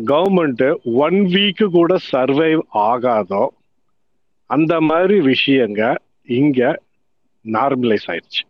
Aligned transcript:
Government 0.00 0.64
one 0.82 1.18
வீக்கு 1.24 1.64
கூட 1.64 1.96
survive 2.12 2.62
ஆகாதோ 2.74 3.46
அந்த 4.46 4.80
மாதிரி 4.80 5.16
விஷயங்க 5.20 5.96
இங்க 6.24 6.82
நார்மலைஸ் 7.44 8.06
ஆயிடுச்சு 8.06 8.42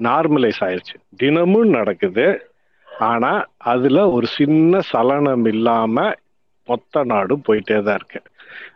நார்மலைஸ் 0.00 0.60
ஆயிடுச்சு 0.60 0.96
தினமும் 1.16 1.68
நடக்குது. 1.68 2.54
ஆனா 3.00 3.46
அதுல 3.56 4.10
ஒரு 4.10 4.26
சின்ன 4.26 4.80
சலனம் 4.80 5.44
இல்லாம 5.44 6.12
மொத்த 6.64 7.04
நாடும் 7.04 7.42
போயிட்டே 7.48 7.82
தான் 7.82 7.94
இருக்கு. 7.94 8.22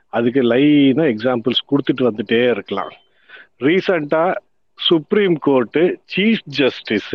அதுக்கு 0.09 0.43
லைனா 0.43 1.05
எக்ஸாம்பிள்ஸ் 1.13 1.67
கொடுத்துட்டு 1.71 2.07
வந்துட்டே 2.09 2.51
இருக்கலாம். 2.51 2.93
ரீசண்டா 3.61 4.35
சுப்ரீம் 4.79 5.37
கோர்ட்டு 5.39 6.01
சீஃப் 6.17 6.45
ஜஸ்டிஸ் 6.45 7.15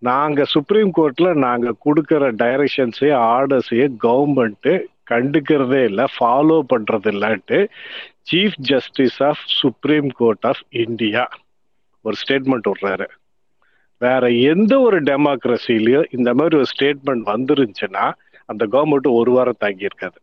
நாங்க 0.00 0.44
சுப்ரீம் 0.44 0.92
கோர்ட்ல 0.96 1.34
நாங்க 1.34 1.74
கொடுக்கற 1.84 2.30
டைரக்ஷன்ஸையே 2.42 3.14
ஆர்டர்ஸையே 3.30 3.88
கவர்மெண்ட் 4.02 4.80
கண்டுக்கிறதே 5.10 5.84
இல்லை 5.84 6.04
ஃபாலோ 6.20 6.60
பண்றது 6.74 7.10
இல்லைன்ட்டு 7.10 7.68
chief 8.32 8.56
justice 8.56 9.22
of 9.22 9.38
supreme 9.44 10.08
court 10.08 10.44
of 10.46 10.62
India 10.68 11.28
ஒரு 12.00 12.16
ஸ்டேட்மெண்ட் 12.26 12.70
விடுறாரு. 12.70 13.06
வேற 13.98 14.30
எந்த 14.30 14.80
ஒரு 14.80 15.02
டெமோக்ரஸிலையும் 15.02 16.04
இந்த 16.10 16.34
மாதிரி 16.34 16.56
ஒரு 16.56 16.64
ஸ்டேட்மெண்ட் 16.64 17.26
வந்துருந்துச்சுன்னா 17.26 18.12
அந்த 18.46 18.66
கவர்மெண்ட் 18.66 19.12
ஒரு 19.12 19.30
வாரம் 19.30 19.56
தாங்கியிருக்காது. 19.60 20.20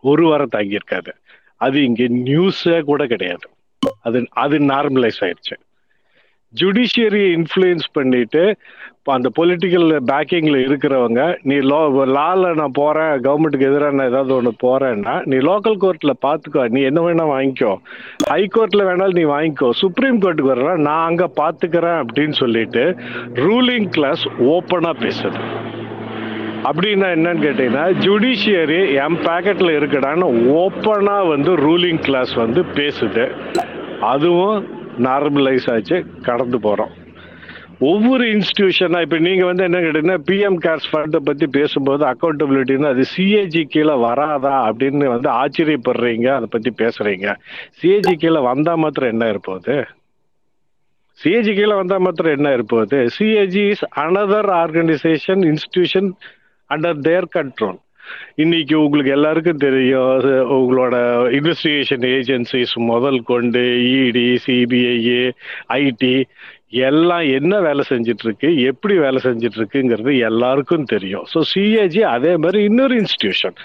ஒரு 0.00 0.26
வாரம் 0.26 0.48
தாங்கியிருக்காது. 0.52 1.12
அது 1.56 1.82
இங்க 1.82 2.04
நியூஸே 2.04 2.82
கூட 2.82 3.06
கிடையாது. 3.06 3.50
அது 4.02 4.26
அது 4.30 4.58
நார்மலைஸ் 4.58 5.20
ஆயிடுச்சு 5.20 5.56
ஜுடிஷியரியை 6.60 7.28
இன்ஃப்ளூயன்ஸ் 7.38 7.86
பண்ணிட்டு 7.92 8.42
இப்போ 8.96 9.12
அந்த 9.12 9.28
பொலிட்டிக்கல் 9.38 9.86
பேக்கிங்கில் 10.10 10.58
இருக்கிறவங்க 10.66 11.20
நீ 11.42 11.54
லோ 11.70 11.78
லாவில் 12.16 12.54
நான் 12.54 12.74
போகிறேன் 12.74 13.14
கவர்மெண்ட்டுக்கு 13.24 13.68
எதிராக 13.70 13.96
நான் 13.96 14.10
ஏதாவது 14.10 14.34
ஒன்று 14.34 14.52
போகிறேன்னா 14.64 15.14
நீ 15.24 15.36
லோக்கல் 15.36 15.78
கோர்ட்டில் 15.84 16.12
பார்த்துக்கோ 16.26 16.64
நீ 16.68 16.82
என்ன 16.82 17.00
வேணால் 17.00 17.32
வாங்கிக்கோ. 17.32 17.72
ஹை 18.28 18.48
கோர்ட்டில் 18.56 18.86
வேணாலும் 18.88 19.18
நீ 19.20 19.24
வாங்கிக்கோ. 19.32 19.70
சுப்ரீம் 19.70 20.20
கோர்ட்டுக்கு 20.20 20.52
வர்ற 20.52 20.76
நான் 20.76 21.06
அங்கே 21.06 21.28
பார்த்துக்கிறேன் 21.40 21.98
அப்படின்னு 22.02 22.36
சொல்லிட்டு 22.42 22.84
ரூலிங் 23.46 23.88
கிளாஸ் 23.88 24.22
ஓப்பனாக 24.52 24.94
பேசுது. 25.04 25.40
அப்படின்னா 26.68 27.08
என்னன்னு 27.16 27.44
கேட்டிங்கன்னா 27.46 27.86
ஜுடிஷியரி 28.04 28.80
என் 29.04 29.18
பேக்கெட்டில் 29.26 29.76
இருக்கடான்னு 29.78 30.28
ஓப்பனாக 30.60 31.28
வந்து 31.28 31.56
ரூலிங் 31.56 32.02
கிளாஸ் 32.08 32.34
வந்து 32.34 32.62
பேசுது. 32.78 33.24
அதுவும் 34.12 34.80
நார்மலைஸ் 35.02 35.70
ஆச்சு 35.70 35.96
கடந்து 36.22 36.58
போகிறோம் 36.60 36.92
ஒவ்வொரு 37.84 38.24
இன்ஸ்டியூஷனாக 38.32 39.04
இப்போ 39.04 39.18
நீங்கள் 39.18 39.48
வந்து 39.48 39.64
என்ன 39.64 39.78
கேட்டீங்கன்னா 39.78 40.18
பிஎம் 40.26 40.58
கேர்ஸ் 40.58 40.86
ஃபண்டை 40.90 41.20
பற்றி 41.20 41.46
பேசும்போது 41.50 42.04
அக்கௌண்டபிலிட்டின்னு 42.04 42.88
அது 42.88 43.04
சிஏஜி 43.12 43.62
கீழே 43.66 43.94
வராதா 44.04 44.54
அப்படின்னு 44.68 45.08
வந்து 45.08 45.28
ஆச்சரியப்படுறீங்க 45.38 46.28
அதை 46.34 46.48
பற்றி 46.50 46.70
பேசுகிறீங்க 46.78 47.26
சிஏஜி 47.80 48.14
கீழே 48.16 48.40
வந்தால் 48.42 48.78
மாத்திரம் 48.78 49.08
என்ன 49.08 49.28
இருப்போது? 49.28 49.74
சிஏஜி 51.18 51.52
கீழே 51.54 51.74
வந்தால் 51.74 52.00
மாத்திரம் 52.00 52.36
என்ன 52.36 52.50
இருப்போது? 52.52 52.98
CAG 53.16 53.64
is 53.72 53.84
another 53.96 54.50
organisation 54.62 55.42
institution 55.48 56.08
under 56.70 57.00
their 57.00 57.28
control 57.34 57.78
இன்னைக்கு 58.36 58.74
உங்களுக்கு 58.84 59.12
எல்லாருக்கும் 59.12 59.64
தெரியும் 59.66 60.26
உங்களோட 60.58 60.94
இன்வெஸ்டிகேஷன் 61.38 62.06
ஏஜென்சிஸ் 62.16 62.74
முதல் 62.92 63.20
கொண்டு 63.22 63.62
இடி 64.00 64.26
சிபிஐ 64.46 64.96
ஐடி 65.78 66.14
எல்லாம் 66.86 67.24
என்ன 67.38 67.54
வேலை 67.60 67.82
செஞ்சுட்டு 67.88 68.24
இருக்கு 68.26 68.48
எப்படி 68.70 68.94
வேலை 68.98 69.18
செஞ்சுட்டு 69.24 69.58
இருக்குங்கிறது 69.60 70.12
எல்லாருக்கும் 70.28 70.90
தெரியும். 70.92 71.26
ஸோ 71.32 71.38
சிஏஜி 71.52 72.02
அதே 72.14 72.32
மாதிரி 72.36 72.60
இன்னொரு 72.68 72.94
இன்ஸ்டிடியூஷன் 73.02 73.56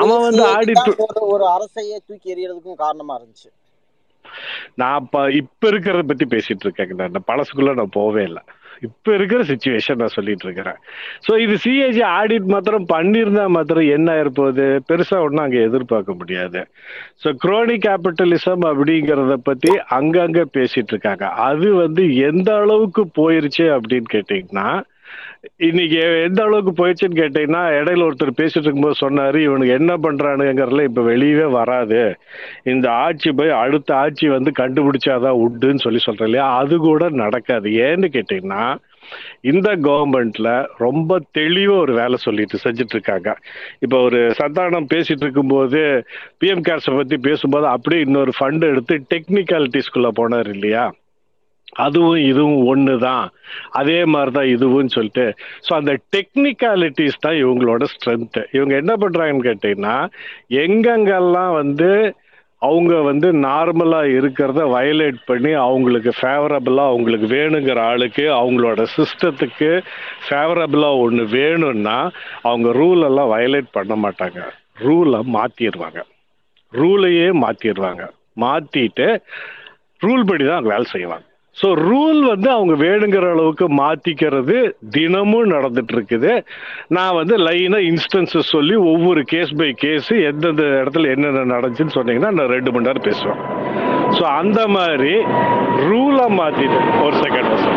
அவன் 0.00 0.22
வந்து 0.26 0.42
தான் 0.42 0.90
ஒரு 1.06 1.24
ஒரு 1.34 1.46
அரசையே 1.56 1.98
தூக்கி 2.08 2.34
எறியறதுக்கும் 2.34 2.82
காரணமா 2.84 3.14
இருந்துச்சு. 3.18 3.50
நான் 4.80 5.00
இப்ப 5.04 5.18
இப்ப 5.40 5.68
இருக்கிறத 5.72 6.04
பத்தி 6.12 6.24
பேசிட்டு 6.36 6.64
இருக்கேங்க 6.66 6.96
நான் 7.16 7.28
பழசுக்குள்ள 7.32 7.74
நான் 7.80 7.96
போவே 8.00 8.24
இல்லை. 8.30 8.42
இப்ப 8.80 9.14
இருக்கிற 9.14 9.42
சுச்சுவேஷன் 9.42 9.96
நான் 9.96 10.14
சொல்லிட்டு 10.14 10.44
இருக்கிறேன். 10.44 10.78
ஸோ 11.28 11.38
இது 11.38 11.54
சிஏஜி 11.64 12.02
ஆடிட் 12.02 12.44
மாத்திரம் 12.44 12.86
பண்ணியிருந்தா 12.92 13.46
மாத்திரம் 13.46 13.88
என்ன 13.88 14.20
இருப்போது 14.20 14.82
பெருசா 14.88 15.20
ஒன்றும் 15.20 15.44
அங்க 15.44 15.58
எதிர்பார்க்க 15.58 16.14
முடியாது. 16.14 16.66
ஸோ 17.24 17.34
குரோனி 17.44 17.76
கேபிட்டலிசம் 17.78 18.64
அப்படிங்கிறத 18.72 19.32
பத்தி 19.32 19.78
அங்கங்க 19.90 20.44
பேசிட்டு 20.52 20.88
இருக்காங்க. 20.88 21.24
அது 21.28 21.74
வந்து 21.74 22.16
எந்த 22.16 22.56
அளவுக்கு 22.56 23.04
போயிருச்சு 23.20 23.78
அப்படின்னு 23.78 24.04
கேட்டீங்கன்னா 24.12 24.82
இன்னைக்கு 25.56 26.22
எந்த 26.22 26.42
அளவுக்கு 26.42 26.86
போயிடுச்சுன்னு 26.86 27.20
கேட்டீங்கன்னா 27.20 27.62
இடையில 27.78 28.06
ஒருத்தர் 28.06 28.38
பேசிட்டு 28.40 28.60
இருக்கும்போது 28.60 29.08
சொன்னாரு 29.08 29.36
இவனுக்கு 29.36 29.74
என்ன 29.74 29.96
பண்றானுங்கிறதுல 29.96 30.82
இப்ப 30.82 31.02
வெளியவே 31.02 31.50
வராது. 31.50 32.16
இந்த 32.64 32.90
ஆட்சி 32.90 33.32
போய் 33.32 33.50
அடுத்த 33.50 33.96
ஆட்சி 33.96 34.28
வந்து 34.28 34.52
கண்டுபிடிச்சாதான் 34.58 35.40
உண்டுன்னு 35.44 35.78
சொல்லி 35.78 35.98
சொல்றேன் 35.98 36.28
இல்லையா? 36.28 36.56
அது 36.56 36.76
கூட 36.76 37.08
நடக்காது. 37.08 37.70
ஏன்னு 37.70 38.08
கேட்டீங்கன்னா 38.16 38.76
இந்த 39.40 39.76
கவர்மெண்ட்ல 39.76 40.66
ரொம்ப 40.76 41.20
தெளிவா 41.38 41.76
ஒரு 41.76 41.92
வேலை 41.94 42.16
சொல்லிட்டு 42.16 42.58
செஞ்சுட்டு 42.64 42.94
இருக்காங்க 42.94 43.36
இப்போ 43.78 44.02
ஒரு 44.02 44.34
சந்தானம் 44.38 44.90
பேசிட்டு 44.94 45.24
இருக்கும்போது 45.26 46.04
பிஎம் 46.44 46.64
கேர்ஸை 46.68 46.96
பத்தி 46.96 47.16
பேசும்போது 47.16 47.66
அப்படியே 47.66 48.02
இன்னொரு 48.02 48.32
ஃபண்ட் 48.40 48.64
எடுத்து 48.64 49.02
டெக்னிக்காலிட்டிஸ்குள்ள 49.14 50.10
போனார் 50.20 50.48
இல்லையா? 50.48 50.92
அதுவும் 51.84 52.20
இதுவும் 52.30 52.60
ஒன்று 52.72 52.94
தான் 52.98 53.26
அதே 53.80 53.98
மாதிரி 54.12 54.32
தான் 54.38 54.52
இதுவும் 54.54 54.94
சொல்லிட்டு. 54.96 55.26
ஸோ 55.66 55.72
அந்த 55.80 55.92
டெக்னிக்காலிட்டிஸ் 56.16 57.24
தான் 57.26 57.40
இவங்களோட 57.44 57.84
ஸ்ட்ரென்த்து 57.94 58.42
இவங்க 58.56 58.74
என்ன 58.82 58.94
பண்ணுறாங்கன்னு 59.02 59.48
கேட்டிங்கன்னா 59.48 59.96
எங்கெங்கெல்லாம் 60.64 61.52
வந்து 61.62 61.90
அவங்க 62.62 62.94
வந்து 63.08 63.28
நார்மலாக 63.46 64.12
இருக்கிறத 64.18 64.60
வயலேட் 64.74 65.18
பண்ணி 65.26 65.50
அவங்களுக்கு 65.64 66.12
ஃபேவரபுளாக 66.18 66.92
அவங்களுக்கு 66.92 67.26
வேணுங்கிற 67.34 67.80
ஆளுக்கு 67.90 68.24
அவங்களோட 68.40 68.82
சிஸ்டத்துக்கு 68.94 69.70
ஃபேவரபுளாக 70.26 71.02
ஒன்று 71.04 71.24
வேணும்னா 71.38 71.98
அவங்க 72.48 72.70
ரூலெல்லாம் 72.80 73.32
வயலேட் 73.34 73.70
பண்ண 73.76 73.94
மாட்டாங்க. 74.04 74.40
ரூலை 74.86 75.20
மாற்றிடுவாங்க 75.36 76.00
ரூலையே 76.72 77.28
மாற்றிடுவாங்க 77.44 78.04
மாற்றிட்டு 78.44 79.08
ரூல் 80.00 80.26
படி 80.30 80.44
தான் 80.44 80.58
அவங்க 80.58 80.72
வேலை 80.74 80.86
செய்வாங்க. 80.94 81.26
ஸோ 81.56 81.68
ரூல் 81.74 82.20
வந்து 82.28 82.50
அவங்க 82.50 82.74
வேணுங்கிற 82.84 83.26
அளவுக்கு 83.30 83.66
மாத்திக்கிறது 83.80 84.56
தினமும் 84.90 85.52
நடந்துட்டு 85.54 85.94
இருக்குது 85.96 86.32
நான் 86.88 87.14
வந்து 87.14 87.36
லைனா 87.38 87.78
இன்ஸ்டன்சஸ் 87.92 88.52
சொல்லி 88.56 88.74
ஒவ்வொரு 88.92 89.22
கேஸ் 89.24 89.54
பை 89.56 89.72
கேஸ் 89.84 90.10
எந்தெந்த 90.30 90.62
இடத்துல 90.82 91.12
என்னென்ன 91.14 91.46
நடந்துச்சுன்னு 91.54 91.96
சொன்னீங்கன்னா 91.98 92.32
நான் 92.38 92.54
ரெண்டு 92.56 92.72
மணி 92.72 92.88
நேரம் 92.88 93.08
பேசுவேன். 93.10 93.40
ஸோ 94.16 94.22
அந்த 94.40 94.60
மாதிரி 94.68 95.14
ரூலை 95.88 96.26
மாத்திட்டு 96.40 96.80
ஒரு 97.04 97.16
செகண்ட் 97.24 97.54
ஸோ 97.64 97.70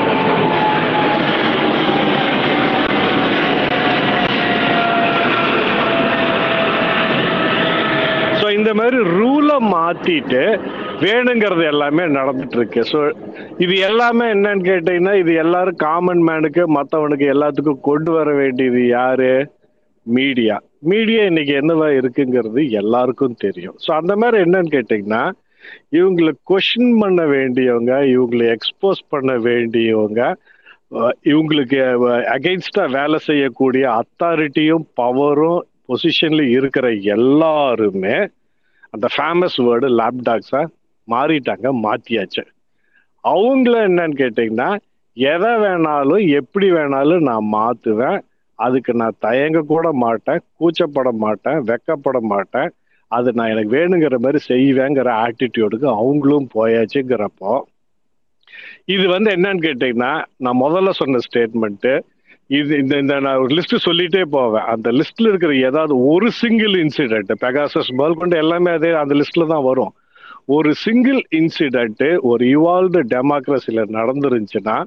இந்த 8.59 8.71
மாதிரி 8.73 8.97
ரூலை 9.17 9.57
மாத்திட்டு 9.73 10.43
வேணுங்கிறது 11.01 11.63
எல்லாமே 11.65 12.03
நடந்துட்டு 12.15 12.57
இருக்கு 12.57 12.81
ஸோ 12.83 12.99
இது 13.57 13.75
எல்லாமே 13.79 14.25
என்னன்னு 14.33 14.67
கேட்டீங்கன்னா 14.69 15.13
இது 15.15 15.33
எல்லாரும் 15.35 15.81
காமன் 15.83 16.23
மேனுக்கு 16.29 16.63
மற்றவனுக்கு 16.77 17.27
எல்லாத்துக்கும் 17.33 17.85
கொண்டு 17.89 18.11
வர 18.11 18.29
வேண்டியது 18.33 18.81
யாரு? 18.89 19.31
மீடியா 20.05 20.55
மீடியா 20.83 21.21
இன்னைக்கு 21.23 21.53
என்னவா 21.61 21.87
இருக்குங்கிறது 21.99 22.61
எல்லாருக்கும் 22.81 23.39
தெரியும். 23.39 23.77
ஸோ 23.83 23.89
அந்த 23.93 24.13
மாதிரி 24.15 24.37
என்னன்னு 24.45 24.75
கேட்டீங்கன்னா 24.75 25.23
இவங்களை 25.91 26.31
கொஷின் 26.51 26.93
பண்ண 27.01 27.21
வேண்டியவங்க 27.27 27.93
இவங்களை 28.13 28.45
எக்ஸ்போஸ் 28.53 29.01
பண்ண 29.09 29.31
வேண்டியவங்க 29.47 30.21
இவங்களுக்கு 31.25 31.79
அகெயின்ஸ்டா 32.35 32.85
வேலை 32.91 33.17
செய்யக்கூடிய 33.25 33.85
அத்தாரிட்டியும் 33.99 34.85
பவரும் 35.01 35.59
பொசிஷன்ல 35.88 36.44
இருக்கிற 36.57 36.88
எல்லாருமே 37.15 38.17
அந்த 38.94 39.07
ஃபேமஸ் 39.15 39.57
வேர்டு 39.68 39.88
லேப்டாக்ஸா 40.00 40.62
மாறிட்டாங்க 41.07 41.68
மாத்தியாச்சு. 41.86 42.44
அவங்கள 43.24 43.75
என்னன்னு 43.89 44.18
கேட்டிங்கன்னா 44.21 44.69
எதை 45.18 45.51
வேணாலும் 45.63 46.25
எப்படி 46.39 46.68
வேணாலும் 46.71 47.24
நான் 47.30 47.47
மாத்துவேன். 47.53 48.19
அதுக்கு 48.59 48.94
நான் 48.94 49.19
தயங்க 49.19 49.59
கூட 49.62 49.88
மாட்டேன் 50.03 50.41
கூச்சப்பட 50.59 51.09
மாட்டேன் 51.24 51.59
வெக்கப்பட 51.62 52.19
மாட்டேன். 52.33 52.69
அது 53.12 53.33
நான் 53.33 53.50
எனக்கு 53.50 53.71
வேணுங்கிற 53.77 54.15
மாதிரி 54.19 54.39
செய்வேங்கிற 54.47 55.09
ஆட்டிடியூடுக்கு 55.25 55.88
அவங்களும் 56.00 56.47
போயாச்சுங்கிறப்போ 56.56 57.53
இது 58.86 59.06
வந்து 59.07 59.30
என்னன்னு 59.31 59.63
கேட்டீங்கன்னா 59.68 60.12
நான் 60.38 60.62
முதல்ல 60.62 60.89
சொன்ன 60.89 61.21
ஸ்டேட்மெண்ட்டு 61.27 61.94
இது 62.50 62.74
இந்த 62.81 62.94
இந்த 62.98 63.16
நான் 63.19 63.42
ஒரு 63.44 63.54
லிஸ்ட் 63.57 63.75
சொல்லிட்டே 63.88 64.22
போவேன். 64.36 64.68
அந்த 64.74 64.90
லிஸ்ட்ல 64.92 65.31
இருக்கிற 65.31 65.51
ஏதாவது 65.69 65.94
ஒரு 66.12 66.28
சிங்கிள் 66.42 66.75
இன்சிடென்ட் 66.84 67.31
பெகாசஸ் 67.44 67.90
முதல் 68.00 68.19
கொண்டு 68.19 68.38
எல்லாமே 68.44 68.72
அதே 68.78 68.92
அந்த 69.01 69.16
லிஸ்ட்ல 69.19 69.46
தான் 69.48 69.68
வரும். 69.68 69.92
ஒரு 70.56 70.69
சிங்கிள் 70.86 71.19
இன்சிடென்ட் 71.40 72.06
ஒரு 72.30 72.44
இவால்வ்டு 72.56 73.01
டெமோக்ரஸில 73.16 73.84
நடந்துருந்துச்சுன்னா 73.98 74.78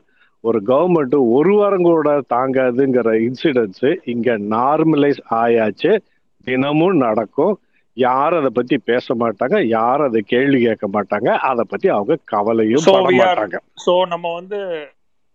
ஒரு 0.44 0.58
கவர்மெண்ட் 0.70 1.14
ஒரு 1.36 1.52
வாரம் 1.58 1.88
கூட 1.88 2.14
தாங்காதுங்கிற 2.34 3.10
இன்சிடென்ட்ஸ் 3.26 3.90
இங்க 4.12 4.38
நார்மலைஸ் 4.56 5.20
ஆயாச்சு. 5.42 5.92
தினமும் 6.46 6.98
நடக்கும். 7.06 7.54
யாரும் 7.96 8.40
அதை 8.40 8.50
பத்தி 8.54 8.76
பேச 8.90 9.14
மாட்டாங்க 9.14 9.56
யாரும் 9.76 10.08
அதை 10.10 10.20
கேள்வி 10.32 10.58
கேட்க 10.66 10.86
மாட்டாங்க 10.96 11.28
அதை 11.50 11.64
பத்தி 11.68 11.88
அவங்க 11.88 12.14
கவலையும் 12.34 12.84
So 12.86 12.94
பட 12.94 13.12
மாட்டாங்க. 13.20 13.58
ஸோ 13.86 13.94
நம்ம 14.12 14.26
வந்து 14.34 14.60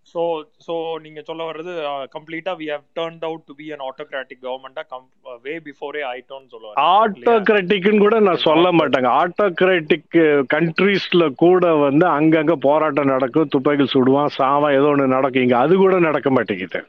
ஸோ 0.08 0.22
ஸோ 0.66 0.74
நீங்க 1.04 1.22
சொல்ல 1.26 1.46
வர்றது 1.48 1.74
கம்ப்ளீட்டா 2.16 2.54
we 2.60 2.68
have 2.72 2.86
turned 2.94 3.26
out 3.28 3.46
to 3.46 3.56
be 3.56 3.68
an 3.76 3.86
autocratic 3.88 4.44
கவர்மெண்டா 4.44 4.84
come 4.88 5.08
way 5.46 5.56
before 5.68 6.04
ஆயிட்டோம்னு 6.12 6.54
சொல்ல 6.56 6.68
வரீங்க 6.70 6.94
இல்லையா? 7.16 7.42
ஆட்டோகிராட்டிக்னு 7.46 8.02
கூட 8.04 8.16
நான் 8.28 8.44
சொல்ல 8.44 8.68
மாட்டேங்க. 8.78 9.10
ஆட்டோகிராட்டிக் 9.22 10.18
கண்ட்ரீஸ்ல 10.54 11.24
கூட 11.44 11.64
வந்து 11.82 12.06
அங்கங்க 12.18 12.56
போராட்டம் 12.68 13.12
நடக்கும் 13.14 13.52
துப்பாக்கிகள் 13.54 13.94
சுடுவான் 13.94 14.36
சாவான் 14.38 14.78
ஏதோ 14.78 14.90
ஒன்று 14.94 15.16
நடக்கும். 15.16 15.46
இங்க 15.46 15.58
அது 15.64 15.76
கூட 15.78 15.98
நடக்க 16.08 16.32
மாட்டேங்குது. 16.32 16.82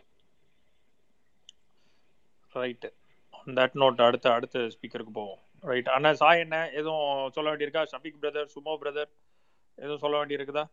ரைட் 2.52 2.86
ஆன் 3.34 3.56
தட் 3.56 3.76
நோட் 3.80 4.00
அடுத்த 4.06 4.26
அடுத்த 4.32 4.62
ஸ்பீக்கருக்கு 4.74 5.12
போவோம். 5.14 5.40
ரைட் 5.64 5.88
அண்ணா 5.94 6.10
சாய் 6.20 6.42
என்ன 6.44 6.56
எதுவும் 6.78 7.06
சொல்ல 7.36 7.48
வேண்டியிருக்கா? 7.50 7.84
ஷபிக் 7.92 8.20
பிரதர் 8.22 8.52
சுமோ 8.54 8.74
பிரதர் 8.82 9.10
எதுவும் 9.78 10.02
சொல்ல 10.04 10.16
வேண்டியிருக்குதா? 10.18 10.64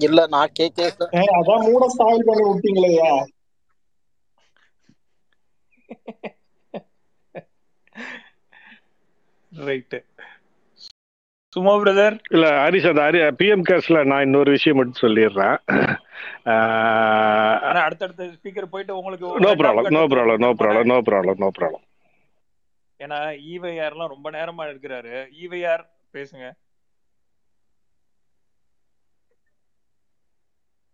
இல்ல 0.00 0.20
நான் 0.34 0.56
கேட்க 0.60 0.80
ஏய், 1.18 1.32
அதான் 1.38 1.64
மூட 1.66 1.84
ஸ்பாயில் 1.94 2.26
பண்ணி 2.28 2.44
விட்டீங்களேயா? 2.48 3.10
Right 9.52 9.96
Sumo 11.52 11.74
brother. 11.82 12.16
இல்ல 12.34 12.46
ஹரிஷ் 12.58 12.88
அந்த 12.90 13.02
ஹரி 13.06 13.20
பிஎம் 13.40 13.64
கேர்ஸ்ல 13.68 13.98
நான் 14.10 14.24
இன்னொரு 14.26 14.50
விஷயம் 14.56 14.78
மட்டும் 14.78 15.02
சொல்லிடுறேன். 15.02 15.56
ஆனா 17.64 17.80
அடுத்தடுத்த 17.86 18.28
ஸ்பீக்கர் 18.36 18.72
போயிட்டு 18.72 18.98
உங்களுக்கு 19.00 19.28
no 19.42 19.50
problem 19.60 19.88
no 19.96 20.02
problem 20.12 20.42
no 20.44 20.50
problem 20.60 20.88
no 20.90 20.98
problem 21.08 21.40
no 21.42 21.50
problem 21.58 21.84
ஏன்னா 23.00 23.18
ஈவைஆர்லாம் 23.52 24.12
ரொம்ப 24.12 24.28
நேரமா 24.36 24.64
இருக்கிறாரு 24.68 25.14
ஈவைஆர் 25.42 25.84
பேசுங்க. 26.14 26.46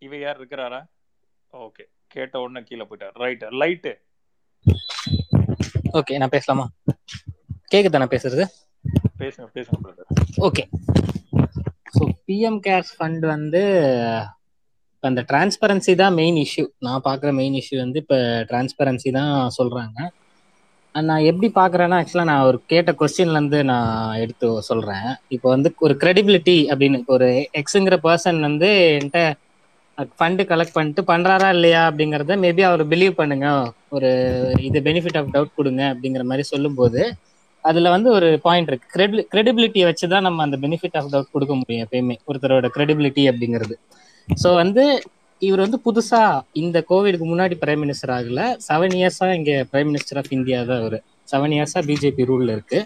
ஈவைஆர் 0.02 0.38
இருக்கிறாரா? 0.41 0.81
ஓகே 1.52 1.85
கேட்ட 2.14 2.35
உடனே 2.44 2.61
கீழே 2.69 2.85
போயிட்டார். 2.88 3.14
ரைட் 3.23 3.44
லைட்டு 3.61 3.93
ஓகே 5.99 6.19
நான் 6.23 6.35
பேசலாமா? 6.37 6.64
கேக்குதா 7.73 8.00
நான் 8.02 8.14
பேசுறது? 8.14 8.44
பேசுங்க 9.20 9.47
பேசுங்க 9.56 10.05
okay 10.47 10.62
so 11.97 12.02
PM 12.26 12.61
cares 12.67 12.93
fund 12.97 13.25
வந்து 13.35 13.62
இப்ப 14.93 15.08
அந்த 15.11 15.23
டிரான்ஸ்பரன்சி 15.31 15.93
தான் 16.00 16.17
மெயின் 16.20 16.38
இஷ்யூ 16.44 16.64
நான் 16.87 17.05
பார்க்குற 17.08 17.31
மெயின் 17.41 17.56
இஷ்யூ 17.61 17.76
வந்து 17.82 17.99
இப்போ 18.02 18.19
டிரான்ஸ்பரன்சி 18.50 19.11
தான் 19.19 19.31
சொல்கிறாங்க 19.58 19.99
நான் 20.94 21.26
எப்படி 21.31 21.49
பார்க்குறேன்னா 21.58 21.99
ஆக்சுவலாக 22.00 22.31
நான் 22.31 22.47
ஒரு 22.49 22.58
கேட்ட 22.73 22.91
கொஸ்டின்லேருந்து 23.00 23.61
நான் 23.73 23.91
எடுத்து 24.23 24.47
சொல்கிறேன் 24.70 25.06
இப்போ 25.37 25.49
வந்து 25.55 25.69
ஒரு 25.87 25.94
credibility 26.02 26.58
அப்படின்னு 26.73 26.99
ஒரு 27.17 27.29
எக்ஸுங்கிற 27.61 27.99
பர்சன் 28.06 28.41
வந்து 28.49 28.70
என்கிட்ட 28.97 29.20
ஃபண்டு 30.19 30.43
கலெக்ட் 30.50 30.76
பண்ணிட்டு 30.76 31.02
பண்றாரா 31.11 31.49
இல்லையா 31.56 31.82
அப்படிங்கிறத 31.91 32.37
மேபி 32.44 32.62
அவர் 32.69 32.82
பிலீவ் 32.93 33.14
பண்ணுங்க. 33.20 33.49
ஒரு 33.97 34.11
இது 34.69 34.79
பெனிஃபிட் 34.88 35.19
ஆஃப் 35.20 35.31
டவுட் 35.35 35.56
கொடுங்க 35.58 35.82
அப்படிங்கிற 35.93 36.25
மாதிரி 36.31 36.44
சொல்லும்போது 36.52 37.02
அதுல 37.64 37.91
வந்து 37.94 38.08
ஒரு 38.17 38.29
பாயிண்ட் 38.47 38.70
இருக்கு. 38.70 38.87
கிரெடி 38.94 39.23
கிரெடிபிலிட்டியை 39.32 39.87
வச்சு 39.88 40.06
தான் 40.12 40.26
நம்ம 40.26 40.43
அந்த 40.47 40.58
பெனிஃபிட் 40.64 40.97
ஆஃப் 40.99 41.11
டவுட் 41.14 41.32
கொடுக்க 41.35 41.55
முடியும் 41.61 41.82
எப்பயுமே. 41.87 42.17
ஒருத்தரோட 42.29 42.69
கிரெடிபிலிட்டி 42.76 43.25
அப்படிங்கிறது. 43.31 43.75
ஸோ 44.29 44.50
வந்து 44.62 44.85
இவர் 45.43 45.64
வந்து 45.64 45.79
புதுசா 45.87 46.23
இந்த 46.62 46.79
கோவிடுக்கு 46.91 47.26
முன்னாடி 47.32 47.55
பிரைம் 47.62 47.82
மினிஸ்டர் 47.85 48.12
ஆகல. 48.17 48.41
செவன் 48.69 48.97
இயர்ஸா 49.00 49.29
இங்க 49.41 49.52
பிரைம் 49.73 49.88
மினிஸ்டர் 49.91 50.19
ஆஃப் 50.23 50.32
இந்தியா 50.38 50.58
தான் 50.70 50.81
அவர். 50.82 50.99
செவன் 51.32 51.55
இயர்ஸா 51.56 51.82
பிஜேபி 51.91 52.25
ரூல்ல 52.31 52.56
இருக்கு. 52.56 52.81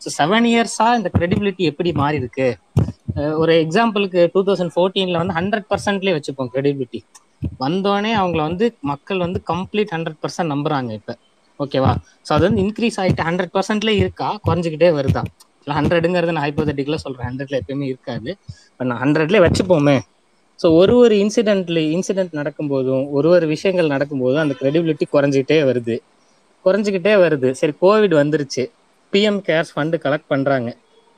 ஸோ 0.00 0.08
செவன் 0.18 0.46
இயர்ஸா 0.52 0.86
இந்த 0.98 1.10
கிரெடிபிலிட்டி 1.16 1.64
எப்படி 1.72 1.92
மாறி 2.02 2.18
இருக்கு 2.22 2.48
ஒரு 3.16 3.52
எக்ஸாம்பிளுக்கு 3.64 4.22
டூ 4.34 4.40
தௌசண்ட் 4.48 4.72
ஃபோர்டீன்ல 4.74 5.20
வந்து 5.22 5.34
ஹண்ட்ரட் 5.38 5.68
பர்சன்ட்லேயே 5.72 6.14
வச்சுப்போம் 6.16 6.50
கிரெடிபிலிட்டி 6.54 7.00
வந்தோடனே 7.62 8.12
அவங்கள 8.20 8.40
வந்து 8.48 8.66
மக்கள் 8.90 9.18
வந்து 9.18 9.38
கம்ப்ளீட் 9.52 9.92
ஹண்ட்ரட் 9.94 10.20
பர்சன்ட் 10.22 10.52
நம்புறாங்க 10.54 10.90
இப்போ. 10.92 11.14
ஓகேவா 11.60 11.92
ஸோ 12.26 12.30
அது 12.36 12.44
வந்து 12.48 12.62
இன்க்ரீஸ் 12.64 12.98
ஆகிட்டு 13.02 13.22
ஹண்ட்ரட் 13.28 13.52
பர்சன்ட்ல 13.56 13.90
இருக்கா? 14.02 14.28
குறைஞ்சிக்கிட்டே 14.46 14.90
வருதா? 14.98 15.22
இல்லை 15.62 15.74
ஹண்ட்ரடுங்கிறது 15.78 16.34
நான் 16.36 16.46
ஹைப்போதட்டிக்கலாக 16.46 17.02
சொல்கிறேன் 17.04 17.28
ஹண்ட்ரட்ல 17.30 17.56
எப்பயுமே 17.60 17.86
இருக்காது. 17.92 18.30
இப்போ 18.72 18.84
நான் 18.84 19.00
ஹண்ட்ரட்லேயே 19.04 19.42
வச்சுப்போமே. 19.46 19.96
ஸோ 20.60 20.66
ஒரு 20.80 20.96
ஒரு 20.96 21.14
இன்சிடென்ட்ல 21.24 21.80
இன்சிடென்ட் 21.96 22.34
நடக்கும்போதும் 22.40 23.04
ஒரு 23.10 23.28
ஒரு 23.28 23.46
விஷயங்கள் 23.46 23.92
நடக்கும்போதும் 23.94 24.42
அந்த 24.44 24.54
கிரெடிபிலிட்டி 24.60 25.06
குறைஞ்சிக்கிட்டே 25.14 25.58
வருது. 25.70 25.96
குறைஞ்சிக்கிட்டே 26.64 27.14
வருது. 27.24 27.50
சரி 27.50 27.74
கோவிட் 27.82 28.14
வந்துருச்சு. 28.22 28.64
பிஎம் 29.12 29.40
கேர்ஸ் 29.48 29.72
ஃபண்டு 29.74 29.96
கலெக்ட் 30.04 30.30
பண்ணுறாங்க 30.34 30.70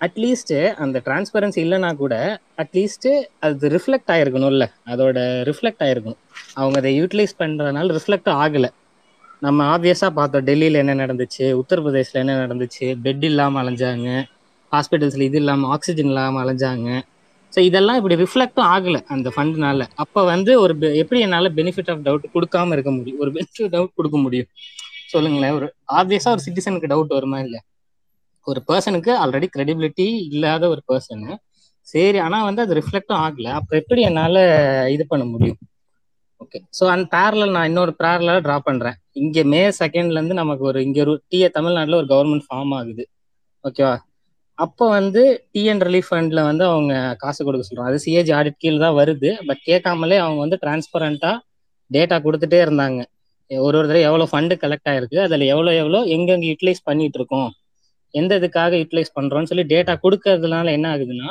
அட்லீஸ்ட் 0.06 0.52
அந்த 0.82 0.96
டிரான்ஸ்பரன்சி 1.06 1.60
இல்லைனா 1.64 1.90
கூட 2.02 2.14
அட்லீஸ்ட் 2.62 3.08
அது 3.46 3.68
ரிஃப்ளெக்ட் 3.74 4.10
ஆயிருக்கணும்ல. 4.14 4.66
அதோட 4.92 5.18
ரிஃப்ளெக்ட் 5.48 5.82
ஆயிருக்கணும். 5.86 6.20
அவங்க 6.54 6.76
அதை 6.82 6.90
யூட்டிலைஸ் 7.00 7.34
பண்ணுறதுனால 7.42 7.96
ரிஃப்ளெக்ட் 7.98 8.30
ஆகலை. 8.42 8.70
நம்ம 9.46 9.64
ஆப்வியஸாக 9.74 10.12
பார்த்தோம். 10.18 10.44
டெல்லியில் 10.48 10.80
என்ன 10.82 10.94
நடந்துச்சு? 11.04 11.44
உத்தரப்பிரதேசில் 11.60 12.20
என்ன 12.22 12.34
நடந்துச்சு? 12.44 12.86
பெட் 13.04 13.24
இல்லாமல் 13.30 13.60
அலைஞ்சாங்க. 13.62 14.08
ஹாஸ்பிட்டல்ஸில் 14.72 15.26
இது 15.28 15.38
இல்லாமல் 15.42 15.70
ஆக்சிஜன் 15.74 16.10
இல்லாமல் 16.12 16.42
அலைஞ்சாங்க. 16.44 16.88
ஸோ 17.52 17.58
இதெல்லாம் 17.68 17.98
இப்படி 18.00 18.16
ரிஃப்ளெக்டும் 18.22 18.68
ஆகலை 18.74 19.00
அந்த 19.14 19.28
ஃபண்டுனால 19.34 19.84
அப்போ 20.02 20.20
வந்து 20.32 20.52
ஒரு 20.64 20.74
எப்படி 21.02 21.20
என்னால் 21.26 21.50
பெனிஃபிட் 21.58 21.90
ஆஃப் 21.92 22.02
டவுட் 22.08 22.26
கொடுக்காம 22.34 22.72
இருக்க 22.76 22.90
முடியும்? 22.90 23.20
ஒரு 23.24 23.30
பெனிஃபிட் 23.36 23.72
டவுட் 23.76 23.96
கொடுக்க 23.98 24.16
முடியும்? 24.24 24.50
சொல்லுங்களேன். 25.14 25.54
ஒரு 25.58 25.68
ஆப்வியஸாக 26.00 26.34
ஒரு 26.36 26.44
சிட்டிசனுக்கு 26.46 26.90
டவுட் 26.94 27.16
வருமா 27.18 27.38
இல்லை? 27.46 27.60
ஒரு 28.50 28.60
பர்சனுக்கு 28.68 29.12
ஆல்ரெடி 29.22 29.46
கிரெடிபிலிட்டி 29.54 30.06
இல்லாத 30.32 30.64
ஒரு 30.74 30.82
பர்சனு 30.90 31.30
சரி 31.92 32.18
ஆனால் 32.26 32.46
வந்து 32.48 32.62
அது 32.64 32.72
ரிஃப்ளெக்டும் 32.78 33.20
ஆகலை. 33.24 33.50
அப்ப 33.58 33.70
எப்படி 33.80 34.00
என்னால் 34.08 34.40
இது 34.94 35.04
பண்ண 35.12 35.24
முடியும்? 35.32 35.58
ஓகே 36.42 36.58
ஸோ 36.78 36.84
அந்த 36.94 37.06
பேரலல் 37.14 37.54
நான் 37.56 37.68
இன்னொரு 37.70 37.92
பேரலாக 38.02 38.42
ட்ரா 38.46 38.56
பண்ணுறேன் 38.68 38.96
இங்கே 39.22 39.42
மே 39.52 39.62
செகண்ட்ல 39.80 40.18
இருந்து 40.18 40.36
நமக்கு 40.42 40.64
ஒரு 40.70 40.80
இங்கே 40.86 41.00
ஒரு 41.04 41.14
டிஏ 41.32 41.48
தமிழ்நாட்டில் 41.56 41.98
ஒரு 42.00 42.08
கவர்மெண்ட் 42.12 42.46
ஃபார்ம் 42.48 42.74
ஆகுது. 42.78 43.04
ஓகேவா 43.64 43.94
அப்போ 44.58 44.84
வந்து 44.98 45.22
டிஎன் 45.54 45.82
ரிலீஃப் 45.86 46.08
ஃபண்டில் 46.10 46.40
வந்து 46.50 46.64
அவங்க 46.72 46.92
காசு 47.22 47.40
கொடுக்க 47.46 47.64
சொல்கிறாங்க 47.66 47.90
அது 47.92 48.04
சிஏஜி 48.06 48.32
ஆடிட் 48.38 48.60
கீழ் 48.62 48.82
தான் 48.84 48.96
வருது. 49.00 49.30
பட் 49.48 49.62
கேட்காமலே 49.68 50.18
அவங்க 50.24 50.40
வந்து 50.44 50.58
டிரான்ஸ்பரண்ட்டாக 50.64 51.36
டேட்டா 51.90 52.16
கொடுத்துட்டே 52.26 52.60
இருந்தாங்க. 52.66 53.00
ஒரு 53.50 53.76
ஒரு 53.80 53.86
தடவை 53.90 54.02
எவ்வளோ 54.08 54.24
ஃபண்டு 54.32 54.54
கலெக்ட் 54.62 54.88
ஆயிருக்கு 54.92 55.18
அதில் 55.26 55.44
எவ்வளோ 55.52 55.70
எவ்வளோ 55.82 56.00
எங்கெங்கே 56.14 56.48
யூட்டிலைஸ் 56.50 56.82
பண்ணிட்டு 56.88 57.19
இருக்கோம். 57.20 57.50
எந்த 58.15 58.32
இதுக்காக 58.41 58.79
யூட்டிலைஸ் 58.81 59.17
பண்ணுறோம்னு 59.17 59.50
சொல்லி 59.50 59.65
டேட்டா 59.72 59.94
கொடுக்கறதுனால 60.05 60.72
என்ன 60.77 60.86
ஆகுதுன்னா 60.94 61.31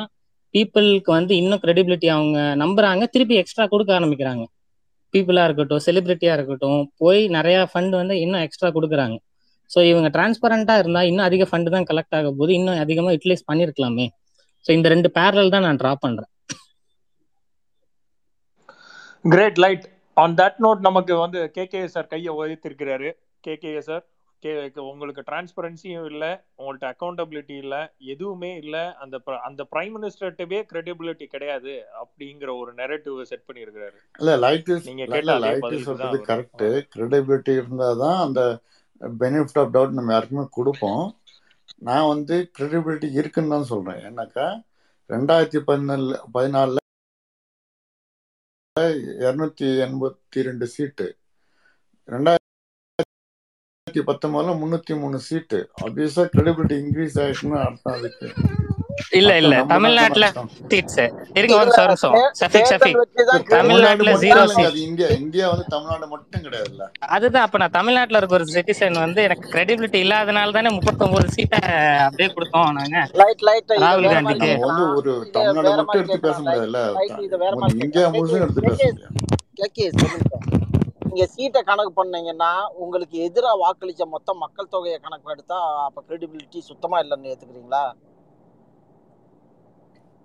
பீப்புளுக்கு 0.53 1.11
வந்து 1.17 1.33
இன்னும் 1.41 1.61
கிரெடிபிலிட்டி 1.63 2.07
அவங்க 2.15 2.39
நம்புறாங்க 2.63 3.05
திருப்பி 3.13 3.35
எக்ஸ்ட்ரா 3.41 3.65
கொடுக்க 3.73 3.91
ஆரம்பிக்கிறாங்க. 3.99 4.43
பீப்புளா 5.13 5.43
இருக்கட்டும் 5.47 5.83
செலிபிரிட்டியா 5.87 6.33
இருக்கட்டும் 6.37 6.81
போய் 7.01 7.21
நிறைய 7.37 7.57
ஃபண்ட் 7.71 7.93
வந்து 8.01 8.15
இன்னும் 8.23 8.43
எக்ஸ்ட்ரா 8.45 8.69
கொடுக்குறாங்க. 8.77 9.17
ஸோ 9.71 9.79
இவங்க 9.91 10.09
டிரான்ஸ்பரண்டா 10.15 10.75
இருந்தா 10.81 11.01
இன்னும் 11.09 11.27
அதிக 11.29 11.45
ஃபண்ட் 11.49 11.73
தான் 11.75 11.87
கலெக்ட் 11.89 12.15
ஆக 12.19 12.31
போது 12.39 12.51
இன்னும் 12.59 12.81
அதிகமா 12.83 13.11
யூட்டிலைஸ் 13.15 13.47
பண்ணிருக்கலாமே. 13.49 14.05
ஸோ 14.65 14.69
இந்த 14.77 14.87
ரெண்டு 14.93 15.09
பேரல் 15.17 15.53
தான் 15.55 15.65
நான் 15.67 15.79
ட்ரா 15.81 15.93
பண்றேன். 16.05 16.31
Great 19.33 19.59
light 19.63 19.85
on 20.17 20.35
that 20.41 20.59
note 20.65 20.81
நமக்கு 20.87 21.13
வந்து 21.23 21.39
கேகே 21.57 21.81
சார் 21.95 22.11
கையை 22.13 22.31
உயர்த்திருக்கிறாரு. 22.39 23.09
கேகே 23.43 23.73
சார் 23.89 24.03
கே 24.03 24.16
உங்களுக்கு 24.89 25.21
டிரான்ஸ்பரன்சியும் 25.29 26.07
இல்லை 26.11 26.29
உங்கள்ட்ட 26.59 26.85
அக்கௌண்டபிலிட்டி 26.93 27.55
இல்லை 27.63 27.81
எதுவுமே 28.13 28.51
இல்லை 28.63 28.83
அந்த 29.03 29.17
அந்த 29.47 29.61
பிரைம் 29.71 29.93
மினிஸ்டர்கிட்டவே 29.97 30.59
கிரெடிபிலிட்டி 30.71 31.27
கிடையாது 31.33 31.73
அப்படிங்கிற 32.01 32.49
ஒரு 32.61 32.71
நெரட்டிவ் 32.81 33.17
செட் 33.31 33.47
பண்ணியிருக்கிறாரு. 33.47 33.97
இல்ல 34.21 34.37
லைட்டிஸ் 34.45 34.87
நீங்க 34.89 35.03
இல்ல 35.05 35.15
கேட்ட 35.15 35.35
அதே 35.37 35.43
லைட்டு 35.45 35.63
பதிலுக்கு 35.65 35.85
தான் 35.85 35.99
சொல்றது 35.99 36.19
கரெக்ட் 36.29 36.65
கிரெடிபிலிட்டி 36.95 37.53
இருந்தால் 37.59 38.01
தான் 38.05 38.19
அந்த 38.27 38.41
பெனிஃபிட் 39.23 39.59
ஆஃப் 39.63 39.73
டவுட் 39.75 39.97
நம்ம 39.99 40.13
யாருக்குமே 40.15 40.45
கொடுப்போம். 40.57 41.05
நான் 41.89 42.09
வந்து 42.13 42.35
கிரெடிபிலிட்டி 42.57 43.07
இருக்குன்னு 43.19 43.53
தான் 43.55 43.71
சொல்றேன். 43.73 44.01
ஏன்னாக்கா 44.07 44.47
ரெண்டாயிரத்தி 45.09 45.59
பதினாலு 45.69 46.15
பதினாலில் 46.35 46.83
இரநூத்தி 49.25 49.67
எண்பத்தி 49.85 50.39
ரெண்டு 50.47 50.65
சீட்டு. 50.73 51.07
ரெண்டாயிரத்தி 52.13 52.36
பத்தொன்பதுல 54.07 54.55
முந்நூற்றி 54.59 54.95
மூணு 54.95 55.19
சீட்டு 55.25 55.59
ஆப்வியஸாக 55.83 56.27
கிரெடிபிலிட்டி 56.33 56.77
இன்க்ரீஸ் 56.83 57.19
ஆகிடுச்சுன்னு 57.19 57.59
அர்த்தம் 57.59 57.95
அதுக்கு 57.95 58.27
இல்ல 59.17 59.31
இல்ல 59.41 59.55
தமிழ்நாட்டுல 59.65 60.27
சீட்ஸ் 60.71 60.99
இருங்க 61.37 61.55
ஒரு 61.57 61.73
தமிழ்நாட்டுல 63.51 64.11
ஜீரோ 64.23 64.43
சீட் 64.53 64.79
இந்தியா 64.85 65.09
இந்தியா 65.17 65.45
வந்து 65.51 65.65
தமிழ்நாடு 65.73 66.07
மட்டும் 66.13 66.43
கிடையாதுல்ல 66.45 66.85
அதுதான் 67.09 67.45
அப்ப 67.45 67.61
நான் 67.63 67.75
தமிழ்நாட்டுல 67.77 68.19
இருக்க 68.19 68.39
ஒரு 68.39 68.47
சிட்டிசன் 68.55 68.97
வந்து 68.97 69.21
எனக்கு 69.23 69.53
கிரெடிபிலிட்டி 69.53 70.01
இல்லாதனால 70.05 70.55
தானே 70.57 70.71
முப்பத்தொன்பது 70.77 71.29
சீட்டை 71.37 71.61
அப்படியே 72.07 72.29
கொடுத்தோம் 72.29 72.75
நாங்க 72.79 73.05
லைட் 73.21 73.45
லைட் 73.49 73.69
இத 73.69 73.81
ராகுல் 73.85 74.09
வேற 74.09 74.21
மாதிரி 74.21 74.39
காந்திக்கு 74.39 74.51
நம்ம 74.51 74.67
வந்து 74.67 74.83
கேட்கலாம் 74.83 74.95
ஒரு 74.99 75.13
தமிழ்நாடு 75.31 75.77
மட்டும் 75.79 76.01
எடுத்து 76.01 76.25
பேச 76.27 76.39
முடியாதுல்ல 76.41 76.83
இந்தியா 77.85 78.07
முழுசும் 78.15 78.43
எடுத்து 78.43 78.67
முடியாது 78.67 80.56
நீங்க 81.17 81.33
சீட்டை 81.35 81.61
கணக்கு 81.67 81.91
பண்ணீங்கன்னா 81.99 82.49
உங்களுக்கு 82.83 83.15
எதிரா 83.27 83.51
வாக்களிச்ச 83.61 84.03
மொத்த 84.11 84.33
மக்கள் 84.41 84.67
தொகையை 84.73 84.97
கணக்கு 85.05 85.31
எடுத்தா 85.33 85.57
அப்ப 85.85 86.01
கிரெடிபிலிட்டி 86.09 86.59
சுத்தமா 86.67 86.97
இல்லைன்னு 87.03 87.29
ஏத்துக்கிறீங்களா? 87.31 87.81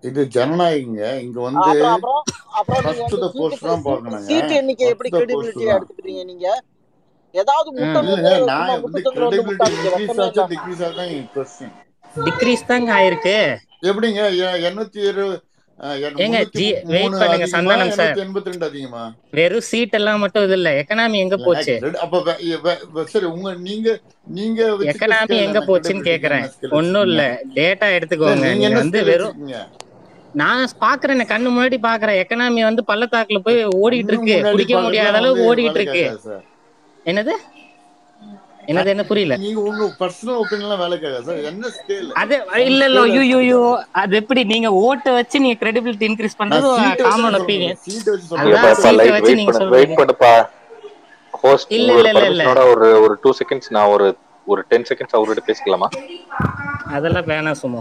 இது 0.04 0.22
ஜனநாயகங்க. 0.34 1.02
இங்க 1.26 1.38
வந்து 1.46 1.70
சீட்டு 4.28 4.52
எண்ணிக்கை 4.58 4.88
எப்படி 4.94 5.10
தான். 5.12 5.72
எடுத்துக்கிறீங்க 5.76 6.24
நீங்க? 6.32 6.46
ஏதாவது 7.34 7.68
கிரெடிபிலிட்டி 9.16 9.70
டிக்ரீஸ் 12.28 12.68
தாங்க 12.72 12.92
ஆயிருக்கு. 12.98 13.38
எப்படிங்க? 13.90 14.20
எண்ணூத்தி 14.70 15.02
இருபது 15.12 15.38
ஏங்க 16.24 16.38
ஜி 16.56 16.66
வெயிட் 16.84 17.16
பண்ணுங்க 17.20 17.46
சந்தானம் 17.54 17.92
சார். 17.98 18.16
அதிகமா? 18.68 19.02
வெறும் 19.30 19.66
சீட் 19.70 19.94
எல்லாம் 19.98 20.18
மட்டும் 20.18 20.44
இது 20.44 20.52
இல்ல. 20.52 20.70
எக்கனாமி 20.82 21.16
எங்க 21.16 21.36
போச்சு? 21.36 21.74
அப்ப 22.04 23.04
சரி 23.12 23.24
உங்க 23.24 23.54
நீங்க 23.68 23.88
நீங்க 24.38 24.60
எக்கனாமி 24.92 25.36
எங்க 25.46 25.60
போச்சுன்னு 25.68 26.08
கேக்குறேன். 26.10 26.44
ஒண்ணும் 26.70 27.02
இல்ல. 27.02 27.22
டேட்டா 27.54 27.88
எடுத்துக்கோங்க. 27.98 28.46
நீங்க 28.52 28.68
வந்து 28.82 29.00
வெறும் 29.04 29.38
நான் 30.34 30.68
பாக்குறேன் 30.80 31.30
கண்ணு 31.32 31.48
முன்னாடி 31.54 31.78
பாக்குறேன். 31.88 32.20
எக்கனாமி 32.22 32.62
வந்து 32.62 32.84
பள்ளத்தாக்குல 32.90 33.38
போய் 33.38 33.58
ஓடிட்டு 33.82 34.12
இருக்கு. 34.12 34.36
குடிக்க 34.52 34.80
முடியாத 34.80 35.16
அளவுக்கு 35.16 35.48
ஓடிட்டு 35.50 35.80
இருக்கு. 35.80 36.04
என்னது? 37.06 37.34
என்னது 38.62 38.90
என்ன 38.92 39.04
புரியல? 39.06 39.34
நீங்க 39.38 39.60
உங்க 39.68 39.84
பர்சனல் 40.00 40.40
ஒப்பீனியன்லாம் 40.40 40.82
வேலை 40.82 40.96
கேட்காது 40.98 41.26
சார். 41.28 41.40
என்ன 41.50 41.70
ஸ்கேல் 41.76 42.10
அது 42.20 42.34
இல்ல 42.66 42.82
இல்ல 42.88 43.00
ஐயோ 43.04 43.22
வச்சுக்கோங்க 43.22 44.00
அது 44.02 44.14
எப்படி? 44.20 44.42
நீங்க 44.52 44.68
ஓட்டை 44.82 45.12
வச்சு 45.16 45.42
நீங்க 45.44 45.58
கிரெடிபிலிட்டி 45.62 46.06
இன்க்ரீஸ் 46.10 46.40
பண்றது 46.40 46.68
காமன் 47.02 47.38
ஒப்பீனியன் 47.40 47.78
சீட்டை 47.84 48.12
வச்சு 49.12 49.38
நீங்க 49.40 49.52
பண்ணு 49.52 49.72
வெயிட் 49.74 49.94
சொல்றீங்க 49.94 49.98
பண்ணுப்பா. 50.00 50.32
ஹோஸ்ட் 51.34 51.70
இல்ல 51.76 51.92
இல்ல 52.04 52.24
இல்ல 52.32 52.44
ஒரு 52.72 52.88
ஒரு 53.04 53.14
டூ 53.22 53.30
செகண்ட்ஸ் 53.38 53.72
நான் 53.76 53.92
ஒரு 53.94 54.06
ஒரு 54.46 54.62
டென் 54.70 54.86
செகண்ட்ஸ் 54.88 55.16
அவர்கிட்ட 55.16 55.42
பேசிக்கலாமா? 55.48 55.88
அதெல்லாம் 56.94 57.28
வேணாம் 57.28 57.60
சும்மா 57.60 57.80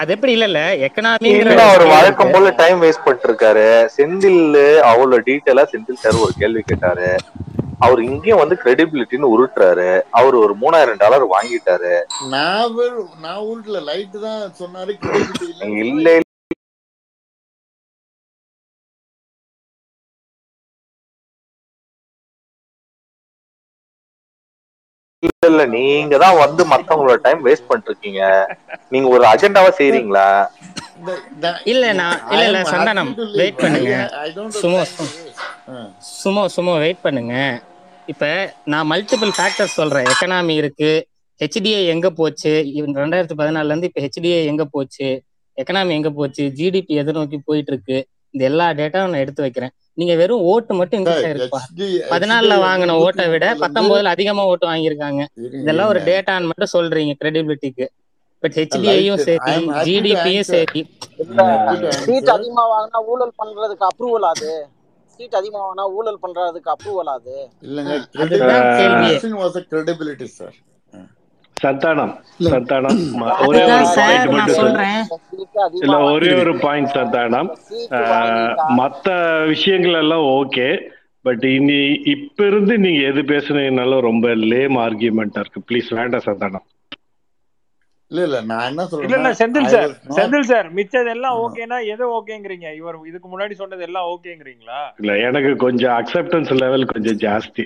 அது 0.00 0.10
எப்படி? 0.14 0.32
இல்ல 0.36 0.46
இல்ல. 0.50 0.60
எக்கனாமிங்கிற 0.86 1.50
இல்ல 1.50 1.64
ஒரு 1.74 1.86
வழக்கம் 1.92 2.32
போல 2.34 2.50
டைம் 2.60 2.82
வேஸ்ட் 2.82 3.04
பண்ணிட்டு 3.04 3.28
இருக்காரு. 3.30 3.64
செந்தில் 3.96 4.40
அவ்வளவு 4.90 5.24
டீட்டெயிலா 5.28 5.64
செந்தில் 5.72 6.02
சார் 6.02 6.22
ஒரு 6.24 6.34
கேள்வி 6.40 6.62
கேட்டாரு. 6.64 7.08
அவர் 7.84 8.00
இங்கேயும் 8.02 8.40
வந்து 8.42 8.56
கிரெடிபிலிட்டின்னு 8.64 9.32
உருட்டுறாரு. 9.32 9.88
அவர் 10.10 10.34
ஒரு 10.34 10.54
மூணாயிரம் 10.60 11.00
டாலர் 11.02 11.24
வாங்கிட்டாரு. 11.34 11.94
நான் 12.34 12.74
நான் 13.24 13.42
ஊருக்குல 13.48 13.82
லைட் 13.90 14.16
தான் 14.20 14.42
சொன்னாரு 14.60 14.94
இல்ல. 15.84 16.18
இல்ல 25.26 25.46
இல்ல 25.50 25.62
நீங்க 25.74 26.14
தான் 26.24 26.38
வந்து 26.42 26.62
மத்தவங்களோட 26.72 27.18
டைம் 27.26 27.40
வேஸ்ட் 27.46 27.68
பண்ணிட்டு 27.68 27.90
இருக்கீங்க 27.90 28.22
நீங்க 28.92 29.06
ஒரு 29.14 29.24
அஜெண்டாவா 29.32 29.70
செய்றீங்களா? 29.80 30.28
இல்ல 31.72 31.84
நான் 32.00 32.16
இல்ல 32.32 32.44
இல்ல 32.48 32.60
சந்தானம். 32.72 33.10
வெயிட் 33.40 33.60
பண்ணுங்க. 33.62 33.94
சும்மா. 34.62 34.82
சும்மா 36.16 36.42
சும்மா 36.56 36.74
வெயிட் 36.84 37.04
பண்ணுங்க. 37.06 37.34
இப்ப 38.08 38.24
நான் 38.72 38.88
மல்டிபிள் 38.92 39.32
ஃபேக்டர்ஸ் 39.38 39.78
சொல்றேன். 39.80 40.08
எக்கனாமி 40.12 40.54
இருக்கு 40.62 40.90
ஹெச்டிஐ 41.40 41.80
எங்க 41.94 42.08
போச்சு? 42.12 42.52
ரெண்டாயிரத்தி 43.00 43.36
பதினாலுல 43.40 43.72
இருந்து 43.72 43.88
இப்ப 43.90 44.02
ஹெச்டிஐ 44.04 44.38
எங்க 44.52 44.64
போச்சு? 44.74 45.08
எக்கனாமி 45.56 45.92
எங்க 45.92 46.10
போச்சு? 46.10 46.44
ஜிடிபி 46.58 46.94
எதை 47.02 47.12
நோக்கி 47.18 47.38
போயிட்டு 47.48 47.72
இருக்கு 47.72 47.98
இந்த 48.34 48.42
எல்லா 48.50 48.66
டேட்டாவும் 48.78 49.12
நான் 49.12 49.24
எடுத்து 49.24 49.44
வைக்கிறேன். 49.44 49.72
நீங்க 49.98 50.14
வெறும் 50.16 50.44
ஓட்டு 50.50 50.72
மட்டும் 50.74 50.98
இன்க்ரீஸ் 51.00 51.26
ஆயிருப்பா 51.28 51.60
HD 51.68 51.82
பதினாலுல 52.12 52.54
வாங்கின 52.64 52.96
ஓட்டை 53.04 53.26
விட 53.32 53.44
பத்தொன்பதுல 53.62 54.12
அதிகமா 54.14 54.42
ஓட்டு 54.50 54.66
வாங்கியிருக்காங்க. 54.66 55.22
இதெல்லாம் 55.60 55.90
ஒரு 55.92 56.00
டேட்டான்னு 56.08 56.50
மட்டும் 56.50 56.74
சொல்றீங்க 56.74 57.14
கிரெடிபிலிட்டிக்கு 57.20 57.86
பட் 58.42 58.56
ஹெச்டிஐயும் 58.58 59.18
ஐ 59.18 59.26
சரி 59.26 59.38
எம் 59.54 59.68
ஹாப்பி 59.70 59.84
டு 59.84 59.86
ஜிடிபியும் 59.88 60.48
சரி 60.50 60.82
சீட் 62.02 62.30
அதிகமா 62.34 62.64
வாங்கினா 62.72 63.00
ஊழல் 63.12 63.36
பண்றதுக்கு 63.40 63.86
அப்ரூவல் 63.90 64.26
அது. 64.32 64.52
சீட் 65.20 65.36
அதிகமா 65.38 65.60
வாங்கினா 65.64 65.84
ஊழல் 65.96 66.22
பண்றதுக்கு 66.24 66.70
அப்ரூவல் 66.74 67.10
அது. 67.14 67.36
இல்லைங்க 67.66 67.94
அதுதான் 68.22 68.66
was 69.42 69.58
credibility 69.70 70.28
sir 70.38 70.56
Santhanam 71.64 72.12
Santhanam. 72.46 72.98
ஒரே 73.46 73.62
ஒரு 73.74 73.86
பாயிண்ட் 73.98 74.26
நான் 74.26 74.34
மட்டும் 74.34 74.58
சொல்றேன். 74.60 74.98
இல்ல 75.84 75.96
ஒரே 76.14 76.30
ஒரு 76.42 76.52
பாயிண்ட் 76.64 76.94
சந்தானம். 76.96 77.48
மத்த 78.80 79.08
விஷயங்கள் 79.52 79.98
எல்லாம் 80.02 80.26
ஓகே. 80.38 80.68
பட் 81.24 81.44
இனி 81.56 81.78
இப்ப 82.14 82.46
இருந்து 82.50 82.74
நீங்க 82.84 83.00
எது 83.12 83.22
பேசுனீங்கனாலும் 83.32 84.06
ரொம்ப 84.08 84.34
லேம் 84.52 84.76
ஆர்கியூமெண்டா 84.86 85.42
இருக்கு. 85.44 85.66
ப்ளீஸ் 85.70 85.88
வேண்டாம் 86.00 86.26
சந்தானம். 86.28 86.66
இல்ல 88.10 88.20
இல்ல 88.26 88.38
நான் 88.50 88.66
என்ன 88.70 88.82
இல்ல 89.04 89.16
இல்ல 89.18 89.30
செந்தில் 89.40 89.72
சார் 89.72 89.92
செந்தில் 90.18 90.48
சார் 90.50 90.66
மிச்சது 90.78 91.10
எல்லாம் 91.14 91.38
ஓகேனா 91.44 91.78
எது 91.94 92.04
ஓகேங்கிறீங்க? 92.18 92.68
இவர் 92.80 92.98
இதுக்கு 93.10 93.28
முன்னாடி 93.32 93.54
சொன்னது 93.62 93.82
எல்லாம் 93.88 94.10
ஓகேங்கிறீங்களா? 94.12 94.80
இல்ல 95.00 95.16
எனக்கு 95.28 95.52
கொஞ்சம் 95.64 95.94
அக்செப்டன்ஸ் 96.00 96.52
லெவல் 96.62 96.90
கொஞ்சம் 96.92 97.18
ஜாஸ்தி. 97.24 97.64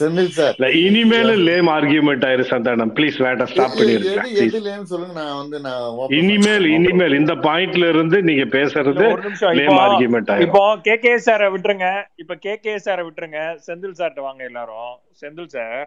செந்தில் 0.00 0.32
சார். 0.38 0.54
இல்ல 0.58 0.68
இனிமேலும் 0.86 1.42
லேம் 1.48 1.70
ஆர்கியூமெண்ட் 1.76 2.24
ஆயிரு 2.28 2.44
சந்தானம். 2.52 2.92
ப்ளீஸ் 2.98 3.18
வேண்டாம் 3.26 3.50
ஸ்டாப் 3.52 3.76
பண்ணிருங்க. 3.78 4.24
எது 4.34 4.44
எதுலன்னு 4.46 4.90
சொல்லுங்க 4.92 5.14
நான் 5.20 5.38
வந்து 5.42 5.60
நான் 5.66 6.16
இனிமேல் 6.20 6.66
இனிமேல் 6.76 7.18
இந்த 7.20 7.36
பாயிண்ட்ல 7.48 7.88
இருந்து 7.94 8.20
நீங்க 8.30 8.46
பேசுறது 8.56 9.04
ஒரு 9.12 9.22
நிமிஷம். 9.28 9.52
இப்போ 9.52 9.60
லேம் 9.60 9.80
ஆர்கியூமெண்ட் 9.86 10.32
ஆயிரும். 10.34 10.46
இப்போ 10.48 10.64
கே 10.88 10.96
கே 11.06 11.14
சாரை 11.28 11.48
விட்டுருங்க. 11.54 11.88
இப்ப 12.24 12.34
கே 12.44 12.54
கே 12.66 12.74
சாரை 12.88 13.04
விட்டுருங்க. 13.08 13.40
செந்தில் 13.68 13.98
சார்ட்ட 14.00 14.28
வாங்க 14.28 14.44
எல்லாரும். 14.50 14.92
செந்தில் 15.22 15.50
சார் 15.56 15.80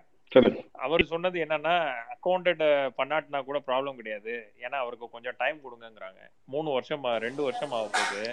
அவர் 0.86 1.02
சொன்னது 1.12 1.38
என்னன்னா 1.46 1.74
அக்கௌண்டட் 2.13 2.62
பண்ணாட்டினா 3.00 3.40
கூட 3.50 3.58
ப்ராப்ளம் 3.68 3.98
கிடையாது. 4.00 4.34
ஏன்னா 4.66 4.78
அவருக்கு 4.84 5.08
கொஞ்சம் 5.16 5.38
டைம் 5.42 5.58
கொடுங்கங்கிறாங்க. 5.66 6.22
மூணு 6.54 6.70
வருஷம் 6.75 7.04
ரெண்டு 7.25 7.42
வருஷம் 7.48 7.74
ஆக 7.78 7.90
போகுது. 7.98 8.24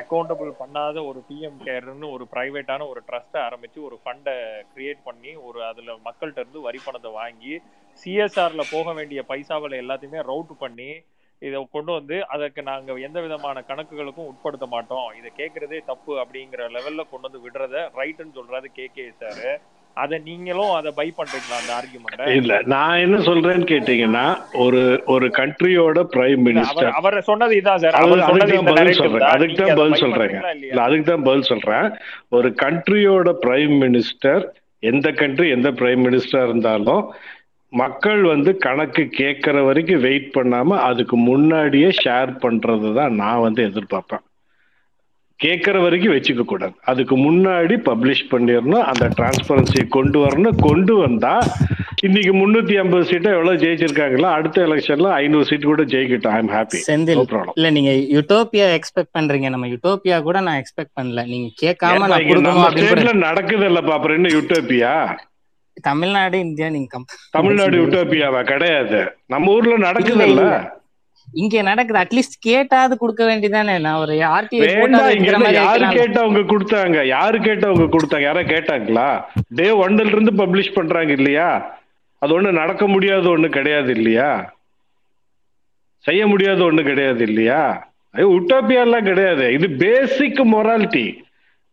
அக்கௌண்டபிள் 0.00 0.50
பண்ணாத 0.60 0.96
ஒரு 1.10 1.20
பிஎம் 1.28 1.58
கேர்னு 1.66 2.06
ஒரு 2.16 2.24
பிரைவேட்டான 2.32 2.86
ஒரு 2.92 3.00
ட்ரஸ்ட்டை 3.08 3.40
ஆரம்பிச்சு 3.46 3.80
ஒரு 3.88 3.96
ஃபண்டை 4.02 4.34
கிரியேட் 4.74 5.02
பண்ணி 5.08 5.32
ஒரு 5.48 5.58
அதில் 5.70 5.90
மக்கள்கிட்ட 6.08 6.44
இருந்து 6.44 6.66
வரி 6.66 6.80
பணத்தை 6.84 7.12
வாங்கி 7.20 7.54
சிஎஸ்ஆரில் 8.02 8.70
போக 8.74 8.92
வேண்டிய 8.98 9.22
பைசாவில் 9.30 9.80
எல்லாத்தையுமே 9.82 10.20
ரவுட் 10.30 10.54
பண்ணி 10.64 10.90
இதை 11.42 11.58
கொண்டு 11.76 11.92
வந்து 11.98 12.16
அதற்கு 12.34 12.62
நாங்கள் 12.70 13.04
எந்த 13.06 13.18
விதமான 13.20 13.62
கணக்குகளுக்கும் 13.68 14.28
உட்படுத்த 14.30 14.66
மாட்டோம். 14.74 15.08
இதை 15.18 15.30
கேட்குறதே 15.40 15.78
தப்பு 15.90 16.12
அப்படிங்கிற 16.22 16.68
லெவலில் 16.76 17.10
கொண்டு 17.12 17.28
வந்து 17.28 17.44
விடுறத 17.46 17.76
ரைட்டுன்னு 18.00 18.36
சொல்கிறாரு 18.38 18.68
கே 18.76 18.84
கே 18.96 19.06
சார் 19.22 19.46
அதை 19.96 20.16
நீங்களும் 20.26 20.70
அதை 20.76 20.90
பை 20.96 21.06
பண்றீங்களா 21.16 21.56
அந்த 21.58 21.72
ஆர்குமெண்ட்டை 21.76 22.26
இல்ல 22.36 22.52
நான் 22.72 23.00
என்ன 23.00 23.16
சொல்றேன்னு 23.26 23.66
கேட்டீங்கன்னா 23.70 24.24
ஒரு 24.64 24.80
ஒரு 25.14 25.26
கண்ட்ரியோட 25.38 26.04
பிரைம் 26.14 26.42
மினிஸ்டர் 26.46 26.90
அவர் 26.98 27.16
சொன்னது 27.22 27.54
இதான் 27.60 27.82
சார். 27.82 27.98
அவர் 28.00 28.22
சொன்னது 28.28 28.56
இந்த 28.56 28.94
சொல்றேன். 29.00 29.28
அதுக்கு 29.32 29.58
தான் 29.60 29.76
பதில் 29.80 30.02
சொல்றேங்க. 30.02 30.38
இல்லையா? 30.48 30.72
இல்ல 30.72 30.86
அதுக்கு 30.86 31.06
தான் 31.06 31.26
பதில் 31.28 31.48
சொல்றேன். 31.50 31.86
ஒரு 32.30 32.50
கண்ட்ரியோட 32.62 33.30
பிரைம் 33.44 33.76
மினிஸ்டர் 33.84 34.42
எந்த 34.82 35.08
கண்ட்ரி 35.18 35.48
எந்த 35.50 35.70
பிரைம் 35.78 36.02
மினிஸ்டரா 36.06 36.42
இருந்தாலும் 36.44 37.04
மக்கள் 37.72 38.22
வந்து 38.26 38.50
கணக்கு 38.64 39.02
கேட்கற 39.18 39.58
வரைக்கும் 39.64 40.02
வெயிட் 40.02 40.34
பண்ணாம 40.34 40.78
அதுக்கு 40.88 41.16
முன்னாடியே 41.26 41.90
ஷேர் 42.00 42.32
பண்றது 42.42 42.90
தான் 42.94 43.14
நான் 43.20 43.44
வந்து 43.46 43.62
எதிர்பார்ப்பேன். 43.68 44.24
கேட்கற 45.44 45.82
வரைக்கும் 45.82 46.14
வச்சுக்க 46.14 46.44
கூடாது. 46.44 46.74
அதுக்கு 46.84 47.16
முன்னாடி 47.16 47.74
பப்ளிஷ் 47.88 48.28
பண்ணிடணும். 48.32 48.84
அந்த 48.90 49.08
டிரான்ஸ்பரன்சியை 49.18 49.88
கொண்டு 49.88 50.18
வரணும். 50.24 50.58
கொண்டு 50.60 50.94
வந்தா 50.96 51.34
இன்னைக்கு 52.06 52.32
முன்னூத்தி 52.32 52.74
ஐம்பது 52.78 53.04
சீட்டை 53.04 53.32
எவ்வளவு 53.32 53.60
ஜெயிச்சிருக்காங்களோ 53.62 54.28
அடுத்த 54.36 54.66
எலெக்ஷன்ல 54.66 55.08
ஐநூறு 55.18 55.44
சீட் 55.44 55.68
கூட 55.70 55.82
ஜெயிக்கட்டும். 55.82 56.32
ஐ 56.36 56.38
எம் 56.38 56.52
ஹாப்பி 56.54 56.78
செந்தில் 56.88 57.20
இல்ல 57.56 57.70
நீங்க 57.70 57.90
யூட்டோப்பியா 58.16 58.66
எக்ஸ்பெக்ட் 58.78 59.14
பண்றீங்க. 59.18 59.48
நம்ம 59.48 59.66
யூட்டோப்பியா 59.66 60.22
கூட 60.22 60.40
நான் 60.40 60.60
எக்ஸ்பெக்ட் 60.62 60.94
பண்ணல. 61.00 61.24
நீங்க 61.26 61.48
கேட்காம 61.62 62.08
நடக்குது 63.28 63.66
இல்லப்பா 63.70 63.94
அப்புறம் 63.98 64.16
என்ன 64.16 64.32
யூட்டோப்பியா 64.38 64.94
தமிழ்நாடு 65.82 66.38
இந்தியா 66.38 66.68
நீங்க 66.68 66.98
தமிழ்நாடு 67.30 67.70
பண்ண 67.70 67.82
யூட்டோப்பியாவா 67.82 68.42
கிடையாது. 68.42 69.00
நம்ம 69.26 69.52
ஊர்ல 69.52 69.76
நடக்குது 69.88 70.26
இல்ல. 70.26 70.42
இங்க 71.40 71.62
நடக்குது. 71.62 71.98
அட்லீஸ்ட் 72.02 72.36
கேட்டாவது 72.46 72.94
கொடுக்க 73.02 73.22
வேண்டியதானே 73.24 73.74
நான் 73.80 74.00
ஒரு 74.04 74.14
ஆர்டிஐ 74.36 74.66
யாரு 75.54 75.84
கேட்டவங்க 75.98 76.42
கொடுத்தாங்க? 76.52 76.98
யாரு 77.06 77.38
கேட்டவங்க 77.38 77.86
கொடுத்தாங்க? 77.94 78.26
யாரா 78.30 78.40
கேட்டாங்களா? 78.40 79.06
டே 79.48 79.68
ஒன்ல 79.84 80.06
இருந்து 80.06 80.32
பப்ளிஷ் 80.42 80.76
பண்றாங்க 80.78 81.12
இல்லையா? 81.12 81.48
அது 82.18 82.40
ஒண்ணு 82.40 82.50
நடக்க 82.62 82.86
முடியாத 82.86 83.28
ஒண்ணு 83.28 83.48
கிடையாது 83.48 83.90
இல்லையா? 83.98 84.30
செய்ய 86.04 86.26
முடியாத 86.26 86.60
ஒண்ணு 86.64 86.82
கிடையாது 86.82 87.22
இல்லையா? 87.28 87.62
உட்டோப்பியாலாம் 88.14 89.08
கிடையாது. 89.10 89.52
இது 89.52 89.70
basic 89.70 90.40
morality 90.54 91.06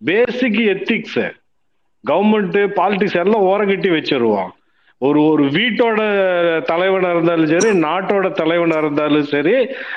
basic 0.01 0.59
ethics 0.73 1.21
government 2.03 2.57
politics 2.79 3.19
எல்லாம் 3.23 3.47
ஓரங்கட்டி 3.51 3.89
வச்சிருவோம். 3.95 4.49
ஒரு 5.07 5.19
ஒரு 5.23 5.43
வீட்டோட 5.43 5.99
தலைவனா 6.69 7.09
இருந்தாலும் 7.09 7.51
சரி 7.51 7.69
நாட்டோட 7.79 8.31
தலைவனா 8.39 8.77
இருந்தாலும் 8.77 9.27
சரி 9.33 9.53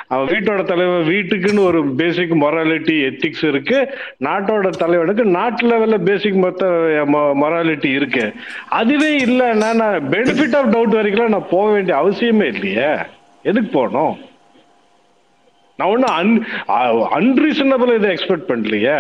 அவன் 0.07 0.29
வீட்டோட 0.33 0.61
தலைவன் 0.65 1.09
வீட்டுக்குன்னு 1.09 1.65
ஒரு 1.71 1.81
பேசிக் 2.01 2.35
மொராலிட்டி 2.43 2.97
எத்திக்ஸ் 3.07 3.45
இருக்கு. 3.49 3.79
நாட்டோட 4.27 4.69
தலைவனுக்கு 4.69 5.25
நாட்டு 5.25 5.65
லெவல்ல 5.71 5.99
பேசிக் 6.05 6.39
மொத்த 6.45 6.67
மொராலிட்டி 7.43 7.91
இருக்கு. 7.93 8.33
அதுவே 8.69 9.11
இல்லைன்னா 9.25 9.75
நான் 9.83 10.09
பெனிஃபிட் 10.11 10.57
ஆஃப் 10.57 10.71
டவுட் 10.77 10.97
வரைக்கும் 10.99 11.35
நான் 11.37 11.51
போக 11.51 11.67
வேண்டிய 11.73 11.97
அவசியமே 12.03 12.49
இல்லையே. 12.55 12.93
எதுக்கு 13.43 13.71
போகணும்? 13.79 14.17
நான் 15.77 15.89
ஒன்றும் 15.89 16.17
அன் 16.21 16.33
அன்ரீசனபிள் 17.19 17.95
இதை 17.95 18.11
எக்ஸ்பெக்ட் 18.17 18.51
பண்ணலையே. 18.53 18.99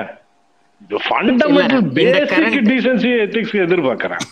ஃபண்டமெண்டல் 1.08 1.90
பேசிக் 1.92 2.68
டீசன்சி 2.70 3.10
எத்திக்ஸ் 3.24 3.58
எதிர்பார்க்கறேன். 3.66 4.24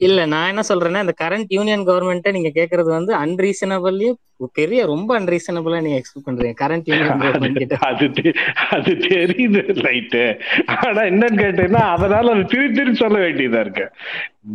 இல்ல 0.00 0.20
நான் 0.26 0.48
என்ன 0.48 0.62
சொல்றேன்னா 0.68 1.00
இந்த 1.04 1.14
கரண்ட் 1.20 1.50
யூனியன் 1.56 1.84
கவர்மெண்ட்டை 1.88 2.30
நீங்க 2.32 2.50
கேக்குறது 2.54 2.90
வந்து 2.96 3.12
அன்ரீசனபிள்லயே 3.14 4.12
பெரிய 4.52 4.80
ரொம்ப 4.84 5.10
அன்ரீசனபிளா 5.18 5.78
நீங்க 5.84 5.98
எக்ஸ்பெக்ட் 6.00 6.26
பண்றீங்க. 6.28 6.54
கரண்ட் 6.62 6.88
யூனியன் 6.90 7.22
கவர்மெண்ட் 7.22 7.74
அது 7.88 8.06
அது 8.68 8.92
தெரியுது 9.08 9.62
ரைட்டு 9.86 10.22
ஆனா 10.76 11.02
என்னன்னு 11.10 11.38
கேட்டீங்கன்னா 11.42 11.84
அதனால 11.94 12.32
அது 12.34 12.44
திருப்பி 12.52 12.76
திருப்பி 12.78 13.02
சொல்ல 13.04 13.18
வேண்டியதா 13.18 13.60
இருக்கு. 13.66 13.86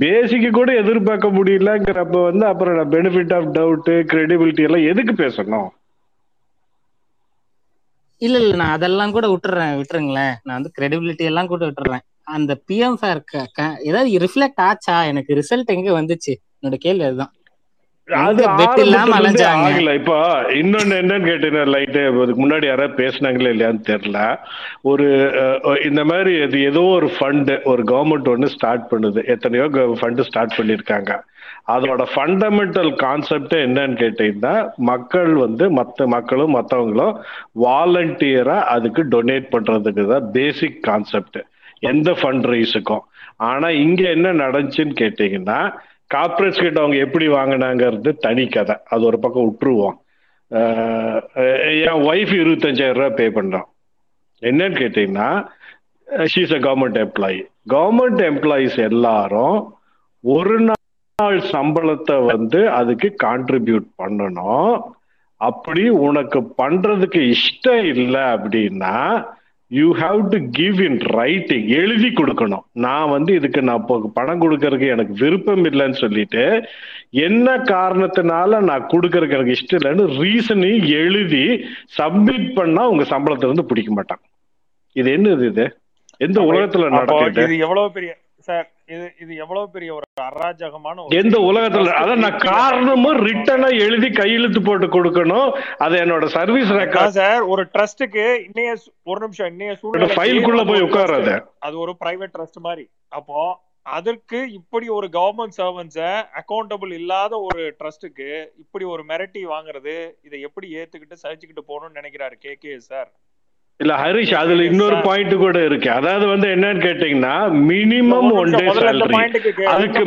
பேசிக்கு 0.04 0.50
கூட 0.60 0.70
எதிர்பார்க்க 0.84 1.38
முடியலங்கிறப்ப 1.40 2.24
வந்து 2.30 2.46
அப்புறம் 2.52 2.94
பெனிஃபிட் 2.96 3.36
ஆஃப் 3.40 3.50
டவுட் 3.58 3.92
கிரெடிபிலிட்டி 4.14 4.68
எல்லாம் 4.70 4.88
எதுக்கு 4.94 5.16
பேசணும்? 5.24 5.70
இல்ல 8.22 8.38
இல்ல 8.44 8.56
நான் 8.62 8.76
அதெல்லாம் 8.78 9.16
கூட 9.16 9.26
விட்டுறேன் 9.34 9.76
விட்டுருங்களேன். 9.80 10.34
நான் 10.44 10.58
வந்து 10.58 10.76
கிரெடிபிலிட்டி 10.78 11.26
எல்லாம் 11.32 11.52
கூட 11.54 11.64
விட்டுறேன். 11.68 12.04
அந்த 12.30 12.54
பிஎம் 12.70 13.00
ஃபேர் 13.00 13.22
ஏதாவது 13.90 14.24
ரிஃப்ளெக்ட் 14.26 14.64
ஆச்சா? 14.70 14.96
எனக்கு 15.12 15.38
ரிசல்ட் 15.42 15.76
எங்க 15.76 15.92
வந்துச்சு? 16.00 16.34
என்னோட 16.58 16.78
கேள்வி 16.86 17.06
அதுதான். 17.10 17.34
இப்போ 20.00 20.16
இன்னொன்னு 20.60 20.96
என்னன்னு 21.02 21.28
கேட்டீங்கன்னா 21.30 21.66
லைட்டு 21.74 22.02
முன்னாடி 22.42 22.66
யாராவது 22.70 23.00
பேசுனாங்களே 23.02 23.52
இல்லையான்னு 23.54 23.84
தெரியல. 23.90 24.20
ஒரு 24.92 25.08
இந்த 25.90 26.04
மாதிரி 26.12 26.32
இது 26.46 26.60
ஏதோ 26.72 26.84
ஒரு 26.96 27.10
ஃபண்டு 27.18 27.56
ஒரு 27.72 27.84
கவர்மெண்ட் 27.92 28.32
ஒன்று 28.34 28.50
ஸ்டார்ட் 28.56 28.88
பண்ணுது. 28.94 29.22
எத்தனையோ 29.36 29.68
ஃபண்டு 30.02 30.26
ஸ்டார்ட் 30.30 30.58
பண்ணியிருக்காங்க 30.58 31.12
அதோட 31.74 32.04
ஃபண்டமெண்டல் 32.14 32.92
கான்செப்ட் 33.04 33.56
என்னன்னு 33.66 34.00
கேட்டீங்கன்னா 34.02 34.54
மக்கள் 34.92 35.32
வந்து 35.46 35.66
மற்ற 35.80 36.08
மக்களும் 36.16 36.56
மற்றவங்களும் 36.58 37.14
வாலண்டியரா 37.66 38.58
அதுக்கு 38.76 39.04
டொனேட் 39.14 39.54
பண்றதுக்கு 39.54 40.06
தான் 40.14 40.28
பேசிக் 40.38 40.80
கான்செப்ட் 40.90 41.40
எந்த 41.84 42.12
ஃபண்ட் 42.20 42.48
ரைஸுக்கும் 42.52 43.04
ஆனா 43.50 43.68
இங்க 43.84 44.02
என்ன 44.10 44.34
நடந்துச்சுன்னு 44.44 44.96
கேட்டீங்கன்னா 45.02 45.60
கார்பரேட்ஸ் 46.12 46.64
கிட்ட 46.64 46.78
அவங்க 46.82 46.98
எப்படி 46.98 47.26
வாங்கினாங்கிறது 47.30 48.12
தனி 48.18 48.46
கதை. 48.48 48.76
அது 48.90 49.02
ஒரு 49.06 49.18
பக்கம் 49.20 49.48
விட்டுருவோம் 49.48 49.98
என் 51.84 52.04
ஒய்ஃப் 52.12 52.34
இருபத்தஞ்சாயிரம் 52.42 53.00
ரூபாய் 53.00 53.18
பே 53.20 53.28
பண்றான் 53.30 53.68
என்னன்னு 54.42 54.78
கேட்டீங்கன்னா 54.82 55.30
she's 56.28 56.56
a 56.56 56.62
government 56.68 57.00
employee 57.06 57.40
government 57.74 58.22
employees 58.30 58.78
எல்லாரும் 58.90 59.58
ஒரு 60.24 60.56
நாள் 60.62 60.78
சம்பளத்தை 61.54 62.18
வந்து 62.32 62.60
அதுக்கு 62.80 63.10
கான்ட்ரிபியூட் 63.24 63.88
பண்ணணும். 64.02 64.74
அப்படி 65.42 65.84
உனக்கு 66.08 66.40
பண்றதுக்கு 66.58 67.20
இஷ்டம் 67.36 67.86
இல்லை 67.94 68.24
அப்படின்னா 68.36 68.96
you 69.72 69.88
have 69.96 70.20
to 70.30 70.38
give 70.52 70.78
in 70.82 71.00
writing 71.18 71.68
எழுதி 71.80 72.10
கொடுக்கணும். 72.10 72.64
நான் 72.86 73.10
வந்து 73.10 73.32
இதுக்கு 73.34 73.62
நான் 73.62 73.82
இப்போ 73.82 74.12
பணம் 74.14 74.42
கொடுக்கறதுக்கு 74.42 74.88
எனக்கு 74.96 75.14
விருப்பம் 75.24 75.66
இல்லைன்னு 75.66 75.98
சொல்லிட்டு 76.04 76.44
என்ன 77.28 77.58
காரணத்தினால 77.74 78.60
நான் 78.70 78.90
கொடுக்கறதுக்கு 78.94 79.38
எனக்கு 79.38 79.56
இஷ்டம் 79.58 79.80
இல்லைன்னு 79.80 80.06
ரீசனையும் 80.22 80.88
எழுதி 81.04 81.44
சப்மிட் 81.98 82.50
பண்ணா 82.58 82.84
உங்க 82.94 83.06
சம்பளத்தை 83.14 83.50
வந்து 83.52 83.66
பிடிக்க 83.66 83.92
மாட்டான். 83.92 84.22
இது 84.96 85.10
என்னது 85.18 85.46
இது? 85.52 85.66
எந்த 86.22 86.40
உலகத்துல 86.50 86.90
நடக்குது? 86.98 87.44
இது 87.48 87.64
எவ்வளவு 87.66 87.92
பெரிய 87.92 88.12
சார் 88.48 88.68
இது 88.90 89.06
இது 89.20 89.34
எவ்வளவு 89.38 89.66
பெரிய 89.70 89.90
ஒரு 89.96 90.06
அராஜகமான 90.28 91.04
எந்த. 91.18 91.36
உலகத்துல 91.50 91.94
அதான் 92.00 92.24
நான் 92.26 92.40
காரணமும். 92.46 93.20
ரிட்டனா 93.28 93.70
எழுதி 93.86 94.10
கையெழுத்து 94.14 94.62
போட்டு 94.62 94.88
கொடுக்கணும் 94.90 95.50
அது 95.80 95.96
என்னோட 96.04 96.28
சர்வீஸ் 96.36 96.72
ரெக்கார்ட் 96.80 97.18
சார் 97.18 97.44
ஒரு 97.54 97.64
ட்ரஸ்ட்டுக்கு 97.74 98.26
இன்னைய 98.48 98.72
ஒரு 99.08 99.20
நிமிஷம் 99.26 99.50
இன்னைய 99.54 99.74
சூழ்நிலைக்கு 99.82 100.20
ஃபைலுக்குள்ள 100.20 100.64
போய். 100.70 100.86
உட்காராத 100.88 101.32
அது 101.62 101.78
ஒரு 101.86 101.96
பிரைவேட் 102.02 102.36
ட்ரஸ்ட் 102.36 102.62
மாதிரி 102.68 102.86
அப்போ 103.12 103.40
அதற்கு 103.92 104.40
இப்படி 104.58 104.88
ஒரு 104.96 105.08
கவர்மெண்ட் 105.14 105.58
சர்வன்ஸ 105.58 106.00
அக்கௌண்டபிள் 106.42 106.92
இல்லாத 106.98 107.34
ஒரு 107.46 107.62
ட்ரஸ்ட்டுக்கு 107.80 108.28
இப்படி 108.64 108.86
ஒரு 108.94 109.04
மிரட்டி 109.10 109.42
வாங்குறது 109.54 109.96
இதை 110.28 110.40
எப்படி 110.48 110.68
ஏத்துக்கிட்டு 110.80 111.24
சகிச்சுக்கிட்டு 111.24 111.64
போகணும்னு 111.70 112.00
நினைக்கிறாரு 112.00 112.36
கே 112.44 112.54
கே 112.64 112.74
சார் 112.90 113.10
இல்ல 113.80 113.94
ஹரிஷ் 114.00 114.34
அதுல 114.40 114.64
இன்னொரு. 114.70 114.96
பாயிண்ட் 115.06 115.34
கூட 115.42 115.58
இருக்கு. 115.68 115.90
அதாவது 115.92 116.26
வந்து 116.32 116.48
என்னன்னு 116.56 116.82
கேட்டீங்கன்னா 116.86 117.36
மினிமம் 117.70 118.30
ஒன் 118.42 118.52
டே 118.54 118.66
சேலரி 118.78 119.20
அதுக்கு 119.74 120.02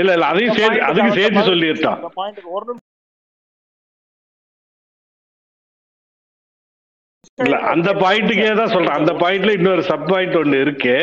இல்ல 0.00 0.10
இல்ல 0.10 0.26
அதையும் 0.30 0.56
சேர்த்து 0.58 0.86
அதுக்கு 0.90 1.12
சேர்த்து 1.18 1.56
நிமிஷம். 1.62 1.98
இல்ல 7.38 7.56
அந்த 7.72 7.90
பாயிண்ட்டுக்கே 8.00 8.52
தான் 8.58 8.72
சொல்றேன். 8.72 8.98
அந்த 9.00 9.12
பாயிண்ட்ல 9.20 9.52
இன்னொரு 9.58 9.82
சப் 9.88 10.06
பாயிண்ட் 10.10 10.38
ஒன்னு 10.40 10.62
இருக்கு. 10.64 10.94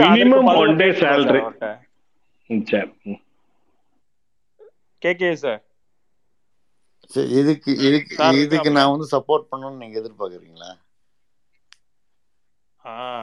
Minimum 0.00 0.50
one 0.54 0.76
day 0.80 0.88
salary. 1.00 1.42
சரி. 2.66 2.88
ம். 3.08 3.20
கே 5.02 5.12
கே 5.20 5.30
சார் 5.42 5.60
சரி, 7.10 7.28
இதுக்கு 7.40 7.70
இதுக்கு 7.86 8.12
இதுக்கு 8.44 8.70
நான் 8.76 8.92
வந்து 8.92 9.06
சப்போர்ட் 9.12 9.48
பண்ணணும்னு 9.50 9.80
நீங்க 9.82 9.96
எதிர்பார்க்கறீங்களா? 10.02 10.70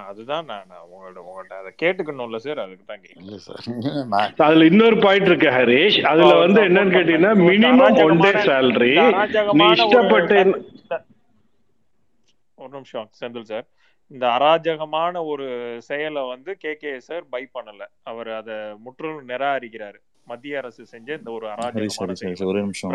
அதுதான் 0.10 0.46
நான் 0.50 0.62
உங்கள்ட்ட 0.88 1.22
உங்கள்ட்ட 1.26 1.56
அதை 1.62 1.72
கேட்டுக்கணும்ல 1.82 2.38
சார் 2.44 2.60
அதுக்கு 2.64 2.86
தான் 2.86 3.02
கேட்கிறேன் 3.02 3.26
இல்ல 3.26 3.40
சார் 3.46 3.66
நான் 4.12 4.36
அதுல 4.46 4.68
இன்னொரு 4.72 4.98
பாயிண்ட் 5.06 5.30
இருக்கு 5.30 5.50
ஹரிஷ். 5.56 5.98
அதுல 6.12 6.28
அவர் 6.28 6.44
வந்து 6.46 6.62
என்னன்னு. 6.68 6.94
கேட்டீங்கன்னா 6.96 7.32
மினிமம் 7.44 8.00
ஒன் 8.06 8.22
டே 8.24 8.32
சேலரி 8.48 8.94
நீ 9.58 9.66
இஷ்டப்பட்டு 9.78 10.38
ஒரு 12.58 12.72
நிமிஷம் 12.74 13.10
செந்தில் 13.20 13.50
சார் 13.52 13.68
இந்த 14.12 14.26
அராஜகமான 14.38 15.16
ஒரு 15.32 15.48
செயலை 15.88 16.22
வந்து 16.32 16.52
கே 16.62 16.72
கே 16.76 16.92
சார் 17.08 17.26
பை 17.34 17.42
பண்ணல. 17.56 17.82
அவர் 18.12 18.30
அதை 18.40 18.56
முற்றிலும் 18.86 19.28
நிராகரிக்கிறாரு. 19.30 20.00
மத்திய 20.28 20.58
அரசு 20.62 20.82
செஞ்ச 20.92 21.10
இந்த 21.20 21.30
ஒரு 21.38 21.46
அராஜகமான 21.54 22.16
செயல். 22.22 22.50
ஒரே 22.50 22.62
நிமிஷம். 22.66 22.92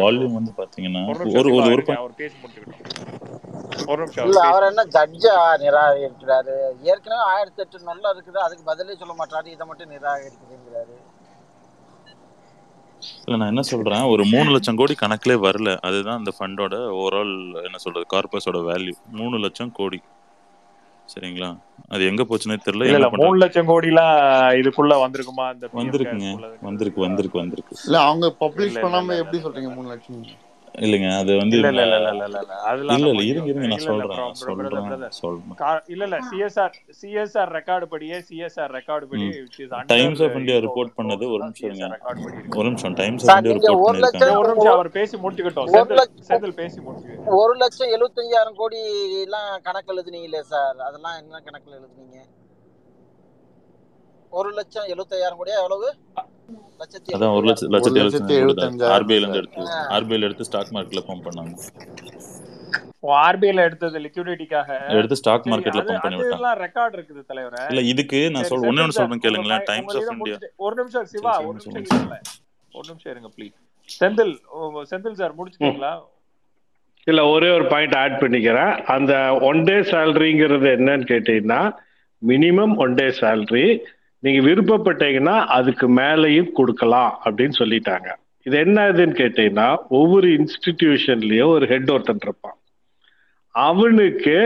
வால்யூம் 0.00 0.36
வந்து 0.38 0.52
பாத்தீங்கன்னா 0.60 1.02
ஒரு 1.34 1.52
ஒரு 1.58 1.74
அவர் 1.96 2.16
பேசி 2.20 2.36
முடிச்சுக்கிட்டோம் 2.42 3.43
ஒரு 3.90 3.98
நிமிஷம் 4.02 4.26
இல்ல 4.28 4.40
அவர் 4.50 4.66
என்ன 4.70 4.82
ஜட்ஜா 4.96 5.32
நிராகரிக்கிறாரு? 5.62 6.54
ஏற்கனவே 6.92 7.22
ஆயிரத்தி 7.32 7.62
எட்டு 7.64 7.90
நல்லா 7.90 8.08
இருக்குது 8.14 8.40
அதுக்கு 8.46 8.64
பதிலே 8.70 8.96
சொல்ல 9.02 9.14
மாட்டாரு 9.20 9.48
இதை 9.56 9.66
மட்டும் 9.70 9.92
நிராகரிக்கிறீங்கிறாரு. 9.94 10.96
இல்ல 13.24 13.36
நான் 13.40 13.52
என்ன 13.52 13.62
சொல்றேன் 13.70 14.04
ஒரு 14.12 14.22
மூணு 14.32 14.48
லட்சம் 14.54 14.78
கோடி 14.80 14.94
கணக்கிலே 15.02 15.36
வரல. 15.46 15.70
அதுதான் 15.88 16.20
இந்த 16.22 16.32
ஃபண்டோட 16.36 16.74
ஓவரால் 17.00 17.34
என்ன 17.68 17.78
சொல்றது 17.84 18.06
கார்பஸோட 18.14 18.60
வேல்யூ 18.70 18.94
மூணு 19.20 19.38
லட்சம் 19.44 19.74
கோடி. 19.80 20.00
சரிங்களா? 21.12 21.48
அது 21.94 22.02
எங்க 22.10 22.22
போச்சுன்னே 22.28 22.56
தெரியல 22.66 22.86
இல்ல 22.90 23.08
மூணு 23.22 23.36
லட்சம் 23.42 23.68
கோடி 23.70 23.88
எல்லாம் 23.92 24.14
இதுக்குள்ள 24.60 24.94
வந்திருக்குமா? 25.02 25.46
இந்த 25.56 25.66
PM 25.66 25.78
வந்திருக்குங்க. 25.80 26.28
வந்திருக்கு 26.68 27.00
வந்திருக்கு. 27.06 27.38
வந்திருக்கு 27.42 27.74
இல்ல 27.88 27.98
அவங்க 28.08 28.28
பப்ளிஷ் 28.42 28.82
பண்ணாம 28.84 29.16
எப்படி 29.22 29.40
சொல்றீங்க 29.46 29.70
மூணு 29.76 29.90
லட்சம்? 29.92 30.22
இல்லைங்க 30.74 31.08
அது 31.18 31.32
வந்து 31.38 31.56
இல்ல 31.56 31.68
இல்ல 31.72 31.82
இல்ல 31.82 31.98
இல்ல 31.98 32.24
இல்ல 32.28 32.38
இல்ல. 32.38 33.22
இருங்க 33.24 33.48
இருங்க 33.50 33.66
நான் 33.66 33.82
சொல்றேன் 33.82 34.08
சொல்றேன் 34.40 34.72
சொல்றேன். 35.18 35.52
இல்ல 35.92 36.02
இல்ல. 36.08 36.16
சிஎஸ்ஆர் 36.28 36.72
சிஎஸ்ஆர் 37.00 37.52
ரெக்கார்டு 37.56 37.86
படியே 37.92 38.16
சிஎஸ்ஆர் 38.28 38.72
ரெக்கார்டு 38.78 39.06
படி 39.10 39.26
which 39.36 39.58
is 39.58 39.70
under 39.70 39.88
Times 39.92 40.22
of 40.26 40.36
India 40.40 40.56
report 40.66 40.92
பண்ணது 40.98 41.24
ஒரு 41.34 41.42
நிமிஷம் 41.44 41.68
இருங்க. 41.70 41.88
ஒரு 42.56 42.66
நிமிஷம் 42.70 42.96
டைம்ஸ் 43.00 43.24
ஆஃப் 43.26 43.38
இந்தியா 43.38 43.54
ரிப்போர்ட் 43.58 43.84
பண்ணிருக்காங்க 43.90 44.40
ஒரு 44.40 44.50
நிமிஷம் 44.52 44.74
அவர் 44.74 44.90
பேசி 44.98 45.14
முடிச்சுக்கிட்டோம். 45.22 45.68
ஒரு 45.74 45.98
செந்தில் 46.30 46.56
பேசி 46.60 46.78
முடிச்சுக்கிட்டோம் 46.80 47.38
ஒரு 47.38 47.54
லட்சம் 47.62 47.92
எழுபத்தஞ்சாயிரம் 47.96 48.58
கோடி 48.60 48.80
எல்லாம் 49.22 49.50
கணக்கு 49.68 49.92
எழுதுனீங்களே 49.94 50.42
சார்? 50.52 50.76
அதெல்லாம் 50.88 51.18
என்ன 51.22 51.42
கணக்குல 51.46 51.74
எழுதுனீங்க? 51.80 52.18
ஒரு 54.32 54.50
லட்சம் 54.56 54.88
எழுபத்தையாயிரம் 54.92 55.40
கோடியா 55.40 55.58
எவ்வளவு? 55.62 55.88
அதான் 57.14 57.34
ஒரு 57.36 57.46
லட்சம் 57.48 57.70
லட்சத்தி 57.74 58.34
ஆர்பிஐல 58.90 59.24
இருந்து 59.24 59.40
எடுத்து 59.40 59.62
ஆ. 59.68 59.80
ஆர்பிஐல 59.96 60.26
எடுத்து 60.28 60.46
ஸ்டாக் 60.48 60.72
மார்க்கெட்ல 60.74 61.02
பம்ப் 61.08 61.26
பண்ணாங்க. 61.26 61.54
ஆர்பிஐல 63.20 63.64
எடுத்தது 63.64 63.98
லிக்விடிட்டிக்காக 64.04 64.68
எடுத்து 64.98 65.18
ஸ்டாக் 65.20 65.48
மார்க்கெட்ல 65.50 65.82
பம்ப் 65.82 66.04
பண்ணி 66.04 66.16
விட்டாங்க. 66.16 66.34
அதெல்லாம் 66.34 66.58
ரெக்கார்டு 66.62 66.96
இருக்குது 66.98 67.22
தலைவரே. 67.30 67.64
இல்ல 67.72 67.82
இதுக்கு 67.92 68.20
நான் 68.28 68.42
சரி 68.42 68.52
சொல் 68.52 68.66
ஒன்னே 68.68 68.82
செந்தில் 68.82 68.84
ஒன்று 68.84 68.96
சார் 68.96 69.36
சொல்றேன் 69.36 69.66
டைம்ஸ் 69.70 69.92
ஆஃப் 69.92 70.02
இந்தியா 70.06 70.18
முடிச்சுட்டு 70.20 70.50
ஒரு 70.64 70.74
நிமிஷம் 70.80 71.06
சிவா 71.12 71.34
ஒரு 71.40 71.54
நிமிஷம் 71.56 71.66
சொல்லுங்க. 71.66 71.90
சொல்லுங்க 71.90 72.00
இருங்களேன் 72.00 72.26
ஒரு 72.72 72.86
நிமிஷம் 72.90 73.12
இருங்க 73.14 73.30
ப்ளீஸ் 73.36 73.54
செந்தில் 73.88 74.34
செந்தில் 74.90 75.16
சார் 75.16 75.32
ம். 75.32 75.38
முடிச்சிட்டீங்களா? 75.38 75.92
இல்ல 77.06 77.22
ஒரே 77.30 77.48
ஒரு 77.50 77.64
பாயிண்ட் 77.70 77.96
ஆட் 77.96 78.20
பண்ணிக்கிறேன். 78.20 78.72
அந்த 78.94 79.12
ஒன் 79.48 79.60
டே 79.64 79.76
சேலரிங்கிறது 79.90 80.68
என்னன்னு 80.76 81.06
கேட்டீங்கன்னா 81.10 81.60
மினிமம் 82.22 82.74
ஒன் 82.78 82.94
டே 82.94 83.06
சேலரி 83.18 83.66
நீங்க 84.24 84.40
விருப்பப்பட்டீங்கன்னா 84.48 85.36
அதுக்கு 85.56 85.86
மேலேயும் 86.00 86.52
கொடுக்கலாம் 86.58 87.12
அப்படின்னு 87.24 87.56
சொல்லிட்டாங்க. 87.62 88.10
இது 88.46 88.56
என்ன 88.58 88.84
இதுன்னு 88.92 89.16
கேட்டீங்கன்னா 89.22 89.68
ஒவ்வொரு 89.98 90.28
இன்ஸ்டிடியூஷன்லயும் 90.38 91.54
ஒரு 91.56 91.66
ஹெட் 91.66 91.90
ஒருத்தன் 91.90 92.22
இருப்பான். 92.22 92.56
அவனுக்கு 93.54 94.36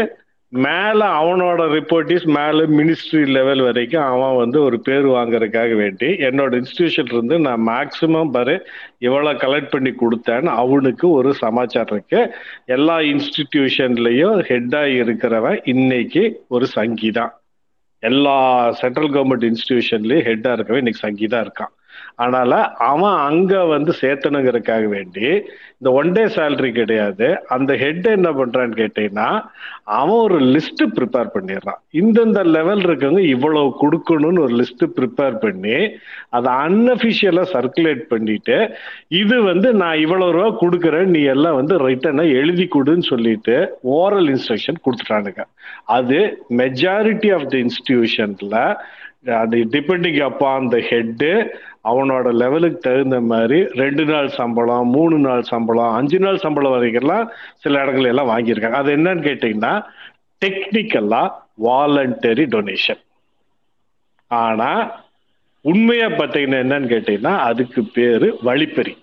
மேல 0.53 1.01
அவனோட 1.21 1.63
ரிப்போர்ட்டிஸ் 1.77 2.27
மேல 2.37 2.67
மினிஸ்ட்ரி 2.79 3.23
லெவல் 3.37 3.61
வரைக்கும் 3.61 4.07
அவன் 4.13 4.37
வந்து 4.37 4.59
ஒரு 4.67 4.77
பேர் 4.87 5.07
வாங்குறதுக்காக 5.07 5.73
வேண்டி 5.77 6.09
என்னோட 6.29 6.53
இன்ஸ்டிடியூஷன் 6.61 7.11
இருந்து 7.13 7.37
நான் 7.47 7.67
மேக்சிமம் 7.67 8.31
பாரு 8.37 8.55
இவ்வளவு 9.07 9.43
கலெக்ட் 9.45 9.75
பண்ணி 9.75 9.93
கொடுத்தேன்னு 10.03 10.53
அவனுக்கு 10.63 11.07
ஒரு 11.11 11.33
சமாச்சாரம் 11.43 11.97
இருக்கு. 11.97 12.23
எல்லா 12.77 12.97
இன்ஸ்டிடியூஷன்லயும் 13.13 14.39
ஹெட்டா 14.51 14.83
இருக்கிறவன் 15.01 15.61
இன்னைக்கு 15.75 16.25
ஒரு 16.49 16.69
சங்கி 16.77 17.11
தான் 17.11 17.35
எல்லா 18.03 18.37
சென்ட்ரல் 18.81 19.11
கவர்மெண்ட் 19.11 19.47
இன்ஸ்டிடியூஷன்லயும் 19.49 20.27
ஹெட்டா 20.27 20.53
இருக்கவே 20.53 20.79
இன்னைக்கு 20.79 21.05
சங்கீதா 21.09 21.39
இருக்கான். 21.47 21.73
அதனால 22.19 22.53
அவன் 22.91 23.17
அங்க 23.29 23.53
வந்து 23.75 23.93
சேர்த்தனுங்கிறதுக்காக 24.01 24.85
வேண்டி 24.95 25.27
இந்த 25.79 25.91
ஒன் 25.99 26.13
டே 26.13 26.23
சேலரி 26.37 26.71
கிடையாது. 26.79 27.27
அந்த 27.57 27.73
ஹெட் 27.83 28.07
என்ன 28.15 28.31
பண்றான்னு 28.39 28.75
கேட்டீங்கன்னா 28.81 29.29
அவன் 29.99 30.23
ஒரு 30.27 30.39
லிஸ்ட் 30.55 30.83
ப்ரிப்பேர் 30.97 31.31
பண்ணிடுறான். 31.35 31.81
இந்தந்த 32.03 32.41
லெவல் 32.57 32.83
இருக்கவங்க 32.87 33.23
இவ்வளவு 33.35 33.69
கொடுக்கணும்னு 33.83 34.45
ஒரு 34.47 34.55
லிஸ்ட் 34.61 34.85
ப்ரிப்பேர் 34.97 35.37
பண்ணி 35.45 35.79
அதை 36.39 36.53
அன்அபிஷியலா 36.67 37.45
சர்க்குலேட் 37.55 38.03
பண்ணிட்டு 38.13 38.59
இது 39.23 39.39
வந்து 39.51 39.71
நான் 39.83 40.03
இவ்வளவு 40.05 40.35
ரூபா 40.39 40.51
கொடுக்குறேன் 40.65 41.13
நீ 41.17 41.23
எல்லாம் 41.37 41.59
வந்து 41.61 41.77
ரிட்டர்னை 41.89 42.27
எழுதி 42.43 42.69
கொடுன்னு 42.77 43.07
சொல்லிட்டு 43.13 43.57
ஓரல் 43.99 44.31
இன்ஸ்ட்ரக்ஷன் 44.35 44.85
கொடுத்துட்டானுங்க. 44.87 45.45
அது 45.99 46.21
மெஜாரிட்டி 46.63 47.31
ஆஃப் 47.37 47.51
த 47.53 47.57
இன்ஸ்டிடியூஷன்ல 47.65 48.57
அது 49.25 49.59
டிபெண்டிங் 49.75 50.21
அப்பான் 50.27 50.69
த 50.73 50.79
ஹெட்டு 50.91 51.31
அவனோட 51.85 52.29
லெவலுக்கு 52.43 52.79
தகுந்த 52.79 53.19
மாதிரி 53.31 53.59
ரெண்டு 53.81 54.05
நாள் 54.05 54.29
சம்பளம் 54.39 54.89
மூணு 54.97 55.17
நாள் 55.19 55.43
சம்பளம் 55.51 55.95
அஞ்சு 55.99 56.19
நாள் 56.25 56.43
சம்பளம் 56.45 56.75
வரைக்கும்லாம் 56.77 57.27
சில 57.65 57.83
இடங்கள் 57.85 58.11
எல்லாம் 58.13 58.31
வாங்கியிருக்காங்க. 58.33 58.81
அது 58.83 58.91
என்னன்னு 58.99 59.27
கேட்டிங்கன்னா 59.29 59.75
டெக்னிக்கலாக 60.43 61.35
வாலண்டரி 61.67 62.47
டொனேஷன் 62.55 63.03
ஆனால் 64.31 64.83
உண்மையாக 65.65 66.17
பார்த்தீங்கன்னா 66.17 66.59
என்னன்னு 66.65 66.91
கேட்டிங்கன்னா 66.93 67.35
அதுக்கு 67.49 67.81
பேர் 67.97 68.29
வழிப்பறி. 68.49 68.95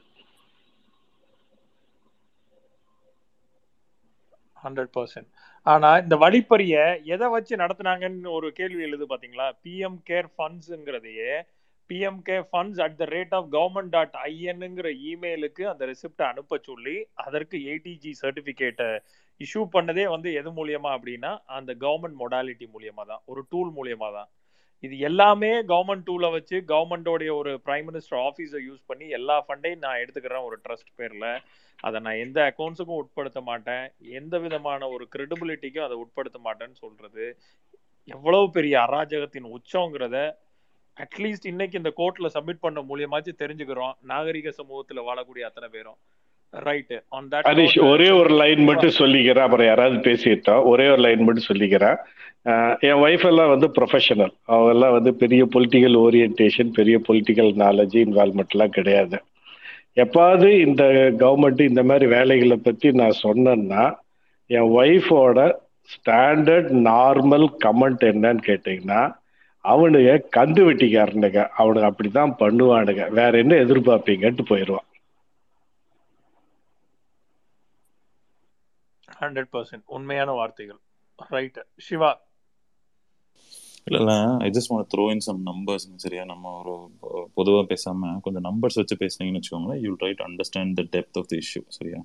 ஹண்ட்ரட் 4.57 4.93
பர்சன்ட் 4.97 5.29
ஆனா 5.67 5.89
இந்த 6.01 6.15
வழிப்பறிய 6.21 6.73
எதை 7.13 7.27
வச்சு 7.35 7.53
நடத்துனாங்கன்னு 7.61 8.31
ஒரு 8.37 8.47
கேள்வி 8.57 8.81
எழுது 8.87 9.05
பாத்தீங்களா? 9.11 9.47
பிஎம் 9.63 9.99
கேர் 10.09 10.27
ஃபண்ட்ஸ்ங்கிறதையே 10.33 11.31
PM 11.89 12.19
K 12.27 12.35
funds 12.49 12.79
at 12.85 12.97
the 12.99 13.05
rate 13.11 13.33
of 13.37 13.49
government 13.55 13.91
dot 13.95 14.15
ஐஎன்னுங்கிற 14.27 14.89
இமெயிலுக்கு 15.09 15.63
அந்த 15.71 15.83
ரெசிப்டை 15.91 16.25
அனுப்ப 16.31 16.57
சொல்லி 16.69 16.95
அதற்கு 17.25 17.57
ஏடிஜி 17.71 18.11
சர்டிபிகேட்டை 18.21 18.89
இஷ்யூ 19.41 19.63
பண்ணதே 19.75 20.05
வந்து 20.13 20.29
எது 20.39 20.51
மூலியமா 20.57 20.91
அப்படின்னா 20.97 21.31
அந்த 21.57 21.71
கவர்மெண்ட் 21.83 22.17
மொடாலிட்டி 22.21 22.67
மூலியமா 22.75 23.05
தான் 23.11 23.23
ஒரு 23.25 23.43
டூல் 23.51 23.71
மூலியமா 23.77 24.09
தான் 24.17 24.29
இது 24.79 24.99
எல்லாமே 24.99 25.51
கவர்மெண்ட் 25.63 26.07
டூல 26.07 26.31
வச்சு 26.31 26.63
கவர்மெண்டோடைய 26.67 27.31
ஒரு 27.35 27.61
பிரைம் 27.65 27.87
மினிஸ்டர் 27.89 28.19
ஆஃபீஸை 28.27 28.59
யூஸ் 28.69 28.81
பண்ணி 28.85 29.07
எல்லா 29.09 29.45
ஃபண்டையும் 29.47 29.77
நான் 29.77 29.97
எடுத்துக்கிறேன் 29.97 30.43
ஒரு 30.43 30.59
ட்ரஸ்ட் 30.69 30.91
பேர்ல. 30.97 31.37
அதை 31.79 31.99
நான் 31.99 32.15
எந்த 32.15 32.39
அக்கௌண்ட்ஸுக்கும் 32.49 32.99
உட்படுத்த 33.01 33.41
மாட்டேன். 33.41 33.91
எந்த 33.99 34.39
விதமான 34.39 34.87
ஒரு 34.87 35.07
கிரெடிபிலிட்டிக்கும் 35.15 35.87
அதை 35.87 35.97
உட்படுத்த 35.97 36.39
மாட்டேன்னு 36.43 36.77
சொல்றது 36.83 37.37
எவ்வளவு 38.03 38.49
பெரிய 38.49 38.79
அராஜகத்தின் 38.79 39.53
உச்சங்கிறத 39.57 40.17
அட்லீஸ்ட் 40.97 41.47
இன்னைக்கு 41.47 41.77
இந்த 41.77 41.93
கோர்ட்ல 41.97 42.27
சப்மிட் 42.33 42.63
பண்ண 42.65 42.81
மூலியமாச்சு 42.81 43.31
தெரிஞ்சுக்கிறோம். 43.43 43.95
நாகரிக 44.01 44.49
சமூகத்துல 44.49 45.01
வாழக்கூடிய 45.07 45.41
அத்தனை 45.41 45.69
பேரும். 45.69 45.97
ரைட் 46.49 47.03
ஆன் 47.07 47.27
தட் 47.27 47.47
ஹரிஷ் 47.47 47.89
ஒரே 47.89 48.09
ஒரு 48.09 48.29
லைன் 48.29 48.63
மட்டும் 48.63 48.97
சொல்லிக்கிறேன் 48.97 49.39
அப்புறம் 49.39 49.65
யாராவது 49.65 49.95
பேசிட்டோம் 49.95 50.63
ஒரே 50.63 50.89
ஒரு 50.89 51.01
லைன் 51.01 51.23
மட்டும் 51.23 51.49
சொல்லிக்கிறேன் 51.53 51.97
என் 52.79 53.01
ஒய்ஃப் 53.03 53.25
எல்லாம் 53.25 53.49
வந்து 53.49 53.71
ப்ரொஃபஷனல் 53.79 54.33
அவங்க 54.45 54.71
எல்லாம் 54.71 54.91
வந்து 54.91 55.13
பெரிய 55.13 55.45
பொலிட்டிக்கல் 55.45 55.97
ஓரியன்டேஷன் 55.97 56.69
பெரிய 56.73 57.01
பொலிட்டிக்கல் 57.07 57.51
நாலேஜ் 57.63 57.95
இன்வால்மெண்ட்லாம் 57.95 58.67
கிடையாது. 58.67 59.21
எப்பாவது 59.95 60.67
இந்த 60.67 60.83
கவர்மெண்ட் 61.19 61.61
இந்த 61.61 61.83
மாதிரி 61.83 62.05
வேலைகளை 62.05 62.57
பத்தி 62.57 62.91
நான் 62.91 63.21
சொன்னேன்னா 63.23 63.95
என் 64.45 64.71
ஒய்ஃபோட 64.79 65.53
ஸ்டாண்டர்ட் 65.93 66.71
நார்மல் 66.89 67.47
கமெண்ட் 67.65 68.03
என்னன்னு 68.11 68.39
கேட்டீங்கன்னா 68.45 69.13
அவனுங்க 69.63 70.21
கந்து 70.37 70.61
வெட்டிக்காரனுங்க. 70.69 71.47
அவனுங்க 71.57 71.91
அப்படிதான் 71.91 72.33
பண்ணுவானுங்க. 72.39 73.09
வேற 73.09 73.37
என்ன 73.37 73.55
எதிர்பார்ப்பீங்கன்ட்டு 73.55 74.41
போயிடுவான் 74.47 74.87
ஹண்ட்ரட் 79.25 79.51
பர்சன்ட் 79.55 79.85
உண்மையான 79.97 80.31
வார்த்தைகள். 80.41 80.79
ரைட் 81.35 81.59
சிவா. 81.87 82.11
இல்லைல்ல 83.87 84.13
I 84.45 84.47
just 84.55 84.71
want 84.71 84.89
throw 84.93 85.03
in 85.13 85.23
some 85.25 85.41
numbers 85.49 85.83
சரியா? 86.03 86.23
நம்ம 86.31 86.51
ஒரு 86.61 86.73
பொதுவாக 87.37 87.63
பேசாம 87.71 88.11
கொஞ்சம் 88.25 88.45
நம்பர்ஸ் 88.49 88.79
வச்சு 88.81 88.95
பேசுனீங்கன்னு 89.01 89.41
வச்சுக்கோங்களேன் 89.41 89.81
you 89.85 89.91
try 90.01 90.11
to 90.19 90.23
understand 90.29 90.73
the 90.79 90.83
depth 90.95 91.19
of 91.21 91.29
the 91.31 91.35
issue 91.43 91.61
சரியா? 91.77 91.99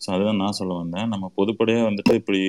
ஸோ 0.00 0.08
அதுதான் 0.14 0.40
நான் 0.42 0.58
சொல்ல 0.58 0.74
வந்தேன். 0.82 1.08
நம்ம 1.14 1.26
பொதுப்படையாக 1.36 1.88
வந்துட்டு 1.88 2.14
இப்படி 2.20 2.42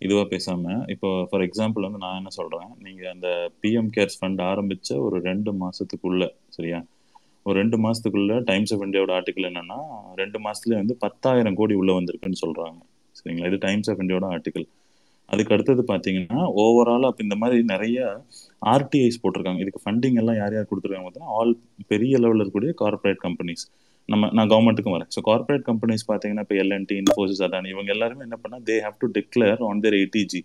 இதுவாக 0.00 0.26
பேசாமல் 0.32 0.80
இப்போ 0.94 1.08
ஃபார் 1.30 1.44
எக்ஸாம்பிள் 1.46 1.86
வந்து 1.86 2.00
நான் 2.04 2.18
என்ன 2.20 2.30
சொல்கிறேன் 2.38 2.70
நீங்கள் 2.86 3.12
அந்த 3.12 3.28
பிஎம் 3.62 3.90
கேர்ஸ் 3.96 4.18
ஃபண்ட் 4.20 4.42
ஆரம்பித்த 4.50 4.98
ஒரு 5.06 5.18
ரெண்டு 5.28 5.52
மாதத்துக்குள்ளே 5.62 6.28
சரியா? 6.56 6.80
ஒரு 7.46 7.56
ரெண்டு 7.60 7.76
மாதத்துக்குள்ள 7.84 8.34
டைம்ஸ் 8.50 8.72
ஆஃப் 8.74 8.84
இந்தியாவோட 8.86 9.12
ஆர்டிக்கல் 9.18 9.48
என்னன்னா 9.50 9.78
ரெண்டு 10.20 10.38
மாதத்துலேயே 10.44 10.78
வந்து 10.82 10.94
பத்தாயிரம் 11.04 11.58
கோடி 11.60 11.74
உள்ளே 11.80 11.94
வந்திருக்குன்னு 11.98 12.40
சொல்கிறாங்க 12.44 12.80
சரிங்களா? 13.16 13.48
இது 13.50 13.58
டைம்ஸ் 13.66 13.90
ஆஃப் 13.92 14.00
இந்தியாவோட 14.04 14.28
ஆர்டிக்கல் 14.34 14.66
அதுக்கு 15.28 15.54
அடுத்தது 15.56 15.82
பார்த்தீங்கன்னா 15.90 16.40
ஓவரால் 16.62 17.06
அப்போ 17.08 17.22
இந்த 17.26 17.36
மாதிரி 17.42 17.58
நிறைய 17.72 17.98
ஆர்டிஐஸ் 18.72 19.20
போட்டிருக்காங்க. 19.22 19.60
இதுக்கு 19.64 19.82
ஃபண்டிங் 19.84 20.18
எல்லாம் 20.22 20.38
யார் 20.40 20.54
யார் 20.56 20.68
கொடுத்துருக்காங்க 20.70 21.06
பார்த்தீங்கன்னா 21.06 21.36
ஆல் 21.40 21.52
பெரிய 21.92 22.14
லெவலில் 22.22 22.42
இருக்கக்கூடிய 22.42 22.74
கார்பரேட் 22.82 23.20
கம்பெனிஸ் 23.26 23.64
நம்ம 24.08 24.28
நான் 24.36 24.50
கவர்மெண்ட்டுக்கும் 24.52 24.96
வரேன். 24.96 25.10
ஸோ 25.14 25.20
கார்பரேட் 25.28 25.64
கம்பெனிஸ் 25.68 26.04
பார்த்தீங்கன்னா 26.10 26.44
இப்போ 26.46 26.56
எல்என்டி 26.62 26.96
இன்ஃபோசிஸ் 27.02 27.42
அதான் 27.46 27.70
இவங்க 27.74 27.90
எல்லாருமே 27.96 28.26
என்ன 28.28 28.38
பண்ணால் 28.42 28.64
they 28.70 28.76
have 28.86 28.98
to 29.02 29.08
declare 29.18 29.62
on 29.68 29.82
their 29.84 29.96
eighty G 30.00 30.40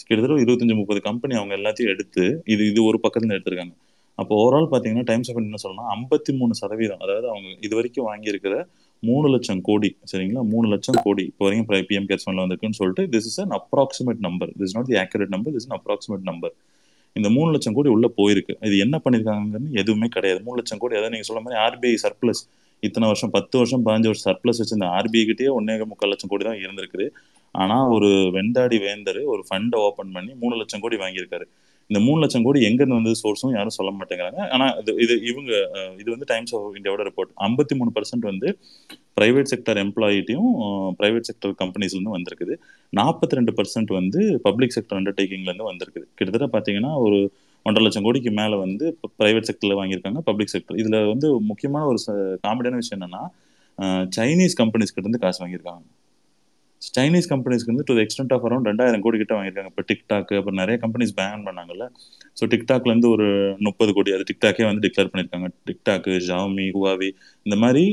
கிட்டத்தட்ட 0.00 0.42
இருபத்தஞ்சு 0.44 0.76
முப்பது 0.80 1.00
கம்பெனி 1.08 1.34
அவங்க 1.40 1.54
எல்லாத்தையும் 1.58 1.92
எடுத்து 1.94 2.24
இது 2.54 2.62
இது 2.72 2.80
ஒரு 2.90 2.98
பக்கத்துல 3.04 3.34
எடுத்திருக்காங்க. 3.36 3.74
அப்போ 4.20 4.32
ஓவரால் 4.42 4.68
பார்த்தீங்கன்னா 4.72 5.06
டைம்ஸ் 5.10 5.28
ஆஃப் 5.32 5.40
என்ன 5.42 5.60
சொல்லணும் 5.64 5.88
ஐம்பத்தி 5.96 6.32
மூணு 6.40 6.54
சதவீதம் 6.60 7.02
அதாவது 7.04 7.26
அவங்க 7.32 7.48
இது 7.66 7.74
வரைக்கும் 7.78 8.06
வாங்கியிருக்கிற 8.10 8.54
மூணு 9.02 9.26
லட்சம் 9.34 9.60
கோடி 9.68 9.90
சரிங்களா? 10.10 10.42
மூணு 10.52 10.66
லட்சம் 10.72 10.98
கோடி 11.06 11.24
இப்போ 11.30 11.44
வரைக்கும் 11.46 11.68
பிஎம் 11.90 12.08
கேர்ஸ் 12.10 12.24
ஃபண்ட்ல 12.26 12.42
வந்திருக்குன்னு 12.44 12.78
சொல்லிட்டு 12.80 13.04
this 13.14 13.28
is 13.30 13.38
an 13.44 13.54
approximate 13.58 14.20
number 14.26 14.50
this 14.62 14.74
not 14.76 14.88
the 14.90 14.98
accurate 15.04 15.32
number 15.36 15.54
this 15.56 15.68
approximate 15.78 16.26
number 16.30 16.54
இந்த 17.16 17.28
மூணு 17.36 17.48
லட்சம் 17.54 17.76
கோடி 17.76 17.88
உள்ள 17.94 18.06
போயிருக்கு. 18.18 18.54
இது 18.68 18.74
என்ன 18.84 18.96
பண்ணிருக்காங்கன்னு 19.04 19.70
எதுவுமே 19.82 20.08
கிடையாது. 20.16 20.40
மூணு 20.46 20.56
லட்சம் 20.60 20.80
கோடி 20.82 20.94
அதாவது 20.98 21.14
நீங்க 21.14 21.26
சொல்ல 21.28 21.40
மாதிரி 21.44 21.58
ஆர்பிஐ 21.64 21.96
சர்ப்ளஸ் 22.04 22.42
இத்தனை 22.82 23.06
வருஷம் 23.10 23.32
பத்து 23.36 23.54
வருஷம் 23.60 23.82
பதினஞ்சு 23.86 24.10
வருஷம் 24.10 24.28
சர்ப்ளஸ் 24.28 24.60
வச்சு 24.62 24.76
இந்த 24.78 24.88
ஆர்பிஐ 24.98 25.24
கிட்டே 25.30 25.48
ஒன்னே 25.56 25.74
முக்கால் 25.92 26.12
லட்சம் 26.12 26.30
கோடி 26.32 26.44
தான் 26.48 26.60
இருந்திருக்குது. 26.64 27.06
ஆனா 27.54 27.76
ஒரு 27.96 28.08
வெண்டாடி 28.36 28.76
வேந்தர் 28.86 29.20
ஒரு 29.32 29.42
ஃபண்டை 29.48 29.78
ஓபன் 29.86 30.12
பண்ணி 30.16 30.32
மூணு 30.42 30.54
லட்சம் 30.60 30.82
கோடி 30.84 30.98
வாங்கியிருக்காரு. 31.02 31.46
இந்த 31.90 32.00
மூணு 32.06 32.18
லட்சம் 32.22 32.44
கோடி 32.46 32.60
எங்கேருந்து 32.68 32.98
வந்து 33.00 33.12
சோர்ஸும் 33.20 33.54
யாரும் 33.56 33.76
சொல்ல 33.76 33.90
மாட்டேங்கிறாங்க. 33.98 34.40
ஆனால் 34.54 34.72
இது 34.82 34.92
இது 35.04 35.14
இவங்க 35.30 35.52
இது 36.02 36.08
வந்து 36.14 36.28
டைம்ஸ் 36.32 36.52
ஆஃப் 36.56 36.76
இந்தியாவோட 36.78 37.04
ரிப்போர்ட் 37.08 37.32
ஐம்பத்தி 37.46 37.76
மூணு 37.80 37.92
பர்சன்ட் 37.96 38.26
வந்து 38.30 38.48
ப்ரைவேட் 39.18 39.50
செக்டர் 39.52 39.78
எம்ப்ளாயிட்டையும் 39.84 40.50
ப்ரைவேட் 40.98 41.28
செக்டர் 41.28 41.54
கம்பெனிஸ்லேருந்து 41.62 42.16
வந்திருக்குது. 42.16 42.54
நாற்பத்தி 42.98 43.38
ரெண்டு 43.38 43.54
பர்சன்ட் 43.58 43.90
வந்து 44.00 44.20
பப்ளிக் 44.46 44.74
செக்டர் 44.76 44.98
அண்டர்டேக்கிங்லேருந்து 45.00 45.68
வந்திருக்குது. 45.70 46.06
கிட்டத்தட்ட 46.18 46.48
பார்த்தீங்கன்னா 46.56 46.92
ஒரு 47.06 47.20
ஒன்றரை 47.66 47.84
லட்சம் 47.86 48.06
கோடிக்கு 48.06 48.30
மேலே 48.40 48.58
வந்து 48.64 48.84
ப்ரைவேட் 49.20 49.48
செக்டரில் 49.48 49.78
வாங்கியிருக்காங்க 49.80 50.20
பப்ளிக் 50.28 50.52
செக்டர் 50.54 50.78
இதில் 50.82 50.98
வந்து 51.12 51.28
முக்கியமான 51.52 51.82
ஒரு 51.92 51.98
காமெடியான 52.46 52.78
விஷயம் 52.82 52.98
என்னென்னா 52.98 53.24
சைனீஸ் 54.16 54.56
கம்பெனிஸ் 54.60 54.92
கிட்ட 54.94 55.06
இருந்து 55.06 55.24
காசு 55.24 55.40
வாங்கியிருக்காங்க. 55.42 55.84
சைனீஸ் 56.86 57.28
கம்பெனிஸ்க்கு 57.32 57.72
வந்து 57.72 57.84
டு 57.88 57.94
எக்ஸ்டென்ட் 58.02 58.32
ஆஃப் 58.34 58.44
அரௌண்ட் 58.48 58.68
ரெண்டாயிரம் 58.70 59.02
கோடி 59.04 59.16
கிட்ட 59.22 59.34
வாங்கியிருக்காங்க. 59.36 59.70
இப்போ 59.72 59.84
டிக்டாக் 59.90 60.30
அப்புறம் 60.38 60.58
நிறைய 60.60 60.76
கம்பெனிஸ் 60.84 61.12
பேன் 61.18 61.44
பண்ணாங்கல்ல. 61.48 61.86
ஸோ 62.38 62.46
டிக்டாக்ல 62.52 62.90
இருந்து 62.92 63.08
ஒரு 63.14 63.26
முப்பது 63.66 63.90
கோடி 63.96 64.12
அது 64.16 64.24
டிக்டாக்கே 64.30 64.64
வந்து 64.68 64.82
டிக்ளேர் 64.86 65.10
பண்ணியிருக்காங்க. 65.10 65.48
டிக்டாக் 65.70 66.08
ஜாமி 66.28 66.66
ஹுவாவி 66.76 67.10
இந்த 67.46 67.58
மாதிரி 67.64 67.84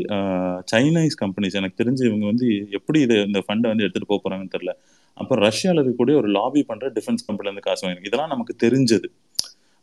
சைனீஸ் 0.74 1.18
கம்பெனிஸ் 1.24 1.58
எனக்கு 1.62 1.80
தெரிஞ்சு 1.84 2.04
இவங்க 2.10 2.26
வந்து 2.32 2.48
எப்படி 2.80 3.02
இதை 3.08 3.18
இந்த 3.30 3.42
ஃபண்டை 3.48 3.70
வந்து 3.74 3.86
எடுத்துட்டு 3.86 4.12
போக 4.12 4.20
போகிறாங்கன்னு 4.24 4.54
தெரியல. 4.58 4.76
அப்புறம் 5.22 5.44
ரஷ்யாவில் 5.50 5.80
இருக்கக்கூடிய 5.82 6.16
ஒரு 6.22 6.30
லாபி 6.38 6.62
பண்ற 6.72 6.88
டிஃபென்ஸ் 6.98 7.26
கம்பெனிலேருந்து 7.30 7.68
காசு 7.70 7.82
வாங்கிருக்கு 7.84 8.12
இதெல்லாம் 8.12 8.34
நமக்கு 8.36 8.56
தெரிஞ்சது. 8.66 9.10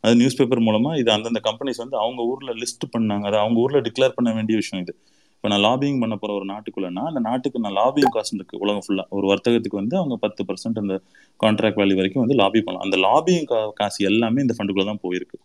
அது 0.03 0.15
நியூஸ் 0.21 0.37
பேப்பர் 0.39 0.67
மூலமா 0.67 0.89
இது 1.01 1.09
அந்தந்த 1.13 1.39
கம்பெனிஸ் 1.49 1.81
வந்து 1.83 1.97
அவங்க 2.03 2.21
ஊர்ல 2.31 2.51
லிஸ்ட் 2.61 2.85
பண்ணாங்க. 2.95 3.25
அது 3.29 3.37
அவங்க 3.43 3.57
ஊர்ல 3.65 3.79
டிக்ளேர் 3.87 4.15
பண்ண 4.17 4.29
வேண்டிய 4.37 4.55
விஷயம் 4.61 4.83
இது. 4.85 4.93
இப்போ 5.35 5.49
நான் 5.51 5.63
லாபிங் 5.65 5.99
பண்ண 6.03 6.15
போகிற 6.21 6.35
ஒரு 6.39 6.45
நாட்டுக்குள்ளேனா 6.51 7.01
அந்த 7.09 7.21
நாட்டுக்கு 7.27 7.63
நான் 7.65 7.75
லாபிங் 7.79 8.11
காஸ்ட் 8.15 8.37
இருக்கு. 8.37 8.61
உலகம் 8.63 8.85
ஃபுல்லாக 8.85 9.15
ஒரு 9.17 9.25
வர்த்தகத்துக்கு 9.31 9.77
வந்து 9.81 9.95
அவங்க 10.01 10.15
பத்து 10.23 10.41
பர்சன்ட் 10.49 10.79
அந்த 10.83 10.95
கான்ட்ராக்ட் 11.39 11.79
வேல்யூ 11.81 11.97
வரைக்கும் 11.99 12.23
வந்து 12.23 12.37
லாபி 12.41 12.61
பண்ணலாம். 12.67 12.85
அந்த 12.87 12.97
லாபிங் 13.07 13.45
காசு 13.79 13.99
எல்லாமே 14.11 14.41
இந்த 14.45 14.55
ஃபண்டுக்குள்ளே 14.57 14.87
தான் 14.91 15.01
போயிருக்கு. 15.05 15.37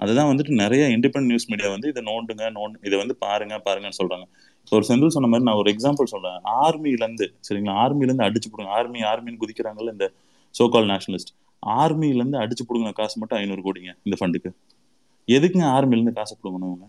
அதுதான் 0.00 0.28
வந்துட்டு 0.30 0.52
நிறைய 0.62 0.82
இண்டிபெண்ட் 0.96 1.28
நியூஸ் 1.30 1.48
மீடியா 1.52 1.68
வந்து 1.74 1.88
இதை 1.92 2.02
நோண்டுங்க 2.10 2.44
நோண்டு 2.58 2.76
இதை 2.88 2.96
வந்து 3.02 3.14
பாருங்க 3.24 3.54
பாருங்கன்னு 3.66 3.98
சொல்கிறாங்க 4.00 4.26
இப்போ 4.64 4.76
ஒரு 4.78 4.86
செந்தில் 4.88 5.14
சொன்ன 5.16 5.28
மாதிரி 5.32 5.46
நான் 5.48 5.60
ஒரு 5.62 5.70
எக்ஸாம்பிள் 5.74 6.10
சொல்கிறேன் 6.12 6.38
ஆர்மியிலேருந்து 6.64 7.26
சரிங்களா? 7.46 7.74
ஆர்மியிலேருந்து 7.84 8.26
அடிச்சு 8.28 8.48
போடுங்க. 8.50 8.70
ஆர்மி 8.78 9.00
ஆர்மின்னு 9.10 9.40
குதிக்கிறாங்கல்ல 9.44 9.94
இந்த 9.96 10.08
சோகால் 10.54 10.88
நேஷனலிஸ்ட் 10.92 11.32
ஆர்மிலேருந்து 11.62 12.38
அடிச்சு 12.42 12.64
போடுங்க 12.68 12.92
காசு 13.00 13.16
மட்டும் 13.22 13.38
ஐநூறு 13.40 13.62
கோடிங்க 13.66 13.90
இந்த 14.06 14.18
ஃபண்டுக்கு 14.20 14.50
எதுக்குங்க 15.28 15.68
ஆர்மிலேருந்து 15.76 16.14
காசு 16.20 16.32
கொடுக்கணும் 16.34 16.70
அவங்க? 16.70 16.86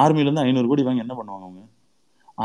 ஆர்மிலேருந்து 0.00 0.44
ஐநூறு 0.46 0.68
கோடி 0.70 0.82
வாங்கி 0.88 1.04
என்ன 1.04 1.14
பண்ணுவாங்க 1.20 1.44
அவங்க? 1.48 1.62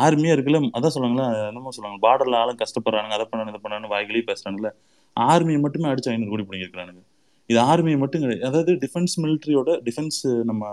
ஆர்மியாக 0.03 0.35
இருக்குல்ல 0.35 0.59
அதான் 0.77 0.93
சொல்லுவாங்களா 0.95 1.27
என்னமோ 1.49 1.73
சொல்லுவாங்க 1.75 1.99
பார்டரில் 2.05 2.37
ஆளும் 2.41 2.61
கஷ்டப்படுறாங்க 2.63 3.13
அதை 3.17 3.25
பண்ணானு 3.31 3.51
இதை 3.53 3.61
பண்ணானு 3.65 3.91
வாய்களே 3.93 4.23
பேசுறாங்கல்ல 4.31 4.69
ஆர்மியை 5.17 5.59
மட்டுமே 5.65 5.89
அடிச்சு 5.91 6.11
ஐநூறு 6.13 6.31
கோடி 6.33 6.45
பிடிங்கிருக்கிறானுங்க 6.49 7.03
இது 7.49 7.59
ஆர்மியை 7.71 7.97
மட்டும் 8.01 8.23
கிடையாது 8.23 8.43
அதாவது 8.49 8.71
டிஃபென்ஸ் 8.83 9.15
மிலிட்ரியோட 9.23 9.71
டிஃபென்ஸ் 9.87 10.19
நம்ம 10.49 10.63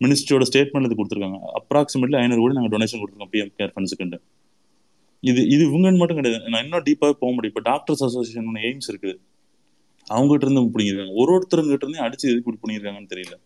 மினிஸ்ட்ரியோட 0.00 0.44
ஸ்டேட்மெண்ட் 0.50 0.86
இது 0.88 0.96
கொடுத்துருக்காங்க. 0.98 1.38
அப்ராக்சிமேட்லி 1.58 2.16
ஐநூறு 2.20 2.40
கோடி 2.42 2.56
நாங்கள் 2.58 2.72
டொனேஷன் 2.74 3.00
கொடுத்துருக்கோம் 3.02 3.32
பிஎம் 3.34 3.52
கேர் 3.58 3.72
ஃபண்ட்ஸுக்குண்டு 3.74 4.18
இது 5.22 5.40
இது 5.54 5.62
இவங்கன்னு 5.68 6.00
மட்டும் 6.00 6.18
கிடையாது 6.20 6.50
நான் 6.52 6.64
இன்னும் 6.64 6.84
டீப்பாக 6.88 7.14
போக 7.20 7.30
முடியும். 7.34 7.52
இப்போ 7.52 7.62
டாக்டர்ஸ் 7.70 8.02
அசோசியேஷன் 8.06 8.58
எய்ம்ஸ் 8.68 8.88
இருக்குது. 8.92 9.14
அவங்ககிட்ட 10.06 10.46
இருந்து 10.46 10.62
பிடிங்கிருக்காங்க 10.74 11.14
ஒரு 11.22 11.30
ஒருத்தருங்கிட்ட 11.36 11.86
இருந்தே 11.86 12.02
அடிச்சு 12.06 12.26
எதுக்கு 12.32 12.50
பிடிங்கிருக்காங்கன்னு 12.62 13.12
தெரியல. 13.14 13.36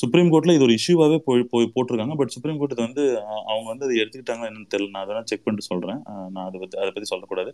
சுப்ரீம் 0.00 0.30
கோர்ட்ல 0.32 0.54
இது 0.56 0.64
ஒரு 0.66 0.74
இஷ்யூவாகவே 0.78 1.18
போய் 1.26 1.42
போய் 1.52 1.66
போட்டிருக்காங்க. 1.74 2.14
பட் 2.20 2.32
சுப்ரீம் 2.34 2.58
கோர்ட் 2.60 2.74
இது 2.74 2.82
வந்து 2.86 3.04
அவங்க 3.50 3.66
வந்து 3.72 3.86
அதை 3.86 3.96
எடுத்துக்கிட்டாங்களா 4.02 4.48
என்னன்னு 4.50 4.70
தெரியல. 4.74 4.92
நான் 4.94 5.04
அதெல்லாம் 5.06 5.28
செக் 5.30 5.44
பண்ணிட்டு 5.44 5.68
சொல்றேன். 5.70 6.00
நான் 6.34 6.46
அதை 6.48 6.58
பத்தி 6.62 6.76
அதை 6.82 6.90
பத்தி 6.94 7.08
சொல்லக்கூடாது. 7.12 7.50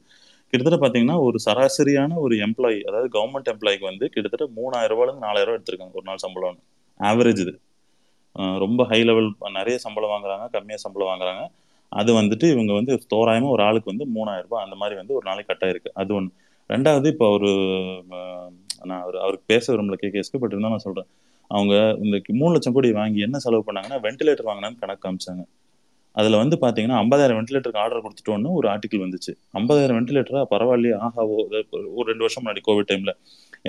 கிட்டத்தட்ட 0.51 0.79
பாத்தீங்கன்னா 0.85 1.17
ஒரு 1.27 1.39
சராசரியான 1.47 2.19
ஒரு 2.25 2.37
எம்ப்ளாயி 2.47 2.79
அதாவது 2.89 3.09
கவர்மெண்ட் 3.17 3.51
எம்ப்ளாய்க்கு 3.55 3.87
வந்து 3.91 4.07
கிட்டத்தட்ட 4.15 4.47
மூணாயிரம் 4.59 4.95
ரூபாயில 4.95 5.17
நாலாயிரம் 5.27 5.51
ரூபாய் 5.51 5.61
எடுத்திருக்காங்க 5.61 5.97
ஒரு 6.01 6.09
நாள் 6.11 6.25
சம்பளம். 6.27 6.59
ஆவரேஜ் 7.01 7.43
இது. 7.45 7.55
ரொம்ப 8.65 8.81
ஹை 8.91 9.01
லெவல் 9.09 9.31
நிறைய 9.59 9.77
சம்பளம் 9.87 10.13
வாங்குறாங்க 10.15 10.45
கம்மியா 10.57 10.79
சம்பளம் 10.87 11.11
வாங்குறாங்க. 11.13 11.45
அது 11.93 12.11
வந்துட்டு 12.21 12.47
இவங்க 12.55 12.73
வந்து 12.79 12.93
தோராயமா 13.13 13.49
ஒரு 13.57 13.63
ஆளுக்கு 13.67 13.93
வந்து 13.93 14.07
மூணாயிரம் 14.17 14.47
ரூபாய் 14.47 14.65
அந்த 14.67 14.77
மாதிரி 14.81 14.95
வந்து 15.01 15.15
ஒரு 15.19 15.25
நாளைக்கு 15.29 15.51
கட்டாயிருக்கு 15.53 15.91
அது 16.01 16.13
ஒன்று 16.19 16.33
ரெண்டாவது 16.71 17.09
இப்போ 17.15 17.27
ஒரு 17.37 17.51
நான் 18.89 19.03
அவர் 19.05 19.17
அவருக்கு 19.25 19.47
பேச 19.53 19.65
விரும்பல 19.73 19.97
கேகேஸ்க்கு 20.03 20.41
பட் 20.43 20.53
இருந்தால் 20.55 20.75
நான் 20.75 20.87
சொல்றேன். 20.87 21.09
அவங்க 21.57 21.75
இந்த 22.05 22.17
மூணு 22.41 22.53
லட்சம் 22.55 22.77
கோடி 22.77 22.91
வாங்கி 23.01 23.21
என்ன 23.27 23.39
செலவு 23.45 23.67
பண்ணாங்கன்னா 23.69 24.01
வென்டிலேட்டர் 24.07 24.51
வாங்கினான்னு 24.51 24.83
கணக்கு 24.83 25.05
காமிச்சாங்க. 25.05 25.45
அதுல 26.17 26.39
வந்து 26.41 26.57
பாத்தீங்கன்னா 26.63 26.97
ஐம்பதாயிரம் 27.03 27.37
வென்டிலேட்டருக்கு 27.39 27.81
ஆர்டர் 27.83 28.03
கொடுத்துட்டோன்னு 28.05 28.51
ஒரு 28.59 28.67
ஆர்டிகல் 28.73 29.03
வந்துச்சு. 29.05 29.33
ஐம்பதாயிரம் 29.59 29.97
வென்டிலேட்டரா 29.99 30.41
பரவாயில்லையே 30.53 30.95
ஆஹாவோ 31.07 31.37
ஒரு 31.99 32.07
ரெண்டு 32.11 32.25
வருஷம் 32.25 32.43
முன்னாடி 32.45 32.63
கோவிட் 32.69 32.89
டைம்ல 32.91 33.13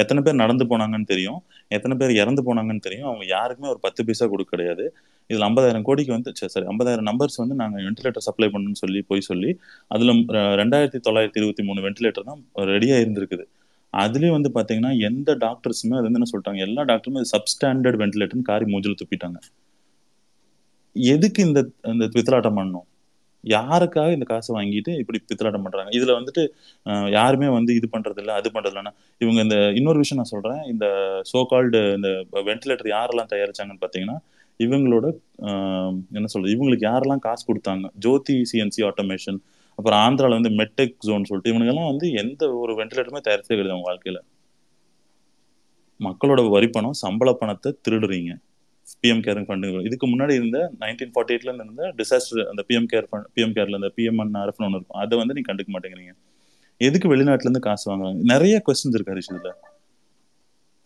எத்தனை 0.01 0.19
பேர் 0.25 0.39
நடந்து 0.41 0.65
போனாங்கன்னு 0.71 1.07
தெரியும். 1.11 1.39
எத்தனை 1.75 1.95
பேர் 1.99 2.13
இறந்து 2.21 2.41
போனாங்கன்னு 2.47 2.85
தெரியும். 2.87 3.07
அவங்க 3.11 3.25
யாருக்குமே 3.35 3.69
ஒரு 3.73 3.81
பத்து 3.85 4.01
பைசா 4.07 4.25
கொடுக்க 4.33 4.51
கிடையாது. 4.55 4.85
இதுல 5.29 5.47
ஐம்பதாயிரம் 5.49 5.85
கோடிக்கு 5.87 6.13
வந்து 6.15 6.31
சரி 6.39 6.51
சரி 6.55 6.67
ஐம்பதாயிரம் 6.71 7.07
நம்பர்ஸ் 7.09 7.39
வந்து 7.43 7.57
நாங்க 7.61 7.77
வென்டிலேட்டர் 7.87 8.27
சப்ளை 8.27 8.49
பண்ணணும்னு 8.53 8.81
சொல்லி 8.83 9.01
போய் 9.09 9.27
சொல்லி 9.29 9.51
அதுல 9.95 10.13
ரெண்டாயிரத்தி 10.61 11.01
தொள்ளாயிரத்தி 11.07 11.41
இருபத்தி 11.41 11.65
மூணு 11.69 11.81
வென்டிலேட்டர் 11.87 12.29
தான் 12.31 12.41
ரெடியா 12.73 12.97
இருந்திருக்குது. 13.03 13.45
அதுலயும் 13.93 14.35
வந்து 14.37 14.49
பாத்தீங்கன்னா 14.57 14.91
எந்த 15.07 15.29
டாக்டர்ஸுமே 15.45 15.95
அது 15.99 16.07
வந்து 16.07 16.19
என்ன 16.19 16.29
சொல்லிட்டாங்க? 16.31 16.61
எல்லா 16.67 16.81
டாக்டருமே 16.91 17.21
சப்ஸ்டாண்டர்ட் 17.33 17.97
வென்டிலேட்டர்னு 18.01 18.49
காரி 18.51 18.65
மூஞ்சில 18.73 18.95
துப்பிட்டாங்க. 19.01 19.39
எதுக்கு 20.95 21.39
இந்த 21.47 21.59
இந்த 21.93 22.05
பித்தலாட்டம் 22.15 22.57
பண்ணணும்? 22.59 22.87
யாருக்காக 23.43 24.09
இந்த 24.15 24.25
காசை 24.31 24.51
வாங்கிட்டு 24.55 24.91
இப்படி 25.01 25.19
பித்தலாட்டம் 25.29 25.65
பண்றாங்க? 25.65 25.91
இதுல 25.97 26.15
வந்துட்டு 26.17 26.43
யாருமே 27.17 27.47
வந்து 27.57 27.71
இது 27.79 27.87
பண்றது 27.93 28.19
இல்லை 28.23 28.33
அது 28.39 28.49
பண்றது 28.55 28.73
இல்லைன்னா 28.73 28.93
இவங்க 29.23 29.39
இந்த 29.45 29.57
இன்னொரு 29.79 30.01
விஷயம் 30.01 30.19
நான் 30.21 30.33
சொல்றேன். 30.33 30.61
இந்த 30.73 30.85
சோ 31.31 31.41
கால்டு 31.51 31.79
இந்த 31.97 32.09
வென்டிலேட்டர் 32.49 32.89
யாரெல்லாம் 32.95 33.31
தயாரிச்சாங்கன்னு 33.33 33.83
பாத்தீங்கன்னா 33.85 34.17
இவங்களோட 34.59 35.05
என்ன 36.17 36.27
சொல்றது? 36.33 36.55
இவங்களுக்கு 36.55 36.85
யாரெல்லாம் 36.91 37.23
காசு 37.27 37.43
கொடுத்தாங்க? 37.49 37.87
ஜோதி 38.05 38.35
சிஎன்சி 38.51 38.83
ஆட்டோமேஷன் 38.89 39.39
அப்புறம் 39.79 39.99
ஆந்திரால 39.99 40.41
வந்து 40.41 40.49
மெட்டெக் 40.49 40.95
ஜோன் 40.99 41.23
சொல்லிட்டு 41.23 41.51
இவனுங்கெல்லாம் 41.51 41.89
வந்து 41.89 42.11
எந்த 42.11 42.53
ஒரு 42.53 42.73
வென்டிலேட்டருமே 42.73 43.21
தயாரிச்சே 43.27 43.53
கிடையாது 43.53 43.71
அவங்க 43.71 43.87
வாழ்க்கையில. 43.89 44.19
மக்களோட 45.99 46.49
வரி 46.49 46.67
பணம் 46.67 46.93
சம்பள 46.93 47.33
பணத்தை 47.33 47.77
திருடுறீங்க. 47.89 48.31
பிஎம் 49.01 49.21
கேர் 49.25 49.41
ஃபண்டுங்க 49.47 49.85
இதுக்கு 49.85 50.07
முன்னாடி 50.07 50.33
இருந்த 50.33 50.71
நைன்டீன் 50.79 51.11
ஃபார்ட்டி 51.15 51.33
எயிட்ல 51.35 51.53
இருந்த 51.53 51.93
டிசாஸ்டர் 51.97 52.43
அந்த 52.43 52.65
பிஎம் 52.67 52.87
கேர் 52.93 53.07
ஃபண்ட் 53.11 53.27
பிஎம் 53.35 53.55
கேர்ல 53.57 53.75
இந்த 53.75 53.91
பிஎம்என்ஆர்எஃப்னு 53.97 54.67
ஒன்று 54.67 54.77
இருக்கும். 54.77 55.01
அதை 55.01 55.17
வந்து 55.17 55.33
நீங்க 55.33 55.53
கண்டுக்க 55.53 55.67
மாட்டேங்கிறீங்க. 55.73 56.13
எதுக்கு 56.77 57.15
வெளிநாட்டுல 57.15 57.39
இருந்து 57.39 57.59
காசு 57.59 57.85
வாங்குறாங்க? 57.91 58.19
நிறைய 58.33 58.61
கொஸ்டின்ஸ் 58.67 58.93
இருக்கு 58.93 59.13
ஹரிஷ் 59.13 59.33
இதுல. 59.33 59.51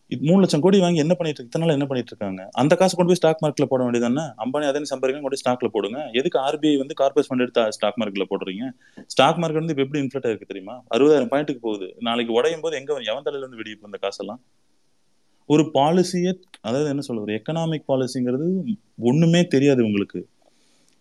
மூணு 0.10 0.40
லட்சம் 0.42 0.64
கோடி 0.64 0.80
வாங்கி 0.80 1.00
என்ன 1.04 1.14
பண்ணிட்டு 1.14 1.44
இத்தனை 1.44 1.68
என்ன 1.76 1.86
பண்ணிட்டு 1.90 2.12
இருக்காங்க? 2.14 2.50
அந்த 2.52 2.76
காசு 2.76 2.96
கொண்டு 2.96 3.12
போய் 3.12 3.20
ஸ்டாக் 3.20 3.42
மார்க்கெட்ல 3.44 3.68
போட 3.72 3.84
வேண்டியதானே 3.86 4.26
அம்பானி 4.44 4.66
அதே 4.70 4.84
சம்பாதிக்க 4.84 5.22
கொண்டு 5.22 5.40
ஸ்டாக்ல 5.42 5.68
போடுங்க. 5.76 6.10
எதுக்கு 6.12 6.40
ஆர்பிஐ 6.40 6.78
வந்து 6.78 6.96
கார்பரேட் 7.02 7.28
ஃபண்ட் 7.30 7.44
எடுத்து 7.46 7.72
ஸ்டாக் 7.72 7.98
மார்க்கெட்ல 8.00 8.26
போடுறீங்க? 8.32 8.66
ஸ்டாக் 9.08 9.40
மார்க்கெட் 9.42 9.64
வந்து 9.64 9.76
எப்படி 9.86 10.02
இன்ஃபிளேட் 10.04 10.28
ஆயிருக்கு 10.30 10.52
தெரியுமா? 10.52 10.84
அறுபதாயிரம் 10.96 11.32
பாயிண்ட்டுக்கு 11.34 11.60
போகுது. 11.60 11.96
நாளைக்கு 12.00 12.34
உடையும் 12.34 12.62
போது 12.62 12.78
எங்க 12.82 12.94
எவன் 12.94 13.26
தலையில 13.28 13.46
இருந்து 13.46 13.62
வெடிப்பு 13.62 13.90
இந்த 13.92 13.98
காசெல்லாம்? 13.98 14.42
ஒரு 15.50 15.72
பாலிசியை 15.74 16.34
அதாவது 16.62 16.90
என்ன 16.90 17.02
சொல்றது? 17.02 17.32
எக்கனாமிக் 17.40 17.90
பாலிசிங்கிறது 17.92 18.48
ஒண்ணுமே 19.00 19.48
தெரியாது 19.48 19.86
உங்களுக்கு. 19.86 20.28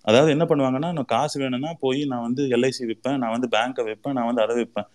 அதாவது 0.00 0.30
என்ன 0.30 0.44
பண்ணுவாங்கன்னா 0.44 0.92
நான் 0.92 1.04
காசு 1.04 1.40
வேணும்னா 1.40 1.72
போய் 1.80 2.04
நான் 2.04 2.22
வந்து 2.22 2.44
எல்ஐசி 2.48 2.82
விற்பேன் 2.88 3.16
நான் 3.16 3.30
வந்து 3.30 3.48
பேங்கை 3.56 3.84
வைப்பேன் 3.84 4.12
நான் 4.12 4.26
வந்து 4.26 4.42
அதை 4.42 4.56
விற்பேன். 4.56 4.88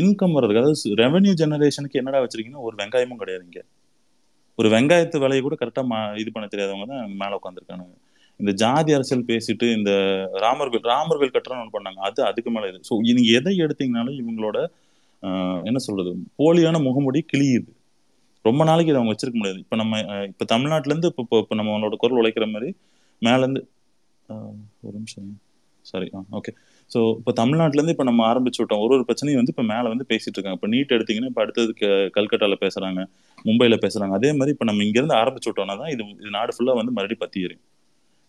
இன்கம் 0.00 0.34
வர்றதுக்கு 0.36 0.62
அதாவது 0.62 0.96
ரெவென்யூ 1.02 1.32
ஜெனரேஷனுக்கு 1.40 2.00
என்னடா 2.00 2.20
வச்சிருக்கீங்கன்னா 2.22 2.64
ஒரு 2.68 2.76
வெங்காயமும் 2.80 3.20
கிடையாது 3.22 3.44
இங்கே. 3.48 3.62
ஒரு 4.58 4.68
வெங்காயத்து 4.74 5.22
விலையை 5.22 5.42
கூட 5.42 5.56
கரெக்டா 5.60 5.82
மா 5.90 5.98
இது 6.22 6.30
பண்ண 6.32 6.46
தெரியாதவங்க 6.52 6.86
தான் 6.90 7.12
மேல 7.20 7.38
உட்காந்துருக்கானுங்க 7.38 7.94
இந்த 8.40 8.52
ஜாதி 8.62 8.90
அரசியல் 8.96 9.28
பேசிட்டு 9.28 9.66
இந்த 9.76 9.90
ராமர் 10.44 10.70
கோயில் 10.70 10.88
ராமர் 10.90 11.18
கோயில் 11.20 11.34
கட்டுறோம்னு 11.34 11.64
ஒன்று 11.64 11.76
பண்ணாங்க. 11.76 12.00
அது 12.08 12.20
அதுக்கு 12.28 12.50
மேலே 12.54 12.68
இது. 12.72 12.80
ஸோ 12.88 12.94
நீங்க 13.08 13.30
எதை 13.38 13.52
எடுத்தீங்கனாலும் 13.64 14.18
இவங்களோட 14.22 14.58
ஆஹ், 15.22 15.60
என்ன 15.68 15.78
சொல்றது 15.84 16.10
போலியான 16.38 16.76
முகமுடி 16.86 17.20
கிழியுது. 17.28 17.70
ரொம்ப 18.44 18.62
நாளைக்கு 18.68 18.90
இதை 18.90 18.98
அவங்க 19.00 19.12
வச்சிருக்க 19.12 19.38
முடியாது. 19.40 19.60
இப்போ 19.64 19.76
நம்ம 19.80 19.98
இப்போ 20.30 20.44
தமிழ்நாட்டுல 20.52 20.92
இருந்து 20.92 21.10
இப்போ 21.14 21.38
இப்போ 21.42 21.56
நம்மளோட 21.58 21.96
குரல் 22.02 22.20
உழைக்கிற 22.20 22.46
மாதிரி 22.52 22.70
மேல 23.22 23.40
இருந்து 23.44 23.62
ஆஹ், 24.28 24.56
ஒரு 24.84 24.94
நிமிஷம். 24.98 25.28
சாரி 25.84 26.08
ஆ 26.14 26.22
ஓகே 26.38 26.52
ஸோ 26.92 27.00
இப்போ 27.18 27.32
தமிழ்நாட்டிலேருந்து 27.36 27.94
இப்போ 27.96 28.04
நம்ம 28.04 28.22
ஆரம்பிச்சு 28.30 28.60
விட்டோம். 28.62 28.82
ஒரு 28.84 28.92
ஒரு 28.94 29.04
பிரச்சனையும் 29.08 29.40
வந்து 29.40 29.52
இப்போ 29.54 29.64
மேலே 29.70 29.86
வந்து 29.88 30.06
பேசிட்டு 30.08 30.36
இருக்காங்க. 30.36 30.58
இப்போ 30.58 30.68
நீட் 30.68 30.94
எடுத்தீங்கன்னா 30.96 31.30
இப்போ 31.30 31.42
அடுத்தது 31.44 31.72
க- 31.74 32.08
கல்கட்டாவில் 32.16 32.62
பேசுகிறாங்க 32.64 33.00
மும்பையில் 33.44 33.82
பேசுகிறாங்க 33.84 34.14
அதே 34.14 34.32
மாதிரி 34.32 34.50
இப்போ 34.50 34.64
நம்ம 34.64 34.82
இங்கேருந்து 34.82 35.16
ஆரம்பிச்சு 35.20 35.50
விட்டோம்னா 35.50 35.76
தான் 35.76 35.92
இது 35.94 36.02
இது 36.16 36.30
நாடு 36.30 36.54
ஃபுல்லாக 36.56 36.80
வந்து 36.80 36.92
மறுபடியும் 36.92 37.24
பத்தி 37.24 37.40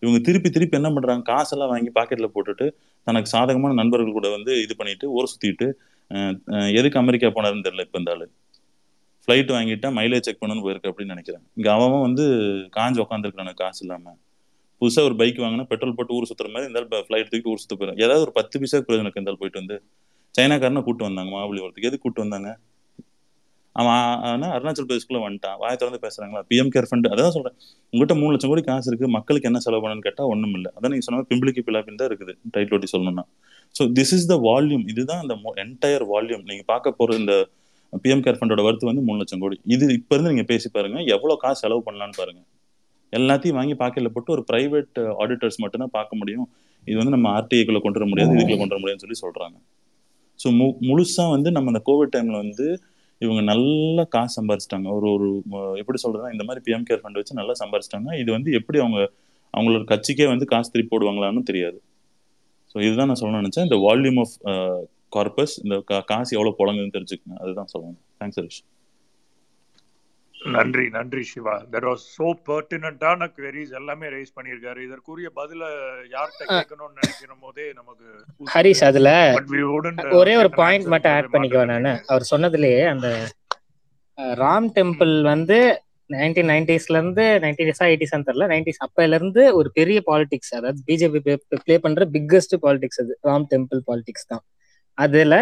இவங்க 0.04 0.20
திருப்பி 0.20 0.50
திருப்பி 0.50 0.76
என்ன 0.78 0.90
பண்ணுறாங்க 0.90 1.24
காசெல்லாம் 1.24 1.70
வாங்கி 1.70 1.92
பாக்கெட்டில் 1.96 2.34
போட்டுட்டு 2.34 2.66
தனக்கு 3.08 3.30
சாதகமான 3.30 3.74
நண்பர்கள் 3.74 4.18
கூட 4.18 4.30
வந்து 4.30 4.54
இது 4.62 4.74
பண்ணிட்டு 4.76 5.06
ஊர் 5.12 5.32
சுற்றிட்டு 5.32 5.68
எதுக்கு 6.72 7.00
அமெரிக்கா 7.00 7.28
போனாருன்னு 7.30 7.66
தெரியல 7.68 7.86
இப்போ 7.88 8.00
இந்த 8.00 8.14
ஃப்ளைட் 9.28 9.52
வாங்கிட்டா 9.52 9.90
மைலேஜ் 9.98 10.28
செக் 10.28 10.42
பண்ணணும்னு 10.42 10.66
போயிருக்கு 10.66 10.90
அப்படின்னு 10.92 11.14
நினைக்கிறேன். 11.14 11.44
இங்கே 11.56 11.70
அவன் 11.70 12.02
வந்து 12.02 12.24
காஞ்சு 12.70 13.00
உட்காந்துருக்கான 13.04 13.54
காசு 13.54 13.80
இல்லாமல் 13.86 14.18
புதுசாக 14.84 15.10
ஒரு 15.10 15.18
பைக் 15.24 15.44
வாங்கினா 15.46 15.68
பெட்ரோல் 15.72 15.98
போட்டு 15.98 16.16
ஊர் 16.20 16.30
சுற்றுற 16.32 16.50
மாதிரி 16.54 16.70
இந்த 16.72 17.02
ஃப்ளைட் 17.08 17.32
தூக்கிட்டு 17.32 17.52
ஊர் 17.54 17.64
சுற்ற 17.64 17.76
போயிடும் 17.80 18.00
ஏதாவது 18.06 18.24
ஒரு 18.28 18.36
பத்து 18.40 18.60
பைசா 18.62 18.84
பிரயோஜனம் 18.88 19.18
இருந்தாலும் 19.18 19.42
போயிட்டு 19.42 19.62
வந்து. 19.64 19.78
சைனாக்காரனை 20.36 20.82
கூட்டு 20.86 21.04
வந்தாங்க 21.08 21.32
மகாபலிபுரத்துக்கு 21.34 21.90
எதுக்கு 21.90 22.06
கூட்டு 22.06 22.24
வந்தாங்க? 22.24 22.52
அவன் 23.82 24.00
ஆனா 24.30 24.48
அருணாச்சல் 24.56 24.88
பிரதேஷ்குள்ளே 24.88 25.22
வந்துட்டான். 25.26 25.56
வாய் 25.62 25.78
திறந்து 25.82 26.00
பேசுறாங்களா? 26.04 26.42
பிஎம் 26.50 26.72
கேர் 26.74 26.88
ஃபண்ட் 26.90 27.08
அதான் 27.14 27.34
சொல்றேன். 27.36 27.56
உங்கள்கிட்ட 27.92 28.16
மூணு 28.22 28.32
லட்சம் 28.34 28.52
கோடி 28.52 28.64
காசு 28.68 28.88
இருக்கு. 28.92 29.08
மக்களுக்கு 29.18 29.48
என்ன 29.50 29.60
செலவு 29.66 29.82
பண்ணணும்னு 29.84 30.06
கேட்டா 30.08 30.24
ஒண்ணும் 30.34 30.54
அதான் 30.78 30.92
நீங்கள் 30.94 31.08
சொன்ன 31.08 31.26
பிம்பிளிக்கு 31.32 31.64
பிலாப்பின் 31.70 32.00
தான் 32.02 32.10
இருக்குது. 32.12 32.34
டைட்டில் 32.56 32.76
ஒட்டி 32.78 32.90
சொல்லணும்னா. 32.94 33.24
So 33.78 33.86
this 34.00 34.14
is 34.18 34.28
the 34.32 34.38
volume 34.48 34.86
இதுதான் 34.94 35.22
அந்த 35.24 35.36
என்டையர் 35.64 36.06
வால்யூம் 36.14 36.44
நீங்கள் 36.50 36.70
பார்க்க 36.74 36.98
போகிற 37.00 37.18
இந்த 37.24 37.36
பிஎம் 38.04 38.24
கேர் 38.26 38.38
ஃபண்டோட 38.40 38.62
வருத்து 38.68 38.90
வந்து 38.92 39.06
மூணு 39.08 39.20
லட்சம் 39.22 39.42
கோடி. 39.46 39.58
இது 39.76 39.94
இப்போ 40.00 40.14
இருந்து 40.16 40.34
நீங்கள் 40.34 40.50
பேசி 40.52 40.70
பாருங்க. 40.78 41.00
எவ்வளோ 41.16 41.38
காசு 41.46 41.62
செலவு 41.64 41.84
பண்ணலான்னு 41.88 42.20
பாருங்க. 42.22 42.42
எல்லாத்தையும் 43.18 43.58
வாங்கி 43.60 43.74
பாக்கெட்ல 43.74 44.10
போட்டு 44.10 44.32
ஒரு 44.32 44.44
பிரைவேட் 44.52 44.96
ஆடிட்டர்ஸ் 44.96 45.58
uh, 45.58 45.64
மட்டும்தான் 45.64 45.90
பார்க்க 45.92 46.16
முடியும். 46.16 46.50
இது 46.86 46.98
வந்து 46.98 47.12
நம்ம 47.12 47.28
ஆர்டிஐக்குள்ள 47.40 47.80
கொண்டு 47.80 48.00
வர 48.00 48.10
முடியாது 48.10 48.34
இதுக்குள்ள 48.34 48.58
கொண்டு 48.58 48.76
வர 48.76 48.80
முடியாதுன்னு 48.80 49.06
சொல்லி 49.06 49.20
சொல்றாங்க. 49.26 49.58
ஸோ 50.44 50.48
மு 50.60 50.66
முழுசா 50.90 51.30
வந்து 51.30 51.52
நம்ம 51.52 51.72
இந்த 51.72 51.82
கோவிட் 51.86 52.16
டைம்ல 52.16 52.32
வந்து 52.32 52.82
இவங்க 53.20 53.42
நல்லா 53.42 54.04
காசு 54.04 54.34
சம்பாரிச்சிட்டாங்க. 54.38 54.88
ஒரு 54.92 55.10
ஒரு 55.12 55.28
எப்படி 55.78 56.02
சொல்றதுன்னா 56.04 56.32
இந்த 56.32 56.44
மாதிரி 56.44 56.62
பிஎம் 56.68 56.86
கேர் 56.90 57.02
ஃபண்ட் 57.04 57.20
வச்சு 57.20 57.36
நல்லா 57.36 57.54
சம்பாரிச்சிட்டாங்க. 57.60 58.20
இது 58.20 58.32
வந்து 58.32 58.52
எப்படி 58.52 58.80
அவங்க 58.80 59.12
அவங்களோட 59.58 59.84
கட்சிக்கே 59.84 60.28
வந்து 60.28 60.46
காசு 60.46 60.72
திருப்பி 60.72 60.98
போடுவாங்களான்னு 60.98 61.44
தெரியாது. 61.44 61.82
ஸோ 62.74 62.82
இதுதான் 62.82 63.08
நான் 63.08 63.20
சொல்லணும்னு 63.20 63.44
நினைச்சேன். 63.44 63.68
இந்த 63.70 63.76
வால்யூம் 63.76 64.20
ஆஃப் 64.20 64.36
கார்பஸ் 65.16 65.56
இந்த 65.64 65.84
கா- 65.92 66.04
காசு 66.06 66.38
எவ்வளவு 66.38 66.60
புழங்குதுன்னு 66.60 66.96
தெரிஞ்சுக்கங்க. 66.98 67.36
அதுதான் 67.40 67.72
சொல்லணும். 67.78 68.00
தேங்க்ஸ் 68.20 68.40
ஹரிஷ் 68.42 68.62
நன்றி 70.56 70.86
நன்றி 70.96 71.24
சிவா. 71.32 71.54
தெர் 71.74 71.86
வாஸ் 71.90 72.04
சோ 72.16 72.28
பர்டினண்டான 72.48 73.28
queries 73.36 73.70
எல்லாமே 73.80 74.08
ரைஸ் 74.16 74.34
பண்ணியிருக்காரு. 74.38 74.80
இதற்குரிய 74.88 75.30
பதில 75.40 75.62
யார்கிட்ட 76.16 76.44
கேட்கணும்னு 76.50 76.98
நினைக்கிற 77.00 77.36
போதே 77.44 77.66
நமக்கு 77.80 78.08
ஹரிஷ் 78.54 78.84
அதுல 78.90 79.10
வுடன்ட் 79.74 80.02
ஒரே 80.22 80.34
ஒரு 80.42 80.52
பாயிண்ட் 80.60 80.92
மட்டும் 80.94 81.14
ஆட் 81.18 81.32
பண்ணிக்குவேன் 81.36 81.74
நான். 81.88 82.02
அவர் 82.12 82.30
சொன்னதுலயே 82.32 82.82
அந்த 82.94 83.10
ராம் 84.44 84.70
டெம்பிள் 84.78 85.16
வந்து 85.32 85.60
நைன்டீன் 86.10 86.50
நைன்டிஸ்ல 86.52 86.98
இருந்து 87.00 87.26
நைன்டிஸா 87.44 87.86
எயிட்டிஸான்னு 87.92 88.28
தெரியல 88.30 88.48
நைன்டிஸ் 88.54 88.84
அப்பையில 88.86 89.18
இருந்து 89.20 89.44
ஒரு 89.60 89.70
பெரிய 89.78 90.00
பாலிடிக்ஸ் 90.10 90.54
அதாவது 90.58 90.82
பிஜேபி 90.90 91.20
ப்ளே 91.66 91.78
பண்ற 91.86 92.06
பிக்கஸ்ட் 92.16 92.56
பாலிடிக்ஸ் 92.66 93.02
அது. 93.04 93.14
ராம் 93.30 93.48
டெம்பிள் 93.54 93.82
பாலிடிக்ஸ் 93.90 94.30
தான். 94.32 94.44
அதுல 94.98 95.36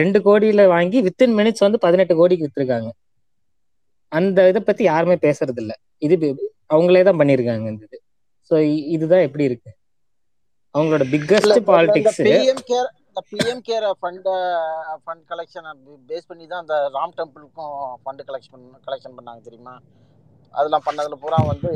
ரெண்டு 0.00 0.18
கோடியில 0.26 0.62
வாங்கி 0.74 1.00
வித்தின் 1.08 1.36
மினிட்ஸ் 1.40 1.64
வந்து 1.66 1.78
பதினெட்டு 1.84 2.14
கோடிக்கு 2.20 2.46
வித்திருக்காங்க. 2.46 2.88
அந்த 4.12 4.48
இதை 4.50 4.60
பத்தி 4.62 4.82
யாருமே 4.90 5.16
பேசுறது 5.24 5.60
இல்ல 5.64 5.72
இது 6.06 6.28
அவங்களே 6.74 7.02
தான் 7.08 7.20
பண்ணிருக்காங்க 7.20 7.68
இந்த 7.72 7.84
இது 7.88 7.98
ஸோ 8.50 8.54
இதுதான் 8.94 9.24
எப்படி 9.26 9.44
இருக்கு? 9.48 9.70
அவங்களோட 10.74 11.04
பிக்கஸ்ட் 11.12 11.58
பாலிடிக்ஸ் 11.68 12.18
இந்த 12.20 13.20
PM 13.30 13.62
care 13.68 13.86
fund 14.00 14.28
fund 15.04 15.24
collection 15.30 15.68
base 16.08 16.28
பண்ணி 16.30 16.44
தான் 16.52 16.62
அந்த 16.64 16.76
ராம் 16.96 17.14
டெம்பிளுக்கும் 17.18 17.72
ஃபண்ட் 18.02 18.22
கலெக்ஷன் 18.28 18.64
கலெக்ஷன் 18.86 19.16
பண்ணாங்க 19.18 19.40
தெரியுமா? 19.48 19.74
அதெல்லாம் 20.54 20.84
பண்ணதுல 20.86 21.16
பூரா 21.24 21.38
வந்து 21.50 21.70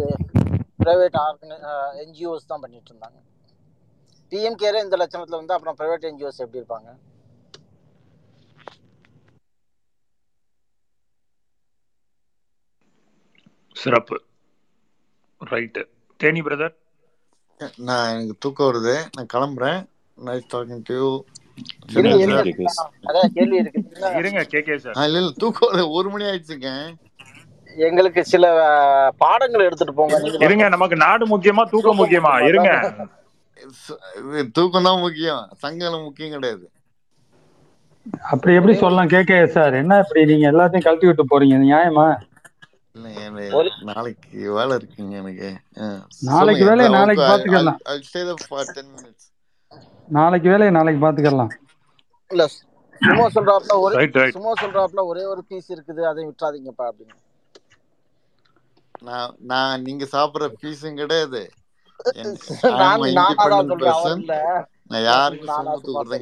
பிரைவேட் 0.83 1.19
ஆர்கனை 1.25 1.57
என்ஜிஓஸ் 2.05 2.51
தான் 2.51 2.63
பண்ணிட்டு 2.65 2.91
இருந்தாங்க. 2.93 3.19
பிஎம் 4.33 4.59
கேரே 4.63 4.81
இந்த 4.87 4.97
லட்சணத்துல 5.03 5.41
வந்து 5.41 5.55
அப்புறம் 5.57 5.77
பிரைவேட் 5.81 6.09
என்ஜிஓஸ் 6.11 6.41
எப்படி 6.45 6.61
இருப்பாங்க? 6.63 6.89
சிறப்பு. 13.75 14.23
ரைட்டு 15.51 15.85
தேனி 16.17 16.41
பிரதர் 16.41 16.75
நான் 17.77 18.13
எனக்கு 18.13 18.37
தூக்கம் 18.39 18.73
வருது. 18.73 18.97
நான் 19.17 19.27
கிளம்புறேன். 19.35 19.89
நைஸ் 20.25 20.43
டாக்கிங் 20.55 20.81
டு 20.85 21.23
ஒரு 25.91 26.11
மணி 26.11 26.25
ஆயிடுச்சுங்க. 26.25 26.95
எங்களுக்கு 27.77 28.25
சில 28.25 28.47
பாடங்கள் 29.17 29.65
எடுத்துட்டு 29.65 29.95
போங்க. 29.95 30.37
இருங்க 30.41 30.69
நமக்கு 30.69 30.97
நாடு 30.97 31.39
முக்கியமா 31.39 31.65
தூக்கம் 31.65 31.99
முக்கியமா? 31.99 32.47
இருங்க. 32.47 32.71
அதானே 32.71 33.11
ச- 33.89 34.29
இது 34.29 34.51
தூக்கம் 34.51 34.83
தான் 34.83 35.01
முக்கியம். 35.01 35.49
சங்கலம் 35.57 36.03
முக்கியம் 36.03 36.33
கிடையாது. 36.33 36.71
அப்படி 38.23 38.55
எப்படி 38.55 38.75
சொல்லலாம்? 38.75 39.09
கேட்க 39.09 39.47
சார் 39.47 39.75
என்ன 39.75 39.99
இப்படி 39.99 40.25
நீங்க 40.25 40.53
எல்லாத்தையும் 40.53 40.83
கழட்டி 40.83 41.07
விட்டு 41.07 41.25
போறீங்க? 41.25 41.65
இது 41.65 41.75
நியாயமா? 41.75 42.17
நாளைக்கு 43.89 44.27
வேலை 44.57 44.75
இருக்குங்க 44.79 45.15
எனக்கு. 45.23 45.49
நாளைக்கு 46.31 46.65
வேலையை 46.71 46.91
நாளைக்கு 46.97 47.25
பாத்துக்கலாம் 47.31 47.81
நாளைக்கு 50.09 50.49
வேலையை 50.53 50.73
நாளைக்கு 50.77 51.03
பாத்துக்கலாம் 51.05 51.53
இல்ல 52.31 52.45
சும்மா 53.01 53.27
சொல்றாப்புல 53.37 53.77
ஒரே 53.85 53.97
சும்மா 54.35 54.53
சொல்றாப்புல 54.63 55.05
ஒரே 55.11 55.25
ஒரு 55.33 55.43
பீஸ் 55.49 55.73
இருக்குது 55.75 56.03
அதை 56.11 56.23
விட்டுறாதீங்கப்பா 56.29 56.87
அப்படின்னு. 56.91 57.17
நான் 59.03 59.33
நான் 59.51 59.83
நீங்க 59.87 60.05
சாப்பிடுற 60.13 60.47
பீஸும் 60.61 61.01
கிடையாது. 61.01 61.43
நான் 64.91 65.05
யாருக்கும் 65.09 65.51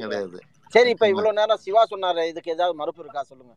கிடையாது. 0.03 0.39
சரி 0.73 0.89
இப்ப 0.93 1.05
இவ்வளவு 1.11 1.37
நேரம் 1.39 1.63
சிவா 1.65 1.81
சொன்னாரு 1.91 2.23
இதுக்கு 2.31 2.53
ஏதாவது 2.55 2.79
மறுப்பு 2.81 3.01
இருக்கா 3.03 3.21
சொல்லுங்க. 3.23 3.53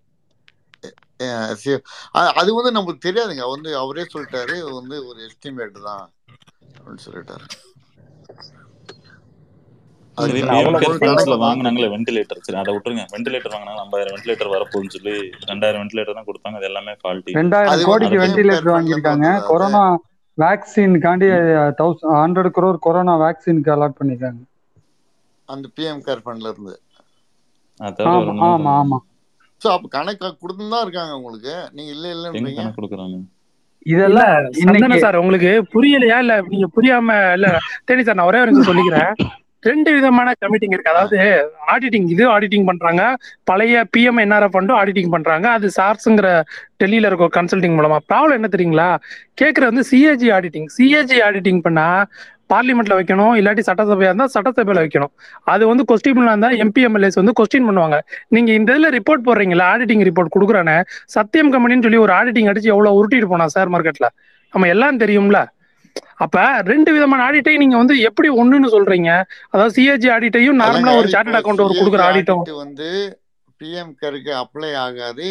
அது 2.41 2.51
வந்து 2.59 2.75
நம்மளுக்கு 2.77 3.07
தெரியாதுங்க. 3.09 3.45
வந்து 3.55 3.71
அவரே 3.83 4.05
சொல்லிட்டாரு. 4.15 4.57
வந்து 4.81 4.97
ஒரு 5.09 5.19
எஸ்டிமேட் 5.29 5.79
தான் 5.89 6.05
அப்படின்னு 6.77 7.05
சொல்லிட்டாரு. 7.07 7.47
வாங்கினாங்களே 11.45 11.89
வென்டிலேட்டர் 11.95 12.45
சரி 12.47 12.59
அதை 12.61 12.73
விட்டுருங்க. 12.75 13.05
வென்டிலேட்டர் 13.15 13.55
வாங்கினாங்க 13.55 13.83
ஐம்பதாயிரம் 13.85 14.15
வென்டிலேட்டர் 14.17 14.53
வரப்போகுதுன்னு 14.55 14.95
சொல்லி 14.97 15.15
ரெண்டாயிரம் 15.51 15.83
வென்டிலேட்டர் 15.83 16.19
தான் 16.19 16.29
கொடுத்தாங்க. 16.29 16.59
அது 16.61 16.69
எல்லாமே 16.71 16.95
ஃபால்ட்டி 17.03 17.37
ரெண்டாயிரம் 17.41 17.87
கோடிக்கு 17.91 18.19
இருந்து 18.53 18.75
வாங்கியிருக்காங்க. 18.77 19.29
கொரோனா 19.51 19.83
வேக்சின்காண்டி 20.39 21.29
தௌசண்ட் 21.81 22.17
ஹண்ட்ரட் 22.23 22.55
குரோர் 22.57 22.85
கொரோனா 22.87 23.15
வேக்சினுக்கு 23.25 23.75
அலாட் 23.77 23.99
பண்ணிருக்காங்க 24.01 24.43
அந்த 25.49 25.67
பிஎம் 25.77 26.03
கேர் 26.07 26.23
ஃபண்ட்ல 26.25 26.51
இருந்து. 26.55 26.75
ஆமா 28.13 28.47
ஆமா 28.51 28.73
ஆமா. 28.83 28.99
ஸோ 29.63 29.69
அப்ப 29.75 29.87
கணக்கு 29.89 30.29
கொடுத்துன்னு 30.43 30.75
தான் 30.75 30.85
இருக்காங்க 30.87 31.13
உங்களுக்கு? 31.21 31.55
நீங்க 31.77 31.91
இல்ல 31.97 32.07
இல்லன்றீங்க? 32.15 32.61
கணக்கு 32.61 32.79
கொடுக்குறாங்க? 32.81 33.17
இல்ல 33.87 34.21
இதெல்லாம் 34.63 35.03
சார் 35.05 35.21
உங்களுக்கு 35.23 35.51
புரியலையா? 35.75 36.19
இல்ல 36.25 36.37
நீங்க 36.53 36.69
புரியாம 36.77 37.19
இல்ல 37.37 37.49
தேனி 37.89 38.05
சார் 38.07 38.19
நான் 38.21 38.31
ஒரே 38.33 38.41
ஒரு 38.45 38.69
சொல்லிக்கிறேன். 38.71 39.13
ரெண்டு 39.63 39.91
விதமான 39.97 40.33
கமிட்டிங் 40.43 40.75
இருக்கு. 40.75 40.93
அதாவது 40.95 41.19
ஆடிட்டிங் 41.75 42.09
இது 42.15 42.25
ஆடிட்டிங் 42.35 42.67
பண்றாங்க. 42.71 43.03
பழைய 43.51 43.85
பிஎம் 43.95 44.21
என்ஆர்எஃப் 44.25 44.55
ஃபண்டும் 44.55 44.79
ஆடிட்டிங் 44.81 45.13
பண்றாங்க. 45.15 45.47
அது 45.57 45.67
சார்ஸுங்கிற 45.79 46.29
டெல்லியில 46.83 47.09
இருக்க 47.11 47.29
கன்சல்டிங் 47.39 47.77
மூலமா. 47.79 47.99
ப்ராப்ளம் 48.11 48.39
என்ன 48.41 48.51
தெரியுங்களா? 48.55 48.89
கேட்கறது 49.43 49.71
வந்து 49.73 49.87
சிஏஜி 49.91 50.29
ஆடிட்டிங் 50.37 50.69
சிஏஜி 50.77 51.19
ஆடிட்டிங் 51.29 51.63
பண்ணா 51.67 51.89
பார்லிமெண்ட்ல 52.53 52.97
வைக்கணும் 52.99 53.35
இல்லாட்டி 53.41 53.63
சட்டசபையா 53.69 54.11
இருந்தா 54.11 54.27
சட்டசபையில 54.35 54.83
வைக்கணும். 54.85 55.13
அது 55.53 55.65
வந்து 55.71 55.85
கொஸ்டின் 55.91 56.31
இருந்தா 56.33 56.51
எம்பி 56.65 56.83
எம்எல்ஏஸ் 56.89 57.19
வந்து 57.21 57.35
கொஸ்டின் 57.41 57.67
பண்ணுவாங்க. 57.69 57.99
நீங்க 58.35 58.51
இந்த 58.59 58.71
இதுல 58.75 58.91
ரிப்போர்ட் 58.99 59.27
போடுறீங்களா 59.29 59.67
ஆடிட்டிங் 59.73 60.05
ரிப்போர்ட் 60.11 60.35
கொடுக்குறானே 60.37 60.77
சத்தியம் 61.17 61.53
கம்பெனின்னு 61.55 61.87
சொல்லி 61.89 62.01
ஒரு 62.07 62.15
ஆடிட்டிங் 62.21 62.51
அடிச்சு 62.53 62.73
எவ்வளவு 62.75 62.99
உருட்டிட்டு 63.01 63.31
போனா 63.33 63.49
ஷேர் 63.57 63.73
மார்க்கெட்ல 63.75 64.09
நம்ம 64.53 64.69
எல்லாம் 64.75 65.01
தெரியும்ல. 65.03 65.41
அப்ப 66.25 66.45
ரெண்டு 66.71 66.91
விதமான 66.95 67.25
ஆடிட்டையும் 67.27 67.63
நீங்க 67.63 67.77
வந்து 67.83 67.95
எப்படி 68.09 68.29
ஒண்ணுன்னு 68.41 68.69
சொல்றீங்க? 68.77 69.11
அதாவது 69.53 69.75
சிஏஜி 69.77 70.09
ஆடிட்டையும் 70.15 70.61
நார்மலா 70.63 70.97
ஒரு 71.01 71.09
இப்போ 71.09 71.17
சார்ட்டர்ட் 71.17 71.41
அக்கௌண்ட் 71.41 71.65
ஒரு 71.67 71.77
கொடுக்குற 71.81 72.03
ஆடிட்டும் 72.09 72.43
ஆடிட் 72.43 72.63
வந்து 72.65 72.89
பிஎம் 73.61 73.93
கேருக்கு 74.01 74.33
அப்ளை 74.43 74.73
ஆகாது. 74.87 75.29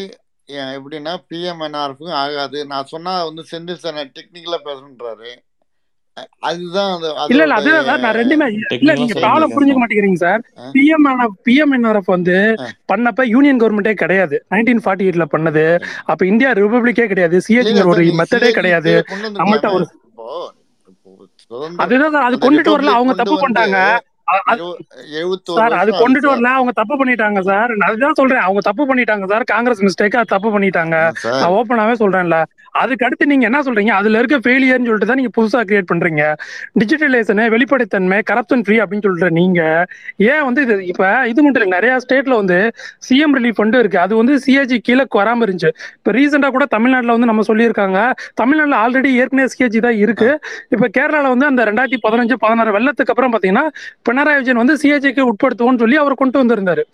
எப்படின்னா 0.77 1.13
பிஎம்என்ஆர்ஃபுக்கும் 1.31 2.19
ஆகாது. 2.23 2.59
நான் 2.71 2.89
சொன்னா 2.93 3.13
வந்து 3.29 3.43
செந்தில் 3.51 3.83
சார் 3.83 3.99
டெக்னிக்கலா 4.17 4.59
பேசணுன்றாரு 4.67 5.31
அதுதான் 6.41 6.91
அது 6.93 7.31
இல்ல 7.31 7.43
இல்ல 7.45 7.55
அதுதான் 7.59 8.03
நான் 8.03 8.17
ரெண்டுமே 8.19 8.45
இல்ல 8.75 8.91
நீங்க 8.93 9.15
ப்ராப்ளம் 9.15 9.53
புரிஞ்சுக்க 9.55 9.81
மாட்டேங்கிறீங்க 9.81 10.19
சார். 10.21 10.41
பிஎம் 10.75 11.07
பிஎம் 11.47 11.73
என்ஆர்எஃப் 11.77 12.11
வந்து 12.13 12.35
அஹ், 12.57 12.71
பண்ணப்ப 12.91 13.25
யூனியன் 13.31 13.59
கவர்மெண்டே 13.61 13.93
கிடையாது. 13.95 14.37
நைன்டீன் 14.53 14.83
ஃபார்ட்டி 14.83 15.07
எயிட்ல 15.07 15.25
பண்ணது. 15.33 15.65
அப்ப 16.05 16.21
இந்தியா 16.25 16.51
ரிபப்ளிக்கே 16.59 17.07
கிடையாது. 17.07 17.37
சிஏஜிங்கிற 17.47 17.87
ஒரு 17.93 18.05
மெத்தடே 18.21 18.51
கிடையாது. 18.51 18.93
நம்மகிட்ட 19.37 19.69
ஒரு 19.73 19.85
அதுதான் 21.83 22.25
அது 22.27 22.35
கொண்டுட்டு 22.39 22.73
வரல 22.75 22.93
அவங்க 22.95 23.13
தப்பு 23.21 23.35
வந்து 23.39 23.65
சார் 25.57 25.73
அது 25.81 25.91
கொண்டுட்டு 25.91 26.29
வரல 26.31 26.49
அவங்க 26.59 26.71
தப்பு 26.71 26.95
பண்ணிட்டாங்க 27.01 27.39
சார். 27.41 27.71
நான் 27.77 27.89
அதுதான் 27.89 28.13
சொல்றேன் 28.13 28.43
அவங்க 28.47 28.61
தப்பு 28.61 28.83
பண்ணிட்டாங்க 28.89 29.25
சார். 29.31 29.43
காங்கிரஸ் 29.53 29.83
மிஸ்டேக்கா 29.87 30.21
தப்பு 30.33 30.49
பண்ணிட்டாங்க. 30.55 30.95
நான் 31.41 31.55
ஓப்பனாவே 31.57 31.95
சொல்றேன்ல. 32.03 32.37
அதுக்கு 32.81 33.05
அடுத்து 33.05 33.29
நீங்க 33.31 33.45
என்ன 33.45 33.59
சொல்றீங்க? 33.61 33.89
அதுல 33.89 34.17
இருக்க 34.17 34.37
ஃபெயிலியர்னு 34.45 34.87
சொல்லிட்டு 34.87 35.09
தான் 35.11 35.19
நீங்க 35.21 35.31
புதுசா 35.37 35.59
கிரியேட் 35.67 35.89
பண்றீங்க. 35.91 36.23
டிஜிட்டலைசேஷன் 36.81 37.51
வெளிப்படைத்தன்மை 37.53 38.17
கரப்ஷன் 38.31 38.63
ஃப்ரீ 38.65 38.77
அப்படின்னு 38.83 39.05
சொல்ற 39.07 39.29
நீங்க 39.39 39.61
ஏன் 40.31 40.43
வந்து 40.43 40.61
இது 40.61 40.75
இப்ப 40.85 41.03
இது 41.27 41.43
மட்டும் 41.43 41.75
நிறைய 41.75 41.93
ஸ்டேட்ல 42.05 42.35
வந்து 42.41 42.57
சிஎம் 43.07 43.35
ரிலீஃப் 43.37 43.57
ஃபண்டு 43.59 43.79
இருக்கு. 43.83 43.99
அது 43.99 44.13
வந்து 44.15 44.35
சிஏஜி 44.45 44.77
கீழே 44.87 45.05
வராம 45.19 45.45
இருந்துச்சு. 45.45 45.71
இப்ப 45.99 46.11
ரீசெண்டா 46.11 46.49
கூட 46.49 46.65
தமிழ்நாட்டுல 46.65 47.15
வந்து 47.17 47.29
நம்ம 47.31 47.43
சொல்லியிருக்காங்க. 47.47 47.99
தமிழ்நாட்டுல 48.35 48.77
ஆல்ரெடி 48.83 49.11
ஏற்கனவே 49.21 49.47
சிஏஜி 49.53 49.79
தான் 49.79 49.97
இருக்கு. 49.97 50.29
இப்ப 50.75 50.89
கேரளால 50.97 51.29
வந்து 51.35 51.45
அந்த 51.45 51.63
ரெண்டாயிரத்தி 51.65 51.99
பதினஞ்சு 52.07 52.35
பதினாறு 52.43 52.71
வெள்ளத்துக்கு 52.77 53.13
அப்புறம் 53.15 53.33
பாத்தீங்கன்னா 53.33 53.65
பினராயி 54.15 54.39
விஜயன் 54.41 54.61
வந்து 54.63 54.77
சிஏஜிக்கு 54.83 55.29
உட்படுத்துவோம்னு 55.31 55.83
சொல்லி 55.85 55.97
அவர் 56.03 56.19
கொண்டு 56.21 56.41
வந்திருந்தாரு. 56.41 56.85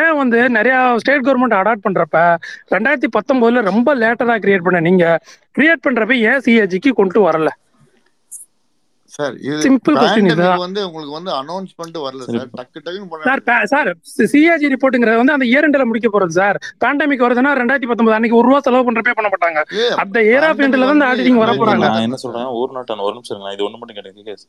ஏன் 0.00 0.16
வந்து 0.22 0.40
நிறைய 0.58 0.76
ஸ்டேட் 1.04 1.26
கவர்மெண்ட் 1.28 1.60
அடாப்ட் 1.60 1.86
பண்றப்ப 1.86 2.18
ரெண்டாயிரத்தி 2.74 3.10
பத்தொன்பதுல 3.18 3.62
ரொம்ப 3.70 3.96
லேட்டரா 4.02 4.36
கிரியேட் 4.44 4.66
பண்ண 4.66 4.80
நீங்க 4.90 5.04
கிரியேட் 5.58 5.86
பண்றப்ப 5.86 6.20
ஏன் 6.32 6.44
சிஏஜிக்கு 6.48 6.92
கொண்டு 7.00 7.20
வரல? 7.28 7.50
சார் 9.14 9.36
இது 9.46 9.54
சிம்பிள் 9.64 9.94
கொஸ்டின் 9.98 10.26
பேண்டமிக் 10.26 10.32
இதுதான். 10.32 10.60
வந்து 10.64 10.80
உங்களுக்கு 10.88 11.14
வந்து 11.18 11.30
அனௌன்ஸ் 11.38 11.70
பண்ணிட்டு 11.78 12.00
வரல 12.06 12.24
சரி 12.26 12.40
டக்கு 12.58 12.78
டக்குன்னு 12.84 13.08
பண்ண 13.12 13.64
சார் 13.72 13.88
சிஏஜி 14.32 14.68
வந்து 15.20 15.34
அந்த 15.36 15.46
இயர் 15.50 15.66
எண்டில் 15.68 15.88
முடிக்க 15.90 16.08
போறது 16.14 16.34
சார் 16.40 16.56
பேண்டமிக் 16.84 17.24
வருதுன்னா 17.26 17.52
ரெண்டாயிரத்தி 17.60 17.90
பத்தொன்பது 17.90 18.16
அன்னைக்கு 18.18 18.38
ஒரு 18.40 18.48
ரூபா 18.48 18.60
செலவு 18.66 18.86
பண்றப்பே 18.88 19.14
பண்ண 19.18 19.30
மாட்டாங்க. 19.34 19.62
அந்த 20.02 20.18
இயர் 20.30 20.46
ஆஃப் 20.48 20.62
எண்டில் 20.66 20.84
தான் 20.86 20.94
இந்த 20.94 20.94
வந்து 20.94 21.08
ஆடிட்டிங் 21.10 21.42
வர 21.44 21.54
போறாங்க. 21.62 21.86
நான் 21.94 22.06
என்ன 22.08 22.18
சொல்றேன் 22.24 22.50
ஒரு 22.60 22.70
நாட்டான 22.78 23.04
ஒரு 23.08 23.14
நிமிஷம் 23.18 23.52
இது 23.56 23.66
ஒண்ணு 23.68 23.80
மட்டும் 23.80 23.98
கேட்டேன் 24.00 24.44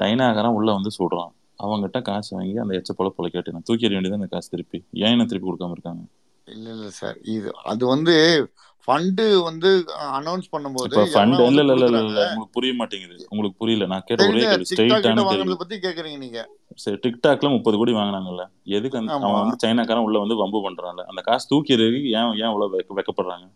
சைனாக்காரன் 0.00 0.58
உள்ள 0.58 0.68
வந்து 0.78 0.92
சொல்றான். 1.00 1.32
அவங்ககிட்ட 1.62 2.02
காசு 2.02 2.36
வாங்கி 2.36 2.56
அந்த 2.56 2.74
எச்ச 2.74 3.02
பொல 3.02 3.08
பொல 3.18 3.26
கேட்டு 3.26 3.52
நான் 3.52 3.62
தூக்கி 3.64 3.86
எறிய 3.86 3.92
வேண்டியது 3.92 4.14
அந்த 4.14 4.26
காசு 4.26 4.48
திருப்பி. 4.50 4.84
ஏன் 4.92 5.10
என்ன 5.10 5.24
திருப்பி 5.24 5.50
கொடுக்காம 5.50 5.70
இருக்காங்க? 5.70 6.00
இல்ல 6.44 6.70
இல்ல 6.70 6.90
சார் 6.90 7.18
இது 7.22 7.52
அது 7.64 7.86
வந்து 7.86 8.46
ஃபண்டு 8.86 9.42
வந்து 9.42 9.84
அனௌன்ஸ் 10.12 10.42
பண்ணும்போது 10.56 11.06
ஃபண்ட் 11.14 11.46
இல்ல 11.46 11.60
இல்ல 11.60 11.72
இல்ல 11.72 11.84
இல்ல 11.84 12.00
உங்களுக்கு 12.00 12.48
புரிய 12.52 12.74
மாட்டேங்குது. 12.74 13.26
உங்களுக்கு 13.28 13.58
புரியல. 13.58 13.86
நான் 13.86 14.02
கேட்ட 14.06 14.26
ஒரே 14.26 14.40
கேள்வி. 14.40 14.64
ஸ்ட்ரெயிட்டான 14.74 15.28
கேள்வி. 15.28 15.54
பத்தி 15.54 15.76
கேக்குறீங்க 15.76 16.18
நீங்க. 16.18 16.48
சரி 16.74 16.96
டிக்டாக்ல 16.96 17.48
முப்பது 17.48 17.76
கோடி 17.76 17.92
வாங்கினாங்கல்ல. 17.92 18.46
எதுக்கு 18.64 19.08
அவன் 19.08 19.32
வந்து 19.32 19.68
சைனாக்காரன் 19.68 20.02
உள்ள 20.02 20.18
வந்து 20.18 20.36
வம்பு 20.36 20.70
பண்றான்ல. 20.70 21.00
அந்த 21.00 21.20
காசு 21.22 21.46
தூக்கி 21.48 21.72
ஏன் 21.72 22.14
ஏன் 22.14 22.50
இவ்வளவு 22.50 22.78
வெக்க- 22.78 22.96
வெக்கப்படுறாங்க? 22.96 23.50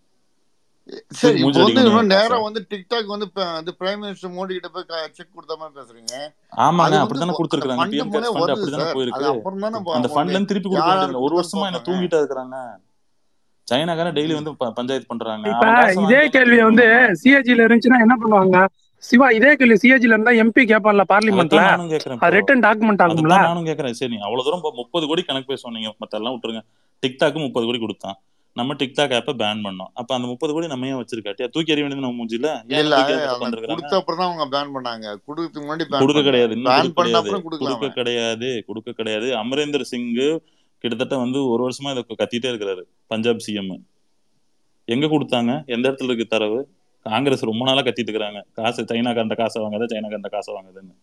சரி 1.08 1.38
இப்போ 1.38 1.62
வந்து 1.62 1.82
இன்னும் 1.82 2.06
நேரா 2.06 2.38
வந்து 2.38 2.66
டிக்டாக் 2.70 3.06
வந்து 3.06 3.30
வந்து 3.34 3.76
பிரைம் 3.78 4.04
மினிஸ்டர் 4.04 4.30
மோடி 4.30 4.46
கிட்ட 4.46 4.68
போய் 4.68 4.84
செக் 5.12 5.28
கொடுத்த 5.34 5.56
மாதிரி 5.56 5.80
பேசுறீங்க. 5.80 6.12
ஆமாங்க 6.56 7.00
அப்படித்தானே 7.00 7.32
கொடுத்துருக்காங்க 7.32 7.78
பிஎம் 7.78 8.08
கேர்ஸ் 8.08 8.36
ஃபண்ட் 8.36 8.50
அப்படித்தானே 8.50 8.82
போயிருக்கு. 8.82 9.36
அப்புறம் 9.36 9.58
தானே 9.58 9.92
அந்த 9.92 10.08
ஃபண்ட்ல 10.08 10.28
இருந்து 10.28 10.44
திருப்பி 10.44 10.68
மாட்டேங்குது 10.68 11.20
ஒரு 11.20 11.40
வருஷமா 11.40 11.64
என்ன 11.64 11.80
தூங்கிட்டா 11.84 12.20
இருக்கிறாங்க. 12.20 12.84
சைனாக்காரன் 13.72 14.14
டெய்லி. 14.14 14.34
வந்து 14.34 14.56
ப- 14.56 14.70
பஞ்சாயத்து 14.70 15.08
பண்றாங்க. 15.08 15.48
இதே 16.02 16.28
கேள்வி 16.28 16.62
வந்து 16.62 16.84
சிஏஜில 17.24 17.64
இருந்துச்சுன்னா 17.66 18.00
என்ன 18.00 18.16
பண்ணுவாங்க? 18.24 18.68
சிவா 18.98 19.30
இதே 19.30 19.54
கேள்வி 19.54 19.74
சிஏஜில 19.74 20.04
இருந்தா 20.04 20.30
எம்பி 20.30 20.64
கேட்பான்ல 20.64 21.02
பார்லிமெண்ட்ல 21.08 21.60
ரிட்டன் 22.30 22.60
டாக்குமெண்ட் 22.60 23.06
ஆகும்ல? 23.06 23.20
நானும் 23.20 23.66
கேட்கறேன். 23.66 23.90
சரி 23.90 24.12
நீ 24.14 24.18
அவ்வளவு 24.20 24.50
தூரம் 24.50 24.74
முப்பது 24.74 25.06
கோடி 25.06 25.22
கணக்கு 25.22 25.46
பேச 25.46 25.60
சொன்னீங்க. 25.60 25.94
மத்த 26.00 26.10
எல்லாம் 26.10 26.40
விட்டுருங்க. 26.40 26.60
டிக்டாக்கு 27.06 27.38
முப்பது 27.40 27.66
கோடி 27.66 27.78
கொடுத்தான். 27.78 28.18
நம்ம 28.58 28.74
டிக்டாக் 28.80 29.14
ஆப்பை 29.16 29.32
பேன் 29.40 29.62
பண்ணோம். 29.66 29.90
அப்ப 30.00 30.10
அந்த 30.16 30.26
முப்பது 30.30 30.52
கோடி 30.54 30.66
நம்ம 30.72 30.86
ஏன் 30.90 30.98
வச்சிருக்காட்டியா 31.00 31.46
தூக்கி 31.54 31.72
எறிய 31.74 31.84
வேண்டியது 31.84 32.04
நம்ம 32.04 32.18
மூஞ்சில 32.20 32.50
கொடுத்த 33.72 33.96
அப்புறம் 34.00 34.22
அவங்க 34.26 34.44
பேன் 34.54 34.72
பண்ணாங்க. 34.76 35.06
கொடுக்கறதுக்கு 35.26 35.64
முன்னாடி 35.66 35.84
கொடுக்க 36.02 36.22
கிடையாது. 36.28 36.54
கொடுக்க 37.62 37.90
கிடையாது. 37.98 38.50
கொடுக்க 38.68 38.96
கிடையாது. 39.00 39.28
அமரேந்தர் 39.42 39.90
சிங் 39.90 40.08
கிட்டத்தட்ட 40.84 41.16
வந்து 41.24 41.38
ஒரு 41.52 41.62
வருஷமா 41.66 41.90
இதை 41.94 42.02
கத்திட்டே 42.22 42.48
இருக்கிறாரு. 42.52 42.82
பஞ்சாப் 43.12 43.44
சிஎம் 43.46 43.70
எங்க 44.94 45.06
கொடுத்தாங்க? 45.12 45.52
எந்த 45.74 45.84
இடத்துல 45.90 46.10
இருக்கு 46.10 46.26
தரவு? 46.34 46.58
காங்கிரஸ் 47.06 47.48
ரொம்ப 47.50 47.62
நாளா 47.68 47.82
கத்திட்டு 47.86 48.10
இருக்கிறாங்க. 48.10 48.40
காசு 48.58 48.82
சைனாக்காரண்ட 48.90 49.36
காசை 49.42 49.58
வாங்குறது 49.62 49.92
சைனாக்காரண்ட 49.94 50.30
காசை 50.36 50.50
வாங்குதுன்னு 50.56 50.94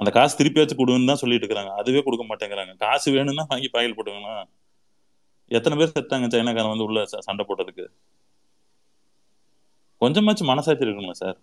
அந்த 0.00 0.10
காசு 0.16 0.34
திருப்பியாச்சும் 0.38 0.80
கொடுன்னு 0.80 1.10
தான் 1.10 1.20
சொல்லிட்டு 1.22 1.46
இருக்காங்க 1.46 1.72
அதுவே 1.80 2.00
கொடுக்க 2.06 2.24
மாட்டேங்கிறாங்க. 2.30 2.72
காசு 2.84 3.08
வேணும்னா 3.16 3.44
வாங்கி 3.52 3.68
பாயில் 3.76 3.96
போட்டுக்கணும் 3.96 4.46
எத்தனை 5.50 5.76
பேர் 5.78 5.92
செத்தாங்க 5.92 6.28
சைனாக்காரன் 6.32 6.72
வந்து 6.72 6.88
உள்ள 6.88 6.98
சண்டை 7.26 7.44
போட்டதுக்கு? 7.44 7.84
கொஞ்சமாச்சும் 10.00 10.50
மனசாட்சி 10.50 10.84
இருக்கணுமா 10.84 11.14
சார். 11.20 11.38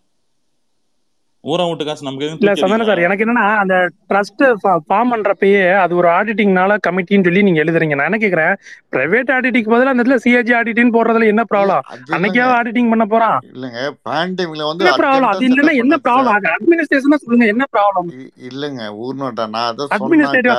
ஊரா 1.43 1.63
விட்டு 1.69 1.83
காசு 1.87 2.05
நமக்கு 2.05 2.27
இல்ல 2.35 2.51
சந்தன 2.59 2.85
சார் 2.87 3.01
எனக்கு 3.05 3.23
என்னன்னா 3.25 3.47
அந்த 3.61 3.75
ட்ரஸ்ட் 4.09 4.43
ஃபார்ம் 4.85 5.11
பண்றப்பயே 5.13 5.59
அது 5.81 5.93
ஒரு 5.95 6.07
ஆடிட்டிங்னால 6.13 6.77
கமிட்டின்னு 6.85 7.27
சொல்லி 7.27 7.43
நீங்க 7.47 7.61
எழுதுறீங்க. 7.63 7.95
நான் 7.97 8.09
என்ன 8.09 8.19
கேக்குறேன் 8.23 8.53
பிரைவேட் 8.93 9.33
ஆடிட்டிங் 9.35 9.69
பதிலா 9.73 9.91
அந்த 9.91 10.01
இடத்துல 10.01 10.17
சிஏஜி 10.23 10.53
ஆடிட்டிங் 10.59 10.93
போடுறதுல 10.95 11.27
என்ன 11.33 11.43
ப்ராப்ளம் 11.51 11.83
அன்னைக்கே 12.15 12.45
ஆடிட்டிங் 12.55 12.89
பண்ண 12.93 13.05
போறான். 13.07 13.37
இல்லைங்க 13.51 13.81
பேண்டமிக்ல 14.07 14.69
வந்து 14.69 14.85
என்ன 14.85 14.95
ப்ராப்ளம் 15.03 15.29
அது 15.31 15.45
இல்லைன்னா 15.49 15.75
என்ன 15.83 15.97
ப்ராப்ளம் 16.07 16.47
அட்மினிஸ்ட்ரேஷனா 16.53 17.19
சொல்லுங்க 17.23 17.47
என்ன 17.53 17.67
ப்ராப்ளம் 17.75 18.09
இல்லைங்க 18.49 18.87
ஊர்னோட்டா 19.03 19.45
நான் 19.55 19.69
அதை 19.69 19.85
சொன்னாக்கா 19.85 19.97
அட்மினிஸ்ட்ரேட்டிவ் 19.97 20.57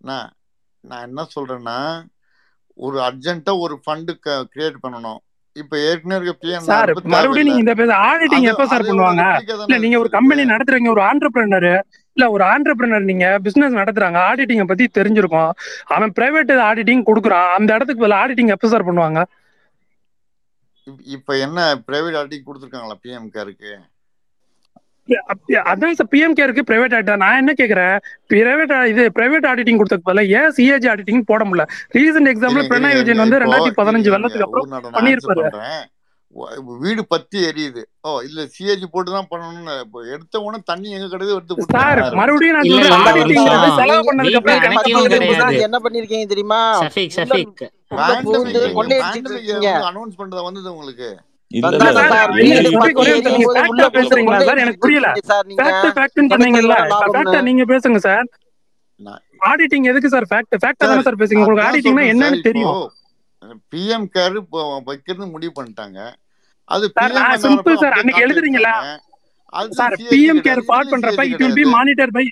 நான் 0.00 0.28
நான் 0.84 1.06
என்ன 1.08 1.26
சொல்றேன்னா 1.34 1.78
ஒரு 2.84 2.98
அர்ஜென்ட்டா 3.08 3.52
ஒரு 3.64 3.74
ஃபண்டு 3.84 4.12
கிரியேட் 4.54 4.82
பண்ணணும். 4.84 5.20
இப்ப 5.56 5.78
ஏற்கனவே 5.88 6.56
சார் 6.70 6.90
மறுபடியும் 7.12 7.48
நீங்க 7.48 7.62
இந்த 7.64 7.74
பேச 7.78 7.92
ஆடிட்டிங் 8.08 8.48
எப்ப 8.50 8.64
சார் 8.72 8.86
பண்ணுவாங்க? 8.88 9.24
இல்ல 9.66 9.76
நீங்க 9.84 9.98
ஒரு 10.02 10.10
கம்பெனி 10.16 10.42
நடத்துறீங்க 10.50 10.90
ஒரு 10.94 11.02
ஆண்டர்பிரினர் 11.10 11.68
இல்ல 12.16 12.26
ஒரு 12.34 12.44
ஆண்டர்பிரினர் 12.52 13.08
நீங்க 13.10 13.26
பிசினஸ் 13.46 13.78
நடத்துறாங்க 13.80 14.18
ஆடிட்டிங்க 14.28 14.66
பத்தி 14.72 14.84
தெரிஞ்சிருக்கும். 14.98 15.50
அவன் 15.96 16.12
பிரைவேட் 16.18 16.52
ஆடிட்டிங் 16.68 17.04
கொடுக்குறான். 17.08 17.50
அந்த 17.58 17.70
இடத்துக்கு 17.76 18.04
பதில் 18.04 18.20
ஆடிட்டிங் 18.22 18.54
எப்ப 18.56 18.68
சார் 18.74 18.86
பண்ணுவாங்க? 18.88 19.22
இப்ப 21.16 21.38
என்ன 21.46 21.60
பிரைவேட் 21.86 22.18
ஆர்டிங் 22.22 22.46
கொடுத்துருக்காங்களா 22.48 22.98
பிஎம் 23.04 23.32
கேருக்கு 23.36 23.72
அதான் 25.70 25.96
சார் 25.98 26.10
பிஎம் 26.12 26.36
கேருக்கு 26.38 26.62
பிரைவேட் 26.68 26.94
ஆடிட்டர் 26.96 27.22
நான் 27.22 27.40
என்ன 27.40 27.52
கேக்குறேன்? 27.60 27.96
பிரைவேட் 28.30 28.72
இது 28.92 29.02
பிரைவேட் 29.16 29.48
ஆடிட்டிங் 29.50 29.78
கொடுத்ததுக்கு 29.80 30.08
பதிலா 30.08 30.24
ஏன் 30.38 30.54
சிஏஜி 30.56 30.88
ஆடிட்டிங் 30.92 31.28
போட 31.30 31.42
முடியல? 31.48 31.64
ரீசெண்ட் 31.96 32.30
எக்ஸாம்பிள் 32.32 32.70
பிரணாய் 32.70 32.96
விஜயன் 33.00 33.24
வந்து 33.24 33.42
ரெண்டாயிரத்தி 33.42 33.78
பதினஞ்சு 33.80 34.14
வெள்ளத்துக்கு 34.14 34.46
அப்புறம் 34.48 34.66
பண்ணியிருப்பாரு. 34.96 35.44
வீடு 36.82 37.02
பத்தி 37.12 37.38
எரியுது. 37.48 37.82
ஓ 38.06 38.16
இல்ல 38.26 38.40
சிஏஜி 38.54 38.86
போட்டு 38.94 39.10
தான் 39.12 39.28
பண்ணணும்னு 39.30 39.74
இப்போ 39.84 39.98
எடுத்த 40.14 40.42
உடனே 40.46 40.58
தண்ணி 40.70 40.88
எங்க 40.96 41.06
கிடையாது 41.12 41.36
எடுத்து 41.36 41.68
சார் 41.76 42.00
மறுபடியும் 42.20 42.56
நான் 42.56 42.68
நிமிஷம் 43.20 43.78
செலவு 43.80 44.02
பண்ணதுக்கு 44.08 44.40
அப்புறம் 44.40 45.62
என்ன 45.68 45.80
பண்ணிருக்கீங்க 45.86 46.28
தெரியுமா? 46.34 46.60
அனௌன்ஸ் 49.90 50.20
பண்றதா 50.20 50.44
வந்தது 50.48 50.68
உங்களுக்கு? 50.74 51.10
நீங்க 57.42 57.64
பேசுங்க 57.66 57.98
சார். 57.98 58.26
ஆடிட்டிங் 59.40 59.84
எதுக்கு 59.84 60.08
சார்? 60.08 60.26
ஃபேக்ட் 60.30 60.54
ஃபேக்டா 60.62 60.84
தானே 60.84 61.02
சார் 61.02 61.18
பேசுங்க 61.18 61.42
உங்களுக்கு 61.42 61.66
ஆடிட்டிங்னா 61.68 62.04
என்னன்னு 62.12 62.40
தெரியும். 62.40 62.84
பிஎம் 63.72 64.06
கேர் 64.14 64.36
வைக்கிறது 64.84 65.26
முடிவு 65.26 65.52
பண்ணிட்டாங்க. 65.56 65.98
அது 66.68 66.84
சிம்பிள் 67.44 67.76
சார். 67.76 67.96
அன்னைக்கு 67.98 68.24
எழுதுறீங்களா? 68.26 68.74
சார் 69.72 69.94
பிஎம் 70.12 70.40
கேர் 70.46 70.62
இதுலயும் 70.62 70.90
பண்றப்ப 70.92 71.24
it 71.30 71.42
will 71.42 71.58
be 71.58 71.64
monitor 71.74 72.10
by 72.10 72.24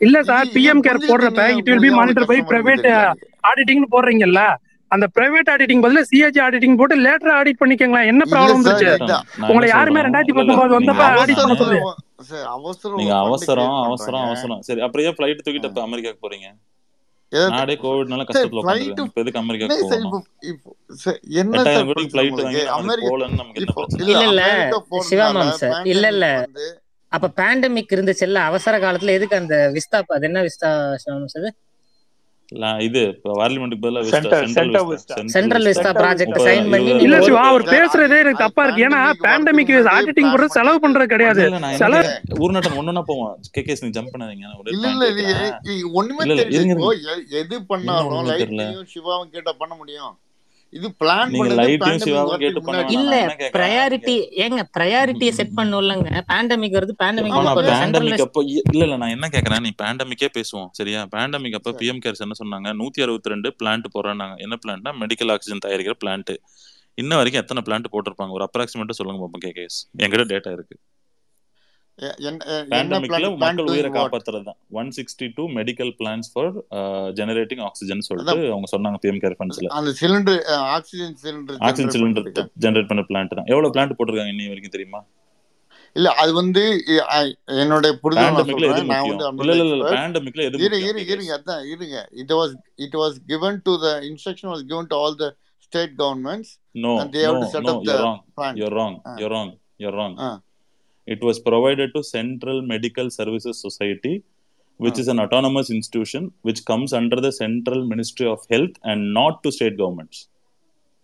இல்ல 0.00 0.22
சார் 0.22 0.48
பிஎம் 0.54 0.80
கேர் 0.86 1.06
போடுறப்ப 1.08 1.42
it 1.58 1.68
will 1.68 1.84
be 1.84 1.90
monitor 1.90 2.26
by 2.26 2.38
private 2.50 2.86
ஆடிட்டிங்னு 3.44 3.88
போடுறீங்கல்ல? 3.90 4.40
அந்த 4.90 5.06
பிரைவேட் 5.16 5.48
ஆடிட்டிங் 5.52 5.82
பதிலா 5.84 6.02
சிஏஜி 6.10 6.40
ஆடிட்டிங் 6.42 6.76
போட்டு 6.78 6.96
லேட்டர் 7.04 7.32
ஆடிட் 7.36 7.60
பண்ணிக்கங்களா 7.60 8.02
என்ன 8.06 8.24
ப்ராப்ளம் 8.32 8.62
நான் 9.02 9.50
உங்களை 9.50 9.68
யாருமே 9.70 10.04
ரெண்டாயிரத்தி 10.06 10.36
பத்தொன்பது 10.38 10.76
வந்தப்ப 10.76 11.02
ஆடிட் 11.14 11.40
பண்ண 11.40 11.56
சொல்லு. 11.62 11.78
நீங்க 13.00 13.14
அவசரம் 13.24 13.74
அவசரம் 13.86 14.24
அவசரம். 14.26 14.60
சரி 14.68 14.80
அப்புறம் 14.86 15.06
ஏன் 15.06 15.16
ஃபிளைட் 15.16 15.42
தூக்கிட்டு 15.42 15.70
இப்ப 15.70 15.82
அமெரிக்காக்கு 15.86 16.22
போறீங்க? 16.22 16.48
நாடே 17.52 17.74
கோவிட்னால 17.76 18.24
கஷ்டத்துல 18.26 18.60
இப்ப 18.86 19.20
எதுக்கு 19.22 19.40
சார் 20.96 21.18
என்ன 21.40 21.62
உங்களுக்கு? 21.82 22.16
வாங்கி 22.40 22.62
அமெரிக்கா 22.76 23.08
போகலன்னு 23.08 23.38
நமக்கு 23.40 23.60
என்ன 23.60 23.74
பிரச்சனை? 23.78 24.00
இல்ல 24.04 24.24
இல்ல 24.28 24.42
அமெரிக்கா 24.48 25.02
சிவாமாம் 25.10 25.54
சார் 25.62 25.74
இல்ல 25.94 26.06
இல்ல. 26.14 26.26
அப்ப 27.12 27.30
பேண்டமிக் 27.38 27.94
இருந்துச்சுல்ல 27.94 28.38
அவசர 28.50 28.78
காலத்துல 28.78 29.16
எதுக்கு 29.18 29.36
அந்த 29.36 29.56
விஸ்தா 29.76 29.98
அது 30.16 30.26
என்ன 30.30 30.40
விஸ்தா 30.46 30.70
சிவாமாம் 31.02 31.32
சார்? 31.34 31.48
இது 32.86 33.00
இப்ப 33.12 33.32
பார்லிமெண்ட்டுக்கு 33.38 33.84
பதிலா 33.84 34.02
சென்ட்ரல் 35.36 35.66
விஸ்டா 35.68 35.92
ப்ராஜெக்ட் 36.00 36.38
சைன் 36.48 36.68
பண்ணி 36.72 36.92
இல்ல 37.06 37.16
சிவா 37.28 37.40
அவர் 37.52 37.64
பேசுறதே 37.72 38.18
எனக்கு 38.24 38.42
தப்பா 38.44 38.64
இருக்கு. 38.64 38.84
ஏன்னா 38.88 39.00
பேண்டமிக் 39.24 39.72
ஆடிட்டிங் 39.94 40.30
போடுறது 40.32 40.56
செலவு 40.58 40.78
பண்றது 40.84 41.08
கிடையாது. 41.14 41.44
செலவு 41.82 42.12
ஊர்நாட்டம் 42.44 42.78
ஒன்னொன்னா 42.82 43.02
போவோம். 43.10 43.32
கேகேஸ் 43.56 43.82
நீ 43.86 43.90
ஜம்ப் 43.96 44.12
பண்ணாதீங்க. 44.14 44.46
இல்ல 44.76 44.86
இல்ல 44.92 45.24
ஒண்ணுமே 46.00 46.36
எது 47.42 47.56
பண்ணாலும் 47.72 48.30
லைட்டையும் 48.30 48.86
சிவாவும் 48.94 49.34
கேட்டா 49.34 49.54
பண்ண 49.62 49.74
முடியும். 49.80 50.14
இது 50.72 50.88
பிளான் 51.00 51.30
இல்ல 52.96 53.16
ப்ரையாரிட்டி 53.54 54.14
ஏங்க 54.44 54.62
ப்ரையாரிட்டியை 54.74 55.32
செட் 55.36 55.54
பண்ணும்லங்க 55.58 56.08
பேண்டமிக் 56.30 56.76
வருது 56.76 56.94
பேண்டமிக் 57.02 57.36
அப்போ 58.24 58.42
இல்ல 58.52 58.80
இல்ல 58.80 58.96
நான் 58.96 59.14
என்ன 59.14 59.28
கேக்குறேன்? 59.28 59.62
நீ 59.62 59.72
பேண்டமிக்கே 59.82 60.28
பேசுவோம் 60.34 60.68
சரியா? 60.72 61.02
பேண்டமிக் 61.12 61.56
அப்ப 61.58 61.74
பிஎம் 61.80 62.02
கேர்ஸ் 62.04 62.24
என்ன 62.26 62.36
சொன்னாங்க? 62.40 62.68
நூத்தி 62.80 63.04
அறுபத்தி 63.04 63.32
ரெண்டு 63.32 63.50
பிளான்ட் 63.60 63.88
போறேன்னாங்க 63.94 64.36
என்ன 64.40 64.58
பிளான்ட்னா 64.62 64.92
மெடிக்கல் 65.00 65.32
ஆக்சிஜன் 65.34 65.64
தயாரிக்கிற 65.64 65.96
பிளான்ட் 66.02 66.34
இன்ன 66.98 67.16
வரைக்கும் 67.16 67.42
எத்தனை 67.42 67.62
பிளான்ட் 67.64 67.92
போட்டிருப்பாங்க? 67.92 68.32
ஒரு 68.32 68.46
அப்ராக்சிமேட்டா 68.46 68.96
சொல்லுங்க 68.96 69.22
பாப்போம் 69.22 69.44
கேகேஎஸ் 69.46 69.80
என்கிட்ட 69.98 70.26
டேட்டா 70.30 70.52
இருக்கு 70.52 70.76
எ- 70.76 70.84
என்ன 70.84 70.84
எ- 70.84 70.84
என்ன 70.84 70.84
பேண்டமிக்ல 70.86 71.14
பிளான் 71.14 71.14
பிளான் 71.16 71.85
மக்கள் 73.42 73.68
உயிரை 73.74 73.90
காப்பாத்துறது 73.96 74.52
one 74.80 74.90
sixty 74.96 75.26
two 75.36 75.44
medical 75.58 75.92
plans 76.00 76.28
for 76.32 76.50
generating 77.18 77.62
oxygen 77.68 78.06
சொல்லிட்டு 78.08 78.38
அவங்க 78.54 78.68
சொன்னாங்க 78.74 78.98
பிஎம் 79.04 79.20
கேர் 79.22 79.36
ஃபண்ட்ஸ்ல 79.38 79.70
அந்த 79.78 79.92
cylinder 80.00 80.40
oxygen 80.78 81.14
cylinder 81.22 81.62
oxygen 81.68 81.94
cylinder 81.96 82.26
generate 82.64 82.90
பண்ண 82.90 83.04
பிளான்ட் 83.10 83.36
தான். 83.38 83.48
எவ்வளவு 83.52 83.72
பிளான்ட் 83.76 83.96
போட்டிருக்காங்க 83.98 84.34
இன்னி 84.34 84.50
வரைக்கும் 84.52 84.76
தெரியுமா? 84.76 85.00
இல்ல 85.96 86.08
அது 86.22 86.32
வந்து 86.40 86.62
என்னுடைய 87.62 87.92
புரிதல் 88.02 88.24
நான் 88.24 88.36
பேண்டமிக்ல 88.38 88.66
எது 88.70 88.80
சொல்றேன் 88.80 88.90
நான் 88.94 89.06
வந்து 89.10 89.26
முக்கியம்? 89.36 89.42
இல்ல 89.44 89.52
I'm 89.52 89.52
not 89.52 89.54
இல்ல 89.54 89.64
இல்ல 89.66 89.84
expert. 89.84 89.96
பேண்டமிக்ல 89.96 90.46
எது 90.48 90.58
இரு 90.64 90.74
முக்கியம்? 90.74 90.88
இரு 90.88 90.98
கேகேஎஸ் 90.98 91.14
இருங்க 91.16 91.32
அதான் 91.38 91.62
இருங்க. 91.74 91.96
It 92.22 92.30
was 92.40 92.50
it 92.86 92.94
was 93.02 93.12
given 93.32 93.54
to 93.68 93.74
the 93.84 93.94
instruction 94.10 94.48
was 94.54 94.62
given 94.72 94.86
to 94.92 94.96
all 95.02 95.14
the 95.22 95.30
state 95.66 95.94
governments 96.02 96.50
No, 96.84 96.90
and 97.00 97.08
they 97.14 97.22
have 97.26 97.38
no, 97.38 97.44
to 97.44 97.48
set 97.54 97.64
no, 97.68 97.72
up 97.72 97.80
you're 97.86 97.96
the 97.96 98.04
wrong. 98.04 98.18
plant. 98.36 98.58
You're 98.60 98.74
wrong. 98.78 98.96
Ah 99.06 99.14
You're 99.82 99.94
It 101.14 101.20
was 101.28 101.36
provided 101.48 101.88
to 101.96 102.00
Central 102.16 102.56
Medical 102.72 103.08
Services 103.16 103.56
Society, 103.66 104.14
which 104.80 104.98
ah 104.98 105.02
is 105.02 105.08
an 105.12 105.20
autonomous 105.24 105.68
institution 105.76 106.22
which 106.46 106.60
comes 106.70 106.90
under 107.00 107.18
the 107.26 107.32
Central 107.42 107.80
Ministry 107.92 108.26
of 108.32 108.40
Health 108.52 108.74
and 108.90 109.02
not 109.18 109.34
to 109.44 109.50
state 109.56 109.76
governments. 109.82 110.18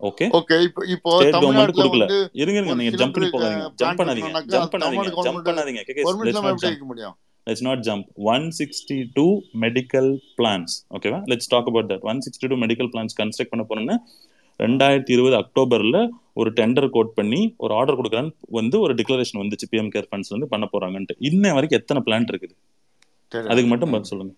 Okay? 0.01 0.29
Okay 0.39 0.57
இப்போ 0.69 0.81
இப்போ 0.95 1.11
state 1.19 1.35
government 1.35 1.77
கொடுக்கல. 1.81 2.07
இருங்க 2.43 2.59
இருங்க 2.61 2.75
நீங்க 2.81 3.01
jump 3.03 3.15
பண்ணி 3.17 3.29
போகாதீங்க. 3.35 3.67
Jump 3.83 4.01
பண்ணாதீங்க. 4.01 4.31
Jump 4.55 4.73
பண்ணாதீங்க. 4.75 5.05
ஜம்ப் 5.27 5.47
பண்ணாதீங்க. 5.49 5.83
கவர்மெண்ட் 6.07 6.29
லெட்ஸ் 6.29 6.45
நாட் 6.47 6.63
ஜம்ப் 6.65 6.73
வைக்க 6.73 6.89
முடியும்? 6.93 7.15
Let's 7.47 7.65
not 7.69 7.85
jump 7.89 8.09
one 8.33 8.45
sixty 8.59 8.99
two 9.19 9.27
medical 9.65 10.11
plans 10.41 10.75
ஓகேவா 10.97 11.21
let's 11.33 11.51
talk 11.55 11.71
about 11.73 11.89
that 11.93 12.05
one 12.13 12.21
sixty 12.27 12.51
two 12.53 12.59
medical 12.65 12.91
plans 12.95 13.17
construct 13.23 13.53
பண்ண 13.55 13.65
போறோம்னு 13.71 13.97
ரெண்டாயிரத்தி 14.63 15.13
இருபது 15.17 15.37
அக்டோபர்ல 15.43 15.99
ஒரு 16.41 16.51
டெண்டர் 16.59 16.89
கோட் 16.97 17.15
பண்ணி 17.19 17.41
ஒரு 17.65 17.73
ஆர்டர் 17.79 17.99
கொடுக்குறான்னு 17.99 18.33
வந்து 18.59 18.77
ஒரு 18.85 18.93
டிக்ளரேஷன் 18.99 19.41
வந்துச்சு 19.41 19.67
பிஎம் 19.73 19.91
கேர் 19.95 20.09
ஃபண்ட்ஸ் 20.11 20.33
வந்து 20.35 20.49
பண்ண 20.53 20.69
போறாங்கன்ட்டு. 20.73 21.15
இன்ன 21.31 21.53
வரைக்கும் 21.57 21.81
எத்தனை 21.81 22.03
பிளான்ட் 22.07 22.31
இருக்குது? 22.33 22.55
அதுக்கு 23.53 23.71
மட்டும். 23.73 23.91
பதில் 23.95 24.11
சொல்லுங்க. 24.13 24.33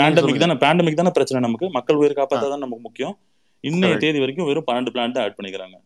பேண்டமிக் 0.00 0.42
தானே 0.44 0.56
பேண்டமிக் 0.64 1.00
தானே 1.00 1.12
பிரச்சனை 1.18 1.40
நமக்கு. 1.46 1.66
மக்கள் 1.78 2.00
உயிர் 2.02 2.14
தான் 2.14 2.64
நமக்கு 2.64 2.84
முக்கியம். 2.88 3.14
இன்னைய 3.70 3.96
தேதி 4.04 4.18
வரைக்கும் 4.22 4.48
வெறும் 4.50 4.68
பன்னெண்டு 4.70 4.92
பிளான்ட் 4.94 5.18
ஆட் 5.24 5.36
பண்ணிக்கிறாங்க. 5.38 5.76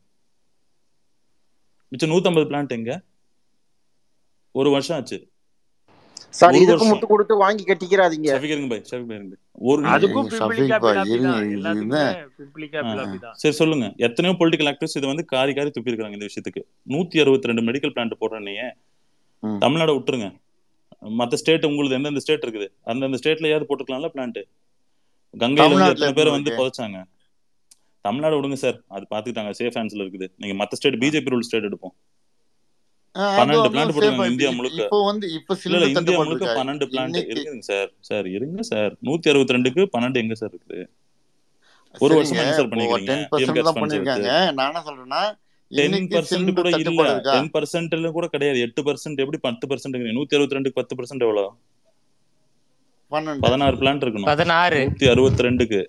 மிச்சம் 1.93 2.13
நூத்தம்பது 2.13 2.47
பிளான்ட் 2.51 2.77
எங்க? 2.77 2.93
ஒரு 4.61 4.69
வருஷம் 4.75 4.97
ஆச்சு. 4.99 5.19
சார் 6.39 6.57
இதுக்கு 6.63 6.87
முட்டு 6.91 7.07
கொடுத்து 7.11 7.35
வாங்கி 7.43 7.65
கட்டிக்கிறாதீங்க. 7.65 8.31
ஷஃபிக் 8.35 8.55
இருங்க 8.55 8.69
பாய் 8.73 8.87
ஷஃபிக் 8.91 9.11
பாய். 9.11 9.21
ஒரு 9.69 9.81
சரி 13.43 13.55
சொல்லுங்க. 13.61 13.87
எத்தனையோ 14.07 14.35
பொலிட்டிக்கல் 14.41 14.71
ஆக்டர்ஸ் 14.71 14.97
இது 14.99 15.07
வந்து 15.11 15.25
காரி 15.33 15.53
காரி 15.59 15.71
துப்பி 15.77 15.93
இருக்காங்க 15.93 16.19
இந்த 16.19 16.29
விஷயத்துக்கு. 16.31 16.63
நூத்தி 16.95 17.23
அறுபத்தி 17.23 17.51
ரெண்டு 17.51 17.65
மெடிக்கல் 17.69 17.93
பிளான்ட் 17.95 18.21
போடுறேன்னே. 18.23 18.69
தமிழ்நாடு 19.65 19.95
விட்டுருங்க. 19.97 20.29
மத்த 21.21 21.39
ஸ்டேட் 21.41 21.67
உங்களுக்கு 21.69 21.97
எந்தெந்த 21.99 22.23
ஸ்டேட் 22.25 22.45
இருக்குது? 22.47 22.69
அந்தந்த 22.91 23.19
ஸ்டேட்ல 23.23 23.51
ஏதாவது 23.53 23.69
போட்டுக்கலாம்ல 23.71 24.11
பிளான்ட் 24.15 24.41
கங்கையில 25.43 25.89
எத்தனை 25.95 26.13
பேரை 26.19 26.31
வந்து 26.37 26.51
புதைச்சாங்க? 26.59 26.99
தமிழ்நாடு 28.07 28.37
விடுங்க 28.39 28.59
சார் 28.65 28.79
அது 28.97 29.05
பாத்துக்கிட்டாங்க 29.13 29.53
சேஃப் 29.61 29.77
ஹேண்ட்ஸ்ல 29.79 30.05
இருக்குது. 30.05 30.29
நீங்க 30.43 30.55
மத்த 30.63 30.79
ஸ்டேட் 30.81 31.01
பிஜேபி 31.03 31.33
ரூல் 31.35 31.47
ஸ்டேட் 31.49 31.69
எடுப்போம். 31.71 31.95
பன்னெண்டு 33.39 33.69
பிளான்ட் 33.73 33.93
போட்டுருக்காங்க 33.95 34.31
இந்தியா 34.33 34.51
முழுக்க. 34.59 34.83
இப்போ 34.85 34.99
வந்து 35.09 35.27
இப்போ 35.39 35.53
சிலிண்டர் 35.63 35.93
இந்தியா 35.95 36.19
முழுக்க 36.21 36.45
இருக்கா? 36.45 36.59
பன்னெண்டு 36.61 36.87
பிளான்ட் 36.93 37.19
இருக்குதுங்க 37.23 37.67
சார். 37.71 37.91
சார் 38.09 38.27
இருங்க 38.37 38.63
சார். 38.73 38.93
நூத்தி 39.09 39.31
அறுபத்தி 39.33 39.57
ரெண்டுக்கு 39.57 39.85
பன்னெண்டு 39.95 40.23
எங்க 40.25 40.37
சார் 40.43 40.53
இருக்குது 40.55 40.85
ஒரு 42.05 42.15
வருஷமா 42.19 42.45
சார் 42.61 42.71
பண்ணிருக்காங்க 42.73 44.31
நான் 44.59 44.69
என்ன 44.71 44.83
சொல்றேன்னா 44.89 45.23
டென் 45.71 46.09
பர்சன்ட் 46.15 46.51
கூட 46.59 46.69
இல்ல. 46.81 47.05
டென் 47.31 47.51
பர்சன்ட்ல 47.55 48.11
கூட 48.17 48.27
கிடையாது. 48.35 48.59
எட்டு 48.67 48.81
பர்சன்ட் 48.89 49.23
எப்படி 49.25 49.39
பத்து 49.47 49.67
பர்சன்ட் 49.71 49.97
நூத்தி 50.19 50.37
அறுபத்தி 50.39 50.59
ரெண்டுக்கு 50.59 50.81
பத்து 50.81 50.97
பர்சன்ட் 50.99 51.25
எவ்வளவு? 51.27 51.51
பதினாறு 53.47 53.77
பிளான்ட் 53.81 54.05
இருக்கணும். 54.05 54.29
பதினாறு. 54.33 54.81
நூத்தி 54.89 55.09
அறுபத்தி 55.15 55.47
ரெண்டுக்கு. 55.47 55.81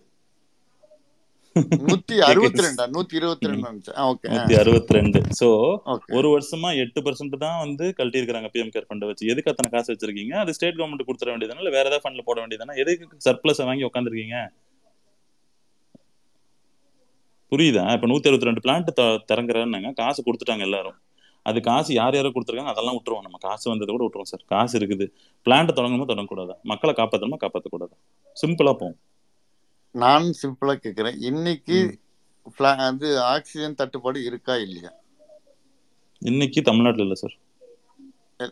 நூத்தி 1.89 2.15
அறுபத்தி 2.27 2.63
ரெண்டா 2.65 2.85
நூத்தி 2.95 3.15
இருபத்தி 3.19 3.49
ரெண்டு 3.51 3.91
ஓகே. 4.11 4.27
நூத்தி 4.33 4.55
அறுபத்தி 4.61 4.95
ரெண்டு 4.97 5.19
சோ 5.39 5.49
ஓகே. 5.93 6.11
ஒரு 6.17 6.27
வருஷமா 6.35 6.69
எட்டு 6.83 7.01
பர்சன்ட் 7.07 7.35
தான் 7.45 7.59
வந்து 7.63 7.87
கழட்டி 7.97 8.21
இருக்காங்க 8.21 8.51
பிஎம் 8.55 8.71
கேர் 8.75 8.87
ஃபண்ட் 8.89 9.07
வச்சு. 9.09 9.29
எதுக்கு 9.33 9.51
அத்தனை 9.53 9.71
காசு 9.75 9.89
வச்சிருக்கீங்க? 9.93 10.35
அது 10.43 10.55
ஸ்டேட் 10.57 10.77
கவர்மெண்ட் 10.79 11.07
கொடுத்துட 11.09 11.31
வேண்டியதானே 11.33 11.61
இல்ல 11.63 11.73
வேற 11.77 11.85
ஏதாவது 11.89 12.03
ஃபண்ட்ல 12.05 12.25
போட 12.29 12.37
வேண்டியதானே 12.43 12.75
எதுக்கு 12.83 13.25
சர்ப்ளஸ் 13.27 13.61
வாங்கி 13.69 13.87
உட்காந்துருக்கீங்க 13.89 14.37
புரியுதா? 17.51 17.83
இப்ப 17.97 18.07
நூத்தி 18.11 18.29
அறுபத்தி 18.29 18.49
ரெண்டு 18.49 18.63
பிளான்ட் 18.63 18.89
திறங்குறாங்க 19.31 19.91
காசு 19.99 20.19
கொடுத்துட்டாங்க 20.25 20.63
எல்லாரும். 20.69 20.97
அது 21.49 21.59
காசு 21.67 21.91
யார் 21.97 22.15
யாரோ 22.17 22.29
கொடுத்துருக்காங்க 22.35 22.71
அதெல்லாம் 22.73 22.95
விட்டுருவோம் 22.95 23.25
நம்ம. 23.25 23.37
காசு 23.45 23.65
வந்ததை 23.71 23.91
கூட 23.93 24.03
விட்டுருவோம் 24.05 24.31
சார். 24.31 24.43
காசு 24.53 24.73
இருக்குது. 24.79 25.05
பிளான்ட் 25.45 25.75
தொடங்கணுமோ 25.77 26.07
தொடங்கக்கூடாதா? 26.09 26.55
மக்களை 26.71 26.93
காப்பாற்றணுமா 26.97 27.39
காப்பாற்றக்கூடாதா 27.43 27.95
சிம்பிளா 28.41 28.73
போகும் 28.81 28.97
நான் 29.97 30.25
சிம்பிளா 30.39 30.75
கேக்குறேன். 30.77 31.17
இன்னைக்கு 31.23 31.77
அது 32.87 33.07
ஆக்சிஜன் 33.27 33.75
தட்டுப்பாடு 33.75 34.19
இருக்கா 34.23 34.55
இல்லையா? 34.59 34.91
இன்னைக்கு 36.21 36.59
தமிழ்நாட்டுல 36.61 37.05
இல்ல 37.07 37.17
சார் 37.17 37.35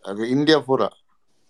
அது 0.06 0.24
இந்தியா 0.30 0.58
பூரா? 0.62 0.90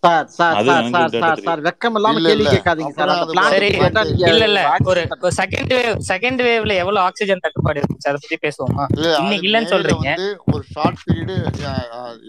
Sir 0.06 0.28
sir 0.30 0.58
sir 0.68 0.88
sir 0.94 1.14
sir 1.16 1.42
sir 1.46 1.62
வெக்கம் 1.68 1.96
இல்லாம 1.96 2.20
இல்ல 2.20 2.30
கேள்வி 2.30 2.46
கேட்காதீங்க 2.48 2.94
சார். 2.98 3.12
அந்த 3.16 3.44
சரி 3.54 3.70
நீங்க 3.72 4.30
இல்ல 4.32 4.46
இல்ல. 4.50 4.62
ஒரு 4.86 5.02
செகண்ட் 5.40 5.72
வேவ் 5.76 6.00
செகண்ட் 6.10 6.42
வேவ்ல 6.48 6.76
எவ்வளவு 6.84 7.04
ஆக்சிஜன் 7.06 7.44
தட்டுப்பாடு 7.46 7.82
இருந்துச்சு 7.82 8.10
அதை 8.12 8.20
பத்தி 8.24 8.38
பேசுவோமா? 8.46 8.86
இன்னைக்கு 9.22 9.48
இல்லைன்னு 9.50 9.72
சொல்றீங்க. 9.74 10.10
ஒரு 10.54 10.64
ஷார்ட் 10.74 11.02
பீரியடு 11.04 11.36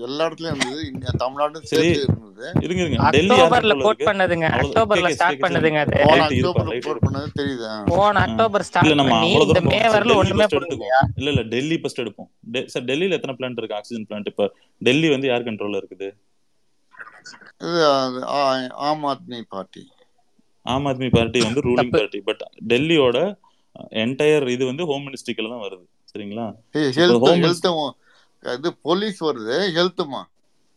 எல்லா 0.07 0.25
இடத்துலயும் 0.27 0.55
இருந்தது. 0.55 0.85
இந்தியா 0.91 1.13
தமிழ்நாடும் 1.25 1.65
சரி. 1.65 1.89
சேர்த்து 1.89 2.05
இருந்தது. 2.07 2.47
இருங்க 2.65 2.81
இருங்க. 2.83 2.99
அக்டோபர்ல 3.11 3.75
கோட் 3.79 3.93
இருக்கு? 3.93 4.09
பண்ணதுங்க. 4.11 4.47
அக்டோபர்ல 4.59 5.11
ஸ்டார்ட் 5.17 5.43
பண்ணதுங்க 5.45 5.81
அது. 5.85 5.97
அக்டோபர்ல 6.17 6.75
இருப்பா 6.75 6.97
பண்ணது 7.07 7.29
தெரியுது. 7.39 7.69
போன. 7.91 8.23
அக்டோபர் 8.27 8.61
இல்ல 8.61 8.71
ஸ்டார்ட் 8.71 8.93
நம்ம 8.95 9.15
பண்ணி 9.15 9.29
அவ்வளவு 9.29 9.47
இந்த 9.47 9.55
தூரம் 9.55 9.71
மே 9.73 9.81
சார் 9.85 9.95
வரல 9.97 10.17
ஒண்ணுமே 10.23 10.47
பண்ணலையா? 10.55 11.01
இல்ல 11.17 11.29
இல்ல 11.31 11.45
டெல்லி 11.55 11.79
ஃபர்ஸ்ட் 11.79 12.03
எடுப்போம். 12.05 12.31
சார் 12.67 12.87
டெல்லியில 12.91 13.19
எத்தனை 13.19 13.37
பிளான்ட் 13.39 13.61
இருக்கு? 13.61 13.79
ஆக்சிஜன் 13.81 14.07
பிளான்ட் 14.09 14.31
இப்ப 14.33 14.47
டெல்லி 14.83 15.11
வந்து 15.11 15.29
யார் 15.29 15.47
கண்ட்ரோல்ல 15.49 15.81
இருக்குது? 15.83 16.09
இது 17.67 17.83
ஆம் 18.89 19.05
ஆத்மி 19.13 19.41
பார்ட்டி. 19.55 19.83
ஆம் 20.75 20.87
ஆத்மி 20.91 21.09
பார்ட்டி 21.17 21.41
வந்து 21.47 21.65
ரூலிங் 21.67 21.93
பார்ட்டி. 21.97 22.21
பட் 22.29 22.43
டெல்லியோட 22.73 23.19
என்டையர் 24.05 24.47
இது 24.55 24.65
வந்து 24.71 24.85
ஹோம் 24.91 25.05
மினிஸ்ட்ரிக்கில் 25.09 25.53
தான் 25.53 25.65
வருது. 25.67 25.85
சரிங்களா? 26.13 26.47
இது 28.57 28.71
போலீஸ் 28.89 29.21
வருது 29.29 29.59
ஹெல்த்துமா 29.77 30.23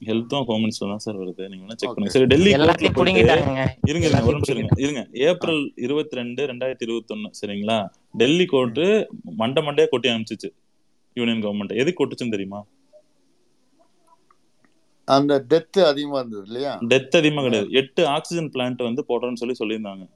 ஹெல்த்தும் 0.07 0.45
ஹோம் 0.49 0.61
மினிஸ்டர் 0.63 0.91
தான் 0.91 1.03
சார் 1.05 1.17
வருது. 1.21 1.43
நீங்க 1.51 1.63
வேணா 1.63 1.77
செக் 1.79 1.93
பண்ணுங்க. 1.93 2.13
சரி 2.15 2.27
டெல்லி 2.33 2.51
இருங்க. 2.51 3.63
இருங்க 3.89 4.07
ஒரு 4.27 4.35
நிமிஷம் 4.35 4.55
இருங்க. 4.55 4.75
இருங்க. 4.83 5.01
ஏப்ரல் 5.29 5.61
இருபத்தி 5.85 6.19
ரெண்டு 6.19 6.41
ரெண்டாயிரத்தி 6.51 6.85
இருபத்தொன்னு 6.87 7.29
சரிங்களா? 7.39 7.77
டெல்லி 8.21 8.45
கோர்ட்டு. 8.53 8.85
மண்டை 9.41 9.61
மண்டையா 9.67 9.87
கொட்டி 9.93 10.09
அனுப்பிச்சிச்சு. 10.11 10.49
யூனியன் 11.19 11.43
கவர்மெண்ட் 11.45 11.79
எதுக்கு 11.81 11.99
கொட்டுச்சுன்னு 12.01 12.35
தெரியுமா? 12.35 12.61
அந்த 15.09 15.45
டெத் 15.49 15.83
அதிகமா 15.83 16.17
இருந்தது 16.17 16.43
இல்லையா? 16.45 16.79
டெத் 16.79 17.17
அதிகமா 17.17 17.41
கிடையாது. 17.41 17.71
எட்டு 17.71 18.07
ஆக்சிஜன் 18.07 18.49
பிளான்ட் 18.49 18.83
வந்து 18.83 19.05
போடுறேன்னு 19.07 19.51
சொல்லி 19.51 19.55
சொல்லியிருந்தாங்க. 19.59 20.09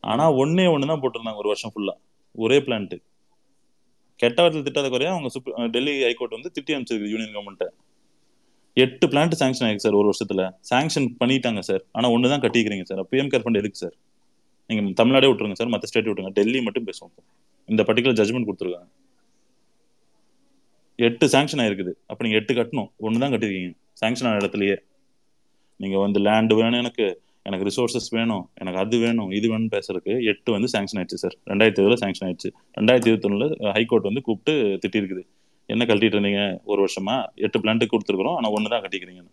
ஆனா. 0.00 0.32
ஒன்னே 0.32 0.72
ஒன்று 0.72 0.86
தான் 0.86 1.00
போட்டிருந்தாங்க 1.00 1.36
ஒரு 1.36 1.46
வருஷம் 1.48 1.72
ஃபுல்லா 1.74 1.92
ஒரே 2.32 2.58
பிளான்ட் 2.58 2.96
கெட்ட 4.16 4.42
வார்த்தையில் 4.42 4.62
திட்டாத 4.62 4.88
குறையா 4.88 5.12
அவங்க 5.12 5.66
டெல்லி 5.66 6.02
ஹைகோர்ட் 6.02 6.30
வந்து 6.30 6.50
திட்டி 6.54 6.66
அனுப்பிச்சிருக்கு 6.66 7.10
யூனியன் 7.10 7.34
கவர்மெண்ட் 7.34 7.68
எட்டு 8.74 9.06
பிளான்ட் 9.06 9.32
சாங்ஷன் 9.40 9.64
ஆயிருக்கு 9.64 9.84
சார் 9.84 9.92
ஒரு 9.92 10.10
வருஷத்துல. 10.10 10.42
சாங்ஷன் 10.70 11.14
பண்ணிட்டாங்க 11.24 11.58
சார். 11.58 11.84
ஆனா 11.92 12.10
ஒன்று 12.10 12.28
தான் 12.28 12.40
கட்டிக்கிறீங்க 12.40 12.82
சார். 12.82 12.98
பிஎம் 12.98 13.30
கேர் 13.32 13.42
ஃபண்ட் 13.44 13.56
எதுக்கு 13.56 13.76
சார்? 13.76 13.94
நீங்க 14.66 14.92
தமிழ்நாடே 14.92 15.26
விட்டுருங்க 15.26 15.52
சார். 15.52 15.68
மற்ற 15.68 15.86
ஸ்டேட் 15.86 16.06
விட்டுருங்க. 16.06 16.28
டெல்லி 16.28 16.62
மட்டும் 16.62 16.84
பேசுவோம் 16.84 17.22
இந்த 17.66 17.82
பர்டிகுலர் 17.82 18.20
ஜட்மெண்ட் 18.20 18.48
கொடுத்துருக்காங்க. 18.48 18.88
எட்டு 20.96 21.26
சாங்ஷன் 21.26 21.62
ஆயிருக்குது. 21.62 21.92
அப்ப 22.06 22.24
நீங்க 22.24 22.38
எட்டு 22.38 22.54
கட்டணும். 22.54 22.90
ஒன்று 22.96 23.18
தான் 23.18 23.32
கட்டிருக்கீங்க. 23.32 23.80
சாங்ஷன் 24.02 24.28
ஆன 24.30 24.40
இடத்துலயே. 24.42 24.76
நீங்க 25.82 25.98
வந்து 26.06 26.18
லேண்ட் 26.28 26.54
வேணும் 26.62 26.80
எனக்கு 26.84 27.06
எனக்கு 27.48 27.66
ரிசோர்சஸ் 27.68 28.08
வேணும் 28.16 28.42
எனக்கு 28.62 28.80
அது 28.82 28.96
வேணும் 29.04 29.30
இது 29.36 29.46
வேணும் 29.52 29.72
பேசுறதுக்கு 29.76 30.12
எட்டு 30.32 30.50
வந்து 30.56 30.68
சாங்ஷன் 30.74 30.98
ஆயிடுச்சு 30.98 31.22
சார் 31.22 31.36
ரெண்டாயிரத்தி 31.50 31.80
இருபதுல 31.80 31.96
சாங்ஷன் 32.02 32.26
ஆயிடுச்சு. 32.26 32.50
ரெண்டாயிரத்தி 32.78 33.10
இருபத்தொன்னுல 33.10 33.46
ஹைகோர்ட் 33.76 34.08
வந்து 34.10 34.22
கூப்பிட்டு 34.26 34.54
திட்டிருக்குது. 34.82 35.22
என்ன 35.68 35.84
கழட்டிட்டு 35.88 36.16
இருந்தீங்க? 36.16 36.42
ஒரு 36.70 36.80
வருஷமா? 36.84 37.16
எட்டு 37.44 37.60
பிளான்ட்டு 37.62 37.90
கொடுத்துருக்குறோம் 37.92 38.36
ஆனா 38.38 38.50
ஒன்று 38.56 38.72
தான் 38.74 38.84
கட்டிக்கிறீங்கன்னு. 38.84 39.32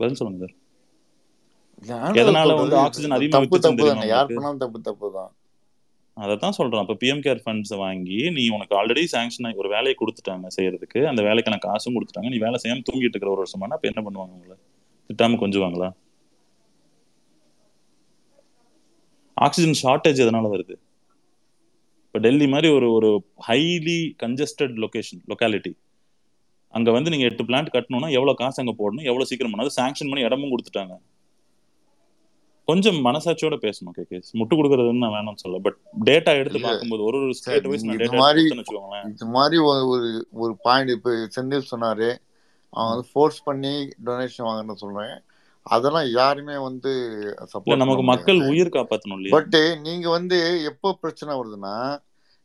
பதில் 0.00 0.18
சொல்லுங்க 0.20 0.48
சார் 0.48 2.16
எதனால 2.20 2.54
வந்து 2.60 2.76
ஆக்சிஜன் 2.86 3.16
அதிகமா 3.16 3.38
தப்பு 3.38 3.58
தப்பு 3.66 3.88
தானே. 3.90 4.06
யார் 4.14 4.28
பண்ணாலும் 4.36 4.62
தப்பு 4.64 4.78
தப்பு 4.88 5.08
தான். 5.18 5.32
அதை 6.16 6.34
தான் 6.42 6.56
சொல்கிறோம் 6.56 6.82
அப்போ 6.82 6.94
பிஎம் 7.00 7.22
கேர் 7.24 7.40
ஃபண்ட்ஸை 7.44 7.76
வாங்கி 7.84 8.18
நீ 8.36 8.42
உனக்கு 8.56 8.74
ஆல்ரெடி 8.80 9.02
சாங்ஷன் 9.14 9.46
ஆகி 9.48 9.58
ஒரு 9.62 9.70
வேலையை 9.74 9.94
கொடுத்துட்டாங்க 10.00 10.48
செய்யறதுக்கு 10.56 11.00
அந்த 11.10 11.20
வேலைக்கான 11.28 11.58
காசும் 11.66 11.96
கொடுத்துட்டாங்க 11.96 12.30
நீ 12.34 12.38
வேலை 12.44 12.58
செய்யாமல் 12.62 12.86
தூங்கிட்டு 12.88 13.14
இருக்கிற 13.16 13.32
ஒரு 13.34 13.42
வருஷமானா 13.44 13.76
அப்போ 13.76 13.88
என்ன 13.92 14.02
பண்ணுவாங்க 14.06 14.34
உங்களை? 14.38 14.56
திட்டாமல் 15.10 15.42
கொஞ்சுவாங்களா? 15.42 15.88
ஆக்சிஜன் 19.36 19.78
ஷார்ட்டேஜ் 19.82 20.22
எதனால 20.24 20.48
வருது? 20.54 20.74
இப்போ 22.06 22.18
டெல்லி 22.26 22.46
மாதிரி 22.52 22.68
ஒரு 22.76 22.88
ஒரு 22.96 23.10
ஹைலி 23.48 23.98
கன்ஜஸ்டட் 24.22 24.76
லொகேஷன் 24.84 25.22
லொக்காலிட்டி 25.32 25.72
அங்கே 26.74 26.90
வந்து 26.96 27.12
நீங்கள் 27.12 27.28
எட்டு 27.30 27.44
பிளான்ட் 27.48 27.74
கட்டணும்னா 27.74 28.08
எவ்வளோ 28.18 28.34
காசு 28.42 28.60
அங்கே 28.62 28.74
போடணும் 28.80 29.08
எவ்வளோ 29.10 29.26
சீக்கிரம் 29.30 29.52
பண்ணாது 29.52 29.70
அது 29.70 29.78
சாங்ஷன் 29.80 30.10
பண்ணி 30.10 30.26
இடமும் 30.28 30.52
கொடுத்துட்டாங்க. 30.52 30.94
கொஞ்சம் 32.68 32.98
மனசாட்சியோட 33.06 33.56
பேசணும் 33.64 33.94
கேகே 33.96 34.18
முட்டு 34.40 34.54
கொடுக்கறதுன்னு 34.58 35.02
நான் 35.04 35.16
வேணாம்னு 35.16 35.42
சொல்ல 35.42 35.58
பட் 35.66 35.78
டேட்டா 36.08 36.32
எடுத்து 36.40 36.60
பார்க்கும்போது 36.66 37.02
ஒரு 37.08 37.18
ஒரு 37.24 37.34
ஸ்டேட் 37.38 37.68
வைஸ் 37.70 37.84
நான் 37.88 38.00
டேட்டா 38.02 38.22
வச்சுக்கோங்களேன். 38.60 39.08
இது 39.14 39.26
மாதிரி 39.36 39.58
ஒரு 39.66 40.08
ஒரு 40.44 40.52
பாயிண்ட் 40.66 40.94
இப்போ 40.96 41.12
செந்தில் 41.36 41.70
சொன்னாரு. 41.72 42.08
அவன். 42.72 42.90
வந்து 42.90 43.06
ஃபோர்ஸ் 43.12 43.40
பண்ணி 43.48 43.74
டொனேஷன் 44.06 44.46
வாங்கன்னு 44.48 44.82
சொல்றேன். 44.84 45.14
அதெல்லாம் 45.66 46.08
யாருமே 46.20 46.56
வந்து 46.68 46.90
சப்போர்ட் 47.52 47.82
நமக்கு 47.82 48.04
மக்கள் 48.12 48.40
உயிர் 48.50 48.74
காப்பாத்தணும் 48.78 49.18
இல்லையா? 49.18 49.34
பட் 49.36 49.56
நீங்க 49.86 50.06
வந்து 50.16 50.38
எப்போ 50.70 50.88
பிரச்சனை 51.02 51.32
வருதுன்னா 51.40 51.76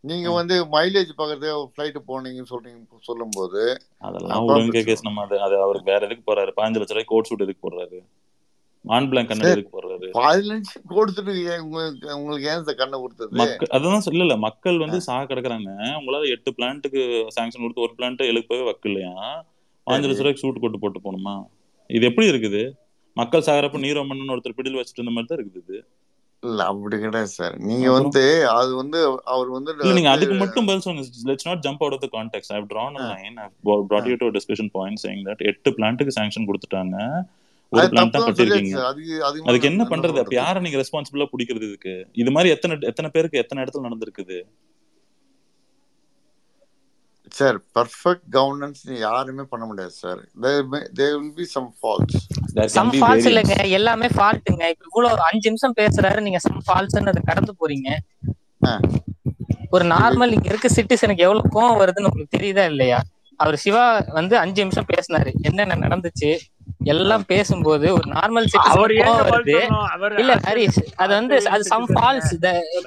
நீங்க. 0.03 0.27
வந்து 0.39 0.55
மைலேஜ் 0.75 1.09
பார்க்கறதே 1.17 1.49
ஃப்ளைட்டு 1.71 2.01
போனீங்கன்னு 2.09 2.51
சொல்றீங்க 2.53 3.01
சொல்லும்போது 3.09 3.61
அதெல்லாம் 4.07 4.47
நம்ம 5.07 5.25
அது 5.47 5.57
அவருக்கு 5.65 5.91
வேற 5.93 6.01
எதுக்கு 6.07 6.25
போறாரு? 6.29 6.53
பாஞ்சு 6.59 6.81
லட்ச 6.81 6.95
ரூபாய் 6.95 7.11
கோட் 7.13 7.29
சூட் 7.29 7.45
எதுக்கு 7.47 7.63
போடுறாரு? 7.65 7.99
மான் 8.85 9.07
பிளாங்க் 9.09 9.29
கண்ணாடி 9.29 9.51
எதுக்கு 9.53 9.73
போடுறாரு 9.73 10.07
பதினஞ்சு 10.17 10.73
கொடுத்துட்டு 10.91 11.33
உங்களுக்கு 12.17 12.47
ஏன் 12.51 12.65
கண்ணை 12.81 12.97
கொடுத்தது? 12.99 13.31
மக்கள் 13.41 13.71
அதான் 13.75 14.05
சொல்ல 14.05 14.25
இல்ல 14.25 14.37
மக்கள் 14.45 14.81
வந்து 14.83 14.99
சாக 15.07 15.23
கிடக்குறாங்க. 15.31 15.69
உங்களால 15.99 16.29
எட்டு 16.35 16.51
பிளான்ட்டுக்கு 16.57 17.01
சாங்ஷன் 17.37 17.63
கொடுத்து 17.63 17.85
ஒரு 17.85 17.95
பிளான்ட் 17.97 18.29
எழுப்பவே 18.31 18.65
வக்கு 18.69 18.89
இல்லையா 18.91 19.13
பாஞ்சு 19.87 20.09
லட்ச 20.09 20.21
ரூபாய்க்கு 20.21 20.43
சூட் 20.43 20.61
போட்டு 20.63 20.81
போட்டு 20.81 20.99
போகணுமா? 21.05 21.35
இது 21.89 22.03
எப்படி 22.09 22.27
இருக்குது? 22.31 22.61
மக்கள் 23.17 23.47
சாகிறப்ப 23.47 23.79
நீரோ 23.83 24.01
மன்னன் 24.09 24.33
ஒருத்தர் 24.33 24.57
பிடியில் 24.57 24.79
வச்சுட்டு 24.79 25.01
இருந்த 25.01 25.13
மாதிரி 25.13 25.29
தான் 25.29 25.39
இருக்குது 25.39 25.61
இது. 25.63 25.77
இல்ல 26.43 26.59
அப்படி 26.71 26.97
கிடையாது 26.99 27.31
சார். 27.31 27.55
நீங்க 27.69 27.87
வந்து 27.95 28.21
அது 28.57 28.71
வந்து 28.81 28.99
அவர் 29.33 29.49
வந்து 29.55 29.71
நீங்க 29.95 30.11
அதுக்கு 30.13 30.35
மட்டும் 30.43 30.67
பதில் 30.69 30.83
சொல்லுங்க 30.85 31.25
let's 31.29 31.47
not 31.49 31.63
jump 31.65 31.81
out 31.83 31.95
of 31.97 32.05
the 32.05 32.11
context 32.13 32.53
I 32.53 32.61
drawn 32.71 32.95
a 32.99 33.07
line 33.11 33.35
I 33.37 33.45
ah, 33.45 33.75
brought 33.89 34.07
you 34.11 34.17
to 34.21 34.29
a 34.29 34.35
discussion 34.37 34.69
point 34.77 34.97
saying 35.03 35.21
that 35.27 35.41
எட்டு 35.51 35.71
பிளான்ட்டுக்கு 35.77 36.15
சாங்ஷன் 36.17 36.47
கொடுத்துட்டாங்க. 36.49 36.95
ஒரு 37.71 37.81
அது 37.81 37.91
பிளான் 37.93 38.11
தான் 38.13 38.25
அதுக்கு 39.49 39.69
என்ன 39.71 39.83
பண்றது? 39.91 40.17
அப்ப 40.21 40.35
யாரை 40.41 40.59
நீங்க 40.65 40.77
ரெஸ்பான்சிபிளா 40.81 41.27
பிடிக்கிறது 41.33 41.67
இதுக்கு? 41.69 41.93
இது 42.21 42.31
மாதிரி 42.35 42.53
எத்தனை 42.55 42.75
எத்தனை 42.91 43.09
பேருக்கு 43.15 43.41
எத்தனை 43.43 43.63
இடத்துல 43.63 43.85
நடந்திருக்குது? 43.87 44.37
சார் 47.37 47.57
பர்ஃபெக்ட் 47.77 48.25
கவர்னன்ஸ் 48.35 48.81
யாருமே 49.05 49.43
பண்ண 49.51 49.63
முடியாது 49.69 49.93
sir 50.03 50.21
there 50.99 51.13
will 51.17 51.35
be 51.41 51.45
some 51.55 51.67
faults 51.79 52.23
there 52.55 52.71
some 52.77 52.91
faults 52.99 53.27
இல்லைங்க. 53.31 53.57
எல்லாமே 53.79 54.07
ஃபால்ட்டுங்க 54.15 54.63
இப்ப 54.73 54.85
இவ்வளவு 54.91 55.21
அஞ்சு 55.27 55.45
நிமிஷம் 55.51 55.77
பேசுறாரு. 55.81 56.19
நீங்க 56.27 56.41
சம் 56.47 56.59
ஃபால்ஸ்ன்னு 56.67 57.13
அதை 57.13 57.23
கடந்து 57.29 57.53
போறீங்க. 57.61 57.89
ஒரு 59.75 59.85
நார்மல் 59.95 60.33
இங்க 60.35 60.49
இருக்க 60.53 60.67
சிட்டிசனுக்கு 60.77 61.25
எவ்வளவு 61.27 61.53
கோவம் 61.57 61.79
வருதுன்னு 61.81 62.09
உங்களுக்கு 62.09 62.35
தெரியுதா 62.37 62.65
இல்லையா? 62.73 62.99
அவர் 63.43 63.57
சிவா 63.63 63.83
வந்து 64.17 64.35
அஞ்சு 64.43 64.59
நிமிஷம் 64.63 64.89
பேசினாரு. 64.93 65.31
என்னென்ன 65.47 65.79
நடந்துச்சு? 65.85 66.31
எல்லாம் 66.91 67.23
பேசும்போது 67.31 67.85
ஒரு 67.97 68.07
நார்மல் 68.15 68.47
வருது. 69.29 69.55
இல்ல 70.21 70.33
ஹரிஷ் 70.47 70.81
அது 71.03 71.11
வந்து 71.19 71.37
அது 71.55 71.63
சம் 71.71 71.87
ஃபால்ஸ் 71.95 72.33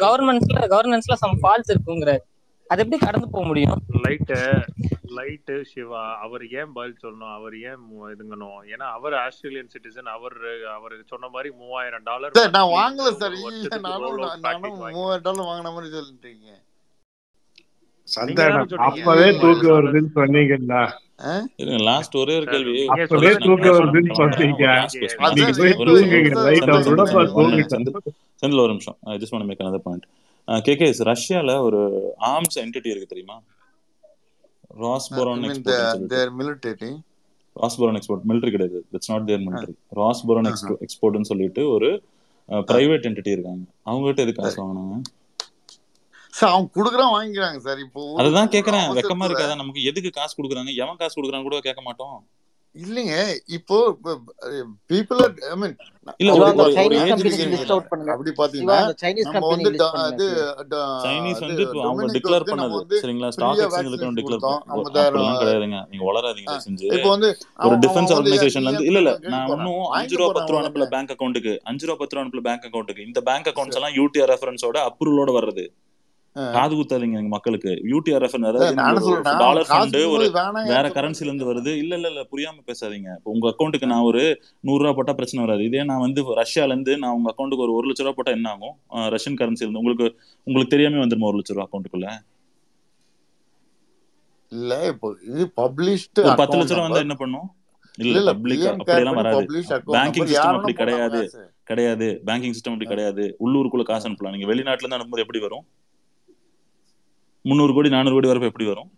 கவர்மெண்ட்ஸ்ல 0.04 0.60
கவர்னன்ஸ்ல 0.74 1.16
சம் 1.24 1.38
ஃபால்ஸ் 1.42 1.72
இருக்குங்கிறாரு. 1.74 2.22
அது 2.70 2.82
எப்படி 2.84 2.98
கடந்து 3.04 3.28
போக 3.32 3.44
முடியும்? 3.50 3.80
லைட்டு 4.04 4.38
லைட்டு 5.16 5.54
சிவா 5.70 6.02
அவர் 6.24 6.44
ஏன் 6.60 6.70
பதில் 6.76 7.00
சொல்லணும்? 7.02 7.32
அவர் 7.38 7.54
ஏன் 7.70 7.80
இதுங்கணும்? 8.12 8.60
ஏன்னா 8.72 8.86
அவர் 8.98 9.14
ஆஸ்திரேலியன் 9.24 9.72
சிட்டிசன் 9.74 10.08
அவர் 10.16 10.36
அவர் 10.76 10.94
சொன்ன 11.12 11.28
மாதிரி 11.34 11.50
மூவாயிரம் 11.62 12.06
டாலர் 12.10 12.36
சார் 12.38 12.56
நான் 12.58 12.74
வாங்கல 12.78 13.10
சார். 13.22 13.36
நானும் 13.88 14.76
மூவாயிரம் 14.96 15.26
டாலர் 15.28 15.48
வாங்கின 15.50 15.72
மாதிரி 15.76 15.90
சொல்லிட்டீங்க. 15.98 16.48
சொன்னீங்க 18.16 18.44
அப்பவே 18.86 19.28
டாலர் 19.40 19.68
வருதுன்னு 19.76 20.10
சொன்னீங்கல்ல. 20.18 20.76
லாஸ்ட் 21.88 22.14
ஒரே 22.22 22.34
ஒரு 22.40 22.46
கேள்வி. 22.52 22.80
அப்பவே 22.94 23.32
வருதுன்னு 23.78 24.16
சொன்னீங்க. 24.20 24.64
ஒரு 25.22 25.34
நீங்க 25.38 25.52
போய் 25.60 25.74
தூங்குங்க. 25.88 26.30
லைட் 26.46 27.74
செந்தில் 28.42 28.66
நிமிஷம். 28.72 28.96
I 29.12 29.16
just 29.22 29.34
want 29.34 29.48
make 29.50 29.62
another 29.64 29.82
point 29.86 30.06
KKS 30.68 31.02
ரஷ்யால 31.10 31.50
ஒரு 31.66 31.80
ஆர்ம்ஸ் 32.32 32.58
என்டிட்டி 32.62 32.90
இருக்கு 32.92 33.12
தெரியுமா? 33.12 33.36
Rosoboron 34.84 35.42
their 36.12 36.32
military 36.40 36.90
Rosoboron 37.60 37.98
export 37.98 38.26
military 38.30 38.52
கிடையாது. 38.54 38.78
It's 38.96 39.10
not 39.12 39.26
their 39.30 39.42
military 39.46 39.74
Rosoboron 40.00 40.48
expo 40.52 40.74
எக்ஸ்போர்ட்னு 40.86 41.30
சொல்லிட்டு 41.30 41.62
ஒரு 41.76 41.90
பிரைவேட் 42.68 43.06
என்டிட்டி 43.08 43.34
இருக்காங்க. 43.36 43.64
அவங்க 43.88 44.04
கிட்ட 44.06 44.22
எது 44.22 44.32
காசு 44.38 44.58
வாங்கினாங்க? 44.62 44.96
சார் 46.32 46.52
அவங்க 46.54 46.68
குடுக்குறான் 46.76 47.14
வாங்கிக்கிறாங்க 47.14 47.58
சார். 47.66 47.80
இப்போ 47.86 48.02
அதுதான் 48.20 48.52
கேக்குறேன். 48.54 48.86
வெக்கமா 48.98 49.26
இருக்காதா? 49.28 49.56
நமக்கு 49.62 49.88
எதுக்கு 49.90 50.12
காசு 50.18 50.36
கொடுக்குறாங்க? 50.38 50.72
எவன் 50.84 51.00
காசு 51.02 51.16
கொடுக்குறான்னு 51.16 51.48
கூட 51.48 51.58
கேட்க 51.66 51.82
மாட்டோம். 51.88 52.16
இல்லைங்க 52.74 53.14
இப்போ 53.56 53.76
பீப்புள் 54.90 55.18
ஐ 55.48 55.56
மீன் 55.62 55.74
அப்படி 58.14 58.30
பாத்தீங்கன்னா 58.38 58.78
நம்ம 59.34 59.50
வந்து 59.50 59.82
அது 60.12 60.26
சைனீஸ் 61.04 61.42
வந்து 61.44 61.64
அவங்க 61.88 62.06
டிக்ளேர் 62.16 62.46
பண்ணது. 62.50 62.96
சரிங்களா? 63.02 63.30
ஸ்டாக் 63.36 63.60
எக்ஸ்சேஞ்சில் 63.66 64.16
டிக்ளேர் 64.20 64.42
கிடையாதுங்க. 65.42 65.80
நீங்க 65.92 66.04
வளராதீங்க 66.10 66.56
செஞ்சு 66.66 66.88
இப்போ 66.98 67.10
வந்து 67.14 67.30
ஒரு 67.30 67.68
அவன் 67.68 67.84
டிஃபென்ஸ் 67.84 68.12
அவன் 68.14 68.20
வந்து 68.22 68.32
ஆர்கனைசேஷன்ல 68.32 68.72
இருந்து 68.72 68.88
இல்ல 68.90 68.98
இல்ல 69.04 69.14
நான் 69.34 69.52
இன்னும் 69.58 69.84
அஞ்சு 69.98 70.16
வாங்கிட்டு 70.16 70.22
ரூபா 70.22 70.30
போறான் 70.30 70.40
பத்து 70.40 70.52
ரூபா 70.52 70.62
அவ்வளவுதானே 70.62 70.64
அனுப்பல 70.64 70.88
பேங்க் 70.96 71.14
அக்கௌண்ட்டுக்கு 71.16 71.54
அஞ்சு 71.72 71.86
ரூபா 71.88 71.98
பத்து 72.02 72.14
ரூபா 72.16 72.24
அனுப்பல 72.24 72.44
பேங்க் 72.48 72.66
அக்கௌண்ட்டுக்கு 72.70 73.08
இந்த 73.10 73.22
பேங்க் 73.30 73.50
அக்கௌண்ட்ஸ் 73.52 73.76
சரி 73.76 73.82
எல்லாம் 73.82 73.96
யூடிஆர் 74.00 74.32
ரெஃபரன்ஸோட 74.34 74.78
அப்ரூவலோட 74.90 75.32
வர்றது. 75.40 75.66
காது 76.36 76.74
குத்தாதீங்க 76.76 77.16
எங்க 77.20 77.30
மக்களுக்கு. 77.34 77.72
யூடிஆர் 77.90 78.22
ரெஃபரன்ஸ் 78.24 78.46
சார் 78.46 78.52
அதாவது 78.52 78.76
நானும் 78.78 79.00
நம்மளோட 79.00 79.06
ஒரு 79.06 79.16
சொல்றேன் 79.16 79.32
அவன் 79.32 79.42
டாலர் 79.44 79.66
ஃபண்டு 79.70 80.00
ஒரு 80.14 80.26
வேற 80.72 80.84
கரன்சில 80.96 81.28
இருந்து 81.28 81.48
வருது. 81.50 81.72
இல்ல 81.82 81.92
இல்ல 81.98 82.08
இல்ல 82.12 82.22
புரியாம 82.32 82.62
பேசாதீங்க. 82.70 83.08
இப்போ 83.18 83.30
உங்க 83.34 83.46
அக்கௌண்ட்டுக்கு 83.52 83.90
நான் 83.92 84.06
ஒரு 84.10 84.22
நூறு 84.68 84.82
ரூபா 84.84 84.94
போட்டா 84.98 85.14
பிரச்சனை 85.18 85.44
வராது. 85.46 85.64
இதே 85.70 85.84
நான் 85.90 86.04
வந்து 86.06 86.22
ரஷ்யால 86.42 86.74
இருந்து 86.74 86.94
நான் 87.02 87.16
உங்க 87.18 87.30
அக்கௌண்ட்டுக்கு 87.32 87.66
ஒரு 87.66 87.74
ஒரு 87.78 87.88
லட்ச 87.90 88.04
ரூபா 88.06 88.16
போட்டா 88.18 88.34
என்ன 88.38 88.50
ஆகும்? 88.54 88.74
ரஷ்யன் 89.16 89.40
கரன்சில 89.40 89.66
இருந்து. 89.66 89.82
உங்களுக்கு 89.84 90.06
உங்களுக்கு 90.46 90.74
தெரியாம 90.76 91.02
வந்துருமா 91.04 91.30
ஒரு 91.32 91.40
லட்ச 91.40 91.56
ரூபா 91.56 91.66
அக்கௌண்ட்டுக்குள்ள 91.68 92.10
இல்ல 94.52 94.72
இப்போ 94.92 95.08
இது 95.28 95.44
பப்ளிஷ்டு 95.60 96.22
பத்து 96.40 96.56
லட்ச 96.58 96.72
ரூபா 96.74 96.86
வந்தா 96.86 97.04
என்ன 97.06 97.16
பண்ணும்? 97.20 97.46
இல்ல 97.98 98.16
இல்ல 98.20 98.32
பண்ணி 98.34 98.56
வராது. 99.20 99.44
பேங்கிங் 99.94 100.28
சிஸ்டம் 100.30 100.58
அப்படி 100.58 100.74
கிடையாது. 100.82 101.20
கிடையாது. 101.70 102.06
பேங்கிங் 102.28 102.54
சிஸ்டம் 102.56 102.74
அப்படி. 102.74 102.88
கிடையாது. 102.92 103.24
உள்ளூருக்குள்ள 103.44 103.84
காசு 103.90 104.06
அனுப்பலாம். 104.08 104.34
நீங்க 104.36 104.48
வெளிநாட்டுல 104.52 104.84
இருந்து 104.84 104.98
அனுப்பும்போது 104.98 105.24
எப்படி 105.26 105.42
வரும்? 105.46 105.64
முந்நூறு 107.42 107.74
கோடி 107.74 107.88
நானூறு 107.88 108.14
கோடி 108.14 108.28
வரப்ப 108.28 108.42
எப்படி 108.42 108.66
வரும்? 108.66 108.90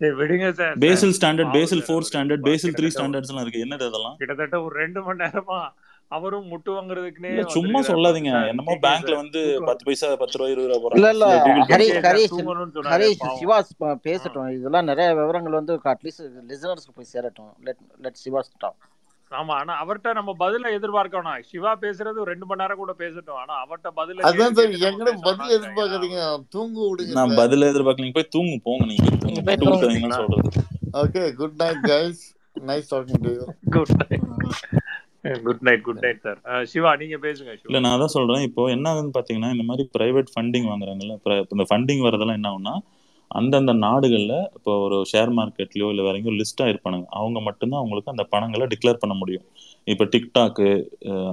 விடுங்க 0.00 0.50
sir 0.50 0.78
Basel 0.78 1.14
standard 1.20 1.52
Basel 1.52 1.82
four 1.82 2.06
standard 2.12 2.40
Basel 2.40 2.72
three 2.72 2.88
standards 2.94 3.28
எல்லாம் 3.28 3.46
இருக்கு. 3.46 3.64
என்னது 3.64 3.88
அதெல்லாம்? 3.88 4.16
கிட்டத்தட்ட 4.16 4.62
ஒரு 4.62 4.74
ரெண்டு 4.74 5.02
மணி 5.02 5.24
நேரமா 5.24 5.58
அவரும் 6.08 6.50
முட்டு 6.50 6.70
வாங்குறதுக்குன்னே 6.70 7.24
இல்ல 7.24 7.42
சும்மா 7.42 7.80
சொல்லாதீங்க. 7.80 8.48
என்னமோ 8.48 8.74
பேங்க்ல 8.82 9.14
வந்து 9.14 9.62
பத்து 9.64 9.84
பைசா 9.84 10.16
பத்து 10.16 10.38
ரூபா 10.38 10.50
இருபது 10.50 10.88
ரூபா 10.88 11.08
இல்ல 11.10 11.26
ஹரிஷ் 11.38 11.70
கேகே 11.70 12.00
சார் 12.00 12.14
ஹரிஷ். 12.14 12.32
தூங்கணும்னு 12.32 12.74
சொன்னாரு 12.74 12.94
ஹரிஷ் 12.94 13.14
பாவம். 13.18 13.38
சிவா 13.38 13.64
ப- 13.78 13.88
ஆ. 13.88 13.98
பேசட்டும். 14.02 14.58
இதெல்லாம் 14.58 14.84
நிறைய 14.84 15.14
விவரங்கள் 15.14 15.52
வந்து 15.52 15.74
அட்லீஸ்ட் 15.84 16.24
லிசனர்ஸ்க்கு 16.48 16.94
போய் 16.94 17.10
சேரட்டும். 17.12 17.52
லெட் 17.64 17.76
லெட் 18.02 18.14
சிவா 18.14 18.42
ஸ்டாப் 18.42 18.76
ஆமா 19.32 19.52
ஆனா 19.60 19.72
அவர்ட்ட 19.82 20.08
நம்ம 20.18 20.30
பதில 20.42 20.70
எதிர்பார்க்கணும். 20.76 21.44
சிவா 21.50 21.70
பேசுறது 21.84 22.20
ஒரு 22.22 22.30
ரெண்டு 22.32 22.46
மணி 22.48 22.62
நேரம் 22.62 22.80
கூட 22.82 22.92
பேசட்டும். 23.00 23.38
ஆனா 23.42 23.54
அவர்ட்ட 23.64 23.90
பதில 23.98 24.26
அதான் 24.28 24.54
சார் 24.58 24.76
எங்கிட்ட 24.88 25.14
பதில் 25.28 25.54
எதிர்பார்க்கறீங்க? 25.56 26.20
தூங்க 26.54 26.78
விடுங்க 26.88 27.16
நான் 27.18 27.36
பதில 27.40 27.70
எதிர்பார்க்கல 27.72 28.06
நீங்க 28.06 28.18
போய் 28.20 28.32
தூங்கு 28.36 28.56
போங்க 28.68 28.86
நீங்க. 28.92 29.08
தூங்க 29.24 29.56
தூங்குங்க 29.64 30.10
சொல்றது. 30.22 30.64
Okay 31.02 31.22
good 31.40 31.58
night 31.62 31.82
guys 31.92 32.22
nice 32.70 32.90
talking 32.92 33.22
to 33.26 33.32
you 33.38 33.46
good 33.76 33.94
night 34.02 35.42
good 35.46 35.62
night 35.68 35.84
good 35.86 36.02
night 36.04 36.20
sir 36.26 36.40
Siva 36.72 36.90
நீங்க 37.02 37.16
பேசுங்க 37.26 37.52
இல்ல 37.68 37.80
நான் 37.86 38.02
தான் 38.04 38.14
சொல்றேன். 38.16 38.44
இப்போ 38.48 38.62
என்ன 38.76 38.86
ஆகுதுன்னு 38.92 39.16
பாத்தீங்கன்னா 39.18 39.52
இந்த 39.56 39.66
மாதிரி 39.70 39.84
பிரைவேட் 39.96 40.32
ஃபண்டிங் 40.34 40.68
வாங்குறாங்கல்ல 40.72 41.16
இந்த 41.54 41.66
ஃபண்டிங் 41.70 42.04
வரதெல்லாம் 42.08 42.38
என்ன 42.40 42.50
ஆகும்னா 42.52 42.74
அந்தந்த 43.30 43.72
நாடுகளில் 43.84 44.36
இப்போ 44.56 44.72
ஒரு 44.86 44.96
ஷேர் 45.12 45.30
மார்க்கெட்லையோ 45.38 45.86
இல்லை 45.92 46.02
வேற 46.06 46.18
எங்கேயோ 46.18 46.34
லிஸ்ட்டாக 46.40 46.72
இருப்பானுங்க 46.72 47.06
அவங்க 47.20 47.38
மட்டும்தான் 47.48 47.80
அவங்களுக்கு 47.82 48.12
அந்த 48.14 48.24
பணங்களை 48.34 48.66
டிக்ளேர் 48.72 49.00
பண்ண 49.02 49.14
முடியும். 49.22 49.44
இப்போ 49.92 50.04
டிக்டாக்கு 50.14 50.68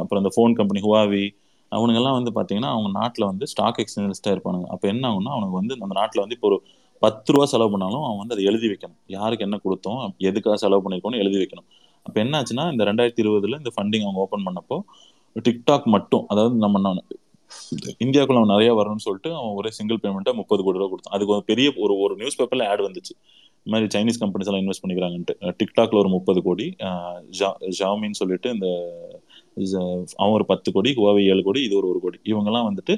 அப்புறம் 0.01 0.21
இந்த 0.23 0.31
ஃபோன் 0.35 0.55
கம்பெனி 0.59 0.81
ஹுவாவி 0.85 1.23
அவனுங்கெல்லாம் 1.71 2.17
வந்து 2.19 2.31
பார்த்தீங்கன்னா 2.37 2.71
அவங்க 2.75 2.89
நாட்டில் 2.99 3.29
வந்து 3.31 3.45
ஸ்டாக் 3.51 3.79
எக்ஸ்சேஞ்ச் 3.83 4.11
லிஸ்ட்டாக 4.13 4.35
இருப்பானுங்க 4.35 4.67
அப்போ 4.75 4.85
என்ன 4.93 5.03
ஆகும்னா 5.11 5.33
அவனுக்கு 5.35 5.57
வந்து 5.59 5.73
அந்த 5.85 5.95
நாட்டில் 5.99 6.23
வந்து 6.23 6.37
இப்போ 6.37 6.49
ஒரு 6.51 6.57
பத்து 7.01 7.33
ரூபா 7.33 7.45
செலவு 7.51 7.71
பண்ணாலும் 7.73 8.03
அவன் 8.07 8.19
வந்து 8.21 8.35
அதை 8.35 8.43
எழுதி 8.49 8.67
வைக்கணும். 8.71 8.97
யாருக்கு 9.15 9.45
என்ன 9.47 9.57
கொடுத்தோம் 9.65 10.01
எதுக்காக 10.29 10.57
செலவு 10.63 10.83
பண்ணியிருக்கோன்னு 10.83 11.21
எழுதி 11.23 11.37
வைக்கணும். 11.41 11.67
அப்போ 12.05 12.17
என்னாச்சுன்னா 12.23 12.63
இந்த 12.73 12.83
ரெண்டாயிரத்தி 12.89 13.23
இருபதுல 13.23 13.57
இந்த 13.61 13.71
ஃபண்டிங் 13.75 14.05
அவங்க 14.07 14.19
ஓப்பன் 14.25 14.45
பண்ணப்போ 14.47 14.77
டிக்டாக் 15.47 15.87
மட்டும் 15.95 16.23
அதாவது 16.33 16.55
நம்ம 16.65 16.93
இந்தியாவுக்குள்ள 18.03 18.41
அவன் 18.41 18.53
நிறைய 18.55 18.71
வரணும்னு 18.79 19.05
சொல்லிட்டு 19.07 19.29
அவன் 19.39 19.55
ஒரே 19.59 19.69
சிங்கிள் 19.77 20.01
பேமெண்ட்டாக 20.03 20.35
முப்பது 20.41 20.61
கோடி 20.65 20.79
ரூபா 20.79 20.89
கொடுத்தான். 20.91 21.15
அதுக்கு 21.17 21.33
ஒரு 21.35 21.43
பெரிய 21.51 21.67
ஒரு 21.83 21.93
ஒரு 22.05 22.13
நியூஸ் 22.21 22.37
பேப்பர்ல 22.39 22.67
ஆட் 22.71 22.83
வந்துச்சு. 22.87 23.13
இந்த 23.63 23.71
மாதிரி 23.73 23.89
சைனீஸ் 23.95 24.19
கம்பெனிஸ் 24.21 24.49
எல்லாம் 24.49 24.63
இன்வெஸ்ட் 24.63 24.83
பண்ணிக்கிறாங்கன்ட்டு. 24.83 25.33
டிக்டாக்ல 25.59 25.99
ஒரு 26.03 26.09
முப்பது 26.15 26.39
கோடி 26.47 26.67
ஜாமின்னு 27.79 28.19
சொல்லிட்டு 28.21 28.49
இந்த 28.55 28.67
அவன் 30.21 30.35
ஒரு 30.37 30.45
பத்து 30.51 30.69
கோடி 30.75 30.89
கோவை 30.99 31.23
ஏழு 31.31 31.41
கோடி 31.47 31.61
இது 31.67 31.75
ஒரு 31.79 31.87
ஒரு 31.93 31.99
கோடி. 32.03 32.17
இவங்கெல்லாம் 32.31 32.67
வந்துட்டு 32.69 32.93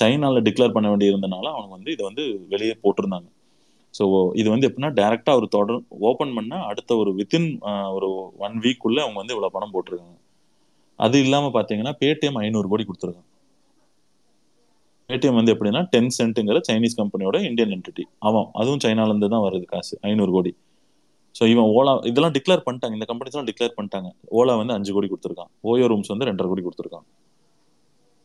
சைனாவில் 0.00 0.44
டிக்ளேர் 0.48 0.74
பண்ண 0.76 0.86
வேண்டி 0.92 1.10
இருந்தனால 1.12 1.46
அவங்க 1.56 1.72
வந்து 1.78 1.90
இதை 1.96 2.04
வந்து 2.10 2.24
வெளியே 2.52 2.74
போட்டிருந்தாங்க. 2.84 3.28
ஸோ 3.94 4.04
இது 4.40 4.48
வந்து 4.52 4.66
எப்படின்னா 4.68 4.90
டேரெக்டாக 5.00 5.34
அவர் 5.36 5.54
தொடர் 5.56 5.80
ஓப்பன் 6.08 6.34
பண்ணால் 6.36 6.64
அடுத்த 6.70 6.96
ஒரு 7.02 7.10
வித்தின் 7.20 7.48
ஒரு 7.96 8.08
ஒன் 8.46 8.56
வீக்குள்ளே 8.64 9.02
அவங்க 9.04 9.18
வந்து 9.22 9.34
இவ்வளோ 9.36 9.50
பணம் 9.56 9.74
போட்டிருக்காங்க. 9.76 10.16
அது 10.98 11.16
இல்லாமல் 11.26 11.54
பார்த்தீங்கன்னா 11.56 11.94
பேடிஎம் 12.02 12.38
ஐநூறு 12.44 12.68
கோடி 12.72 12.84
கொடுத்துருக்காங்க. 12.88 13.30
ஏடிஎம் 15.14 15.38
வந்து 15.38 15.52
எப்படின்னா 15.54 15.80
டென் 15.92 16.12
சென்ட்டுங்கிற 16.16 16.60
சைனீஸ் 16.68 16.96
கம்பெனியோட 17.00 17.36
இந்தியன் 17.48 17.72
என்டிட்டி 17.76 18.04
அவன் 18.28 18.46
அதுவும் 18.60 18.80
சைனாலேருந்து 18.84 19.28
தான் 19.34 19.44
வருது 19.46 19.66
காசு 19.72 19.94
ஐநூறு 20.08 20.32
கோடி. 20.36 20.52
ஸோ 21.38 21.44
இவன் 21.52 21.68
ஓலா 21.76 21.92
இதெல்லாம் 22.10 22.34
டிக்ளேர் 22.36 22.62
பண்ணிட்டாங்க. 22.66 22.94
இந்த 22.98 23.06
கம்பெனிஸ்லாம் 23.10 23.48
டிக்ளேர் 23.50 23.74
பண்ணிட்டாங்க. 23.78 24.08
ஓலா 24.38 24.54
வந்து 24.60 24.74
அஞ்சு 24.76 24.92
கோடி 24.96 25.08
கொடுத்துருக்கான். 25.12 25.50
ஓயோ 25.70 25.86
ரூம்ஸ் 25.92 26.10
வந்து 26.14 26.28
ரெண்டரை 26.30 26.48
கோடி 26.52 26.64
கொடுத்துருக்கான். 26.66 27.06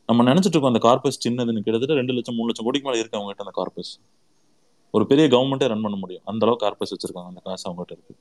நம்ம 0.10 0.24
நினச்சிட்டு 0.30 0.56
இருக்கோம் 0.56 0.74
அந்த 0.74 0.84
கார்பஸ் 0.88 1.22
சின்னதுன்னு 1.26 1.64
கிட்டத்தட்ட 1.66 1.96
ரெண்டு 2.02 2.16
லட்சம் 2.18 2.38
மூணு 2.38 2.50
லட்சம் 2.50 2.68
கோடிக்கு 2.68 2.88
மேலே 2.90 3.00
இருக்கு 3.02 3.18
அவங்ககிட்ட 3.20 3.46
அந்த 3.46 3.56
கார்பஸ் 3.60 3.94
ஒரு 4.94 5.04
பெரிய 5.12 5.26
கவர்மெண்ட்டே 5.34 5.68
ரன் 5.72 5.86
பண்ண 5.86 5.98
முடியும். 6.04 6.24
அந்த 6.30 6.42
அளவுக்கு 6.46 6.66
கார்பஸ் 6.66 6.94
வச்சிருக்காங்க 6.94 7.30
அந்த 7.34 7.42
காசு 7.48 7.64
அவங்ககிட்ட 7.68 7.94
இருக்கு. 7.98 8.16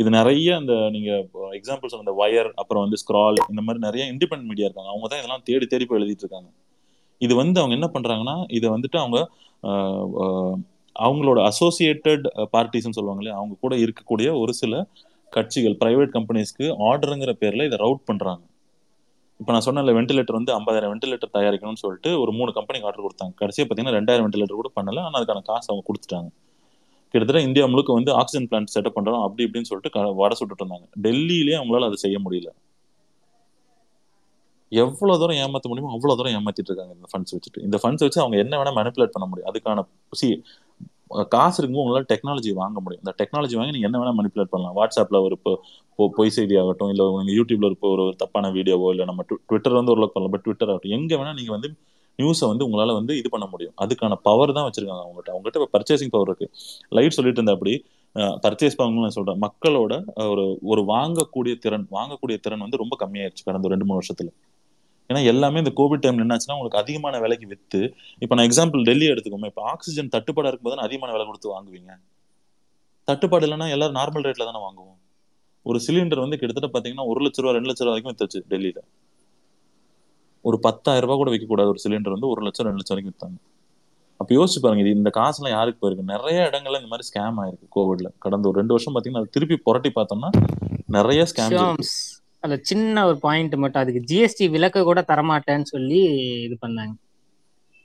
இது 0.00 0.08
நிறைய 0.18 0.48
அந்த 0.60 0.72
நீங்க 0.94 1.10
எக்ஸாம்பிள்ஸ் 1.58 2.00
அந்த 2.02 2.12
வயர் 2.20 2.50
அப்புறம் 2.60 2.82
வந்து 2.84 2.98
ஸ்க்ரால் 3.02 3.38
இந்த 3.52 3.62
மாதிரி 3.66 3.80
நிறைய 3.86 4.02
இண்டிபெண்ட் 4.12 4.46
மீடியா 4.50 4.66
இருக்காங்க. 4.68 4.90
அவங்க 4.92 5.06
தான் 5.12 5.20
இதெல்லாம் 5.22 5.44
தேடி 5.48 5.66
தேடி 5.72 5.86
போய் 5.90 6.00
எழுதிட்டு 6.00 6.24
இருக்காங்க. 6.26 6.48
இது 7.26 7.34
வந்து 7.42 7.60
அவங்க 7.60 7.74
என்ன 7.78 7.88
பண்றாங்கன்னா 7.94 8.36
இதை 8.56 8.66
வந்துட்டு 8.74 8.98
அவங்க 9.04 9.18
அவங்களோட 10.96 11.38
அசோசியேட்டட் 11.50 12.24
பார்ட்டிஸ்னு 12.54 12.96
சொல்லுவாங்களே 12.98 13.32
அவங்க 13.38 13.54
கூட 13.64 13.74
இருக்கக்கூடிய 13.84 14.28
ஒரு 14.42 14.52
சில 14.60 14.82
கட்சிகள் 15.36 15.76
பிரைவேட் 15.82 16.14
கம்பெனிஸ்க்கு 16.16 16.66
ஆர்டருங்கிற 16.90 17.32
பேர்ல 17.42 17.66
இதை 17.68 17.78
ரவுட் 17.84 18.02
பண்றாங்க. 18.10 18.42
இப்போ 19.40 19.50
நான் 19.54 19.64
சொன்னேன்ல 19.66 19.92
வென்டிலேட்டர் 19.98 20.38
வந்து 20.38 20.52
ஐம்பதாயிரம் 20.58 20.92
வென்டிலேட்டர் 20.92 21.32
தயாரிக்கணும்னு 21.36 21.82
சொல்லிட்டு 21.82 22.10
ஒரு 22.22 22.30
மூணு 22.38 22.50
கம்பெனிக்கு 22.56 22.88
ஆர்டர் 22.88 23.04
கொடுத்தாங்க. 23.06 23.34
கடைசியாக 23.42 23.66
பார்த்தீங்கன்னா 23.66 23.96
ரெண்டாயிரம் 23.98 24.24
வென்டிலேட்டர் 24.26 24.60
கூட 24.60 24.70
பண்ணல. 24.78 25.02
ஆனால் 25.06 25.18
அதுக்கான 25.20 25.42
காசு 25.50 25.68
அவங்க 25.70 25.84
கொடுத்துட்டாங்க. 25.88 26.30
கிட்டத்தட்ட 27.12 27.42
இந்தியா 27.48 27.64
முழுக்க 27.72 27.90
வந்து 27.98 28.12
ஆக்சிஜன் 28.20 28.48
பிளான்ட் 28.50 28.72
செட்டப் 28.74 28.96
பண்ணுறோம் 28.96 29.22
அப்படி 29.26 29.44
இப்படின்னு 29.46 29.68
சொல்லிட்டு 29.70 30.14
வட 30.22 30.32
சுட்டுட்டு 30.40 30.64
இருந்தாங்க. 30.64 30.86
டெல்லியிலேயே 31.06 31.58
அவங்களால 31.60 31.88
அதை 31.90 31.98
செய்ய 32.04 32.18
முடியல. 32.24 32.50
எவ்வளவு 34.68 35.18
தூரம் 35.18 35.36
ஏமாத்த 35.36 35.68
முடியுமோ 35.68 35.92
அவ்வளவு 35.92 36.22
தூரம் 36.22 36.32
ஏமாத்திட்டு 36.32 36.70
இருக்காங்க 36.70 36.94
இந்த 36.94 37.06
ஃபண்ட்ஸ் 37.12 37.36
வச்சுட்டு. 37.36 37.62
இந்த 37.62 37.78
ஃபண்ட்ஸ் 37.82 38.04
வச்சு 38.04 38.20
அவங்க 38.20 38.38
என்ன 38.38 38.62
வேணா 38.62 38.66
மேனிப்புலேட் 38.66 39.10
பண்ண 39.12 39.28
முடியும். 39.28 39.54
அதுக்கான 39.54 39.86
சி 40.10 40.42
காசு 41.28 41.62
இருக்கும்போது 41.62 42.00
உங்களால 42.00 42.16
டெக்னாலஜி 42.16 42.52
வாங்க 42.52 42.80
முடியும். 42.80 43.02
இந்த 43.04 43.14
டெக்னாலஜி 43.24 43.56
வாங்கி 43.56 43.78
நீங்க 43.78 43.78
என்ன 43.78 44.00
வேணா 44.00 44.24
மனிப்புலேட் 44.24 44.44
பண்ணலாம். 44.44 44.76
வாட்ஸ்அப்ல 44.76 45.22
ஒரு 45.22 45.30
இப்போ 45.30 46.10
பொய் 46.14 46.30
செய்தி 46.30 46.56
ஆகட்டும் 46.56 46.88
இல்ல 46.88 47.10
உங்க 47.10 47.32
யூடியூப்ல 47.32 47.64
இருக்க 47.64 47.88
ஒரு 47.88 48.14
தப்பான 48.16 48.50
வீடியோவோ 48.50 48.88
இல்ல 48.88 49.04
நம்ம 49.04 49.22
ட்வி- 49.22 49.42
ட்விட்டர் 49.46 49.72
வந்து 49.72 49.90
ஒரு 49.90 50.00
லோக் 50.00 50.12
பண்ணலாம். 50.12 50.30
பட் 50.30 50.40
ட்விட்டர் 50.40 50.68
ஆகட்டும். 50.68 50.90
எங்க 50.90 51.16
வேணா 51.16 51.34
நீங்க 51.34 51.50
வந்து 51.50 51.74
நியூஸை 52.22 52.46
வந்து 52.46 52.68
உங்களால 52.68 52.92
வந்து 52.92 53.16
இது 53.16 53.28
பண்ண 53.28 53.46
முடியும். 53.46 53.72
அதுக்கான 53.80 54.14
பவர் 54.22 54.52
தான் 54.52 54.70
வச்சிருக்காங்க 54.70 55.04
அவங்ககிட்ட. 55.04 55.30
அவங்ககிட்ட 55.30 55.60
இப்போ 55.60 55.68
பர்ச்சேசிங் 55.72 56.10
பவர் 56.10 56.26
இருக்கு. 56.26 56.50
லைட் 56.88 57.10
சொல்லிட்டு 57.10 57.42
இருந்தா 57.42 57.52
அப்படி 57.52 57.84
பர்ச்சேஸ் 58.18 58.80
பண்ணணும்னு 58.82 59.08
சொல்றேன். 59.08 59.38
மக்களோட 59.40 60.04
ஒரு 60.30 60.58
ஒரு 60.62 60.82
வாங்கக்கூடிய 60.82 61.58
திறன் 61.58 61.88
வாங்கக்கூடிய 61.90 62.38
திறன் 62.40 62.58
வந்து 62.58 62.76
ரொம்ப 62.76 62.96
கம்மியாயிருச்சு 63.06 63.44
கடந்த 63.44 63.68
ஒரு 63.68 63.76
ரெண்டு 63.76 63.84
மூணு 63.84 64.00
வருஷத்துல. 64.00 64.28
ஏன்னா 65.10 65.20
எல்லாமே 65.32 65.58
இந்த 65.62 65.72
கோவிட் 65.80 66.02
டைம்ல 66.04 66.24
என்னாச்சுன்னா 66.24 66.56
உங்களுக்கு 66.56 66.80
அதிகமான 66.82 67.18
விலைக்கு 67.24 67.46
வித்து 67.52 67.80
இப்போ 68.22 68.34
நான் 68.36 68.48
எக்ஸாம்பிள் 68.48 68.86
டெல்லி 68.88 69.06
எடுத்துக்கோமே 69.12 69.50
இப்போ 69.52 69.62
ஆக்சிஜன் 69.72 70.12
தட்டுப்பாடா 70.14 70.50
இருக்கும்போது 70.50 70.86
அதிகமான 70.86 71.12
விலை 71.14 71.26
கொடுத்து 71.26 71.52
வாங்குவீங்க. 71.54 71.92
தட்டுப்பாடு 73.08 73.44
இல்லைன்னா 73.46 73.68
எல்லாரும் 73.74 73.98
நார்மல் 74.00 74.26
ரேட்ல 74.28 74.46
தானே 74.48 74.60
வாங்குவோம். 74.66 74.96
ஒரு 75.66 75.78
சிலிண்டர் 75.86 76.24
வந்து 76.24 76.38
கிட்டத்தட்ட 76.40 76.68
பாத்தீங்கன்னா 76.74 77.06
ஒரு 77.12 77.20
லட்ச 77.24 77.42
ரூபா 77.42 77.54
ரெண்டு 77.56 77.70
லட்ச 77.70 77.82
ரூபா 77.84 77.92
வரைக்கும் 77.94 78.12
வித்துச்சு 78.12 78.40
டெல்லியில. 78.52 78.80
ஒரு 80.44 80.56
பத்தாயிரம் 80.66 81.04
ரூபாய் 81.04 81.20
கூட 81.22 81.30
விற்கக்கூடாது 81.34 81.72
ஒரு 81.74 81.80
சிலிண்டர் 81.84 82.14
வந்து 82.16 82.28
ஒரு 82.32 82.42
லட்சம் 82.46 82.66
ரெண்டு 82.68 82.80
லட்சம் 82.80 82.94
வரைக்கும் 82.94 83.14
வித்தாங்க. 83.14 83.38
அப்ப 84.20 84.30
யோசிச்சு 84.38 84.60
பாருங்க 84.62 84.82
இது 84.84 84.92
இந்த 84.98 85.10
காசுலாம் 85.18 85.54
யாருக்கு 85.56 85.80
போயிருக்கு? 85.82 86.04
நிறைய 86.14 86.38
இடங்கள்ல 86.50 86.80
இந்த 86.82 86.90
மாதிரி 86.92 87.06
ஸ்கேம் 87.10 87.40
ஆயிருக்கு 87.42 87.66
கோவிட்ல 87.76 88.08
கடந்த 88.24 88.48
ஒரு 88.50 88.58
ரெண்டு 88.60 88.74
வருஷம் 88.76 88.94
பாத்தீங்கன்னா 88.96 89.32
திருப்பி 89.36 89.58
புரட்டி 89.66 89.92
பார்த்தோம்னா 89.98 90.30
நிறைய 90.96 91.22
ஷாம்ஸ் 91.34 91.96
அதுல 92.42 92.56
சின்ன 92.70 93.04
ஒரு 93.08 93.18
பாயிண்ட் 93.26 93.54
மட்டும் 93.62 93.82
அதுக்கு 93.82 94.00
ஜிஎஸ்டி 94.10 94.46
விலக்கு 94.54 94.80
கூட 94.88 95.00
தரமாட்டேன்னு 95.10 95.66
சொல்லி 95.74 96.00
இது 96.46 96.56
பண்ணாங்க. 96.64 96.94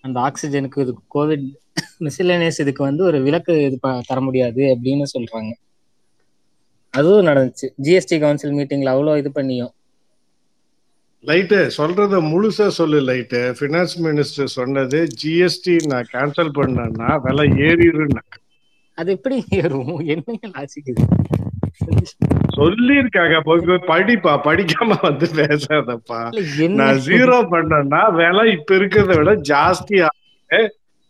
அந்த 0.04 0.18
ஆக்சிஜனுக்கு 0.28 0.84
இது 0.86 0.94
கோவிட் 1.16 1.46
மிசிலேனியஸ் 2.08 2.60
இதுக்கு 2.64 2.82
வந்து 2.90 3.04
ஒரு 3.10 3.20
விலக்கு 3.28 3.54
இது 3.68 3.78
தர 4.10 4.18
முடியாது 4.28 4.64
அப்படின்னு 4.74 5.06
சொல்றாங்க. 5.16 5.52
அதுவும் 6.94 7.28
நடந்துச்சு. 7.30 7.68
ஜிஎஸ்டி 7.86 8.18
கவுன்சில் 8.24 8.56
மீட்டிங்ல 8.58 8.94
அவ்வளோ 8.96 9.16
இது 9.22 9.32
பண்ணியும். 9.38 9.74
லைட்டு 11.30 11.58
சொல்றத 11.78 12.16
முழுசா 12.32 12.66
சொல்லு 12.78 13.00
லைட்டு 13.10 13.42
ஃபினான்ஸ் 13.58 13.96
மினிஸ்டர் 14.06 14.50
சொன்னது 14.58 15.00
ஜிஎஸ்டி 15.22 15.76
நான் 15.92 16.10
கேன்சல் 16.14 16.52
பண்ணேன்னா 16.58 17.10
விலை 17.26 17.46
ஏறிடுன்னு 17.68 18.24
அது 18.98 19.12
எப்படி 19.16 19.38
ஏறும்? 19.60 19.94
என்ன 20.14 20.38
லாசிக்குது 20.56 21.04
சொல்லியிருக்காங்க. 22.58 23.36
போய் 23.48 23.68
போய் 23.68 23.88
படிப்பா. 23.92 24.34
படிக்காம 24.48 24.98
வந்து 25.08 25.28
பேசாதப்பா. 25.40 26.20
நான் 26.80 27.02
ஜீரோ 27.08 27.38
பண்ணேன்னா 27.54 28.02
விலை 28.20 28.46
இப்ப 28.58 28.76
இருக்கிறத 28.80 29.16
விட 29.20 29.34
ஜாஸ்தி 29.52 29.98
ஆகுது. 30.08 30.62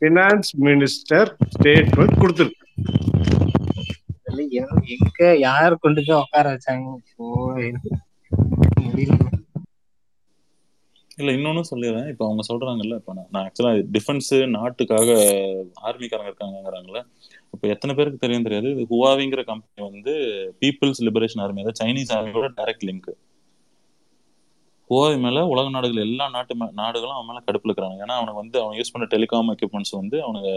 ஃபினான்ஸ் 0.01 0.51
மினிஸ்டர் 0.67 1.29
ஸ்டேட்மெண்ட் 1.55 2.19
கொடுத்துருக்கு 2.21 2.61
இல்ல, 4.29 4.43
எங்க 4.93 5.21
யார் 5.47 5.73
கொண்டு 5.83 5.99
போய் 6.05 6.21
உட்கார 6.21 6.45
வச்சாங்க? 6.53 6.87
இல்ல 11.19 11.29
இன்னொன்னு 11.37 11.63
சொல்லிடுறேன். 11.71 12.07
இப்போ 12.11 12.23
அவங்க 12.27 12.43
சொல்றாங்கல்ல 12.49 12.95
இப்போ 12.99 13.13
நான் 13.15 13.43
ஆக்சுவலா 13.43 13.73
டிஃபென்ஸ் 13.95 14.31
நாட்டுக்காக 14.55 15.09
ஆர்மிக்காரங்க 15.87 16.31
இருக்காங்கங்கிறாங்கல்ல 16.31 17.01
இப்போ 17.63 17.73
எத்தனை 17.75 17.93
பேருக்கு 17.97 18.17
தெரியும் 18.23 18.45
தெரியாது. 18.45 18.69
இது 18.73 18.81
ஹுவாவிங்கிற 18.89 19.41
கம்பெனி 19.49 19.81
வந்து 19.89 20.13
பீப்புள்ஸ் 20.61 20.99
லிபரேஷன் 21.07 21.41
ஆர்மி 21.43 21.61
அதாவது 21.61 21.79
சைனீஸ் 21.81 22.09
ஆர்மியோட 22.15 22.47
டைரக்ட் 22.57 22.83
லிங்க் 22.87 23.07
ஹுவாவி 24.89 25.17
மேல 25.25 25.43
உலக 25.51 25.69
நாடுகள் 25.75 26.01
எல்லா 26.05 26.25
நாட்டு 26.33 26.55
நாடுகளும் 26.81 27.15
அவன் 27.17 27.29
மேல 27.29 27.41
கடுப்பில் 27.45 27.69
இருக்கிறாங்க 27.69 28.03
ஏன்னா 28.05 28.15
அவனுக்கு 28.19 28.41
வந்து 28.41 28.57
அவன் 28.63 28.75
யூஸ் 28.79 28.91
பண்ண 28.95 29.05
டெலிகாம் 29.13 29.51
எக்யூப்மெண்ட்ஸ் 29.53 29.93
வந்து 29.99 30.17
அவனுக்கு 30.25 30.51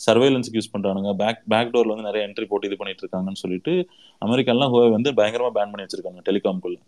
சர்வேலன்ஸுக்கு 0.00 0.60
யூஸ் 0.60 0.72
பண்றானுங்க. 0.76 1.12
பேக் 1.22 1.42
பேக் 1.54 1.72
டோர்ல 1.74 1.94
வந்து 1.94 2.08
நிறைய 2.08 2.28
என்ட்ரி 2.28 2.48
போட்டு 2.52 2.70
இது 2.70 2.78
பண்ணிட்டு 2.80 3.04
இருக்காங்கன்னு 3.04 3.42
சொல்லிட்டு 3.42 3.74
அமெரிக்காலாம் 4.22 4.72
ஹுவாவே 4.74 4.90
வந்து 4.96 5.12
பயங்கரமா 5.20 5.52
பேன் 5.58 5.74
பண்ணி 5.74 5.86
வச்சிருக்காங்க 5.86 6.24
டெலிகாம்குள்ள 6.30 6.78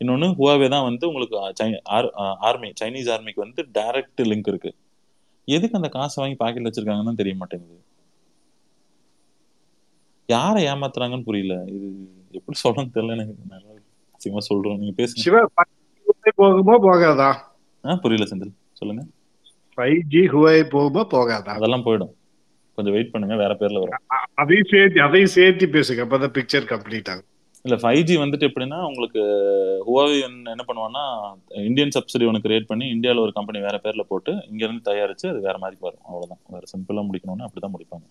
இன்னொன்னு 0.00 0.30
ஹுவாவே 0.40 0.68
தான் 0.74 0.86
வந்து 0.88 1.04
உங்களுக்கு 1.12 1.38
ஆர்மி 2.50 2.72
சைனீஸ் 2.82 3.12
ஆர்மிக்கு 3.16 3.44
வந்து 3.46 3.62
டைரக்ட் 3.78 4.24
லிங்க் 4.32 4.50
இருக்கு. 4.54 4.72
எதுக்கு 5.48 5.80
அந்த 5.82 5.90
காசை 5.96 6.18
வாங்கி 6.24 6.38
பாக்கெட்ல 6.44 6.68
வச்சிருக்காங்கன்னு 6.70 7.20
தெரிய 7.22 7.36
மாட்டேங்குது. 7.42 7.78
யாரை 10.26 10.64
ஏமாத்துறாங்கன்னு 10.64 11.22
புரியல. 11.22 11.64
இது 11.66 11.86
எப்படி 12.30 12.58
சொல்லணும்னு 12.68 12.94
தெரியல 12.94 13.10
எனக்கு. 13.10 13.82
அசிங்கமா 14.16 14.38
சொல்றேன். 14.38 14.78
நீங்க 14.78 15.02
பேசுங்க. 15.02 15.22
சிவா 15.24 15.48
போகுமா 16.36 16.76
போகாதா? 16.82 17.30
ஆ 17.84 17.94
புரியல 17.94 18.30
செந்தில். 18.30 18.52
சொல்லுங்க. 18.72 19.02
ஃபைவ் 19.76 20.00
ஜி 20.08 20.18
ஹுவாய் 20.18 20.62
போகுமா 20.70 21.02
போகாதா? 21.10 21.52
அதெல்லாம் 21.58 21.84
போயிடும். 21.84 22.12
கொஞ்சம் 22.74 22.94
வெயிட் 22.94 23.10
பண்ணுங்க 23.10 23.36
வேற 23.36 23.54
பேர்ல 23.54 23.78
வரும். 23.78 24.02
அதையும் 24.34 24.66
சேர்த்து 24.70 25.02
அதையும் 25.02 25.30
சேர்த்து 25.30 25.66
பேசுங்க. 25.66 26.02
அப்பதான் 26.04 26.34
பிக்சர் 26.38 26.68
கம்ப்ளீட் 26.72 27.10
ஆகும். 27.10 27.24
இல்ல 27.62 27.76
ஃபைவ் 27.76 28.02
ஜி 28.02 28.16
வந்துட்டு 28.16 28.46
எப்படின்னா 28.48 28.82
உங்களுக்கு 28.82 29.20
ஹுவாவி 29.86 30.20
என்ன 30.20 30.64
பண்ணுவான்னா 30.68 31.34
இந்தியன் 31.50 31.88
சப்சிடி 31.88 32.26
ஒன்று 32.26 32.48
கிரியேட் 32.48 32.66
பண்ணி 32.66 32.88
இந்தியாவில் 32.88 33.22
ஒரு 33.22 33.32
கம்பெனி 33.32 33.60
வேற 33.60 33.80
பேர்ல 33.82 34.00
போட்டு 34.00 34.32
இங்க 34.50 34.64
இருந்து 34.64 34.92
தயாரிச்சு 34.92 35.28
அது 35.28 35.40
வேற 35.40 35.58
மாதிரி 35.58 35.80
வரும். 35.80 36.00
அவ்வளவுதான். 36.04 36.38
வேற 36.48 36.62
சிம்பிளா 36.72 37.06
முடிக்கணும்னா 37.06 37.46
அப்படிதான் 37.46 37.74
முடிப்பாங்க. 37.78 38.06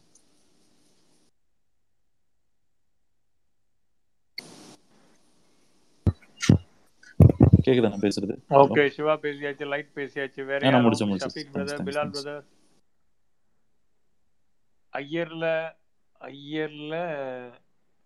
கேக்குதா 7.65 7.89
நான் 7.89 7.99
பேசுறது? 7.99 8.35
ஓகே 8.49 8.89
சிவா 8.89 9.13
பேசியாச்சு 9.17 9.67
லைட் 9.67 9.91
பேசியாச்சு 9.95 10.45
வேற 10.45 10.69
நான் 10.69 10.85
முடிச்சேன் 10.85 11.11
Shafeeq 11.25 11.51
thanks 11.53 11.53
brother 11.53 11.85
Bilal 11.87 12.13
brother 12.15 12.43
ஐயர்ல 14.93 15.45
ஐயர்ல 16.21 16.95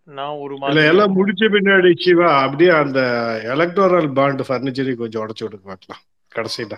நான் 0.08 0.36
ஒரு 0.36 0.54
இல்ல 0.54 0.66
மாதிரி 0.66 0.88
எல்லாம் 0.88 1.16
முடிச்ச 1.18 1.44
பின்னாடி 1.54 2.04
சிவா 2.04 2.42
அப்படியே 2.44 2.70
அந்த 2.70 3.00
எலக்டோரல் 3.44 4.14
பாண்ட் 4.14 4.42
ஃபர்னிச்சரை 4.42 4.96
கொஞ்சம் 4.96 5.28
உடச்சு 5.28 5.46
விடுங்க 5.46 5.64
பார்க்கலாம். 5.64 6.04
கடைசியில. 6.36 6.76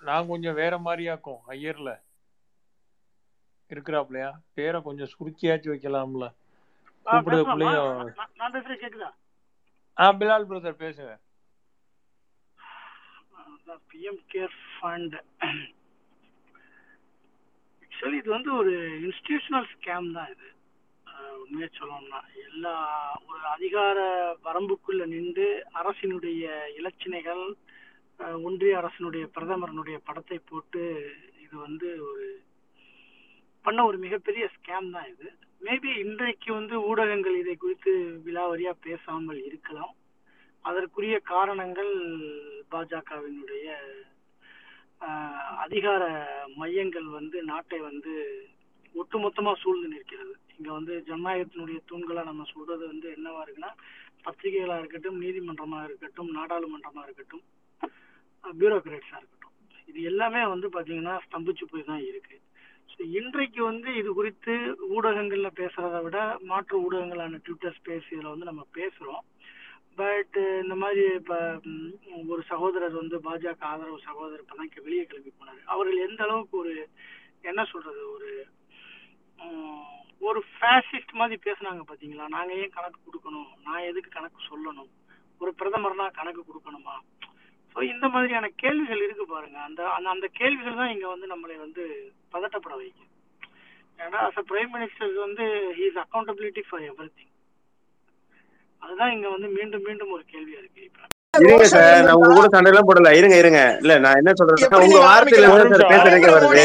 நான் 0.00 0.26
கொஞ்சம் 0.26 0.54
வேற 0.54 0.78
மாதிரியாக்கும் 0.78 1.40
ஐயர்ல. 1.48 1.90
இருக்கிறாப்லையா? 3.70 4.30
பேரை 4.54 4.82
கொஞ்சம் 4.82 5.06
சுருக்கியாச்சு 5.06 5.68
வைக்கலாம்ல. 5.72 6.26
கேக்குதா? 8.82 9.10
ஆ 9.98 10.04
பிலால் 10.20 10.48
பிரதர் 10.50 10.82
பேசுங்க. 10.84 11.12
பிஎம் 13.90 14.22
கேர் 14.32 14.54
ஃபண்ட் 14.74 15.14
ஆக்சுவலி 17.82 18.18
இது 18.20 18.30
வந்து 18.36 18.50
ஒரு 18.60 18.72
இன்ஸ்டிடியூஷனல் 19.06 19.68
ஸ்கேம் 19.72 20.08
தான் 20.16 20.30
இது. 20.34 20.48
உண்மையா 21.42 21.68
சொல்லணும்னா. 21.78 22.20
எல்லா 22.48 22.74
ஒரு 23.30 23.42
அதிகார 23.54 23.98
வரம்புக்குள்ள 24.46 25.02
நின்று 25.14 25.48
அரசினுடைய 25.80 26.44
இலச்சினைகள் 26.78 27.44
ஒன்றிய 28.46 28.72
அரசினுடைய 28.80 29.24
பிரதமரனுடைய 29.36 29.98
படத்தை 30.08 30.38
போட்டு 30.50 30.82
இது 31.44 31.54
வந்து 31.66 31.88
ஒரு 32.08 32.26
பண்ண 33.64 33.78
ஒரு 33.90 33.98
மிகப்பெரிய 34.06 34.44
ஸ்கேம் 34.56 34.92
தான் 34.96 35.08
இது. 35.12 35.28
மேபி 35.66 35.90
இன்றைக்கு 36.02 36.50
வந்து 36.56 36.74
ஊடகங்கள் 36.90 37.34
இதை 37.40 37.54
குறித்து 37.56 37.92
விலாவரியா 38.26 38.72
பேசாமல் 38.86 39.40
இருக்கலாம். 39.48 39.92
அதற்குரிய 40.64 41.16
காரணங்கள் 41.32 41.92
பாஜகவினுடைய 42.72 43.66
அதிகார 45.64 46.02
மையங்கள் 46.60 47.08
வந்து 47.18 47.38
நாட்டை 47.50 47.80
வந்து 47.90 48.14
ஒட்டுமொத்தமா 48.94 49.52
சூழ்ந்து 49.62 49.88
நிற்கிறது. 49.94 50.34
இங்க 50.56 50.70
வந்து 50.78 50.94
ஜனநாயகத்தினுடைய 51.08 51.78
தூண்களா 51.90 52.24
நம்ம 52.30 52.46
சொல்றது 52.54 52.84
வந்து 52.92 53.08
என்னவா 53.16 53.42
இருக்குன்னா 53.44 53.72
பத்திரிகைகளா 54.26 54.76
இருக்கட்டும் 54.80 55.20
நீதிமன்றமா 55.24 55.80
இருக்கட்டும் 55.88 56.30
நாடாளுமன்றமா 56.38 57.02
இருக்கட்டும் 57.06 57.44
பியூரோக்ராட்ஸா 58.44 59.16
இருக்கட்டும். 59.20 59.56
இது 59.90 60.00
எல்லாமே 60.12 60.42
வந்து 60.54 60.68
பாத்தீங்கன்னா 60.76 61.16
ஸ்தம்பிச்சு 61.26 61.64
போய் 61.70 61.88
தான் 61.90 62.04
இருக்கு. 62.10 62.36
இன்றைக்கு 63.18 63.60
வந்து 63.64 63.88
இது 64.00 64.10
குறித்து 64.14 64.54
ஊடகங்கள்ல 64.96 65.48
பேசுறதை 65.60 65.98
விட 66.04 66.18
மாற்று 66.50 66.76
ஊடகங்களான 66.86 67.40
ட்விட்டர் 67.46 67.76
ஸ்பேஸ் 67.78 68.08
இதுல 68.14 68.32
வந்து 68.32 68.50
நம்ம 68.50 68.62
பேசுறோம். 68.78 69.22
பட் 70.00 70.36
இந்த 70.62 70.74
மாதிரி 70.82 71.02
இப்ப 71.20 71.34
ஒரு 72.32 72.42
சகோதரர் 72.50 73.00
வந்து 73.00 73.16
பாஜக 73.26 73.64
ஆதரவு 73.72 73.98
சகோதரர் 74.08 74.42
இப்பதான் 74.42 74.68
இங்க 74.68 74.82
வெளியே 74.86 75.04
கிளம்பி 75.04 75.32
போனாரு. 75.38 75.60
அவர்கள் 75.72 76.04
எந்த 76.08 76.20
அளவுக்கு 76.26 76.56
ஒரு 76.62 76.74
என்ன 77.50 77.64
சொல்றது 77.72 78.02
ஒரு 78.14 78.30
ஒரு 80.28 80.40
ஃபேசிஸ்ட் 80.54 81.12
மாதிரி 81.18 81.36
பேசுனாங்க 81.44 81.82
பாத்தீங்களா? 81.90 82.24
நாங்க 82.36 82.52
ஏன் 82.62 82.74
கணக்கு 82.76 82.98
கொடுக்கணும்? 83.06 83.50
நான் 83.66 83.86
எதுக்கு 83.90 84.10
கணக்கு 84.16 84.40
சொல்லணும்? 84.50 84.90
ஒரு 85.40 85.50
பிரதமர்னா 85.60 86.06
கணக்கு 86.18 86.42
கொடுக்கணுமா? 86.48 86.96
ஸோ 87.72 87.80
இந்த 87.92 88.06
மாதிரியான 88.14 88.46
கேள்விகள் 88.62 89.04
இருக்கு 89.06 89.24
பாருங்க. 89.26 89.58
அந்த 89.68 89.80
அந்த 89.96 90.08
அந்த 90.14 90.26
கேள்விகள் 90.40 90.80
தான் 90.80 90.92
இங்க 90.94 91.06
வந்து 91.12 91.26
நம்மளை 91.32 91.56
வந்து 91.64 91.82
பதட்டப்பட 92.34 92.74
வைக்கும். 92.80 93.06
ஏன்னா 93.98 94.18
அஸ் 94.26 94.40
அ 94.40 94.46
பிரைம் 94.50 94.72
மினிஸ்டர் 94.74 95.12
வந்து 95.26 95.44
he's 95.78 95.98
accountability 96.04 96.62
for 96.68 96.84
every 96.90 97.08
thing 97.10 97.28
அதுதான் 98.82 99.12
இங்க 99.14 99.28
வந்து 99.32 99.48
மீண்டும் 99.56 99.86
மீண்டும் 99.88 100.12
ஒரு 100.16 100.24
கேள்வியா 100.32 100.60
இருக்கு. 100.60 100.84
இப்ப 100.88 101.08
இருங்க 101.34 101.66
சார் 101.72 101.98
நான் 102.06 102.16
உங்க 102.20 102.30
கூட 102.36 102.46
சண்டை 102.54 102.70
எல்லாம் 102.70 102.86
போடல. 102.88 103.10
இருங்க 103.18 103.36
இருங்க. 103.42 103.60
இல்ல 103.82 103.94
நான் 104.04 104.18
என்ன 104.20 104.30
சொல்றேன்னா 104.38 104.66
எப்படி 104.68 104.86
உங்க 104.86 105.00
வார்த்தையில 105.04 105.50
சார் 105.72 105.92
பேசுறதுக்கே 105.92 106.30
வருது. 106.36 106.64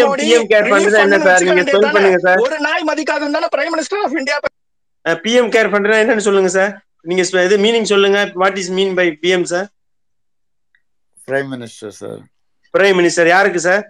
மோடி 0.00 0.24
பிஎம் 0.24 0.48
கேர் 0.50 0.66
ஃபண்ட்னா 0.70 1.00
என்ன 1.06 1.20
சார் 1.26 1.42
நீங்க 1.42 1.56
வேண்டியது 1.60 1.94
பண்ணுங்க 1.96 2.18
சார் 2.26 2.42
ஒரு 2.46 2.58
நாய் 2.66 2.88
மதிக்காது 2.90 3.30
தானே 3.36 3.48
prime 3.54 3.72
minister 3.74 4.02
of 4.06 4.18
India 4.22 4.38
PM 5.22 5.50
care 5.54 5.70
ஃபண்ட்னா 5.72 6.00
என்னன்னு 6.02 6.26
சொல்லுங்க 6.28 6.50
சார் 6.58 6.72
நீங்க 7.10 7.22
இது 7.48 7.56
மீனிங் 7.64 7.90
சொல்லுங்க. 7.92 8.18
What 8.42 8.60
is 8.62 8.72
mean 8.76 8.94
by 8.98 9.06
PM 9.22 9.48
sir 9.52 9.66
prime 11.28 11.50
minister 11.54 11.94
sir 12.00 12.20
prime 12.74 12.96
minister 13.00 13.30
யாருக்கு 13.34 13.60
சார் 13.68 13.84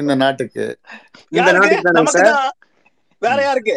இந்த 0.00 0.14
நாட்டுக்கு. 0.22 0.64
இந்த 1.36 1.50
நாட்டுக்கு 1.56 2.16
சார் 2.16 2.34
வேற 3.22 3.38
யாருக்கு? 3.46 3.76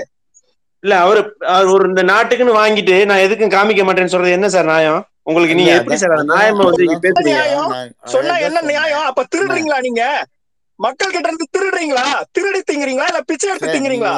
இல்ல 0.83 0.93
அவரு 1.05 1.21
அவர் 1.53 1.69
ஒரு 1.73 1.85
இந்த 1.89 2.03
நாட்டுக்குன்னு 2.11 2.59
வாங்கிட்டு 2.61 2.95
நான் 3.09 3.23
எதுக்கும் 3.25 3.53
காமிக்க 3.55 3.83
மாட்டேன்னு 3.87 4.13
சொல்றது 4.13 4.37
என்ன 4.37 4.47
சார் 4.55 4.69
நியாயம்? 4.71 5.01
உங்களுக்கு 5.29 5.57
நீங்க 5.59 5.73
எப்படி 5.79 5.97
சார் 6.03 6.15
நியாயமா 6.33 6.65
வந்து 6.69 6.85
பேசுறீங்க? 7.05 7.43
சொன்னா 8.15 8.35
என்ன 8.47 8.61
நியாயம்? 8.71 9.05
அப்ப 9.09 9.25
திருடுறீங்களா 9.33 9.79
நீங்க? 9.87 10.03
மக்கள் 10.79 11.13
கிட்ட 11.15 11.27
இருந்து 11.29 11.47
திருடுறீங்களா? 11.55 12.05
திருடி 12.35 12.61
திங்கிறீங்களா? 12.69 13.07
இல்ல 13.11 13.21
பிச்சை 13.31 13.49
எடுத்து 13.51 13.73
திங்கிறீங்களா? 13.75 14.13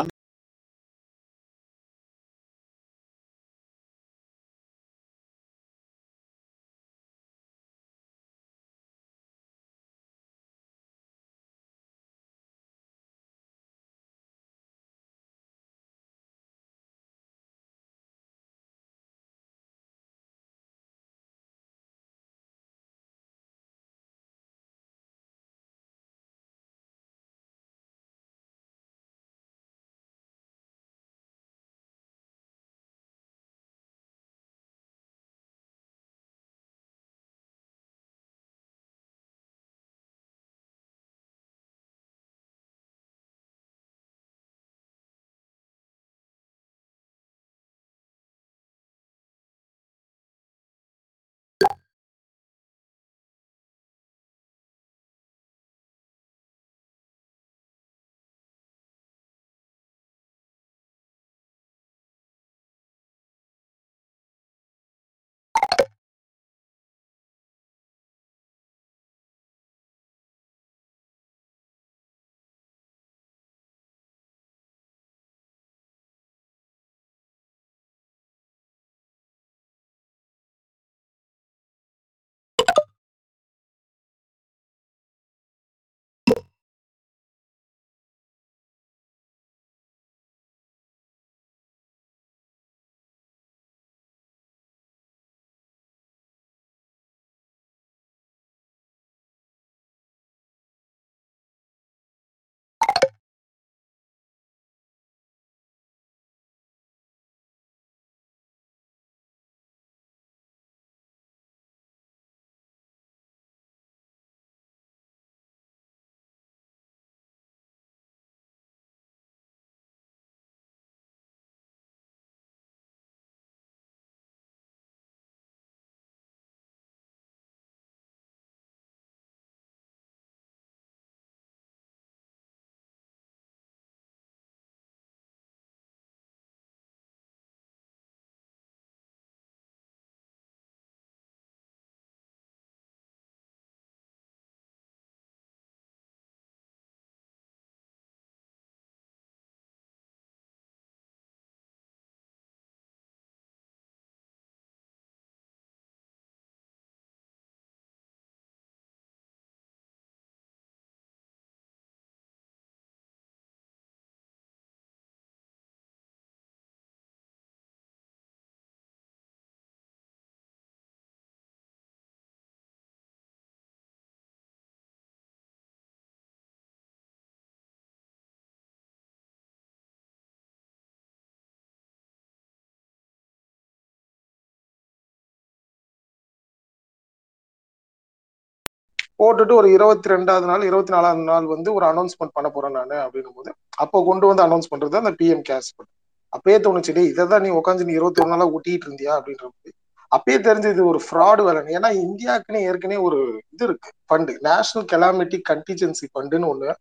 போட்டுட்டு 189.19 189.53
ஒரு 189.59 189.67
இருபத்தி 189.75 190.11
ரெண்டாவது 190.13 190.45
நாள் 190.45 190.63
இருபத்தி 190.69 190.93
நாலாவது 190.95 191.23
நாள் 191.23 191.47
வந்து 191.53 191.69
ஒரு 191.77 191.85
அனௌன்ஸ்மெண்ட் 191.91 192.35
பண்ண 192.37 192.47
போறேன் 192.49 192.75
நான் 192.77 192.95
அப்படின்னும் 193.05 193.37
போது 193.37 193.51
அப்போ 193.83 193.97
கொண்டு 194.09 194.25
வந்து 194.29 194.45
அனௌன்ஸ் 194.47 194.71
பண்றது 194.71 195.01
அந்த 195.01 195.13
பிஎம் 195.21 195.43
கேர்ஸ் 195.49 195.71
ஃபண்ட் 195.73 195.91
அப்பயே 196.33 196.57
தோணுச்சு 196.65 197.03
இதை 197.11 197.25
தான் 197.31 197.43
நீ 197.45 197.49
உட்காந்து 197.59 197.87
நீ 197.87 197.93
இருபத்தி 197.97 198.21
ஒரு 198.23 198.31
நாளா 198.31 198.45
ஊட்டிட்டு 198.55 198.87
இருந்தியா? 198.87 199.13
அப்படின்ற 199.19 199.43
மாதிரி. 199.45 199.71
அப்பயே 200.11 200.37
தெரிஞ்சு 200.47 200.69
இது 200.73 200.83
ஒரு 200.91 200.99
ஃப்ராடு 201.05 201.41
வேலை 201.47 201.61
ஏன்னா 201.77 201.89
இந்தியாவுக்குன்னு 202.05 202.65
ஏற்கனவே 202.69 202.99
ஒரு 203.07 203.19
இது 203.53 203.63
இருக்கு 203.67 203.89
ஃபண்டு 204.09 204.33
நேஷனல் 204.47 204.87
கெலாமிட்டி 204.93 205.37
கண்டிஜென்சி 205.51 206.05
ஃபண்டுன்னு 206.11 206.49
ஒன்று 206.53 206.71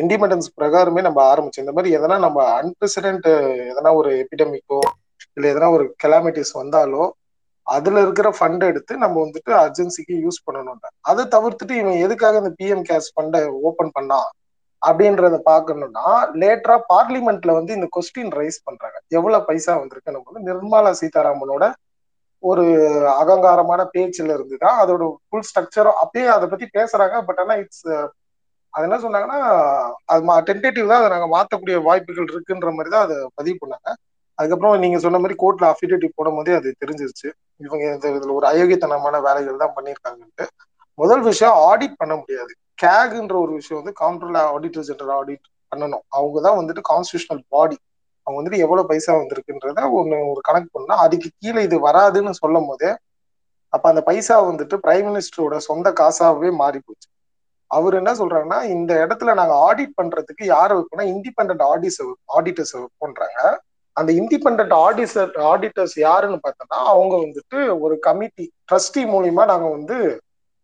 இண்டிபெண்டன்ஸ் 0.00 0.48
பிரகாரமே 0.58 1.02
நம்ம 1.08 1.18
ஆரம்பிச்சோம். 1.32 1.64
இந்த 1.64 1.74
மாதிரி 1.76 1.90
எதனா 1.98 2.16
நம்ம 2.26 2.38
அன்பிரசிடென்ட் 2.60 3.28
எதனா 3.72 3.90
ஒரு 4.00 4.10
எபிடமிக்கோ 4.22 4.80
இல்லை 5.36 5.48
எதனா 5.52 5.68
ஒரு 5.76 5.84
கெலாமிட்டிஸ் 6.04 6.52
வந்தாலோ 6.60 7.02
அதுல 7.66 8.00
இருக்கிற 8.00 8.28
ஃபண்ட் 8.38 8.64
எடுத்து 8.70 8.92
நம்ம 9.04 9.16
வந்துட்டு 9.24 9.52
அர்ஜென்சிக்கு 9.64 10.14
யூஸ் 10.24 10.44
பண்ணணும் 10.46 10.80
அதை 11.10 11.24
தவிர்த்துட்டு 11.34 11.74
இவன் 11.80 12.02
எதுக்காக 12.06 12.40
இந்த 12.42 12.52
பிஎம் 12.60 12.84
கேர்ஸ் 12.88 13.10
ஃபண்டை 13.14 13.42
ஓபன் 13.68 13.92
பண்ணா 13.96 14.20
அப்படின்றத 14.82 15.36
பாக்கணும்னா 15.48 16.06
லேட்டரா 16.42 16.76
பார்லிமெண்ட்ல 16.92 17.54
வந்து 17.58 17.72
இந்த 17.78 17.86
கொஸ்டின் 17.96 18.32
ரைஸ் 18.38 18.58
பண்றாங்க. 18.68 18.96
எவ்வளவு 19.18 19.46
பைசா 19.48 19.72
வந்திருக்கு 19.80 20.14
நம்ம 20.14 20.28
வந்து 20.30 20.46
நிர்மலா 20.50 20.92
சீதாராமனோட 21.00 21.64
ஒரு 22.42 22.64
அகங்காரமான 23.22 23.80
பேச்சுல 23.94 24.34
இருந்துதான் 24.36 24.78
அதோட 24.82 25.02
ஃபுல் 25.28 25.46
ஸ்ட்ரக்சரும் 25.48 26.00
அப்பயே 26.02 26.28
அதை 26.36 26.46
பத்தி 26.52 26.66
பேசுறாங்க. 26.78 27.16
பட் 27.28 27.40
ஆனா 27.42 27.56
இட்ஸ் 27.62 27.84
அது 28.74 28.86
என்ன 28.88 28.98
சொன்னாங்கன்னா 29.04 29.38
அது 30.12 30.48
டென்டேட்டிவ் 30.48 30.90
தான் 30.90 31.00
அதை 31.02 31.10
நாங்க 31.14 31.28
மாத்தக்கூடிய 31.36 31.76
வாய்ப்புகள் 31.88 32.30
இருக்குன்ற 32.32 32.70
மாதிரி 32.76 32.92
தான் 32.94 33.06
அதை 33.06 33.16
பதிவு 33.38 33.56
பண்ணாங்க. 33.62 33.90
அதுக்கப்புறம் 34.40 34.82
நீங்க 34.84 34.98
சொன்ன 35.04 35.18
மாதிரி 35.22 35.36
கோர்ட்ல 35.42 35.66
அஃபிடேவிட் 35.72 36.16
போடும் 36.18 36.38
போதே 36.38 36.52
அது 36.58 36.68
தெரிஞ்சிருச்சு. 36.82 37.28
இவங்க 37.60 37.84
இந்த 37.94 38.06
இதுல 38.16 38.34
ஒரு 38.38 38.46
அயோக்கியத்தனமான 38.52 39.16
வேலைகள் 39.26 39.62
தான் 39.64 39.74
பண்ணியிருக்காங்கன்ட்டு. 39.76 40.44
முதல் 40.98 41.24
விஷயம் 41.30 41.56
ஆடிட் 41.68 41.98
பண்ண 42.00 42.14
முடியாது. 42.20 42.52
கேக்ன்ற 42.82 43.34
ஒரு 43.44 43.52
விஷயம் 43.58 43.80
வந்து 43.80 43.94
கவுண்டர்ல 44.00 44.38
ஆடிட்டர் 44.54 44.86
ஜெனரல் 44.90 45.14
ஆடிட் 45.18 45.42
பண்ணணும். 45.72 46.04
அவங்க 46.18 46.38
தான் 46.46 46.58
வந்துட்டு 46.60 46.82
கான்ஸ்டியூஷனல் 46.90 47.42
பாடி 47.54 47.76
அவங்க 48.26 48.38
வந்துட்டு 48.38 48.62
எவ்வளவு 48.64 48.88
பைசா 48.90 49.12
வந்திருக்குன்றத 49.18 49.82
ஒன்று 49.98 50.16
ஒரு 50.32 50.40
கணக்கு 50.48 50.68
பண்ணா 50.76 50.94
அதுக்கு 51.04 51.28
கீழே 51.34 51.60
இது 51.68 51.76
வராதுன்னு 51.86 52.32
சொல்லும் 52.42 52.68
போதே 52.70 52.90
அப்ப 53.72 53.84
அந்த 53.92 54.02
பைசா 54.08 54.36
வந்துட்டு 54.48 54.76
பிரைம் 54.84 55.08
மினிஸ்டரோட 55.08 55.56
சொந்த 55.68 55.88
காசாவே 56.00 56.50
மாறி 56.60 56.80
போச்சு 56.80 57.08
அவர் 57.70 57.94
என்ன 58.00 58.12
சொல்றாங்கன்னா 58.20 58.58
இந்த 58.74 58.92
இடத்துல 59.04 59.34
நாங்க 59.40 59.54
ஆடிட் 59.66 59.96
பண்றதுக்கு 59.98 60.44
யாரை 60.54 60.72
வைப்போம்னா 60.76 61.06
இண்டிபெண்ட் 61.12 61.64
ஆடிஸ் 61.72 62.00
ஆடிட்டர்ஸ் 62.36 62.74
வைப்போன்றாங்க 62.78 63.40
அந்த 63.96 64.10
இண்டிபெண்ட் 64.20 64.74
ஆடிசர் 64.86 65.32
ஆடிட்டர்ஸ் 65.52 65.96
யாருன்னு 66.06 66.38
பார்த்தோம்னா 66.44 66.78
அவங்க 66.92 67.14
வந்துட்டு 67.24 67.58
ஒரு 67.84 67.94
கமிட்டி 68.06 68.44
ட்ரஸ்டி 68.70 69.02
மூலியமா 69.14 69.44
நாங்க 69.52 69.68
வந்து 69.76 69.96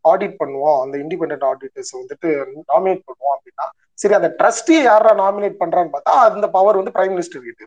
ஆடிட் 0.05 0.37
பண்ணுவோம். 0.43 0.79
அந்த 0.83 0.95
இண்டிபெண்ட் 1.05 1.45
ஆடிட்டர்ஸ் 1.51 1.93
வந்துட்டு 2.01 2.29
நாமினேட் 2.72 3.07
பண்ணுவோம் 3.09 3.35
அப்படின்னா 3.37 3.66
சரி 4.03 4.14
அந்த 4.18 4.29
ட்ரஸ்டியை 4.39 4.83
யாரா 4.91 5.12
நாமினேட் 5.22 5.61
பண்றான்னு 5.62 5.95
பார்த்தா 5.95 6.14
அந்த 6.29 6.49
பவர் 6.57 6.79
வந்து 6.81 6.95
பிரைம் 6.97 7.14
மினிஸ்டர் 7.14 7.47
கிட்ட. 7.47 7.64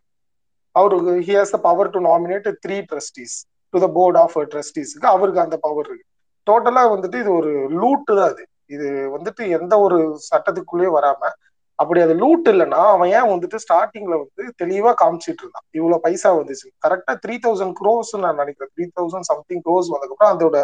அவருக்கு 0.76 1.14
he 1.28 1.34
has 1.40 1.54
the 1.56 1.60
power 1.68 1.94
to 1.96 2.00
nominate 2.10 2.48
three 2.66 2.78
trustees 2.92 3.38
to 3.74 3.80
the 3.86 3.88
board 3.98 4.20
of 4.24 4.38
ட்ரஸ்டிஸ்க்கு 4.54 5.08
அவருக்கு 5.16 5.46
அந்த 5.46 5.58
பவர் 5.66 5.88
இருக்கு. 5.90 6.06
டோட்டலா 6.48 6.84
வந்துட்டு 6.94 7.18
இது 7.24 7.32
ஒரு 7.40 7.52
லூட்டு 7.82 8.12
தான் 8.20 8.30
அது. 8.34 8.44
இது 8.76 8.88
வந்துட்டு 9.16 9.44
எந்த 9.58 9.74
ஒரு 9.86 9.98
சட்டத்துக்குள்ளேயே 10.30 10.92
வராம 10.98 11.32
அப்படி 11.80 12.00
அது 12.06 12.14
லூட் 12.22 12.48
இல்லைன்னா 12.52 12.82
அவன் 12.94 13.10
ஏன் 13.18 13.30
வந்துட்டு 13.32 13.58
ஸ்டார்டிங்ல 13.66 14.16
வந்து 14.22 14.44
தெளிவா 14.62 14.92
காமிச்சிட்டு 15.02 15.44
இருந்தான்? 15.44 15.66
இவ்வளவு 15.78 16.04
பைசா 16.06 16.30
வந்துச்சு. 16.40 16.68
கரெக்டா 16.86 17.14
த்ரீ 17.24 17.36
தௌசண்ட் 17.46 17.76
க்ரோஸ் 17.82 18.12
நான் 18.24 18.40
நினைக்கிறேன். 18.42 18.72
த்ரீ 18.76 18.86
தௌசண்ட் 18.98 19.28
சம்திங் 19.32 19.64
க்ரோஸ் 19.68 19.92
வந்ததுக்கப்புறம் 19.94 20.34
அதோட 20.36 20.58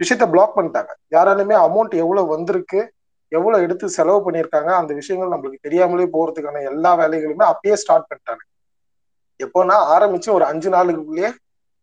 விஷயத்த 0.00 0.26
பிளாக் 0.34 0.56
பண்ணிட்டாங்க. 0.58 0.92
யாராலுமே 1.16 1.56
அமௌண்ட் 1.66 1.94
எவ்வளவு 2.04 2.32
வந்திருக்கு 2.34 2.80
எவ்வளவு 3.32 3.64
எடுத்து 3.66 3.86
செலவு 3.96 4.18
பண்ணியிருக்காங்க 4.24 4.70
அந்த 4.80 4.92
விஷயங்கள் 5.00 5.32
நம்மளுக்கு 5.34 5.66
தெரியாமலே 5.66 6.06
போறதுக்கான 6.16 6.62
எல்லா 6.70 6.90
வேலைகளுமே 7.02 7.44
அப்பயே 7.52 7.76
ஸ்டார்ட் 7.82 8.08
பண்ணிட்டாங்க. 8.10 8.42
எப்போனா 9.40 9.76
ஆரம்பிச்சு 9.94 10.28
ஒரு 10.36 10.44
அஞ்சு 10.50 10.68
நாளுக்குள்ளேயே 10.70 11.30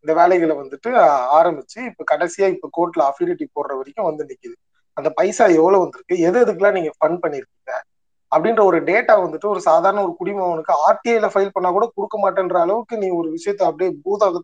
இந்த 0.06 0.12
வேலைகளை 0.20 0.54
வந்துட்டு 0.62 0.92
ஆரம்பிச்சு 1.40 1.80
இப்ப 1.90 2.04
கடைசியா 2.12 2.48
இப்ப 2.56 2.70
கோர்ட்ல 2.78 3.02
அஃபிடேட்டி 3.10 3.46
போடுற 3.56 3.72
வரைக்கும் 3.80 4.10
வந்து 4.10 4.24
நிக்குது. 4.30 4.56
அந்த 4.98 5.10
பைசா 5.20 5.46
எவ்வளவு 5.60 5.84
வந்திருக்கு 5.84 6.16
எது 6.28 6.38
எதுக்கெல்லாம் 6.44 6.78
நீங்க 6.80 6.92
ஃபண்ட் 7.00 7.22
பண்ணிருக்கீங்க 7.24 7.74
அப்படின்ற 8.32 8.62
ஒரு 8.64 8.78
டேட்டா 8.90 9.14
வந்துட்டு 9.24 9.48
ஒரு 9.54 9.62
சாதாரண 9.70 10.02
ஒரு 10.04 10.14
குடிமகனுக்கு 10.20 10.74
ஆர்டிஐல 10.88 11.30
ஃபைல் 11.34 11.54
பண்ணா 11.56 11.70
கூட 11.72 11.86
கொடுக்க 11.96 12.18
மாட்டேன்ற 12.24 12.58
அளவுக்கு 12.66 12.98
நீ 12.98 13.08
ஒரு 13.20 13.30
விஷயத்த 13.38 13.62
அப்படியே 13.70 13.92
பூதம் 14.06 14.40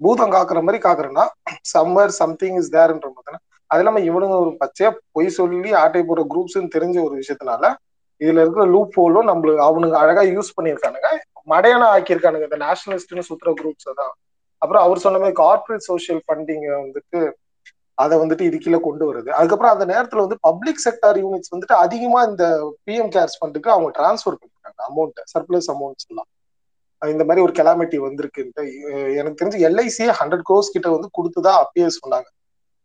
பூதம் 0.00 0.34
காக்குற 0.34 0.60
மாதிரி 0.66 0.78
காக்குறேன்னா 0.84 1.24
சம்மர் 1.72 2.12
சம்திங் 2.20 2.56
இஸ் 2.60 2.72
தேர்ன்ற 2.74 3.08
மாதிரி. 3.08 3.38
அது 3.70 3.80
இல்லாம 3.82 4.00
இவனுங்க 4.08 4.36
ஒரு 4.44 4.52
பச்சையா 4.62 4.88
பொய் 5.16 5.28
சொல்லி 5.38 5.70
ஆட்டை 5.82 6.02
போடுற 6.02 6.22
குரூப்ஸ்ன்னு 6.32 6.74
தெரிஞ்ச 6.76 6.96
ஒரு 7.06 7.14
விஷயத்தினால 7.22 7.64
இதுல 8.20 8.42
இருக்கிற 8.44 8.64
லூப் 8.74 8.96
ஹோலும் 8.98 9.28
நம்மளுக்கு 9.30 9.62
அவனுங்க 9.68 9.96
அழகா 10.02 10.22
யூஸ் 10.34 10.56
பண்ணியிருக்கானுங்க. 10.56 11.08
மடையானா 11.52 11.86
ஆக்கியிருக்கானுங்க 11.94 12.46
இந்த 12.48 12.58
நேஷனலிஸ்ட்னு 12.66 13.28
சுத்துற 13.30 13.50
குரூப்ஸ் 13.60 13.88
தான் 14.00 14.12
அப்புறம் 14.62 14.84
அவர் 14.86 15.04
சொன்ன 15.04 15.18
மாதிரி 15.18 15.36
கார்பரேட் 15.42 15.86
சோஷியல் 15.90 16.20
ஃபண்டிங் 16.26 16.66
வந்துட்டு 16.76 17.20
அதை 17.98 18.14
வந்துட்டு 18.18 18.44
இது 18.48 18.56
கீழே 18.58 18.78
கொண்டு 18.80 19.04
வருது. 19.08 19.30
அதுக்கப்புறம் 19.38 19.74
அந்த 19.74 19.84
நேரத்துல 19.92 20.22
வந்து 20.24 20.36
பப்ளிக் 20.40 20.84
செக்டார் 20.84 21.18
யூனிட்ஸ் 21.24 21.52
வந்துட்டு 21.54 21.76
அதிகமா 21.84 22.22
இந்த 22.22 22.44
பிஎம் 22.86 23.10
கேர்ஸ் 23.16 23.36
ஃபண்டுக்கு 23.40 23.68
அவங்க 23.74 23.90
டிரான்ஸ்ஃபர் 23.98 24.38
பண்ணிருக்காங்க. 24.40 24.80
அமௌண்ட் 24.90 25.20
சர்ப்ளஸ் 25.34 25.68
அமௌண்ட்ஸ் 25.74 26.08
எல்லாம். 26.10 26.28
இந்த 27.02 27.24
மாதிரி 27.24 27.44
ஒரு 27.46 27.52
கெலாமிட்டி 27.52 27.98
வந்திருக்குன்ட்டு 28.06 28.64
எனக்கு 29.20 29.38
தெரிஞ்சு 29.40 29.58
எல்ஐசியே 29.68 30.12
ஹண்ட்ரட் 30.20 30.44
க்ரோஸ் 30.50 30.74
கிட்ட 30.74 30.88
வந்து 30.90 31.08
கொடுத்துதான் 31.18 31.58
அப்பயே 31.62 31.88
சொன்னாங்க. 31.98 32.28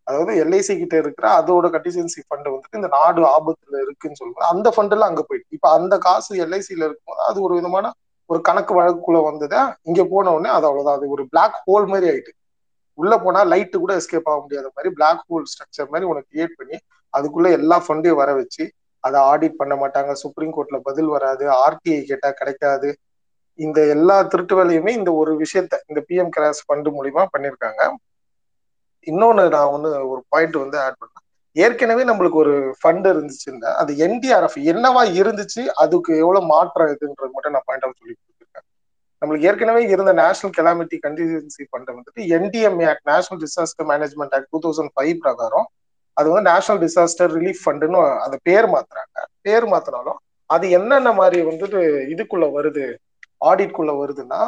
அதாவது 0.07 0.33
எல்ஐசி 0.43 0.73
கிட்ட 0.77 0.95
இருக்கிற 0.97 1.25
அதோட 1.39 1.65
கட்டிசன்சி 1.75 2.21
ஃபண்ட் 2.27 2.47
வந்துட்டு 2.53 2.79
இந்த 2.79 2.89
நாடு 2.97 3.21
ஆபத்துல 3.35 3.81
இருக்குன்னு 3.85 4.19
சொல்லுவாங்க. 4.19 4.47
அந்த 4.53 4.67
ஃபண்ட் 4.75 4.93
எல்லாம் 4.95 5.11
அங்க 5.11 5.23
போயிட்டு 5.27 5.55
இப்ப 5.57 5.69
அந்த 5.71 5.97
காசு 5.97 6.31
எல்ஐசியில 6.45 6.87
இருக்கும்போது 6.87 7.25
அது 7.29 7.41
ஒரு 7.41 7.55
விதமான 7.55 7.91
ஒரு 8.29 8.39
கணக்கு 8.41 8.73
வழக்குள்ள 8.79 9.19
வந்ததா 9.23 9.61
இங்க 9.81 10.01
போன 10.11 10.31
உடனே 10.33 10.49
அது 10.55 10.65
அவ்வளவுதான். 10.65 10.97
அது 10.97 11.09
ஒரு 11.09 11.23
பிளாக் 11.27 11.55
ஹோல் 11.67 11.87
மாதிரி 11.87 12.07
ஆயிட்டு. 12.11 12.31
உள்ள 13.01 13.13
போனா 13.23 13.41
லைட்டு 13.51 13.77
கூட 13.83 13.93
எஸ்கேப் 13.99 14.29
ஆக 14.31 14.39
முடியாத 14.43 14.67
மாதிரி 14.75 14.89
பிளாக் 14.97 15.23
ஹோல் 15.29 15.47
ஸ்ட்ரக்சர் 15.51 15.91
மாதிரி 15.93 16.07
உனக்கு 16.11 16.31
கிரியேட் 16.33 16.57
பண்ணி 16.59 16.77
அதுக்குள்ள 17.13 17.47
எல்லா 17.59 17.77
ஃபண்டையும் 17.85 18.19
வர 18.21 18.31
வச்சு 18.39 18.63
அதை 19.03 19.17
ஆடிட் 19.31 19.59
பண்ண 19.59 19.73
மாட்டாங்க. 19.81 20.11
சுப்ரீம் 20.23 20.55
கோர்ட்ல 20.55 20.77
பதில் 20.87 21.09
வராது. 21.15 21.45
ஆர்டிஐ 21.65 21.99
கேட்டா 22.09 22.29
கிடைக்காது. 22.39 22.89
இந்த 23.59 23.79
எல்லா 23.93 24.15
திருட்டு 24.31 24.55
வேலையுமே 24.59 24.91
இந்த 24.99 25.11
ஒரு 25.21 25.31
விஷயத்த 25.43 25.77
இந்த 25.89 25.99
பிஎம் 26.09 26.33
கிராஸ் 26.35 26.61
ஃபண்டு 26.67 26.89
மூலியமா 26.97 27.23
பண்ணிருக்காங்க. 27.33 27.81
இன்னொன்னு 29.07 29.43
நான் 29.55 29.73
வந்து 29.75 29.89
ஒரு 30.11 30.21
பாயிண்ட் 30.33 30.57
வந்து 30.63 30.77
ஆட் 30.85 30.99
பண்ணேன். 31.01 31.25
ஏற்கனவே 31.55 32.03
நம்மளுக்கு 32.09 32.37
ஒரு 32.43 32.55
ஃபண்ட் 32.79 33.07
இருந்துச்சுன்னா 33.13 33.71
அது 33.81 33.91
என்டிஆர்எஃப் 34.07 34.57
என்னவா 34.71 35.03
இருந்துச்சு 35.21 35.61
அதுக்கு 35.83 36.11
எவ்வளவு 36.23 36.51
மாற்றம் 36.53 36.91
இதுன்றது 36.93 37.31
மட்டும் 37.35 37.55
நான் 37.55 37.67
பாயிண்ட் 37.69 37.85
அவுட் 37.87 38.01
சொல்லி 38.01 38.15
நம்மளுக்கு 39.21 39.47
ஏற்கனவே 39.49 39.81
இருந்த 39.93 40.11
நேஷனல் 40.21 40.53
கெலாமிட்டி 40.57 40.97
கண்டிஜென்சி 41.05 41.63
ஃபண்ட் 41.69 41.91
வந்துட்டு 41.95 42.21
NDMA 42.37 42.85
act 42.91 43.09
national 43.13 43.41
disaster 43.43 43.87
management 43.91 44.35
act 44.37 44.51
two 44.53 44.61
thousand 44.65 44.91
five 44.95 45.15
பிரகாரம் 45.23 45.67
அது 46.17 46.27
வந்து 46.31 46.47
நேஷனல் 46.51 46.81
டிசாஸ்டர் 46.85 47.31
ரிலீஃப் 47.37 47.61
ஃபண்டுன்னு 47.65 47.99
அந்த 48.25 48.37
பேர் 48.47 48.67
மாத்துறாங்க. 48.75 49.17
பேர் 49.47 49.65
மாத்தினாலும் 49.73 50.19
அது 50.49 50.65
என்னென்ன 50.77 51.09
மாதிரி 51.19 51.39
வந்துட்டு 51.49 51.79
இதுக்குள்ள 52.13 52.45
வருது 52.57 52.85
ஆடிட்குள்ள 53.41 53.91
வருதுன்னா 54.01 54.41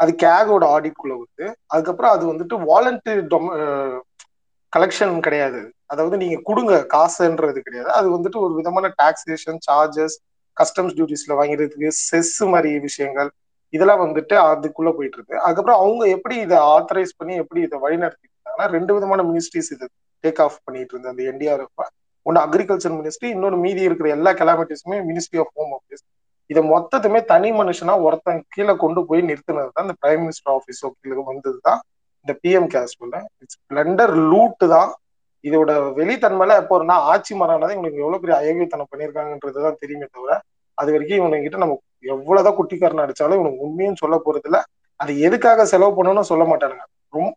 அது 0.00 0.10
கேகோட 0.24 0.64
ஆடிட்குள்ள 0.76 1.14
வருது. 1.20 1.46
அதுக்கப்புறம் 1.72 2.14
அது 2.16 2.24
வந்துட்டு 2.32 2.56
வாலண்டரி 2.70 3.22
கலெக்ஷன் 4.72 5.14
கிடையாது. 5.26 5.60
அதாவது 5.92 6.16
நீங்க 6.22 6.36
கொடுங்க 6.48 6.74
காசுன்றது 6.94 7.60
கிடையாது. 7.66 7.90
அது 7.98 8.08
வந்துட்டு 8.16 8.38
ஒரு 8.46 8.52
விதமான 8.58 8.88
டாக்ஸேஷன் 9.02 9.60
சார்ஜஸ் 9.68 10.16
கஸ்டம்ஸ் 10.56 10.94
டியூட்டிஸ்ல 10.96 11.36
வாங்கிறதுக்கு 11.40 11.90
செஸ் 12.08 12.36
மாதிரி 12.52 12.70
விஷயங்கள் 12.88 13.30
இதெல்லாம் 13.74 14.02
வந்துட்டு 14.04 14.34
அதுக்குள்ள 14.50 14.90
போயிட்டு 14.98 15.16
இருக்கு 15.18 15.36
அதுக்கப்புறம் 15.44 15.80
அவங்க 15.82 16.02
எப்படி 16.16 16.36
இதை 16.46 16.58
ஆத்தரைஸ் 16.74 17.12
பண்ணி 17.18 17.34
எப்படி 17.42 17.60
இதை 17.66 17.78
வழிநடத்திட்டாங்கன்னா 17.84 18.66
ரெண்டு 18.76 18.94
விதமான 18.96 19.22
மினிஸ்ட்ரிஸ் 19.30 19.70
இது 19.76 19.86
டேக் 20.24 20.40
ஆஃப் 20.46 20.56
பண்ணிட்டு 20.64 20.92
இருந்தது. 20.94 21.12
அந்த 21.12 21.22
என்டிஆர்எஃப் 21.32 21.90
ஒன்று 22.26 22.40
அக்ரிகல்ச்சர் 22.46 22.96
மினிஸ்ட்ரி 22.98 23.28
இன்னொன்று 23.34 23.58
மீதி 23.66 23.82
இருக்கிற 23.88 24.08
எல்லா 24.16 24.32
கெலாமிட்டிஸுமே 24.40 24.98
மினிஸ்ட்ரி 25.10 25.38
ஆஃப் 25.44 25.52
ஹோம் 25.58 25.72
ஆஃபீஸ் 25.78 26.02
இதை 26.50 26.62
மொத்தத்துமே 26.72 27.20
தனி 27.32 27.50
மனுஷனா 27.60 27.94
ஒருத்தன் 28.06 28.40
கீழே 28.54 28.74
கொண்டு 28.84 29.00
போய் 29.08 29.22
நிறுத்தினது 29.28 29.70
தான் 29.74 29.86
இந்த 29.86 29.96
பிரைம் 30.02 30.22
மினிஸ்டர் 30.24 30.52
ஆஃபீஸ் 30.56 30.80
கீழே 31.02 31.22
வந்தது 31.30 31.58
தான் 31.68 31.80
இந்த 32.26 32.32
PM 32.42 32.68
cares 32.74 32.94
it's 33.42 33.60
blunder 33.70 34.14
loot 34.32 34.66
தான். 34.76 34.90
இதோட 35.44 35.72
வெளித்தன்மையில 35.98 36.56
எப்போ 36.62 36.76
ஆட்சி 37.12 37.34
மாறானதான் 37.40 37.76
இவனுக்கு 37.76 38.02
எவ்வளவு 38.02 38.22
பெரிய 38.22 38.34
அயோக்கியத்தனம் 38.40 38.90
பண்ணியிருக்காங்கன்றது 38.90 39.64
தான் 39.66 39.78
தெரியுமே 39.82 40.06
தவிர 40.16 40.32
அது 40.78 40.90
வரைக்கும் 40.94 41.20
இவனுங்கிட்ட 41.20 41.60
நம்ம 41.62 41.76
எவ்வளவுதான் 42.04 42.58
குட்டிக்காரன் 42.58 43.04
அடிச்சாலும் 43.04 43.38
இவனுக்கு 43.38 43.66
உண்மையும் 43.66 44.00
சொல்ல 44.02 44.16
போறது 44.24 44.48
இல்ல 44.50 44.58
அது 45.00 45.12
எதுக்காக 45.20 45.64
செலவு 45.66 45.96
பண்ணணும்னு 45.96 46.30
சொல்ல 46.30 46.44
மாட்டானுங்க. 46.44 46.84
ரொம்ப 47.12 47.30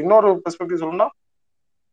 இன்னொரு 0.00 0.28
பெர்ஸ்பெக்டிவ் 0.42 0.82
சொல்லணும்னா 0.82 1.08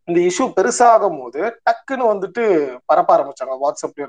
இந்த 0.08 0.20
இஷ்யூ 0.30 0.46
பெருசாகும் 0.58 1.20
போது 1.22 1.42
டக்குன்னு 1.68 2.12
வந்துட்டு 2.12 2.44
பரப்ப 2.86 3.10
ஆரம்பிச்சாங்க 3.16 3.56
வாட்ஸ்அப்ல 3.62 4.08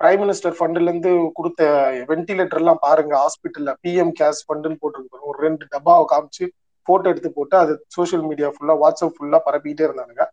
பிரைம் 0.00 0.20
மினிஸ்டர் 0.20 0.56
ஃபண்ட்ல 0.58 0.88
இருந்து 0.88 1.10
கொடுத்த 1.32 1.62
வென்டிலேட்டர் 2.10 2.60
எல்லாம் 2.60 2.80
பாருங்க 2.80 3.14
ஹாஸ்பிட்டல்ல 3.22 3.72
பிஎம் 3.82 4.12
கேஸ் 4.12 4.40
ஃபண்டுன்னு 4.46 4.80
போட்டுருக்கோம் 4.82 5.28
ஒரு 5.30 5.38
ரெண்டு 5.38 5.64
டப்பாவை 5.70 6.04
காமிச்சு 6.12 6.46
போட்டோ 6.86 7.08
எடுத்து 7.08 7.30
போட்டு 7.32 7.56
அது 7.56 7.74
சோஷியல் 7.88 8.24
மீடியா 8.28 8.48
ஃபுல்லா 8.54 8.74
வாட்ஸ்அப் 8.80 9.14
ஃபுல்லா 9.16 9.38
பரப்பிட்டே 9.46 9.86
இருந்தானுங்க. 9.86 10.24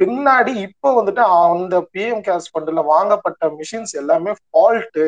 பின்னாடி 0.00 0.52
இப்போ 0.66 0.88
வந்துட்டு 0.98 1.22
அந்த 1.36 1.76
பிஎம் 1.92 2.22
கேஸ் 2.22 2.50
ஃபண்ட்ல 2.52 2.82
வாங்கப்பட்ட 2.92 3.50
மிஷின்ஸ் 3.58 3.94
எல்லாமே 3.94 4.32
ஃபால்ட்டு 4.40 5.04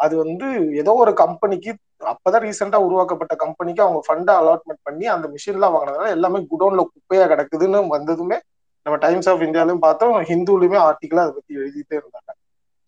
அது 0.00 0.14
வந்து 0.22 0.46
ஏதோ 0.80 0.92
ஒரு 1.02 1.12
கம்பெனிக்கு 1.22 1.70
அப்பதான் 2.12 2.44
ரீசெண்டா 2.46 2.78
உருவாக்கப்பட்ட 2.86 3.34
கம்பெனிக்கு 3.42 3.84
அவங்க 3.84 4.00
ஃபண்டை 4.06 4.32
அலாட்மெண்ட் 4.40 4.82
பண்ணி 4.88 5.06
அந்த 5.14 5.26
மிஷின்லாம் 5.34 5.74
வாங்கினதுனால 5.74 6.10
எல்லாமே 6.16 6.40
குடோன்ல 6.52 6.84
குப்பையா 6.92 7.26
கிடக்குதுன்னு 7.32 7.80
வந்ததுமே 7.96 8.38
நம்ம 8.86 8.96
டைம்ஸ் 9.04 9.28
ஆஃப் 9.32 9.44
இந்தியாலையும் 9.46 9.84
பார்த்தோம். 9.84 10.14
ஹிந்துலையுமே 10.30 10.78
ஆர்டிக்கலா 10.86 11.22
அதை 11.26 11.34
பத்தி 11.36 11.52
எழுதிட்டே 11.60 11.96
இருந்தாங்க. 12.00 12.30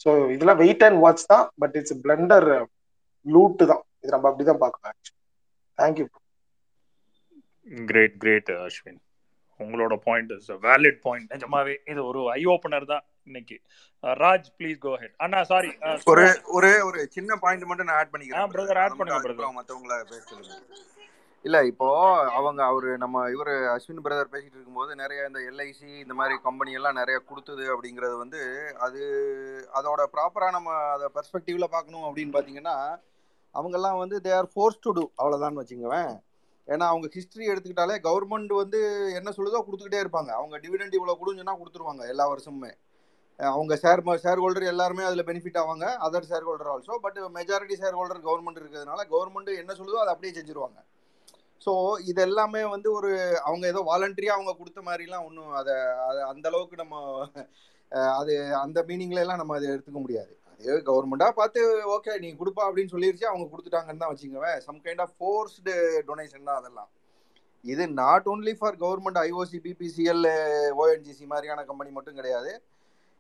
ஸோ 0.03 0.11
இதெல்லாம் 0.35 0.61
வெயிட் 0.63 0.85
அண்ட் 0.87 1.01
வாட்ச் 1.05 1.25
தான். 1.33 1.45
பட் 1.63 1.77
இட்ஸ் 1.81 1.97
பிளண்டர் 2.05 2.49
லூட்டு 3.27 3.65
தான். 3.73 3.83
இது 4.03 4.15
நம்ம 4.15 4.29
அப்படிதான் 4.31 4.63
பார்க்கலாம் 4.65 4.97
தேங்க்யூ 5.79 6.07
கிரேட் 7.91 8.17
கிரேட் 8.23 8.51
அஸ்வின் 8.67 9.01
உங்களோட 9.61 9.95
பாயிண்ட் 10.09 10.33
இஸ் 10.37 10.51
வேலிட் 10.69 11.01
பாயிண்ட் 11.07 11.31
நிஜமாவே 11.35 11.75
இது 11.93 12.01
ஒரு 12.11 12.21
ஐ 12.39 12.43
ஓபனர் 12.55 12.87
தான். 12.93 13.05
இன்னைக்கு. 13.29 13.57
ராஜ் 14.23 14.49
ப்ளீஸ் 14.59 14.79
கோ 14.85 14.93
ஹெட் 15.03 15.15
அண்ணா 15.25 15.41
சாரி 15.53 15.71
ஒரு 16.13 16.27
ஒரே 16.57 16.75
ஒரு 16.89 17.01
சின்ன 17.17 17.39
பாயிண்ட் 17.45 17.69
மட்டும் 17.71 17.89
நான் 17.89 17.99
ஆட் 18.01 18.13
பண்ணிக்கிறேன். 18.13 18.53
பிரதர் 18.55 18.81
ஆட் 18.83 18.99
பண்ணுங்க 18.99 19.21
பிரதர் 19.27 19.57
மத்தவங்கள 19.59 19.97
பேச 20.13 20.23
சொல்லுங்க 20.33 20.85
இல்ல 21.45 21.59
இப்போ 21.71 21.89
அவங்க 22.39 22.61
அவரு 22.71 22.91
நம்ம 23.03 23.17
இவரு 23.35 23.53
அஸ்வின் 23.73 24.05
பிரதர் 24.07 24.31
பேசிட்டு 24.33 24.57
இருக்கும்போது 24.57 24.93
நிறைய 25.01 25.27
இந்த 25.29 25.41
எல்ஐசி 25.51 25.91
இந்த 26.05 26.15
மாதிரி 26.21 26.37
கம்பெனி 26.47 26.73
எல்லாம் 26.79 26.99
நிறைய 27.01 27.17
கொடுத்தது 27.29 27.65
அப்படிங்கிறது 27.75 28.17
வந்து 28.23 28.41
அது 28.87 29.03
அதோட 29.81 30.05
ப்ராப்பரா 30.15 30.49
நம்ம 30.57 30.73
அதை 30.95 31.09
பெர்ஸ்பெக்டிவ்ல 31.17 31.69
பார்க்கணும் 31.75 32.07
அப்படின்னு 32.09 32.37
பாத்தீங்கன்னா 32.37 32.77
அவங்கெல்லாம் 33.55 34.01
வந்து 34.03 34.17
they 34.25 34.33
are 34.39 34.51
force 34.55 34.83
to 34.87 34.93
do 34.99 35.05
அவ்வளவுதான் 35.21 35.61
வச்சுக்கவேன் 35.61 36.13
ஏன்னா 36.69 36.87
அவங்க 36.93 37.07
ஹிஸ்டரி 37.17 37.45
எடுத்துக்கிட்டாலே 37.51 37.97
கவர்மெண்ட் 38.07 38.53
வந்து 38.63 38.79
என்ன 39.19 39.33
சொல்லுதோ 39.37 39.59
கொடுத்துக்கிட்டே 39.67 40.01
இருப்பாங்க. 40.05 40.31
அவங்க 40.39 40.57
டிவிடெண்ட் 40.65 40.97
இவ்வளவு 40.99 41.19
கொடுன்னு 41.21 41.43
சொன்னா 41.43 41.55
கொடுத்துருவாங்க 41.61 42.03
எல்லா 42.13 42.25
வருஷமுமே. 42.33 42.73
அவங்க 43.39 43.75
ஷேர் 43.83 44.03
ஷேர் 44.25 44.41
ஹோல்டர் 44.43 44.71
எல்லாருமே 44.73 45.03
அதில் 45.09 45.27
பெனிஃபிட் 45.31 45.59
ஆவாங்க. 45.63 45.87
Other 46.07 46.29
shareholder 46.49 46.71
also 46.75 46.95
but 47.07 47.19
majority 47.39 47.77
shareholder 47.99 48.23
government 48.29 48.61
இருக்கிறதுனால 48.61 49.05
கவர்மெண்ட் 49.15 49.51
என்ன 49.63 49.75
சொல்லுதோ 49.81 50.01
அதை 50.05 50.13
அப்படியே 50.15 50.35
செஞ்சுருவாங்க. 50.39 50.79
ஸோ 51.65 51.73
இது 52.11 52.21
எல்லாமே 52.29 52.63
வந்து 52.73 52.89
ஒரு 52.99 53.11
அவங்க 53.49 53.65
ஏதோ 53.73 53.81
வாலண்டரியாக 53.91 54.37
அவங்க 54.39 54.53
கொடுத்த 54.59 54.81
மாதிரிலாம் 54.89 55.27
ஒன்றும் 55.29 55.53
அதை 55.61 55.75
அதை 56.09 56.21
அந்த 56.33 56.47
அளவுக்கு 56.51 56.77
நம்ம 56.83 56.97
அது 58.21 58.35
அந்த 58.65 58.79
மீனிங்ல 58.89 59.23
எல்லாம் 59.25 59.41
நம்ம 59.41 59.57
அதை 59.59 59.67
எடுத்துக்க 59.75 60.01
முடியாது. 60.05 60.33
அது 60.61 60.79
கவர்மெண்ட்டாக 60.91 61.35
பார்த்து 61.39 61.61
ஓகே 61.95 62.13
நீ 62.23 62.29
கொடுப்பா 62.41 62.63
அப்படின்னு 62.69 62.93
சொல்லிருச்சு 62.95 63.27
அவங்க 63.31 63.47
கொடுத்துட்டாங்கன்னு 63.53 64.03
தான் 64.03 64.13
வச்சுக்கவேன் 64.13 64.59
some 64.67 64.81
kind 64.87 65.03
of 65.05 65.15
forced 65.19 65.75
donation 66.09 66.49
தான் 66.49 66.61
அதெல்லாம். 66.61 66.89
இது 67.73 67.85
not 68.03 68.29
only 68.33 68.55
for 68.61 68.79
government 68.85 69.21
IOC 69.27 69.59
BPCL 69.67 70.25
ONGC 70.83 71.27
மாதிரியான 71.33 71.65
கம்பெனி 71.71 71.93
மட்டும் 71.99 72.19
கிடையாது. 72.21 72.53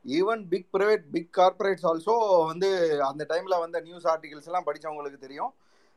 Even 0.04 0.42
big 0.50 0.68
private 0.74 1.04
big 1.14 1.30
corporates 1.38 1.86
also 1.90 2.14
வந்து 2.50 2.68
அந்த 3.10 3.22
டைமில் 3.30 3.62
வந்த 3.64 3.78
நியூஸ் 3.86 4.06
ஆர்டிகல்ஸ் 4.12 4.48
எல்லாம் 4.50 4.66
படித்தவங்களுக்கு 4.68 5.18
தெரியும். 5.26 5.52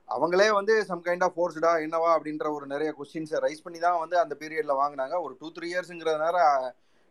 அவங்களே 0.10 0.48
வந்து 0.60 0.74
சம் 0.90 1.04
கைண்ட் 1.08 1.26
ஆஃப் 1.26 1.36
ஃபோர்ஸ்டா 1.36 1.72
என்னவா 1.86 2.10
அப்படின்ற 2.16 2.46
ஒரு 2.58 2.66
நிறைய 2.74 2.92
கொஸ்டின்ஸை 3.00 3.40
ரைஸ் 3.46 3.66
பண்ணி 3.66 3.80
தான் 3.88 4.00
வந்து 4.04 4.16
அந்த 4.24 4.34
பீரியடில் 4.42 4.80
வாங்கினாங்க. 4.82 5.16
ஒரு 5.26 5.34
டூ 5.42 5.50
த்ரீ 5.58 5.68
இயர்ஸுங்கிறதுனால 5.74 6.38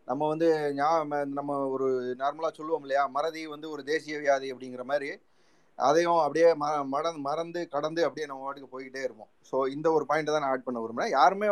நம்ம 0.08 0.22
வந்து 0.32 0.48
நம்ம 1.38 1.56
ஒரு 1.74 1.88
நார்மலாக 2.22 2.52
சொல்லுவோம் 2.58 2.84
இல்லையா? 2.86 3.02
மறதி 3.16 3.42
வந்து 3.54 3.66
ஒரு 3.74 3.82
தேசிய 3.92 4.16
வியாதி 4.24 4.48
அப்படிங்கிற 4.54 4.84
மாதிரி 4.92 5.10
அதையும் 5.78 6.20
அப்படியே 6.22 6.48
ம 6.62 6.68
மறந்து 6.94 7.20
மறந்து 7.26 7.60
கடந்து 7.74 8.00
அப்படியே 8.06 8.28
நம்ம 8.30 8.44
வாட்டுக்கு 8.46 8.72
போய்கிட்டே 8.74 9.02
இருப்போம். 9.06 9.30
ஸோ 9.50 9.56
இந்த 9.74 9.88
ஒரு 9.96 10.04
பாயிண்ட் 10.10 10.32
தான் 10.32 10.42
நான் 10.44 10.52
ஆட் 10.54 10.66
பண்ண 10.68 10.78
விரும்புகிறேன் 10.84 11.14
யாருமே 11.18 11.48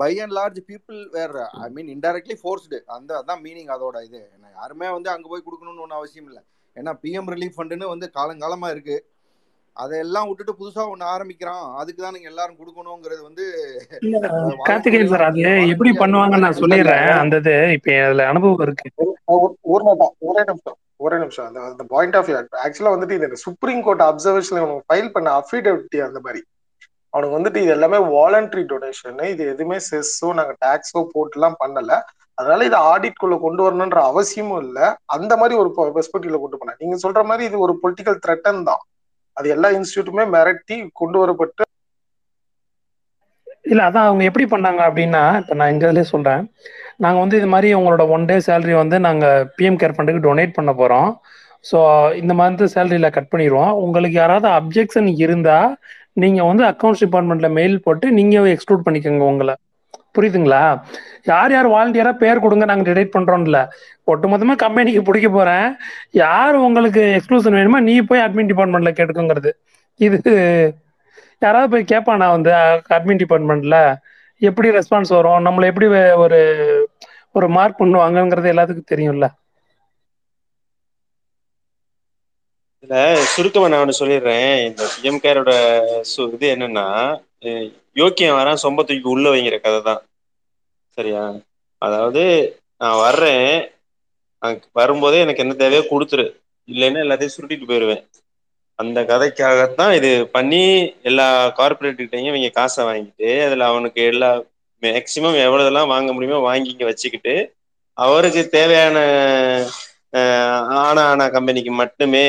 by 0.00 0.12
and 0.22 0.34
large 0.38 0.60
people 0.70 0.98
where 1.16 1.36
I 1.66 1.68
mean 1.76 1.90
indirectly 1.96 2.36
forced 2.40 2.78
அந்த 2.96 3.10
அதான் 3.20 3.44
மீனிங் 3.46 3.70
அதோட 3.76 3.96
இது. 4.08 4.22
ஏன்னா 4.34 4.48
யாருமே 4.60 4.88
வந்து 4.96 5.10
அங்கே 5.14 5.30
போய் 5.32 5.46
கொடுக்கணும்னு 5.46 5.84
ஒன்றும் 5.84 6.00
அவசியம் 6.00 6.28
இல்லை. 6.30 6.42
ஏன்னா 6.76 6.92
பிஎம் 7.04 7.30
ரிலீஃப் 7.34 7.56
ஃபண்டுன்னு 7.58 7.92
வந்து 7.92 8.08
காலங்காலமாக 8.18 8.74
இருக்குது 8.74 9.04
அதையெல்லாம் 9.82 10.28
விட்டுட்டு 10.28 10.52
புதுசாக 10.60 10.92
ஒன்று 10.92 11.04
ஆரம்பிக்கிறான். 11.14 11.66
அதுக்கு 11.80 12.00
தான் 12.02 12.14
நீங்கள் 12.16 12.32
எல்லாரும் 12.32 12.58
கொடுக்கணுங்கிறது 12.60 13.22
வந்து 13.28 13.44
கார்த்திகேயன் 14.68 15.12
சார் 15.12 15.24
அது 15.26 15.44
எப்படி 15.74 15.90
பண்ணுவாங்கன்னு 16.00 16.44
நான் 16.46 16.60
சொல்லிடுறேன். 16.62 17.06
அந்த 17.22 17.36
இது 17.42 17.54
இப்ப 17.76 17.94
அதுல 18.06 18.26
அனுபவம் 18.32 18.64
இருக்கு. 18.66 18.90
ஒரு 19.74 19.82
நிமிஷம் 19.88 20.14
ஒரே 20.30 20.42
நிமிஷம் 20.50 20.78
ஒரே 21.06 21.16
நிமிஷம். 21.22 21.48
அந்த 21.70 21.84
பாயிண்ட் 21.94 22.16
ஆஃப் 22.20 22.30
ஆக்சுவலா 22.64 22.94
வந்துட்டு 22.94 23.18
இது 23.18 23.44
சுப்ரீம் 23.46 23.82
கோர்ட் 23.86 24.04
அப்சர்வேஷன் 24.10 24.60
அவனுக்கு 24.62 24.88
ஃபைல் 24.90 25.12
பண்ண 25.16 25.28
அஃபிடவிட்டி 25.40 26.00
அந்த 26.06 26.20
மாதிரி. 26.26 26.42
அவனுக்கு 27.14 27.36
வந்துட்டு 27.36 27.60
இது 27.64 27.72
எல்லாமே 27.76 27.98
வாலண்டரி 28.14 28.64
டொனேஷன் 28.72 29.20
இது 29.32 29.42
எதுவுமே 29.52 29.78
செஸ்ஸோ 29.88 30.28
நாங்க 30.38 30.54
டாக்ஸோ 30.64 31.00
போட்டுலாம் 31.14 31.60
பண்ணல. 31.62 31.92
அதனால 32.38 32.66
இதை 32.68 32.78
ஆடிட் 32.90 33.20
குள்ள 33.20 33.36
கொண்டு 33.44 33.62
வரணுன்ற 33.66 34.00
அவசியமும் 34.10 34.62
இல்ல. 34.64 34.78
அந்த 35.16 35.32
மாதிரி 35.40 35.54
ஒரு 35.62 35.70
பெர்ஸ்பெக்டிவ்ல 35.96 36.40
கொண்டு 36.42 36.60
போனேன். 36.60 36.80
நீங்க 36.82 36.98
சொல்ற 37.04 37.22
மாதிரி 37.30 37.44
இது 37.50 37.64
ஒரு 37.66 37.74
பொலிட்டிக்கல் 37.82 38.20
த்ரெட்டன் 38.26 38.62
தான். 38.70 38.82
அது 39.36 39.48
எல்லா 39.54 39.68
இன்ஸ்டியூட்டுமே 39.78 40.26
மிரட்டி 40.34 40.76
கொண்டு 41.00 41.18
வரப்பட்டு 41.22 41.64
இல்ல 43.70 43.80
அதான் 43.88 44.06
அவங்க 44.08 44.22
எப்படி 44.28 44.44
பண்ணாங்க 44.52 44.80
அப்படின்னா 44.88 45.22
இப்ப 45.40 45.54
நான் 45.58 45.72
எங்க 45.72 45.84
இதுலயே 45.88 46.06
சொல்றேன். 46.12 46.42
நாங்க 47.04 47.18
வந்து 47.22 47.38
இது 47.40 47.48
மாதிரி 47.54 47.68
உங்களோட 47.78 48.04
ஒன் 48.14 48.24
டே 48.30 48.36
சேலரி 48.46 48.74
வந்து 48.82 48.96
நாங்க 49.06 49.26
பிஎம் 49.56 49.78
கேர் 49.80 49.94
ஃபண்டுக்கு 49.96 50.24
டொனேட் 50.26 50.56
பண்ண 50.58 50.72
போறோம். 50.80 51.10
ஸோ 51.64 51.78
இந்த 52.20 52.32
மந்த் 52.40 52.64
சேலரியில 52.74 53.08
கட் 53.16 53.30
பண்ணிடுவோம். 53.32 53.72
உங்களுக்கு 53.84 54.16
யாராவது 54.20 54.48
அப்ஜெக்ஷன் 54.58 55.08
இருந்தா 55.24 55.58
நீங்க 56.18 56.44
வந்து 56.44 56.64
அக்கௌண்ட்ஸ் 56.64 56.96
டிபார்ட்மெண்ட்ல 57.00 57.50
மெயில் 57.50 57.82
போட்டு 57.82 58.10
நீங்க 58.10 58.40
எக்ஸ்க்ளூட் 58.40 58.88
பண்ணிக்கோங்க 58.90 59.18
உங்களை. 59.18 59.54
புரியுதுங்களா? 60.18 60.80
யார் 61.22 61.50
யார் 61.50 61.68
வாலண்டியரா 61.68 62.12
பேர் 62.12 62.38
கொடுங்க 62.38 62.64
நாங்க 62.64 62.90
டிடெக்ட் 62.90 63.10
பண்றோம்ல. 63.18 63.68
ஒட்டுமொத்தமா 64.06 64.56
கம்பெனிக்கு 64.56 65.02
பிடிக்க 65.02 65.28
போறேன். 65.28 65.76
யார் 66.10 66.54
உங்களுக்கு 66.54 67.20
எக்ஸ்க்ளூஷன் 67.20 67.50
வேணுமோ 67.50 67.80
நீ 67.80 68.00
போய் 68.00 68.20
அட்மின் 68.20 68.50
டிபார்ட்மெண்ட்ல 68.50 68.90
கேட்டுக்கோங்கிறது. 68.90 69.52
இது 69.94 70.74
யாராவது 71.38 71.70
போய் 71.70 71.98
கேட்பானா 71.98 72.30
வந்து 72.30 72.50
அட்மின் 72.50 73.20
டிபார்ட்மெண்ட்ல 73.26 73.96
எப்படி 74.38 74.68
ரெஸ்பான்ஸ் 74.68 75.08
வரும்? 75.08 75.44
நம்மளை 75.44 75.64
எப்படி 75.64 75.86
வே- 75.86 76.14
ஒரு 76.14 76.88
ஒரு 77.32 77.48
மார்க் 77.48 77.80
பண்ணுவாங்கங்கிறது 77.80 78.50
எல்லாத்துக்கும் 78.50 78.94
தெரியும்ல. 78.94 79.28
இல்ல 82.90 82.98
சுருக்கமா 83.32 83.66
நான் 83.70 83.82
ஒண்ணு 83.84 83.98
சொல்லிடுறேன். 83.98 84.52
இந்த 84.68 84.82
பிஎம் 84.94 85.22
கேரோட 85.24 85.50
இது 86.34 86.46
என்னன்னா 86.54 86.84
யோக்கியம் 87.96 88.38
வரான் 88.38 88.62
சொம்ப 88.62 88.84
தூக்கி 88.88 89.08
உள்ள 89.08 89.26
வைங்கிற 89.32 89.56
கதை 89.58 89.80
தான். 89.88 90.00
சரியா? 90.98 91.22
அதாவது 91.82 92.22
நான் 92.80 93.00
வர்றேன் 93.00 93.50
அங்க 94.42 94.64
வரும்போதே 94.72 95.18
எனக்கு 95.24 95.44
என்ன 95.44 95.56
தேவையோ 95.62 95.82
கொடுத்துரு. 95.86 96.26
இல்லைன்னா 96.68 97.04
எல்லாத்தையும் 97.04 97.34
சுருட்டிட்டு 97.34 97.68
போயிடுவேன் 97.70 98.02
அந்த 98.78 98.98
கதைக்காகத்தான் 99.10 99.92
இது 99.98 100.10
பண்ணி 100.34 100.60
எல்லா 101.02 101.26
கார்பரேட்கிட்டையும் 101.58 102.30
இவங்க 102.32 102.50
காசை 102.58 102.82
வாங்கிட்டு 102.88 103.30
அதுல 103.46 103.66
அவனுக்கு 103.72 104.00
எல்லா 104.12 104.30
மேக்சிமம் 104.82 105.38
எவ்வளவுலாம் 105.46 105.92
வாங்க 105.92 106.10
முடியுமோ 106.12 106.40
வாங்கி 106.48 106.72
இங்கே 106.72 106.88
வச்சுக்கிட்டு 106.90 107.34
அவருக்கு 107.98 108.42
தேவையான 108.50 108.96
ஆனா 110.80 111.02
ஆனா 111.08 111.24
கம்பெனிக்கு 111.34 111.72
மட்டுமே 111.80 112.26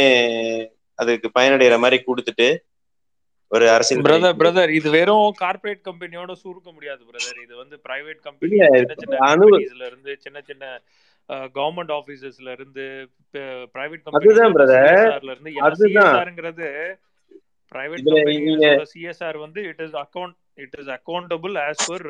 அதுக்கு 1.00 1.28
பயனடைகிற 1.36 1.78
மாதிரி 1.80 1.98
கொடுத்துட்டு 2.02 2.48
ஒரு 3.52 3.66
அரசியல் 3.74 4.04
பிரதர் 4.06 4.40
பிரதர் 4.40 4.72
இது 4.78 4.90
வெறும் 4.96 5.30
கார்ப்பரேட் 5.40 5.84
கம்பெனியோட 5.88 6.32
சுருக்க 6.42 6.70
முடியாது 6.72 7.02
பிரதர் 7.08 7.40
இது 7.46 7.54
வந்து 7.56 7.76
பிரைவேட் 7.86 8.20
கம்பெனி 8.26 8.58
சின்ன 8.58 8.96
சின்ன 8.96 9.20
கம்பெனிஸ்ல 9.24 9.86
இருந்து 9.90 10.12
சின்ன 10.26 10.42
சின்ன 10.50 10.66
கவர்மெண்ட் 11.56 11.94
ஆபீசஸ்ல 11.98 12.50
இருந்து 12.58 12.86
பிரைவேட் 13.76 14.04
அதுதான் 14.12 14.18
கம்பெனிஸ்ல 14.18 14.44
இருந்து 14.44 14.58
பிரதர் 14.60 15.32
இருந்து 15.34 15.52
ஏன்னா 15.56 15.66
அதுதான். 15.70 16.12
சிஎஸ்ஆர்ங்கிறது 16.12 16.68
பிரைவேட் 17.72 18.04
இதுல 18.04 18.20
கம்பெனிஸோட 18.20 18.86
சிஎஸ்ஆர் 18.94 19.40
வந்து 19.46 19.62
it 19.72 19.84
is 19.86 19.98
account 20.04 20.36
it 20.64 20.76
is 20.82 20.92
accountable 20.96 21.56
as 21.66 21.84
per 21.90 22.06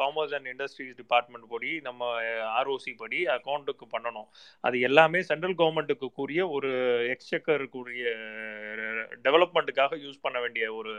commerce 0.00 0.34
and 0.36 0.48
industries 0.52 0.94
department 1.00 1.46
படி 1.52 1.70
நம்ம 1.86 2.02
uh, 2.22 2.42
ஆர்ஓசி 2.58 2.92
படி 3.02 3.20
அக்கௌண்ட்டுக்கு 3.36 3.86
பண்ணணும். 3.94 4.28
அது 4.64 4.76
எல்லாமே 4.88 5.20
சென்ட்ரல் 5.30 5.56
கவர்மெண்ட்டுக்கு 5.60 6.08
கூறிய 6.18 6.40
ஒரு 6.56 6.70
எக்ஸ்செக்கருக்குரிய 7.14 8.04
டெவலப்மெண்ட்டுக்காக 9.26 9.98
யூஸ் 10.04 10.22
பண்ண 10.26 10.38
வேண்டிய 10.44 10.64
ஒரு 10.78 10.94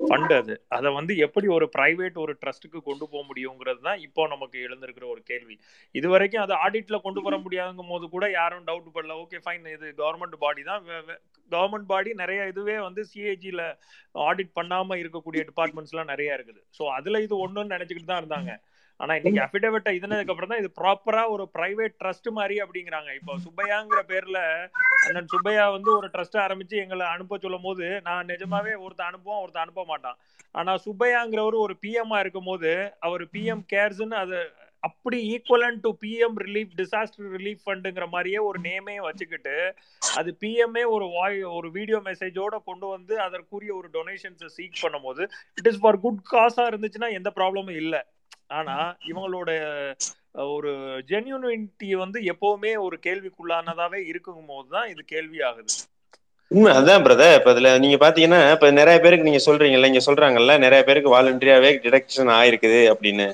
ஃபண்ட் 0.00 0.34
அது. 0.40 0.56
அதை 0.78 0.90
வந்து 0.98 1.12
எப்படி 1.26 1.46
ஒரு 1.58 1.68
ப்ரைவேட் 1.76 2.18
ஒரு 2.24 2.34
ட்ரஸ்ட்டுக்கு 2.42 2.80
கொண்டு 2.88 3.04
போக 3.12 3.22
முடியுங்கிறது 3.30 3.82
தான் 3.88 4.02
இப்போ 4.06 4.28
நமக்கு 4.34 4.58
எழுந்திருக்கிற 4.66 5.06
ஒரு 5.14 5.22
கேள்வி. 5.30 5.56
இது 5.94 6.06
வரைக்கும் 6.14 6.44
அதை 6.46 6.56
ஆடிட்டில் 6.66 7.04
கொண்டு 7.06 7.22
வர 7.28 7.36
முடியாதுங்கும் 7.46 7.92
போது 7.94 8.06
கூட 8.16 8.26
யாரும் 8.40 8.66
டவுட் 8.70 8.94
படல. 8.96 9.16
ஓகே 9.24 9.40
ஃபைன் 9.46 9.66
இது 9.76 9.86
கவர்மெண்ட் 10.02 10.38
பாடி 10.44 10.64
தான். 10.70 10.84
கவர்மெண்ட் 11.50 11.90
பாடி 11.90 12.10
நிறைய 12.20 12.40
இதுவே 12.52 12.76
வந்து 12.86 13.02
சிஏஜியில் 13.10 13.64
ஆடிட் 14.28 14.56
பண்ணாமல் 14.58 15.00
இருக்கக்கூடிய 15.02 15.40
டிபார்ட்மெண்ட்ஸ்லாம் 15.50 16.05
நிறைய 16.12 16.38
இருக்குது. 16.38 16.60
ஸோ 16.78 16.82
அதுல 16.98 17.20
இது 17.26 17.34
ஒண்ணுன்னு 17.44 17.74
நினைச்சுக்கிட்டு 17.76 18.12
தான் 18.12 18.22
இருந்தாங்க. 18.22 18.52
ஆனா 19.00 19.12
இன்னைக்கு 19.18 19.40
அஃபிடவிட் 19.44 19.88
இதுனதுக்கு 19.96 20.32
அப்புறம் 20.32 20.52
தான் 20.52 20.60
இது 20.62 20.68
ப்ராப்பரா 20.78 21.22
ஒரு 21.32 21.44
பிரைவேட் 21.56 21.96
ட்ரஸ்ட் 22.02 22.28
மாதிரி 22.38 22.56
அப்படிங்கிறாங்க. 22.64 23.10
இப்போ 23.18 23.32
சுப்பையாங்கிற 23.46 24.00
பேர்ல 24.10 24.40
அண்ணன் 25.06 25.32
சுப்பையா 25.32 25.64
வந்து 25.76 25.90
ஒரு 25.98 26.08
ட்ரஸ்ட் 26.14 26.38
ஆரம்பிச்சு 26.44 26.76
எங்களை 26.84 27.06
அனுப்ப 27.14 27.38
சொல்லும் 27.42 27.66
போது 27.68 27.86
நான் 28.06 28.30
நிஜமாவே 28.32 28.72
ஒருத்தன் 28.84 29.10
அனுப்புவோம் 29.10 29.42
ஒருத்தன் 29.42 29.64
அனுப்ப 29.64 29.84
மாட்டான். 29.92 30.16
ஆனா 30.60 30.74
சுப்பையாங்கிறவர் 30.86 31.56
ஒரு 31.66 31.76
பிஎம்ஆ 31.82 32.20
இருக்கும் 32.24 32.48
போது 32.50 32.72
அவர் 33.06 33.24
பிஎம் 33.34 33.64
கேர்ஸ்ன்னு 33.74 34.16
அது 34.24 34.38
அப்படி 34.86 35.18
equivalent 35.32 35.78
to 35.84 35.90
PM 36.02 36.36
relief 36.44 36.72
disaster 36.80 37.30
relief 37.36 37.62
ஃபண்டுங்கிற 37.64 38.06
மாதிரியே 38.14 38.40
ஒரு 38.48 38.58
நேமே 38.66 38.96
வச்சுக்கிட்டு 39.06 39.54
அது 40.16 40.30
பிஎம்ஏ 40.42 40.84
ஒரு 40.96 41.06
வாய் 41.14 41.38
ஒரு 41.56 41.70
வீடியோ 41.76 41.98
மெசேஜோட 42.08 42.56
கொண்டு 42.68 42.86
வந்து 42.94 43.14
அதற்குரிய 43.26 43.72
ஒரு 43.80 43.88
டொனேஷன்ஸை 43.96 44.50
சீக் 44.56 44.82
பண்ணும்போது 44.84 45.22
இட் 45.58 45.70
இஸ் 45.72 45.80
ஃபார் 45.82 45.98
குட் 46.04 46.22
காஸாக 46.32 46.70
இருந்துச்சுன்னா 46.72 47.10
எந்த 47.18 47.30
ப்ராப்ளமும் 47.38 47.80
இல்லை. 47.82 48.02
ஆனா 48.50 48.74
இவங்களோட 49.10 49.50
ஒரு 50.52 50.70
ஜென்யூனிட்டி 51.10 51.90
வந்து 52.02 52.18
எப்பவுமே 52.32 52.72
ஒரு 52.86 52.96
கேள்விக்குள்ளானதாவே 53.06 54.00
இருக்கும் 54.10 54.50
போது 54.50 54.68
தான் 54.74 54.88
இது 54.92 55.02
கேள்வி 55.14 55.38
ஆகுது 55.48 55.74
உண்மை 56.50 56.72
அதான் 56.78 57.04
பிரதர் 57.04 57.36
இப்ப 57.38 57.52
இதுல 57.54 57.70
நீங்க 57.84 57.96
பாத்தீங்கன்னா 58.02 58.40
இப்ப 58.54 58.68
நிறைய 58.78 58.98
பேருக்கு 59.00 59.28
நீங்க 59.28 59.40
சொல்றீங்கல்ல 59.46 59.90
இங்க 59.90 60.02
சொல்றாங்கல்ல 60.08 60.54
நிறைய 60.64 60.82
பேருக்கு 60.88 61.14
வாலண்டரியாவே 61.14 61.70
டிடக்ஷன் 61.84 62.30
ஆயிருக்குது 62.36 62.80
அப்படின்னு. 62.92 63.26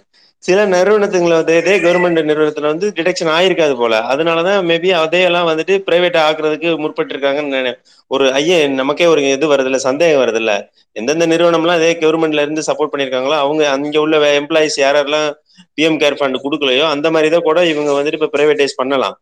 சில 0.43 0.66
நிறுவனத்துங்களை 0.66 1.36
வந்து 1.36 1.56
இதே 1.56 1.78
கவர்மெண்ட் 1.78 2.31
நிறுவனத்துல 2.31 2.60
வந்து 2.60 2.93
டிடெக்ஷன் 2.97 3.32
ஆயிருக்காது 3.32 3.77
போல. 3.77 3.98
அதனாலதான் 3.98 4.66
மேபி 4.70 4.90
அதையெல்லாம் 4.90 5.47
வந்துட்டு 5.48 5.74
பிரைவேட் 5.90 6.19
ஆக்குறதுக்கு 6.23 6.69
முற்பட்டு 6.78 7.12
இருக்காங்கன்னு 7.14 7.73
ஒரு 8.06 8.32
ஐயா 8.32 8.66
நமக்கே 8.69 9.06
ஒரு 9.06 9.31
இது 9.31 9.56
வருது 9.56 9.64
இல்ல 9.64 9.78
சந்தேகம் 9.78 10.23
வருது 10.23 10.35
இல்ல 10.35 10.52
எந்தெந்த 10.93 11.27
நிறுவனம்லாம் 11.27 11.77
இதே 11.77 11.93
கவர்மெண்ட்ல 11.94 12.43
இருந்து 12.43 12.62
சப்போர்ட் 12.66 12.90
பண்ணிருக்காங்களோ 12.93 13.36
அவங்க 13.44 13.70
அங்க 13.70 14.01
உள்ள 14.01 14.40
எம்ப்ளாயிஸ் 14.40 14.77
யாரெல்லாம் 14.77 15.28
பிஎம் 15.77 15.98
கேர் 16.02 16.19
ஃபண்ட் 16.20 16.43
கொடுக்கலையோ 16.44 16.82
அந்த 16.82 17.10
மாதிரி 17.10 17.31
தான் 17.31 17.40
கூட 17.40 17.66
இவங்க 17.66 17.90
வந்துட்டு 17.93 18.23
இப்ப 18.23 18.31
பிரைவேடைஸ் 18.39 18.77
பண்ணலாம். 18.77 19.20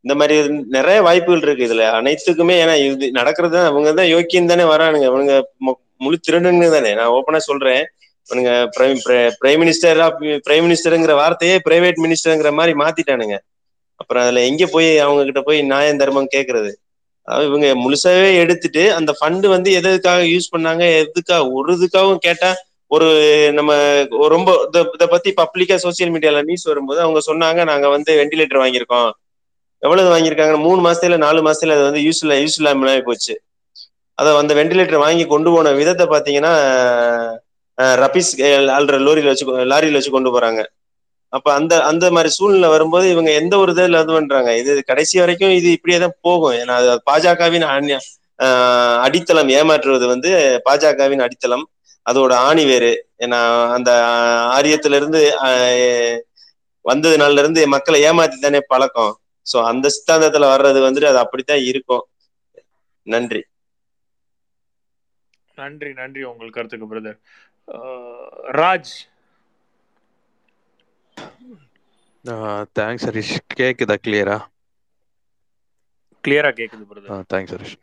இந்த 0.00 0.14
மாதிரி 0.14 0.48
நிறைய 0.48 1.02
வாய்ப்புகள் 1.02 1.42
இருக்கு 1.42 1.66
இதுல. 1.66 1.84
அனைத்துக்குமே 1.90 2.56
ஏன்னா 2.62 2.92
இது 2.92 3.10
நடக்கிறது 3.10 3.54
தான் 3.54 3.66
அவங்க 3.66 3.92
தான் 3.92 4.06
யோக்கியம் 4.06 4.46
தானே 4.46 4.62
வரானுங்க. 4.62 5.04
இவனுங்க 5.10 5.36
மு- 5.66 5.80
முழு 5.98 6.18
திருடனுங்க 6.28 6.70
தானே 6.70 6.94
நான் 6.94 7.10
ஓப்பனா 7.10 7.36
சொல்றேன். 7.36 7.84
இவனுங்க 8.28 8.52
பிரைம் 8.76 9.00
பிரைம் 9.40 9.60
மினிஸ்டர் 9.62 10.00
பிரைம் 10.46 10.64
மினிஸ்டருங்கிற 10.66 11.14
வார்த்தையே 11.20 11.56
பிரைவேட் 11.66 12.02
மினிஸ்டருங்கிற 12.04 12.52
மாதிரி 12.58 12.74
மாத்திட்டானுங்க. 12.82 13.36
அப்புறம் 14.00 14.22
அதுல 14.24 14.40
எங்க 14.48 14.64
போய் 14.66 14.88
அவங்க 14.98 15.22
கிட்ட 15.24 15.40
போய் 15.42 15.60
நியாயம் 15.64 16.00
தர்மம் 16.00 16.32
கேக்குறது? 16.34 16.70
அதாவது 17.28 17.46
இவங்க 17.50 17.66
முழுசாவே 17.82 18.30
எடுத்துட்டு 18.42 18.82
அந்த 18.96 19.10
ஃபண்டு 19.18 19.46
வந்து 19.54 19.68
எதுக்காக 19.78 20.22
யூஸ் 20.32 20.52
பண்ணாங்க 20.54 20.84
எதுக்காக 21.02 21.44
ஒரு 21.54 21.72
இதுக்காகவும் 21.78 22.24
கேட்டா 22.26 22.50
ஒரு 22.90 23.06
நம்ம 23.58 23.70
ரொம்ப 24.34 24.50
இதை 24.94 25.06
பத்தி 25.06 25.30
பப்ளிக்கா 25.40 25.76
சோசியல் 25.84 26.12
மீடியால 26.14 26.42
நியூஸ் 26.44 26.70
வரும்போது 26.70 27.00
அவங்க 27.00 27.20
சொன்னாங்க 27.28 27.60
நாங்க 27.70 27.86
வந்து 27.94 28.10
வெண்டிலேட்டர் 28.20 28.62
வாங்கியிருக்கோம். 28.62 29.10
எவ்வளவு 29.82 30.12
வாங்கியிருக்காங்க 30.12 30.56
மூணு 30.64 30.80
மாசத்துல 30.86 31.18
நாலு 31.18 31.40
மாசத்துல 31.46 31.76
அது 31.76 31.88
வந்து 31.88 32.04
யூஸ்ல 32.06 32.36
யூஸ் 32.42 32.58
இல்லாமல் 32.58 33.06
போச்சு. 33.08 33.34
அதை 34.18 34.30
அந்த 34.40 34.52
வெண்டிலேட்டர் 34.58 35.04
வாங்கி 35.04 35.24
கொண்டு 35.26 35.50
போன 35.50 35.72
விதத்தை 35.78 36.06
பாத்தீங்கன்னா 36.08 36.52
ரபீஸ் 37.76 38.40
ஆள்ற 38.40 38.98
லோரியில 38.98 39.24
வச்சு 39.24 39.46
கொ- 39.46 39.62
லாரியில 39.62 39.92
வச்சு 39.92 40.10
கொண்டு 40.10 40.40
போறாங்க. 40.40 40.64
அப்ப 41.28 41.54
அந்த 41.54 41.82
அந்த 41.82 42.10
மாதிரி 42.10 42.28
சூழ்நிலை 42.28 42.68
வரும்போது 42.68 43.10
இவங்க 43.10 43.32
எந்த 43.32 43.58
ஒரு 43.58 43.72
இதில் 43.72 43.92
இது 43.92 44.06
பண்றாங்க? 44.06 44.56
இது 44.56 44.84
கடைசி 44.84 45.18
வரைக்கும் 45.18 45.50
இது 45.50 45.70
இப்படியே 45.70 46.00
தான் 46.00 46.14
போகும். 46.20 46.58
ஏன்னா 46.58 46.70
அது 46.70 47.02
பாஜகவின் 47.10 47.60
அந்நிய- 47.60 49.00
அடித்தளம் 49.00 49.48
ஏமாற்றுவது 49.48 50.06
வந்து 50.06 50.62
பாஜகவின் 50.64 51.20
அடித்தளம். 51.20 51.68
அதோட 52.10 52.32
ஆணி 52.32 52.64
வேறு. 52.64 53.08
ஏன்னா 53.18 53.70
அந்த 53.72 53.90
ஆரியத்துல 54.60 54.94
இருந்து 54.94 55.36
வந்தது 56.80 57.16
நாள்ல 57.16 57.38
இருந்து 57.38 57.66
மக்களை 57.66 58.02
ஏமாத்தி 58.02 58.38
தானே 58.40 58.60
பழக்கம். 58.66 59.18
சோ 59.52 59.64
அந்த 59.64 59.88
சித்தாந்தத்துல 59.88 60.42
வர்றது 60.42 60.82
வந்துட்டு 60.82 61.04
அது 61.04 61.18
அப்படித்தான் 61.18 61.58
இருக்கும். 61.58 62.06
நன்றி. 63.02 63.44
நன்றி 65.54 65.92
நன்றி 65.92 66.22
உங்கள் 66.22 66.50
கருத்துக்கு 66.50 66.94
பிரதர் 66.94 67.18
ராஜ். 68.60 68.94
தேங்க்ஸ் 72.78 73.06
ஹரிஷ். 73.08 73.36
கேக்குதா 73.60 73.96
கிளியரா 74.06 74.38
கிளியரா 76.24 76.50
கேக்குது 76.58 76.84
பிரதர் 76.90 77.26
தேங்க்ஸ் 77.32 77.54
ஹரிஷ். 77.54 77.76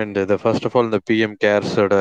அண்ட் 0.00 0.18
இந்த 0.24 0.34
ஃபர்ஸ்ட் 0.42 0.66
ஆஃப் 0.68 0.76
ஆல் 0.78 0.88
இந்த 0.90 1.00
பிஎம் 1.10 1.36
கேர்ஸோட 1.44 1.94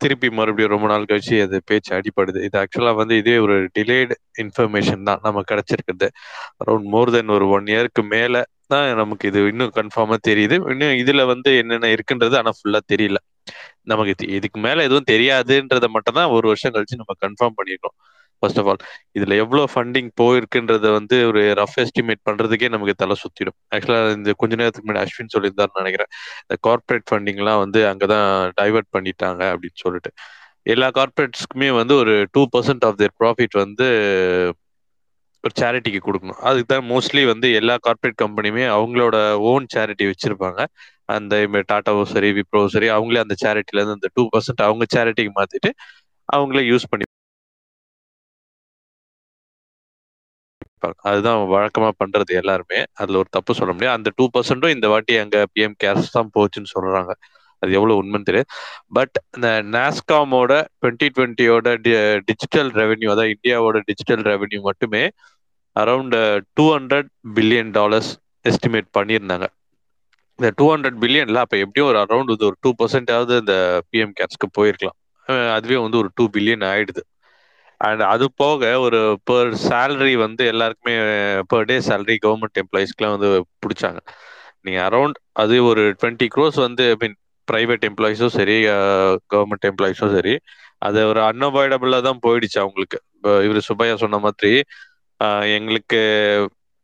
திருப்பி 0.00 0.28
மறுபடியும் 0.38 0.72
ரொம்ப 0.72 0.86
நாள் 0.90 1.08
கழிச்சு 1.08 1.38
அது 1.46 1.56
பேச்சு 1.70 1.90
அடிப்படுது 1.96 2.44
இது 2.46 2.56
ஆக்சுவலா 2.60 2.92
வந்து 3.00 3.14
இதே 3.22 3.34
ஒரு 3.44 3.56
டிலேடு 3.78 4.14
இன்ஃபர்மேஷன் 4.42 5.02
தான் 5.08 5.24
நமக்கு 5.26 5.50
கிடைச்சிருக்குது. 5.52 6.08
அரௌண்ட் 6.62 6.88
மோர் 6.94 7.12
தென் 7.16 7.34
ஒரு 7.36 7.48
ஒன் 7.56 7.68
இயருக்கு 7.72 8.04
மேல 8.14 8.44
தான் 8.72 8.86
நமக்கு 9.02 9.24
இது 9.30 9.40
இன்னும் 9.52 9.74
கன்ஃபார்மா 9.80 10.16
தெரியுது. 10.28 10.56
இன்னும் 10.74 10.96
இதுல 11.02 11.26
வந்து 11.32 11.52
என்னென்ன 11.62 11.90
இருக்குன்றது 11.96 12.36
ஆனா 12.40 12.52
ஃபுல்லா 12.58 12.80
தெரியல. 12.92 13.20
நமக்கு 13.82 14.28
இதுக்கு 14.28 14.60
மேல 14.60 14.82
எதுவும் 14.82 15.08
தெரியாதுன்றத 15.10 15.86
மட்டும் 15.86 16.14
தான் 16.14 16.28
ஒரு 16.28 16.46
வருஷம் 16.46 16.72
கழிச்சு 16.72 17.00
நம்ம 17.00 17.14
கன்ஃபார்ம் 17.26 17.56
பண்ணிருக்கோம். 17.60 17.96
ஃபர்ஸ்ட் 18.38 18.58
ஆஃப் 18.58 18.68
ஆல் 18.68 18.82
இதுல 19.18 19.36
எவ்வளவு 19.36 19.68
ஃபண்டிங் 19.74 20.10
போயிருக்குன்றத 20.20 20.92
வந்து 20.92 21.26
ஒரு 21.26 21.40
ரஃப் 21.52 21.76
எஸ்டிமேட் 21.76 22.22
பண்றதுக்கே 22.30 22.68
நமக்கு 22.68 22.94
தலை 22.94 23.16
சுத்திடும். 23.22 23.56
ஆக்சுவலா 23.74 24.16
இந்த 24.16 24.32
கொஞ்ச 24.36 24.54
நேரத்துக்கு 24.56 24.92
முன்னாடி 24.92 25.06
அஸ்வின் 25.06 25.32
சொல்லியிருந்தாருன்னு 25.34 25.82
நினைக்கிறேன். 25.82 26.10
இந்த 26.40 26.56
கார்ப்பரேட் 26.60 27.08
ஃபண்டிங்லாம் 27.10 27.58
வந்து 27.58 27.86
அங்கதான் 27.86 28.50
டைவர்ட் 28.60 28.90
பண்ணிட்டாங்க 28.98 29.42
அப்படின்னு 29.52 29.80
சொல்லிட்டு. 29.84 30.12
எல்லா 30.62 30.88
கார்ப்பரேட்ஸ்க்குமே 30.88 31.74
வந்து 31.74 31.94
ஒரு 31.94 32.26
two 32.32 32.46
percent 32.56 32.84
of 32.86 32.96
their 32.96 33.16
profit 33.20 33.56
வந்து 33.64 33.86
ஒரு 35.44 35.52
சேரிட்டிக்கு 35.60 36.00
கொடுக்கணும். 36.06 36.40
அதுக்கு 36.40 36.64
தான் 36.64 36.90
மோஸ்ட்லி 36.90 37.26
வந்து 37.26 37.52
எல்லா 37.54 37.76
கார்ப்பரேட் 37.80 38.20
கம்பெனியுமே 38.22 38.64
அவங்களோட 38.78 39.32
ஓன் 39.50 39.66
சேரிட்டி 39.74 40.12
வச்சிருப்பாங்க. 40.12 40.66
அந்த 41.10 41.34
இப்ப 41.46 41.62
டாட்டாவோ 41.70 42.02
சரி 42.12 42.28
விப்ரோவோ 42.38 42.68
சரி 42.74 42.88
அவங்களே 42.96 43.22
அந்த 43.24 43.36
சேரிட்டில 43.42 43.80
இருந்து 43.80 43.98
அந்த 43.98 44.10
டூ 44.16 44.24
பர்சன்ட் 44.32 44.66
அவங்க 44.68 44.86
சேரிட்டிக்கு 44.96 45.34
மாத்திட்டு 45.38 45.72
அவங்களே 46.28 46.64
யூஸ் 46.70 46.90
பண்ணி 46.90 47.06
அதுதான் 51.06 51.40
வழக்கமா 51.52 51.90
பண்றது 52.00 52.32
எல்லாருமே. 52.40 52.78
அதுல 53.00 53.20
ஒரு 53.22 53.30
தப்பு 53.36 53.52
சொல்ல 53.58 53.72
முடியாது. 53.74 53.96
அந்த 53.98 54.10
டூ 54.18 54.24
பர்சன்ட்டும் 54.34 54.74
இந்த 54.76 54.86
வாட்டி 54.92 55.14
அங்க 55.22 55.38
பிஎம் 55.54 55.76
கேர்ஸ் 55.82 56.14
தான் 56.16 56.32
போச்சுன்னு 56.36 56.72
சொல்றாங்க. 56.74 57.12
அது 57.62 57.70
எவ்வளவு 57.78 58.00
உண்மைன்னு 58.00 58.28
தெரியாது 58.28 58.50
பட் 58.92 59.16
இந்த 59.36 59.48
நாஸ்காமோட 59.74 60.52
டுவெண்ட்டி 60.78 61.08
டுவெண்ட்டியோட 61.16 61.68
டிஜிட்டல் 62.30 62.70
ரெவென்யூ 62.80 63.08
அதாவது 63.14 63.34
இந்தியாவோட 63.34 63.78
டிஜிட்டல் 63.90 64.24
ரெவென்யூ 64.30 64.60
மட்டுமே 64.68 65.02
around 65.76 66.16
two 66.56 66.64
hundred 66.72 67.08
billion 67.36 67.72
dollars 67.72 68.10
estimate 68.44 68.90
பண்ணியிருந்தாங்க. 68.96 69.46
இந்த 70.40 70.50
டூ 70.58 70.66
ஹண்ட்ரட் 70.72 70.98
பில்லியன்ல 71.02 71.38
அப்ப 71.44 71.56
எப்படியும் 71.64 71.88
ஒரு 71.90 71.98
அரௌண்ட் 72.04 72.30
இது 72.34 72.44
ஒரு 72.50 72.56
டூ 72.64 72.70
பர்சன்டாவது 72.80 73.34
இந்த 73.42 73.54
பிஎம் 73.90 74.14
கேர்ஸ்க்கு 74.18 74.48
போயிருக்கலாம். 74.58 74.96
அதுவே 75.56 75.76
வந்து 75.84 75.98
ஒரு 76.02 76.10
டூ 76.18 76.24
பில்லியன் 76.36 76.64
ஆயிடுது. 76.72 77.02
அண்ட் 77.80 78.02
அது 78.12 78.24
போக 78.42 78.70
ஒரு 78.86 78.98
பெர் 79.28 79.50
சேலரி 79.68 80.14
வந்து 80.24 80.42
எல்லாருக்குமே 80.52 80.94
பெர் 81.52 81.68
டே 81.70 81.76
சேலரி 81.88 82.16
கவர்மெண்ட் 82.24 82.60
எம்ப்ளாயிஸ்க்குலாம் 82.62 83.14
வந்து 83.16 83.30
பிடிச்சாங்க. 83.64 84.00
நீங்க 84.66 84.80
அரௌண்ட் 84.88 85.18
அது 85.42 85.54
ஒரு 85.70 85.82
டுவெண்ட்டி 86.00 86.28
க்ரோஸ் 86.34 86.58
வந்து 86.66 86.84
ஐ 86.94 86.96
மீன் 87.02 87.16
ப்ரைவேட் 87.48 87.84
எம்ப்ளாயிஸும் 87.90 88.34
சரி 88.38 88.56
கவர்மெண்ட் 89.34 89.68
எம்ப்ளாயிஸும் 89.70 90.14
சரி 90.16 90.34
அது 90.88 91.00
ஒரு 91.12 91.20
அன்அவாய்டபுளாக 91.30 92.02
தான் 92.08 92.22
போயிடுச்சு 92.26 92.58
அவங்களுக்கு. 92.64 92.98
இப்போ 93.16 93.32
இவர் 93.46 93.66
சுப்பையா 93.68 93.94
சொன்ன 94.04 94.20
மாதிரி 94.26 94.52
எங்களுக்கு 95.56 96.00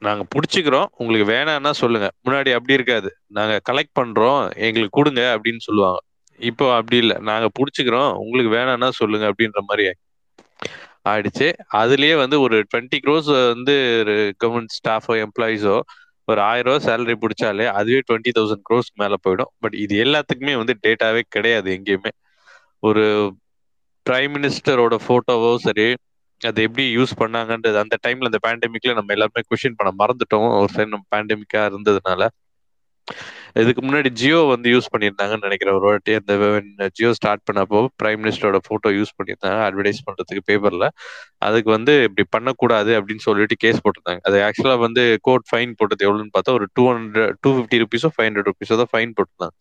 நாங்க 0.02 0.23
பிடிச்சிக்கிறோம். 0.35 0.89
உங்களுக்கு 0.94 1.27
வேணாம்னா 1.32 1.70
சொல்லுங்க. 1.82 2.09
முன்னாடி 2.27 2.51
அப்படி 2.56 2.77
இருக்காது. 2.78 3.09
நாங்க 3.39 3.55
கலெக்ட் 3.68 3.97
பண்றோம். 4.01 4.40
எங்களுக்கு 4.66 4.98
கொடுங்க 4.98 5.23
அப்படின்னு 5.36 5.62
சொல்லுவாங்க. 5.68 6.01
இப்போ 6.40 6.64
அப்படி 6.78 6.97
இல்லை. 6.97 7.16
நாங்க 7.31 7.47
பிடிச்சிக்கிறோம். 7.59 8.10
உங்களுக்கு 8.23 8.51
வேணாம்னா 8.56 8.89
சொல்லுங்க 9.01 9.27
அப்படின்ற 9.31 9.60
மாதிரி 9.68 9.86
ஆயிடுச்சு. 11.10 11.48
அதுலயே 11.81 12.14
வந்து 12.23 12.36
ஒரு 12.40 12.56
டுவெண்ட்டி 12.70 12.98
க்ரோஸ் 13.05 13.28
வந்து 13.55 13.74
கவர்மெண்ட் 14.43 14.74
ஸ்டாஃபோ 14.78 15.14
எம்ப்ளாயிஸோ 15.27 15.77
ஒரு 16.28 16.40
ஆயிரம் 16.40 16.68
ரூபா 16.68 16.78
சேலரி 16.86 17.14
பிடிச்சாலே 17.23 17.66
அதுவே 17.78 18.01
டுவெண்ட்டி 18.09 18.32
தௌசண்ட் 18.39 18.64
க்ரோஸ் 18.68 18.89
மேல 19.02 19.14
போயிடும். 19.24 19.51
பட் 19.62 19.77
இது 19.85 19.94
எல்லாத்துக்குமே 20.05 20.55
வந்து 20.62 20.74
டேட்டாவே 20.86 21.23
கிடையாது 21.35 21.68
எங்கேயுமே. 21.77 22.12
ஒரு 22.82 23.05
பிரைம் 24.06 24.35
மினிஸ்டரோட 24.36 24.94
போட்டோவோ 25.09 25.52
சரி 25.66 25.86
அதை 26.41 26.61
எப்படி 26.67 26.85
யூஸ் 26.97 27.13
பண்ணாங்கன்றது 27.21 27.79
அந்த 27.83 27.97
டைம்ல 28.07 28.31
அந்த 28.31 28.41
பேண்டமிக்ல 28.47 28.95
நம்ம 28.99 29.13
எல்லாருமே 29.17 29.43
கொஷின் 29.51 29.79
பண்ண 29.79 29.93
மறந்துட்டோம். 30.03 30.49
ஒரு 30.63 30.73
சைடு 30.77 30.93
நம்ம 30.95 31.07
பேண்டமிக்கா 31.15 31.63
இருந்ததுனால. 31.71 32.25
இதுக்கு 33.63 33.83
முன்னாடி 33.87 34.09
ஜியோ 34.21 34.39
வந்து 34.53 34.69
யூஸ் 34.75 34.89
பண்ணியிருந்தாங்கன்னு 34.93 35.47
நினைக்கிறேன் 35.47 35.77
ஒரு 35.79 35.87
வாட்டி. 35.89 36.13
அந்த 36.21 36.89
ஜியோ 36.99 37.11
ஸ்டார்ட் 37.19 37.45
பண்ணப்போ 37.49 37.81
பிரைம் 38.01 38.21
மினிஸ்டரோட 38.23 38.59
போட்டோ 38.69 38.89
யூஸ் 38.97 39.13
பண்ணியிருந்தாங்க 39.19 39.61
அட்வர்டைஸ் 39.69 40.01
பண்றதுக்கு 40.07 40.43
பேப்பர்ல 40.51 40.87
அதுக்கு 41.47 41.71
வந்து 41.77 41.93
இப்படி 42.09 42.25
பண்ணக்கூடாது 42.37 42.93
அப்படின்னு 42.99 43.25
சொல்லிட்டு 43.29 43.57
கேஸ் 43.65 43.81
போட்டிருந்தாங்க. 43.85 44.23
அது 44.31 44.39
ஆக்சுவலா 44.49 44.77
வந்து 44.87 45.05
கோர்ட் 45.29 45.47
ஃபைன் 45.51 45.73
போட்டது 45.81 46.07
எவ்வளோன்னு 46.09 46.35
பார்த்தா 46.37 46.57
ஒரு 46.59 46.69
டூ 46.79 46.85
ஹண்ட்ரட் 46.91 47.39
டூ 47.45 47.53
ஃபிஃப்டி 47.57 47.81
ருபீஸோ 47.85 48.11
ஃபைவ் 48.17 48.29
ஹண்ட்ரட் 48.29 48.51
ருபீஸோ 48.53 48.77
தான் 48.83 48.93
ஃபைன் 48.95 49.15
போட்டிருந்தாங்க. 49.19 49.57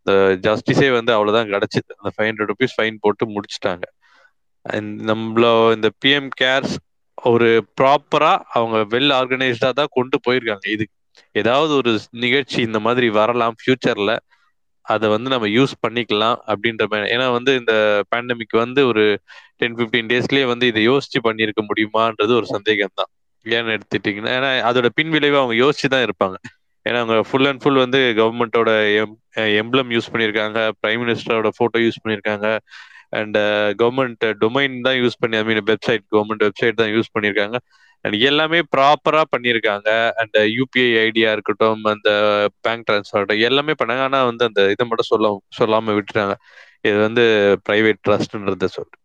இந்த 0.00 0.14
ஜஸ்டிஸே 0.46 0.88
வந்து 0.98 1.12
அவ்வளோதான் 1.16 1.50
கிடைச்சிது. 1.54 1.90
அந்த 2.00 2.12
ஃபைவ் 2.16 2.28
ஹண்ட்ரட் 2.30 2.50
ருபீஸ் 2.52 2.76
ஃபைன் 2.78 2.96
போட்டு 3.04 3.26
முடிச்சிட்டாங்க. 3.36 3.84
நம்மள 5.10 5.46
இந்த 5.76 5.88
பிஎம் 6.02 6.30
கேர்ஸ் 6.40 6.74
ஒரு 7.30 7.48
ப்ராப்பரா 7.80 8.32
அவங்க 8.56 8.76
வெல் 8.94 9.12
ஆர்கனைஸ்டா 9.18 9.70
தான் 9.80 9.94
கொண்டு 9.98 10.16
போயிருக்காங்க. 10.26 10.66
இது 10.74 10.84
ஏதாவது 11.34 11.72
ஒரு 11.80 11.92
நிகழ்ச்சி 12.24 12.58
இந்த 12.68 12.78
மாதிரி 12.86 13.06
வரலாம் 13.18 13.56
ஃபியூச்சர்ல 13.60 14.12
அதை 14.86 15.06
வந்து 15.12 15.28
நம்ம 15.34 15.46
யூஸ் 15.56 15.74
பண்ணிக்கலாம் 15.84 16.38
அப்படின்ற 16.50 16.84
மாதிரி. 16.92 17.08
ஏன்னா 17.14 17.26
வந்து 17.36 17.52
இந்த 17.60 17.74
பேண்டமிக் 18.12 18.56
வந்து 18.64 18.80
ஒரு 18.90 19.04
டென் 19.60 19.76
ஃபிஃப்டீன் 19.78 20.10
டேஸ்லயே 20.12 20.46
வந்து 20.52 20.66
இதை 20.72 20.82
யோசிச்சு 20.90 21.20
பண்ணியிருக்க 21.26 21.62
முடியுமான்றது 21.70 22.32
ஒரு 22.40 22.48
சந்தேகம் 22.54 22.96
தான். 23.00 23.10
ஏன்னு 23.46 23.74
எடுத்துட்டீங்கன்னா 23.76 24.32
ஏன்னா 24.38 24.50
அதோட 24.70 24.88
பின் 24.98 25.12
விளைவு 25.14 25.36
அவங்க 25.40 25.54
யோசிச்சு 25.62 25.88
தான் 25.94 26.04
இருப்பாங்க. 26.06 26.36
ஏன்னா 26.86 26.98
அவங்க 27.02 27.16
ஃபுல் 27.28 27.48
அண்ட் 27.50 27.62
ஃபுல் 27.62 27.82
வந்து 27.84 27.98
கவர்மெண்டோட 28.18 28.70
எம் 29.00 29.14
எம்ப்ளம் 29.62 29.92
யூஸ் 29.94 30.10
பண்ணியிருக்காங்க 30.12 30.58
பிரைம் 30.82 31.02
மினிஸ்டரோட 31.02 31.50
போட்டோ 31.60 31.78
யூஸ் 31.84 32.00
பண்ணியிருக்காங்க 32.02 32.48
அண்ட் 33.20 33.38
கவர்மெண்ட் 33.80 34.24
டொமைன் 34.42 34.76
தான் 34.86 34.98
யூஸ் 35.02 35.20
பண்ணி 35.22 35.36
I 35.40 35.44
mean 35.50 35.62
website 35.70 36.04
government 36.14 36.44
website 36.46 36.80
தான் 36.82 36.92
யூஸ் 36.96 37.12
பண்ணியிருக்காங்க. 37.14 37.58
அண்ட் 38.04 38.16
எல்லாமே 38.30 38.58
ப்ராப்பராக 38.76 39.26
பண்ணியிருக்காங்க. 39.34 39.88
அந்த 40.22 40.38
யூபிஐ 40.56 40.90
ஐடியா 41.06 41.28
இருக்கட்டும் 41.36 41.84
அந்த 41.94 42.10
பேங்க் 42.66 42.86
டிரான்ஸ்ஃபர் 42.90 43.34
எல்லாமே 43.48 43.74
பண்ணாங்க. 43.82 44.04
ஆனால் 44.08 44.28
வந்து 44.30 44.44
அந்த 44.50 44.62
இதை 44.74 44.86
மட்டும் 44.90 45.10
சொல்ல 45.12 45.30
சொல்லாமல் 45.60 45.96
விட்டுட்டாங்க. 45.98 46.36
இது 46.88 46.96
வந்து 47.06 47.24
பிரைவேட் 47.68 48.02
ட்ரஸ்ட்ன்றத 48.08 48.68
சொல்லிட்டு. 48.76 48.98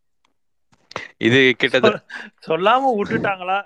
இது 1.27 1.39
கிட்டத்தட்ட 1.61 1.99
சொல்லாம 2.47 2.91
விட்டுட்டாங்களா? 2.99 3.57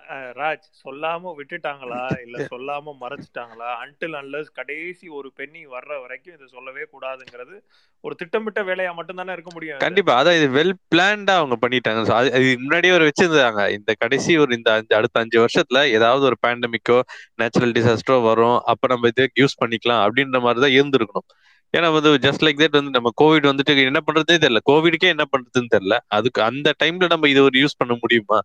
ராஜ் 0.41 0.67
சொல்லாம 0.83 1.33
விட்டுட்டாங்களா? 1.39 2.01
இல்ல 2.25 2.37
சொல்லாம 2.53 2.95
மறைச்சிட்டாங்களா? 3.03 3.69
அன்டில் 3.83 4.17
அன்லஸ் 4.21 4.51
கடைசி 4.59 5.07
ஒரு 5.19 5.31
பெண்ணி 5.39 5.61
வர்ற 5.75 5.91
வரைக்கும் 6.03 6.35
இதை 6.37 6.47
சொல்லவே 6.55 6.85
கூடாதுங்கிறது 6.93 7.55
ஒரு 8.03 8.15
திட்டமிட்ட 8.21 8.61
வேலையா 8.69 8.91
மட்டும்தானே 8.99 9.35
இருக்க 9.35 9.51
முடியும் 9.53 9.77
இது 9.77 9.85
கண்டிப்பா. 9.87 10.13
அதான் 10.21 10.37
இது 10.39 10.47
வெல் 10.57 10.75
பிளான்டா 10.93 11.35
அவங்க 11.41 11.57
பண்ணிட்டாங்க. 11.63 12.01
அது 12.37 12.49
முன்னாடியே 12.63 12.95
ஒரு 12.97 13.07
வச்சிருந்தாங்க. 13.09 13.63
இந்த 13.77 13.91
கடைசி 14.03 14.31
ஒரு 14.43 14.51
இந்த 14.59 14.71
அஞ்சு 14.77 14.95
அடுத்த 14.99 15.23
அஞ்சு 15.23 15.37
வருஷத்துல 15.45 15.81
ஏதாவது 15.97 16.23
ஒரு 16.31 16.37
பேண்டமிக்கோ 16.47 16.99
நேச்சுரல் 17.41 17.75
டிசாஸ்டரோ 17.77 18.17
வரும். 18.29 18.57
அப்ப 18.73 18.91
நம்ம 18.93 19.11
இதை 19.13 19.25
யூஸ் 19.41 19.59
பண்ணிக்கலாம் 19.63 20.03
அப்படின்ற 20.05 20.39
மாதிரி 20.47 20.61
தான் 20.65 20.77
இருந்திருக்கணும். 20.79 21.27
ஏன்னா 21.73 21.87
வந்து 21.95 22.09
ஜஸ்ட் 22.25 22.43
லைக் 22.45 22.59
தட் 22.61 22.77
வந்து 22.79 22.93
நம்ம 22.97 23.09
கோவிட் 23.21 23.45
வந்துட்டு 23.49 23.73
என்ன 23.89 23.99
பண்றதே 24.07 24.35
தெரியல. 24.43 24.59
கோவிடுக்கே 24.69 25.09
என்ன 25.15 25.25
பண்றதுன்னு 25.33 25.71
தெரியல. 25.75 25.95
அதுக்கு 26.17 26.39
அந்த 26.49 26.69
டைம்ல 26.83 27.07
நம்ம 27.13 27.29
இது 27.33 27.41
ஒரு 27.47 27.55
யூஸ் 27.61 27.79
பண்ண 27.81 27.93
முடியுமா? 28.03 28.39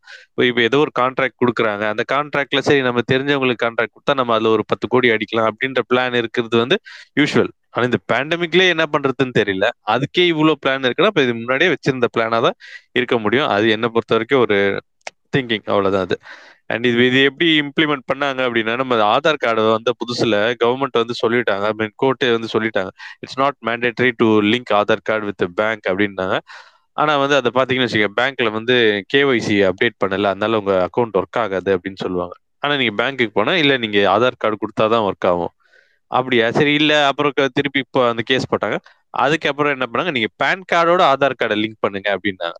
இப்போ 0.49 0.63
ஏதோ 0.69 0.79
ஒரு 0.85 0.93
கான்ட்ராக்ட் 1.01 1.41
கொடுக்குறாங்க. 1.43 1.85
அந்த 1.95 2.05
கான்ட்ராக்ட்ல 2.15 2.63
சரி 2.69 2.83
நம்ம 2.89 3.03
தெரிஞ்சவங்களுக்கு 3.13 3.65
கான்ட்ராக்ட் 3.67 3.95
கொடுத்தா 3.97 4.17
நம்ம 4.21 4.35
அதுல 4.37 4.53
ஒரு 4.57 4.65
பத்து 4.73 4.89
கோடி 4.95 5.11
அடிக்கலாம் 5.17 5.49
அப்படின்ற 5.53 5.83
பிளான் 5.93 6.19
இருக்கிறது 6.23 6.59
வந்து 6.65 6.79
யூஷுவல் 7.21 7.53
ஆனா 7.75 7.85
இந்த 7.91 8.01
பேண்டமிக்லயே 8.13 8.69
என்ன 8.75 8.85
பண்றதுன்னு 8.95 9.35
தெரியல. 9.41 9.67
அதுக்கே 9.95 10.25
இவ்வளவு 10.33 10.61
பிளான் 10.65 10.87
இருக்குன்னா 10.87 11.11
இப்போ 11.13 11.25
இது 11.27 11.35
முன்னாடியே 11.41 11.71
வச்சிருந்த 11.75 12.09
பிளானா 12.17 12.39
தான் 12.47 12.57
இருக்க 12.99 13.17
முடியும். 13.25 13.49
அது 13.57 13.67
என்ன 13.77 13.87
பொறுத்த 13.97 14.15
வரைக்கும் 14.17 14.43
ஒரு 14.47 14.59
திங்கிங் 15.37 15.67
அவ்வளவுதான் 15.73 16.07
அது. 16.09 16.17
அண்ட் 16.71 16.87
இது 16.87 17.03
இது 17.07 17.21
எப்படி 17.23 17.47
இம்ப்ளிமெண்ட் 17.61 18.05
பண்ணாங்க 18.13 18.41
அப்படின்னா 18.47 18.77
நம்ம 18.77 18.97
ஆதார் 19.15 19.43
கார்டு 19.45 19.63
வந்து 19.71 19.93
புதுசுல 20.01 20.35
கவர்மெண்ட் 20.63 21.01
வந்து 21.03 21.15
சொல்லிட்டாங்க. 21.23 21.65
ஐ 21.65 21.75
மீன் 21.77 21.95
கோர்ட்டே 22.03 22.29
வந்து 22.37 22.51
சொல்லிட்டாங்க. 22.55 22.91
It's 23.21 23.39
not 23.39 23.57
mandatory 23.67 24.11
to 24.17 24.29
link 24.53 24.73
Aadhaar 24.81 25.07
card 25.09 25.27
with 25.31 25.45
bank 25.61 25.85
அப்படின்னாங்க. 25.91 26.37
ஆனா 26.97 27.13
வந்து 27.17 27.37
அதை 27.37 27.51
பாத்தீங்கன்னு 27.55 27.89
வச்சுக்க 27.89 28.11
பேங்க்ல 28.21 28.51
வந்து 28.51 28.77
கேஒய்சி 29.15 29.57
அப்டேட் 29.71 29.99
பண்ணல. 30.05 30.31
அதனால 30.33 30.59
உங்க 30.59 30.75
அக்கௌண்ட் 30.87 31.19
ஒர்க் 31.21 31.39
ஆகாது 31.39 31.71
அப்படின்னு 31.77 32.03
சொல்லுவாங்க. 32.05 32.35
ஆனா 32.63 32.77
நீங்க 32.77 32.95
பேங்க்குக்கு 33.01 33.37
போனா 33.39 33.53
இல்ல 33.57 33.77
நீங்க 33.77 33.99
ஆதார் 34.15 34.41
கார்டு 34.43 34.57
கொடுத்தாதான் 34.63 35.07
ஒர்க் 35.09 35.29
ஆகும். 35.31 35.53
அப்படியா? 36.11 36.51
சரி 36.51 36.73
இல்ல. 36.75 36.93
அப்புறம் 37.07 37.33
திருப்பி 37.55 37.81
இப்போ 37.87 38.09
அந்த 38.11 38.23
கேஸ் 38.27 38.51
போட்டாங்க. 38.53 38.77
அதுக்கப்புறம் 39.15 39.75
என்ன 39.77 39.87
பண்ணாங்க? 39.93 40.13
நீங்க 40.17 40.31
பேன் 40.43 40.63
கார்டோட 40.73 41.03
ஆதார் 41.13 41.39
கார்டை 41.43 41.57
லிங்க் 41.63 41.83
பண்ணுங்க 41.85 42.09
அப்படின்னாங்க. 42.17 42.57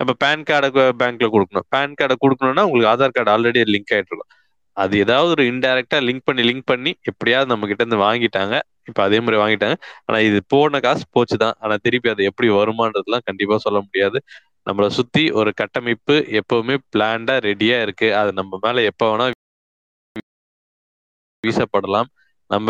நம்ம 0.00 0.12
பேன் 0.22 0.46
கார்டை 0.48 0.68
பேங்க்ல 1.00 1.28
கொடுக்கணும். 1.34 1.66
பேன் 1.74 1.96
கார்டை 1.98 2.16
கொடுக்கணும்னா 2.18 2.64
உங்களுக்கு 2.68 2.92
ஆதார் 2.92 3.16
கார்டு 3.16 3.32
ஆல்ரெடி 3.34 3.60
லிங்க் 3.74 3.92
ஆயிட்டு 3.92 4.12
இருக்கும் 4.12 4.32
அது 4.76 4.94
ஏதாவது 4.98 5.30
ஒரு 5.34 5.44
இன்டெரக்டா 5.50 5.98
லிங்க் 6.06 6.26
பண்ணி 6.26 6.42
லிங்க் 6.48 6.66
பண்ணி 6.66 6.90
எப்படியாவது 7.10 7.50
நம்ம 7.52 7.66
கிட்ட 7.66 7.82
இருந்து 7.84 8.00
வாங்கிட்டாங்க. 8.02 8.54
இப்ப 8.88 9.00
அதே 9.02 9.18
மாதிரி 9.20 9.38
வாங்கிட்டாங்க. 9.42 9.76
ஆனா 10.06 10.18
இது 10.28 10.38
போன 10.48 10.80
காசு 10.80 11.04
போச்சுதான். 11.16 11.56
ஆனா 11.60 11.74
திருப்பி 11.84 12.08
அது 12.14 12.28
எப்படி 12.30 12.48
வருமானதுலாம் 12.56 13.26
கண்டிப்பா 13.28 13.56
சொல்ல 13.66 13.78
முடியாது. 13.86 14.18
நம்மளை 14.66 14.88
சுத்தி 14.96 15.22
ஒரு 15.38 15.50
கட்டமைப்பு 15.60 16.14
எப்பவுமே 16.40 16.76
பிளான்டா 16.92 17.36
ரெடியா 17.48 17.78
இருக்கு. 17.82 18.10
அது 18.20 18.30
நம்ம 18.32 18.58
மேல 18.64 18.84
எப்ப 18.90 19.02
வேணா 19.10 19.26
வீசப்படலாம். 21.44 22.08
நம்ம 22.50 22.68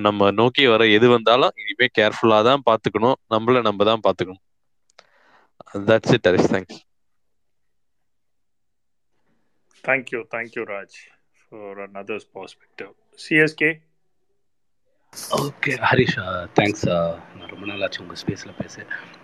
நம்ம 0.00 0.30
நோக்கி 0.32 0.64
வர 0.66 0.82
எது 0.96 1.06
வந்தாலும் 1.08 1.56
இனிமே 1.60 1.88
கேர்ஃபுல்லா 1.98 2.38
தான் 2.46 2.64
பாத்துக்கணும் 2.68 3.18
நம்மள 3.34 3.62
நம்ம 3.68 3.84
தான் 3.84 4.04
பாத்துக்கணும் 4.06 4.42
that's 5.88 6.14
it 6.14 6.28
Harish 6.28 6.52
thanks 6.54 6.78
Thank 9.84 10.10
you, 10.12 10.24
thank 10.30 10.54
you, 10.56 10.64
Raj, 10.64 10.92
for 11.52 11.68
another 11.80 12.16
perspective. 12.34 12.90
CSK, 13.18 13.62
okay 15.36 15.72
Harish 15.90 16.16
thanks 16.56 16.82
நான் 17.36 17.50
ரொம்ப 17.52 17.66
நாள் 17.66 17.82
ஆச்சு 17.82 18.02
உங்கள் 18.02 18.20
ஸ்பேஸில் 18.22 18.58
பேச. 18.58 18.74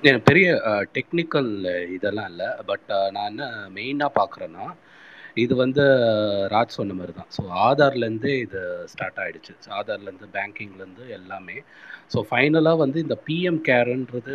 எனக்கு 0.03 0.25
பெரிய 0.25 0.47
டெக்னிக்கல் 0.95 1.51
இதெல்லாம் 1.97 2.31
இல்லை 2.31 2.49
பட் 2.67 2.87
நான் 3.11 3.29
என்ன 3.29 3.47
மெயினாக 3.75 4.17
பார்க்குறேன்னா 4.21 4.65
இது 5.43 5.55
வந்து 5.63 5.85
ராஜ் 6.53 6.77
சொன்ன 6.79 6.95
மாதிரி 6.99 7.13
தான் 7.19 7.31
ஸோ 7.37 7.43
ஆதார்லேருந்தே 7.69 8.33
இது 8.45 8.61
ஸ்டார்ட் 8.93 9.19
ஆகிடுச்சு 9.23 9.53
ஸோ 9.65 9.71
ஆதார்லேருந்து 9.79 10.29
பேங்கிங்லேருந்து 10.37 11.05
எல்லாமே. 11.19 11.57
ஸோ 12.13 12.21
ஃபைனலாக 12.29 12.83
வந்து 12.85 12.99
இந்த 13.05 13.17
பிஎம் 13.29 13.61
கேருன்றது 13.69 14.35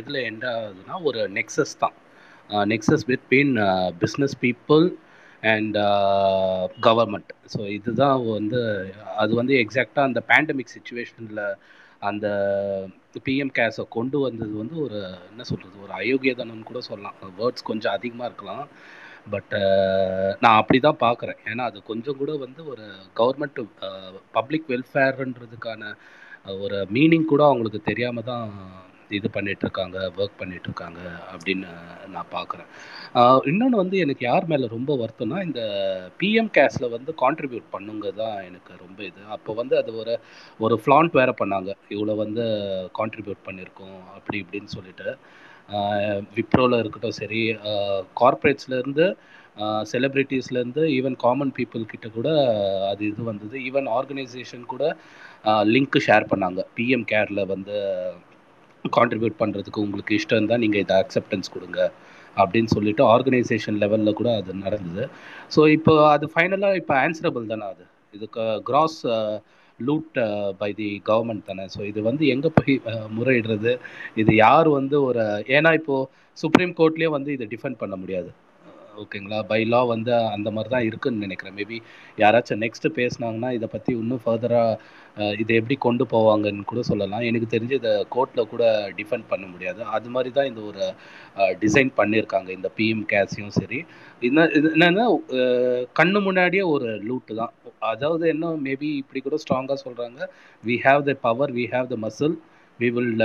எதில் 0.00 0.18
எண்ட் 0.28 0.46
ஆகுதுன்னா 0.52 0.96
ஒரு 1.08 1.22
நெக்ஸஸ் 1.38 1.74
தான். 1.84 1.96
Nexus 2.72 3.06
between 3.10 3.54
business 4.02 4.36
people 4.44 4.84
and 5.54 5.78
government 6.88 7.32
so 7.54 7.60
இதுதான் 7.78 8.20
வந்து 8.36 8.60
அது 9.22 9.32
வந்து 9.40 9.54
எக்ஸாக்டாக 9.62 10.08
அந்த 10.10 10.20
பேண்டமிக் 10.30 10.74
சுச்சுவேஷனில் 10.76 11.42
அந்த 12.08 12.26
பிஎம் 13.26 13.52
கேஸை 13.58 13.84
கொண்டு 13.96 14.16
வந்தது 14.26 14.54
வந்து 14.62 14.76
ஒரு 14.86 14.98
என்ன 15.30 15.42
சொல்கிறது 15.50 15.76
ஒரு 15.84 15.92
அயோக்கியதனம் 16.00 16.68
கூட 16.70 16.80
சொல்லலாம். 16.88 17.18
வேர்ட்ஸ் 17.40 17.68
கொஞ்சம் 17.70 17.94
அதிகமாக 17.98 18.28
இருக்கலாம். 18.30 18.66
பட் 19.32 19.52
uh, 19.60 20.28
நான் 20.44 20.58
அப்படி 20.60 20.78
தான் 20.86 21.02
பார்க்குறேன். 21.04 21.38
ஏன்னா 21.50 21.62
அது 21.70 21.78
கொஞ்சம் 21.90 22.18
கூட 22.20 22.32
வந்து 22.44 22.60
ஒரு 22.72 22.84
கவர்மெண்ட் 23.20 23.60
பப்ளிக் 24.36 24.68
வெல்ஃபேர்ன்றதுக்கான 24.72 25.92
ஒரு 26.64 26.78
மீனிங் 26.96 27.30
கூட 27.32 27.42
அவங்களுக்கு 27.46 27.80
தெரியாமல் 27.90 28.28
தான் 28.32 28.44
இது 29.16 29.28
பண்ணிகிட்ருக்காங்க 29.34 29.96
ஒர்க் 30.20 30.38
பண்ணிகிட்ருக்காங்க 30.40 31.00
அப்படின்னு 31.32 31.68
நான் 32.14 32.30
பார்க்குறேன். 32.36 32.70
இன்னொன்று 33.50 33.76
வந்து 33.82 33.96
எனக்கு 34.04 34.22
யார் 34.26 34.48
மேலே 34.52 34.66
ரொம்ப 34.74 34.92
வருத்தம்னா 35.02 35.38
இந்த 35.48 35.62
பிஎம் 36.20 36.50
கேஸில் 36.56 36.94
வந்து 36.96 37.12
கான்ட்ரிபியூட் 37.22 37.66
பண்ணுங்க 37.74 38.10
தான் 38.22 38.36
எனக்கு 38.48 38.72
ரொம்ப 38.84 38.98
இது. 39.10 39.20
அப்போ 39.36 39.54
வந்து 39.60 39.76
அது 39.82 39.92
ஒரு 40.02 40.14
ஒரு 40.66 40.76
ஃப்ளாண்ட் 40.82 41.18
வேறு 41.20 41.34
பண்ணாங்க. 41.42 41.72
இவ்வளோ 41.94 42.16
வந்து 42.24 42.46
கான்ட்ரிபியூட் 43.00 43.46
பண்ணியிருக்கோம் 43.48 43.98
அப்படி 44.16 44.38
இப்படின்னு 44.44 44.74
சொல்லிட்டு. 44.76 45.08
விப்ரோவில் 46.36 46.80
இருக்கட்டும் 46.82 47.18
சரி 47.20 47.40
கார்ப்பரேட்ஸ்லேருந்து 48.20 49.06
செலிப்ரிட்டிஸ்லேருந்து 49.92 50.82
ஈவன் 50.96 51.16
காமன் 51.24 51.52
பீப்புள் 51.58 51.90
கிட்ட 51.92 52.06
கூட 52.16 52.28
அது 52.90 53.02
இது 53.10 53.22
வந்தது. 53.30 53.54
ஈவன் 53.68 53.88
ஆர்கனைசேஷன் 53.98 54.64
கூட 54.72 54.84
லிங்க்கு 55.74 56.00
ஷேர் 56.06 56.30
பண்ணாங்க. 56.32 56.60
பிஎம் 56.76 57.06
கேரில் 57.12 57.42
வந்து 57.54 57.76
கான்ட்ரிபியூட் 58.84 59.40
பண்ணுறதுக்கு 59.42 59.84
உங்களுக்கு 59.86 60.16
இஷ்டம் 60.18 60.38
இருந்தால் 60.38 60.62
நீங்கள் 60.64 60.82
இதை 60.84 60.96
அக்செப்டன்ஸ் 61.04 61.52
கொடுங்க 61.54 61.80
அப்படின்னு 62.36 62.70
சொல்லிட்டு 62.76 63.02
ஆர்கனைசேஷன் 63.14 63.80
லெவலில் 63.82 64.18
கூட 64.20 64.30
அது 64.40 64.54
நடந்தது. 64.66 65.04
ஸோ 65.54 65.60
இப்போ 65.76 65.92
அது 66.14 66.26
ஃபைனலாக 66.34 66.80
இப்போ 66.82 66.94
ஆன்சரபிள் 67.04 67.50
தானே 67.52 67.66
அது? 67.74 67.84
இதுக்கு 68.14 68.44
gross 68.68 69.00
loot 69.80 70.18
by 70.58 70.72
the 70.72 71.02
government 71.06 71.44
தானே. 71.44 71.66
ஸோ 71.76 71.80
இது 71.86 72.02
வந்து 72.02 72.26
எங்கே 72.26 72.50
போய் 72.54 72.74
uh, 72.84 73.06
முறையிடுறது? 73.18 73.78
இது 74.14 74.34
யார் 74.34 74.68
வந்து 74.68 75.02
ஒரு 75.02 75.24
ஏன்னா 75.46 75.72
இப்போது 75.72 76.08
சுப்ரீம் 76.36 76.74
கோர்ட்லேயே 76.76 77.08
வந்து 77.08 77.32
இதை 77.32 77.46
டிஃபெண்ட் 77.50 77.78
பண்ண 77.78 77.96
முடியாது. 77.96 78.30
ஓகேங்களா? 79.02 79.38
பை 79.50 79.60
லா 79.72 79.80
வந்து 79.94 80.12
அந்த 80.34 80.48
மாதிரி 80.56 80.70
தான் 80.74 80.86
இருக்குன்னு 80.88 81.24
நினைக்கிறேன். 81.26 81.56
மேபி 81.58 81.78
யாராச்சும் 82.22 82.62
நெக்ஸ்ட்டு 82.64 82.90
பேசினாங்கன்னா 82.98 83.50
இதை 83.58 83.68
பற்றி 83.74 83.92
இன்னும் 84.02 84.22
ஃபர்தராக 84.24 84.78
இதை 85.42 85.52
எப்படி 85.60 85.76
கொண்டு 85.84 86.04
போவாங்கன்னு 86.14 86.64
கூட 86.70 86.80
சொல்லலாம். 86.90 87.26
எனக்கு 87.28 87.46
தெரிஞ்சு 87.54 87.76
இதை 87.80 87.92
கோர்ட்டில் 88.14 88.50
கூட 88.52 88.64
டிஃபெண்ட் 88.98 89.26
பண்ண 89.32 89.44
முடியாது. 89.52 89.80
அது 89.96 90.08
மாதிரி 90.14 90.30
தான் 90.38 90.48
இந்த 90.50 90.62
ஒரு 90.70 90.82
டிசைன் 91.62 91.92
பண்ணியிருக்காங்க. 92.00 92.50
இந்த 92.58 92.68
பிஎம் 92.78 93.04
கேஸையும் 93.12 93.54
சரி. 93.60 93.78
என்ன 94.28 94.48
இது 94.58 94.68
என்னென்னா 94.76 95.06
கண்ணு 96.00 96.20
முன்னாடியே 96.26 96.64
ஒரு 96.74 96.90
லூட்டு 97.08 97.38
தான். 97.40 97.54
அதாவது 97.92 98.26
என்ன 98.34 98.50
மேபி 98.66 98.90
இப்படி 99.02 99.20
கூட 99.28 99.38
ஸ்ட்ராங்காக 99.44 99.78
சொல்கிறாங்க 99.86 100.20
we 100.68 100.76
have 100.86 101.02
the 101.08 101.14
power 101.26 101.54
we 101.60 101.66
have 101.74 101.88
the 101.94 101.98
muscle 102.04 102.36
we 102.80 102.88
will 102.96 103.24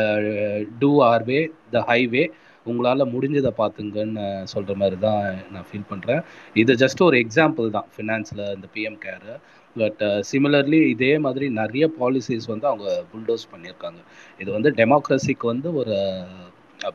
do 0.81 0.91
our 1.11 1.25
way 1.31 1.39
the 1.75 1.79
highway 1.91 2.23
உங்களால் 2.65 3.11
முடிஞ்சதை 3.13 3.51
பார்த்துங்கன்னு 3.61 4.25
சொல்கிற 4.53 4.73
மாதிரி 4.81 4.97
தான் 5.05 5.23
நான் 5.53 5.67
ஃபீல் 5.69 5.89
பண்ணுறேன் 5.91 6.21
இது 6.61 6.73
ஜஸ்ட் 6.83 7.01
ஒரு 7.07 7.17
எக்ஸாம்பிள் 7.23 7.67
தான் 7.77 7.87
ஃபினான்ஸில் 7.95 8.43
இந்த 8.55 8.67
பிஎம் 8.75 8.99
கேரு 9.05 9.33
பட் 9.75 10.01
சிமிலர்லி 10.29 10.79
இதே 10.93 11.11
மாதிரி 11.25 11.45
நிறைய 11.61 11.85
பாலிசிஸ் 11.99 12.47
வந்து 12.53 12.67
அவங்க 12.71 12.87
புல்டோஸ் 13.11 13.45
பண்ணியிருக்காங்க. 13.53 13.99
இது 14.41 14.49
வந்து 14.57 14.69
டெமோக்ரஸிக்கு 14.79 15.45
வந்து 15.53 15.69
ஒரு 15.81 15.95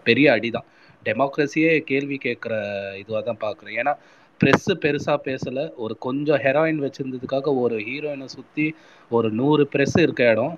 பெரிய 0.09 0.27
அடி 0.37 0.51
தான் 0.57 0.67
டெமோக்ரஸியே 1.07 1.73
கேள்வி 1.91 2.17
கேட்குற 2.27 2.55
இதுவாக 3.03 3.23
தான் 3.29 3.43
பார்க்குறேன். 3.47 3.77
ஏன்னா 3.81 3.93
ப்ரெஸ்ஸு 4.41 4.73
பெருசாக 4.85 5.19
பேசலை. 5.29 5.65
ஒரு 5.85 5.95
கொஞ்சம் 6.07 6.41
ஹெராயின் 6.45 6.81
வச்சுருந்ததுக்காக 6.85 7.55
ஒரு 7.63 7.77
ஹீரோயினை 7.89 8.27
சுற்றி 8.35 8.67
ஒரு 9.11 9.29
நூறு 9.33 9.65
ப்ரெஸ் 9.73 9.97
இருக்க 10.05 10.23
இடம். 10.33 10.55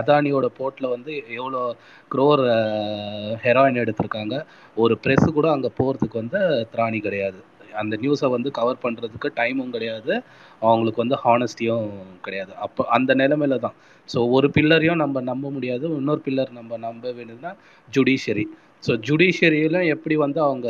அதானியோட 0.00 0.48
போர்ட்டில் 0.58 0.92
வந்து 0.94 1.12
எவ்வளோ 1.38 1.62
க்ரோர் 2.10 2.42
ஹெராயின் 3.44 3.80
எடுத்திருக்காங்க. 3.84 4.36
ஒரு 4.76 4.96
ப்ரெஸ்ஸு 5.04 5.30
கூட 5.38 5.48
அங்கே 5.56 5.70
போகிறதுக்கு 5.80 6.22
வந்து 6.22 6.40
திராணி 6.74 7.00
கிடையாது. 7.00 7.40
அந்த 7.82 7.94
நியூஸை 8.02 8.28
வந்து 8.34 8.48
கவர் 8.58 8.82
பண்ணுறதுக்கு 8.82 9.28
டைமும் 9.38 9.74
கிடையாது. 9.76 10.14
அவங்களுக்கு 10.62 11.02
வந்து 11.04 11.18
ஹானஸ்டியும் 11.24 11.86
கிடையாது. 12.26 12.52
அப்போ 12.66 12.82
அந்த 12.96 13.10
நிலமையில 13.22 13.58
தான். 13.66 13.76
ஸோ 14.08 14.18
ஒரு 14.36 14.48
பில்லரையும் 14.56 15.00
நம்ம 15.04 15.22
நம்ப 15.30 15.46
முடியாது. 15.50 15.84
இன்னொரு 16.00 16.22
பில்லர் 16.26 16.52
நம்ம 16.58 16.78
நம்ப 16.86 17.04
வேண்டியதுன்னா 17.18 17.52
ஜுடிஷியரி 17.88 18.46
ஸோ 18.82 18.92
ஜுடிஷியரியில் 19.08 19.80
எப்படி 19.94 20.14
வந்து 20.24 20.40
அவங்க 20.48 20.68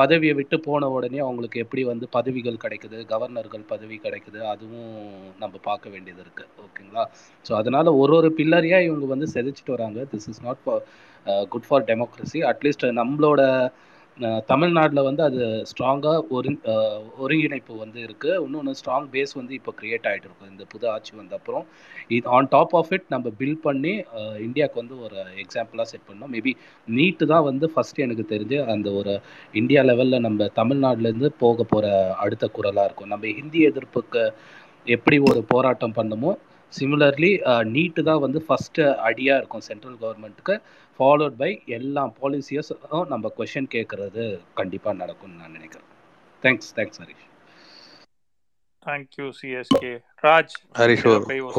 பதவியை 0.00 0.34
விட்டு 0.38 0.56
போன 0.60 0.88
உடனே 0.96 1.18
அவங்களுக்கு 1.18 1.62
எப்படி 1.64 1.82
வந்து 1.84 2.06
பதவிகள் 2.16 2.62
கிடைக்குது 2.64 2.98
கவர்னர்கள் 3.12 3.64
பதவி 3.72 3.96
கிடைக்குது 4.02 4.40
அதுவும் 4.52 4.90
நம்ம 5.42 5.54
பார்க்க 5.62 5.92
வேண்டியது 5.94 6.20
இருக்குது 6.24 6.50
ஓகேங்களா? 6.64 7.04
ஸோ 7.44 7.52
அதனால் 7.52 7.90
ஒரு 8.02 8.14
ஒரு 8.18 8.30
பில்லரியாக 8.38 8.86
இவங்க 8.88 9.06
வந்து 9.14 9.28
செதைச்சிட்டு 9.34 9.74
வராங்க. 9.76 10.00
This 10.12 10.28
is 10.32 10.42
not 10.46 10.62
for 10.64 10.82
good 11.48 11.68
for 11.68 11.86
democracy 11.90 12.40
at least 12.52 12.86
நம்மளோட 13.00 13.40
தமிழ்நாட்டில் 14.50 15.06
வந்து 15.06 15.22
அது 15.26 15.40
ஸ்ட்ராங்காக 15.70 16.20
ஒரு 16.36 16.50
ஒருங்கிணைப்பு 17.24 17.72
வந்து 17.82 17.98
இருக்குது 18.06 18.38
இன்னொன்று 18.44 18.72
ஸ்ட்ராங் 18.78 19.08
பேஸ் 19.14 19.34
வந்து 19.38 19.52
இப்போ 19.58 19.72
க்ரியேட் 19.80 20.06
ஆகிட்டு 20.10 20.26
இருக்கும் 20.28 20.52
இந்த 20.52 20.64
புது 20.72 20.86
ஆட்சி 20.92 21.12
வந்த 21.18 21.34
அப்புறம். 21.38 21.64
இது 22.16 22.30
ஆன் 22.36 22.48
டாப் 22.54 22.74
ஆஃப் 22.80 22.92
இட் 22.96 23.06
நம்ம 23.14 23.32
பில்ட் 23.40 23.62
பண்ணி 23.66 23.92
இந்தியாவுக்கு 24.46 24.82
வந்து 24.82 24.96
ஒரு 25.06 25.18
எக்ஸாம்பிளாக 25.44 25.86
செட் 25.92 26.08
பண்ணோம். 26.08 26.32
மேபி 26.36 26.54
நீட்டு 26.98 27.26
தான் 27.32 27.46
வந்து 27.50 27.68
ஃபஸ்ட்டு 27.74 28.04
எனக்கு 28.06 28.26
தெரிஞ்சு 28.32 28.60
அந்த 28.74 28.90
ஒரு 29.00 29.14
இந்தியா 29.62 29.82
லெவலில் 29.90 30.24
நம்ம 30.28 30.48
தமிழ்நாட்டிலேருந்து 30.60 31.30
போக 31.44 31.58
போகிற 31.74 31.94
அடுத்த 32.24 32.48
குரலாக 32.58 32.88
இருக்கும். 32.90 33.12
நம்ம 33.14 33.34
ஹிந்தி 33.40 33.62
எதிர்ப்புக்கு 33.70 34.24
எப்படி 34.96 35.18
ஒரு 35.30 35.40
போராட்டம் 35.54 35.96
பண்ணமோ 36.00 36.32
சிமிலர்லி 36.72 37.30
நீட்டு 37.74 38.00
தான் 38.08 38.24
வந்து 38.24 38.38
ஃபஸ்ட்டு 38.46 38.82
அடியாக 39.08 39.40
இருக்கும். 39.40 39.64
சென்ட்ரல் 39.68 40.00
கவர்மெண்ட்டுக்கு 40.02 40.54
ஃபாலோட் 40.98 41.36
பை 41.40 41.50
எல்லா 41.78 42.02
பாலிசியஸும் 42.20 43.06
நம்ம 43.12 43.32
கொஷின் 43.38 43.70
கேட்குறது 43.74 44.24
கண்டிப்பாக 44.54 44.96
நடக்கும்னு 44.96 45.40
நான் 45.40 45.56
நினைக்கிறேன். 45.58 45.88
Thanks 46.42 46.70
thanks 46.76 47.00
Harish 47.02 47.24
thank you 48.86 49.26
CSK 49.38 49.92
Raj 50.22 50.54
Harish 50.78 51.06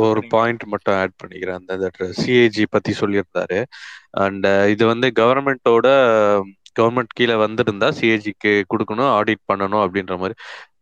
ஒரு 0.03 0.21
பாயிண்ட் 0.29 0.63
மட்டும் 0.73 0.95
ஆட் 0.95 1.17
பண்ணிக்கிறேன். 1.21 1.59
அந்த 1.61 1.89
சிஏஜி 2.21 2.65
பத்தி 2.69 2.91
சொல்லியிருந்தாரு. 2.99 3.59
அண்ட் 4.23 4.47
இது 4.73 4.83
வந்து 4.85 5.07
கவர்மெண்ட்டோட 5.19 5.87
கவர்மெண்ட் 6.79 7.17
கீழே 7.19 7.35
வந்திருந்தா 7.43 7.87
சிஏஜிக்கு 7.99 8.51
கொடுக்கணும் 8.71 9.11
ஆடிட் 9.17 9.43
பண்ணணும் 9.51 9.83
அப்படின்ற 9.85 10.15
மாதிரி. 10.21 10.35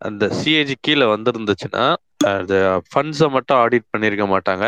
அந்த 0.08 0.26
சிஏஜி 0.40 0.76
கீழே 0.80 1.06
வந்திருந்துச்சுன்னா 1.16 1.86
அது 2.34 2.58
ஃபண்ட்ஸை 2.92 3.28
மட்டும் 3.36 3.60
ஆடிட் 3.64 3.90
பண்ணியிருக்க 3.92 4.26
மாட்டாங்க. 4.34 4.68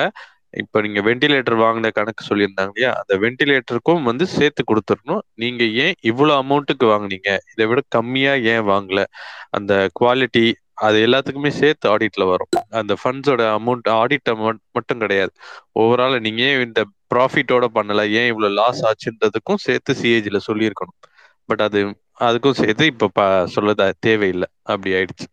இப்போ 0.53 0.82
நீங்க 0.82 1.02
வெண்டிலேட்டர் 1.02 1.57
வாங்கின 1.64 1.91
கணக்கு 1.91 2.24
சொல்லியிருந்தாங்க 2.30 2.72
இல்லையா? 2.74 2.91
அந்த 3.02 3.14
வெண்டிலேட்டருக்கும் 3.24 4.03
வந்து 4.03 4.26
சேர்த்து 4.28 4.64
கொடுத்துடணும். 4.64 5.22
நீங்க 5.34 5.64
ஏன் 5.64 5.95
இவ்வளோ 6.03 6.34
அமௌண்ட்டுக்கு 6.41 6.86
வாங்குனீங்க? 6.86 7.32
இதை 7.53 7.65
விட 7.65 7.82
கம்மியா 7.90 8.34
ஏன் 8.53 8.65
வாங்கல? 8.69 9.03
அந்த 9.49 9.74
குவாலிட்டி 9.99 10.45
அது 10.78 10.98
எல்லாத்துக்குமே 11.07 11.48
சேர்த்து 11.60 11.86
ஆடிட்ல 11.94 12.26
வரும். 12.28 12.49
அந்த 12.69 12.94
ஃபண்ட்ஸோட 13.03 13.44
அமௌண்ட் 13.57 13.88
ஆடிட் 14.02 14.30
அமௌண்ட் 14.34 14.61
மட்டும் 14.72 14.99
கிடையாது. 14.99 15.32
ஓவரால் 15.80 16.19
நீங்க 16.19 16.41
ஏன் 16.41 16.61
இந்த 16.61 16.82
ப்ராஃபிட்டோட 17.15 17.65
பண்ணல? 17.78 18.02
ஏன் 18.11 18.28
இவ்வளவு 18.28 18.53
லாஸ் 18.53 18.82
ஆச்சுன்றதுக்கும் 18.90 19.64
சேர்த்து 19.68 19.94
சிஏஜில 20.02 20.40
சொல்லியிருக்கணும். 20.48 20.98
பட் 21.45 21.61
அது 21.61 21.80
அதுக்கும் 22.19 22.60
சேர்த்து 22.61 22.86
இப்ப 22.86 23.07
ப 23.14 23.22
சொல்ல 23.48 23.91
தேவையில்லை. 23.99 24.48
அப்படி 24.64 24.94
ஆயிடுச்சு. 24.95 25.28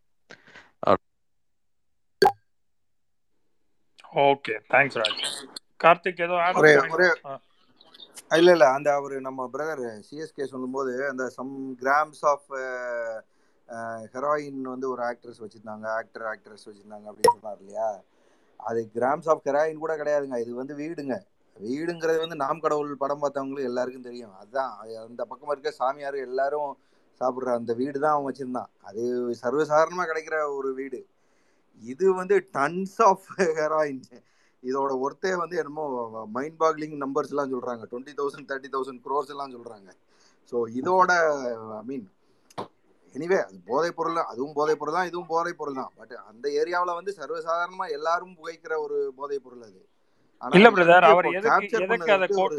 ஓகே 4.14 4.54
தேங்க்ஸ் 4.72 4.98
ராஜ். 5.00 5.22
கார்த்திக் 5.80 6.22
ஏதோ 6.26 6.36
ஒரே 6.60 6.72
ஒரே 6.96 7.08
இல்ல 8.38 8.50
இல்ல 8.56 8.66
அந்த 8.76 8.88
அவரு 8.94 9.16
நம்ம 9.20 9.48
பிரதர் 9.54 9.82
சிஎஸ்கே 10.08 10.44
சொல்லும்போது 10.52 10.92
அந்த 11.10 11.24
சம் 11.36 11.52
கிராம்ஸ் 11.82 12.22
ஆஃப் 12.32 12.48
ஹெராயின் 14.14 14.62
வந்து 14.72 14.86
ஒரு 14.90 15.02
ஆக்ட்ரஸ் 15.02 15.42
வச்சிருந்தாங்க 15.42 15.86
ஆக்டர் 15.98 16.26
ஆக்ட்ரஸ் 16.32 16.66
வச்சிருந்தாங்க 16.68 17.06
அப்படின்னு 17.10 17.36
சொன்னார் 17.36 17.60
இல்லையா? 17.60 17.88
அது 18.60 18.80
கிராம்ஸ் 18.96 19.28
ஆஃப் 19.32 19.44
ஹெராயின் 19.48 19.82
கூட 19.84 19.94
கிடையாதுங்க 19.96 20.38
இது 20.44 20.52
வந்து 20.54 20.74
வீடுங்க. 20.82 21.14
வீடுங்கிறது 21.56 22.18
வந்து 22.18 22.36
நாம் 22.36 22.60
கடவுள் 22.60 23.02
படம் 23.02 23.22
பார்த்தவங்களுக்கு 23.22 23.70
எல்லாருக்கும் 23.70 24.08
தெரியும். 24.08 24.34
அதுதான் 24.40 24.72
அது 24.80 24.92
அந்த 24.98 25.24
பக்கம் 25.24 25.52
இருக்க 25.52 25.70
சாமியார் 25.80 26.18
எல்லாரும் 26.28 26.70
சாப்பிட்ற 27.20 27.50
அந்த 27.58 27.72
வீடு 27.72 27.98
தான் 27.98 28.14
அவன் 28.14 28.28
வச்சிருந்தான். 28.28 28.70
அது 28.88 29.02
சர்வசாதாரணமாக 29.42 30.08
கிடைக்கிற 30.10 30.38
ஒரு 30.58 30.70
வீடு. 30.74 31.00
இது 31.80 32.06
வந்து 32.20 32.36
டன்ஸ் 32.56 32.98
ஆஃப் 33.08 33.26
ஹெராயின் 33.58 34.02
இதோட 34.62 34.92
ஒர்த்தே 35.04 35.32
வந்து 35.42 35.56
என்னமோ 35.62 35.84
மைண்ட் 36.36 36.58
பாக்லிங் 36.62 36.96
நம்பர்ஸ் 37.04 37.32
எல்லாம் 37.32 37.52
சொல்றாங்க. 37.54 37.82
Twenty 37.90 38.14
thousand 38.20 38.48
thirty 38.50 38.70
thousand 38.74 39.02
crores 39.06 39.32
எல்லாம் 39.34 39.54
சொல்றாங்க. 39.56 39.90
ஸோ 40.52 40.56
இதோட 40.80 41.10
ஐ 41.80 41.82
மீன் 41.90 42.06
எனிவே 43.14 43.38
அது 43.46 43.58
போதைப் 43.70 43.96
பொருள் 43.98 44.16
அதுவும் 44.30 44.54
போதைப் 44.58 44.80
பொருள் 44.80 44.96
தான் 44.98 45.08
இதுவும் 45.10 45.30
போதைப் 45.34 45.58
பொருள் 45.60 45.80
தான். 45.80 45.92
பட் 45.98 46.14
அந்த 46.30 46.46
ஏரியாவில் 46.60 46.98
வந்து 46.98 47.12
சர்வசாதாரணமாக 47.18 47.94
எல்லாரும் 47.98 48.36
புகைக்கிற 48.38 48.76
ஒரு 48.86 48.98
போதைப் 49.18 49.44
பொருள் 49.44 49.66
அது. 49.68 49.80
இல்ல 50.42 50.68
பிரதர் 50.72 51.04
அவர் 51.08 51.26
எதுக்கு 51.30 51.52
எதுக்கு 51.78 52.10
அதை 52.14 52.26
கோட் 52.30 52.54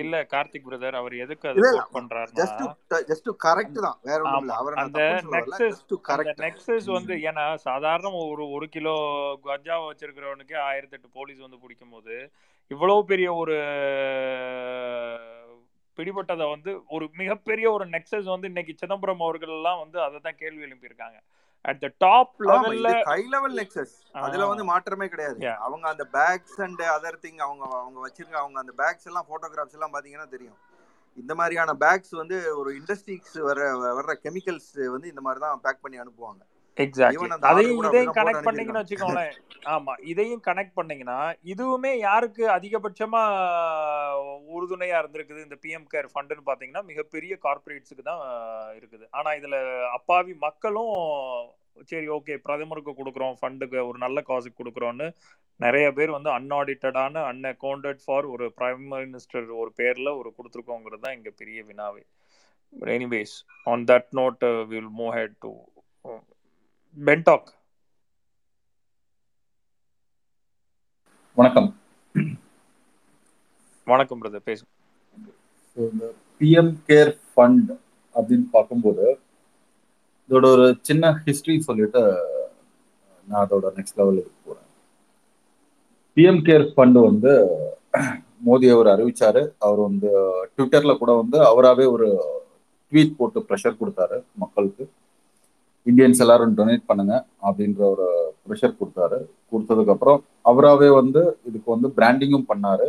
இல்ல 0.00 0.14
கார்த்திக் 0.32 0.66
பிரதர் 0.66 0.96
அவர் 1.00 1.14
எதுக்கு 1.24 1.46
அதை 1.50 1.60
கோட் 1.68 1.94
பண்றாருன்னா 1.94 2.38
ஜஸ்ட் 2.40 2.62
ஜஸ்ட் 3.10 3.30
கரெக்ட் 3.44 3.78
தான் 3.86 3.98
வேற 4.08 4.18
ஒண்ணும் 4.24 4.44
இல்ல. 4.44 4.54
அவரை 4.60 4.76
அந்த 4.82 5.00
நெக்ஸஸ் 5.34 5.80
டு 5.90 5.96
கரெக்ட் 6.08 6.42
நெக்ஸஸ் 6.44 6.88
வந்து 6.96 7.14
ஏன்னா 7.28 7.44
சாதாரண 7.66 8.10
ஒரு 8.26 8.46
ஒரு 8.56 8.68
கிலோ 8.74 8.94
கஞ்சாவை 9.46 9.86
வச்சிருக்கிறவனுக்கே 9.88 10.58
ஆயிரத்தி 10.66 10.96
எட்டு 10.98 11.10
போலீஸ் 11.16 11.40
வந்து 11.40 11.62
பிடிக்கும் 11.62 11.94
போது 11.94 12.16
இவ்வளவு 12.70 13.00
பெரிய 13.08 13.28
ஒரு 13.40 13.56
பிடிபட்டதை 15.98 16.46
வந்து 16.50 16.70
ஒரு 16.90 17.06
மிகப்பெரிய 17.18 17.66
ஒரு 17.72 17.84
நெக்ஸஸ் 17.92 18.28
வந்து 18.30 18.48
இன்னைக்கு 18.50 18.74
சிதம்பரம் 18.78 19.24
அவர்கள் 19.24 19.52
எல்லாம் 19.56 19.82
வந்து 19.82 19.98
அதை 20.04 20.18
தான் 20.20 20.40
கேள்வி 20.40 20.64
எழுப்பியிருக்காங்க. 20.66 21.18
அட் 21.70 21.80
த 21.84 21.88
டாப் 22.04 22.34
லெவல்ல 22.48 22.88
ஹை 23.10 23.20
லெவல் 23.34 23.54
நெக்ஸஸ் 23.60 23.94
அதுல 24.24 24.46
வந்து 24.50 24.64
மாற்றமே 24.70 25.06
கிடையாது. 25.12 25.38
அவங்க 25.66 25.84
அந்த 25.92 26.04
பேக்ஸ் 26.18 26.58
அண்ட் 26.66 26.82
அதர் 26.96 27.18
திங் 27.24 27.40
அவங்க 27.46 27.64
அவங்க 27.82 27.98
வச்சிருக்க 28.06 28.36
அவங்க 28.42 28.58
அந்த 28.64 28.74
பேக்ஸ் 28.82 29.08
எல்லாம் 29.10 29.28
போட்டோகிராஃப்ஸ் 29.30 29.76
எல்லாம் 29.78 29.94
பாத்தீங்கன்னா 29.94 30.28
தெரியும். 30.36 30.58
இந்த 31.22 31.32
மாதிரியான 31.40 31.72
பேக்ஸ் 31.84 32.14
வந்து 32.20 32.36
ஒரு 32.60 32.70
இண்டஸ்ட்ரிக்ஸ் 32.80 33.38
வர 33.48 33.66
வர்ற 33.98 34.14
கெமிக்கல்ஸ் 34.24 34.72
வந்து 34.94 35.08
இந்த 35.12 35.22
மாதிரி 35.26 35.42
தான் 35.46 35.62
பேக் 35.66 35.82
பண்ணி 35.84 35.98
அனுப்புவாங்க. 36.04 36.42
அதையும் 37.48 37.82
இதையும் 37.88 38.14
கனெக்ட் 38.18 38.46
பண்ணீங்கன்னு 38.46 38.80
வச்சுக்கோங்களேன். 38.82 39.34
ஆமா 39.74 39.92
இதையும் 40.12 40.42
கனெக்ட் 40.46 40.76
பண்ணீங்கன்னா 40.78 41.18
இதுவுமே 41.52 41.92
யாருக்கு 42.06 42.44
அதிகபட்சமா 42.56 43.20
உறுதுணையா 44.56 44.96
இருந்திருக்குது? 45.02 45.44
இந்த 45.46 45.56
பிஎம் 45.64 45.86
கேர் 45.92 46.10
ஃபண்டுன்னு 46.12 46.48
பாத்தீங்கன்னா 46.48 46.82
மிகப்பெரிய 46.90 47.34
கார்பரேட்ஸுக்கு 47.44 48.04
தான் 48.10 48.22
இருக்குது. 48.78 49.04
ஆனா 49.18 49.32
இதுல 49.40 49.58
அப்பாவி 49.98 50.34
மக்களும் 50.46 50.94
சரி 51.90 52.08
ஓகே 52.16 52.34
பிரதமருக்கு 52.46 52.92
கொடுக்குறோம் 52.98 53.38
ஃபண்டுக்கு 53.38 53.78
ஒரு 53.90 53.98
நல்ல 54.04 54.18
காசுக்கு 54.28 54.60
கொடுக்குறோன்னு 54.60 55.06
நிறைய 55.60 55.86
பேர் 55.96 56.16
வந்து 56.16 56.30
அன்ஆடிட்டடான 56.36 57.22
அன்அக்கௌண்டட் 57.30 58.02
ஃபார் 58.04 58.26
ஒரு 58.34 58.46
பிரைம் 58.58 58.84
மினிஸ்டர் 58.92 59.48
ஒரு 59.62 59.70
பேர்ல 59.80 60.08
ஒரு 60.20 60.30
கொடுத்துருக்கோங்கிறது 60.36 61.04
தான் 61.06 61.16
இங்க 61.18 61.30
பெரிய 61.40 61.58
வினாவே. 61.68 62.02
Anyways 62.94 63.34
on 63.72 63.84
that 63.92 64.10
note 64.20 64.44
will 64.72 64.92
move 65.00 65.12
head 65.18 65.36
to 65.46 65.52
பென்டாக் 66.96 67.48
வணக்கம். 71.34 71.68
வணக்கம் 73.84 74.20
பிரதர் 74.20 74.44
பேசு. 74.44 74.62
இந்த 75.76 76.12
பிஎம் 76.38 76.70
கேர் 76.88 77.12
ஃபண்ட் 77.32 77.72
அப்படின்னு 78.14 78.46
பார்க்கும்போது 78.50 79.06
இதோட 80.28 80.46
ஒரு 80.52 80.78
சின்ன 80.80 81.12
ஹிஸ்டரி 81.26 81.58
சொல்லிட்டு 81.68 82.02
நான் 83.28 83.46
அதோட 83.46 83.74
நெக்ஸ்ட் 83.78 84.00
லெவலுக்கு 84.00 84.32
போறேன். 84.44 84.70
பிஎம் 86.16 86.42
கேர் 86.48 86.72
ஃபண்ட் 86.76 87.00
வந்து 87.10 87.32
மோடி 88.46 88.68
அவர் 88.74 88.92
அறிவிச்சாரு. 88.94 89.44
அவர் 89.58 89.80
வந்து 89.88 90.10
ட்விட்டர்ல 90.56 90.98
கூட 90.98 91.12
வந்து 91.22 91.40
அவராகவே 91.52 91.86
ஒரு 91.96 92.10
ட்வீட் 92.90 93.16
போட்டு 93.16 93.46
ப்ரெஷர் 93.48 93.80
கொடுத்தாரு 93.80 94.18
மக்களுக்கு. 94.34 94.86
இந்தியன்ஸ் 95.90 96.22
எல்லாரும் 96.24 96.56
டொனேட் 96.58 96.88
பண்ணுங்க 96.90 97.14
அப்படின்ற 97.46 97.82
ஒரு 97.94 98.06
ப்ரெஷர் 98.44 98.78
கொடுத்தாரு. 98.80 99.18
கொடுத்ததுக்கு 99.52 99.94
அப்புறம் 99.94 100.20
அவராகவே 100.50 100.88
வந்து 101.00 101.22
இதுக்கு 101.48 101.68
வந்து 101.74 101.88
பிராண்டிங்கும் 101.98 102.48
பண்ணாரு. 102.52 102.86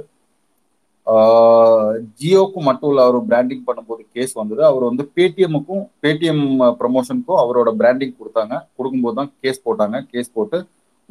ஜியோக்கு 2.19 2.59
மட்டும் 2.67 2.91
இல்லை 2.91 3.03
அவர் 3.07 3.17
பிராண்டிங் 3.31 3.65
பண்ணும்போது 3.67 4.01
கேஸ் 4.15 4.33
வந்தது. 4.39 4.61
அவர் 4.69 4.83
வந்து 4.89 5.03
பேடிஎம்முக்கும் 5.17 5.83
பேடிஎம் 6.03 6.45
ப்ரமோஷனுக்கும் 6.79 7.41
அவரோட 7.43 7.71
பிராண்டிங் 7.81 8.15
கொடுத்தாங்க. 8.19 8.55
கொடுக்கும்போது 8.77 9.17
தான் 9.19 9.31
கேஸ் 9.43 9.65
போட்டாங்க. 9.67 9.99
கேஸ் 10.13 10.35
போட்டு 10.37 10.59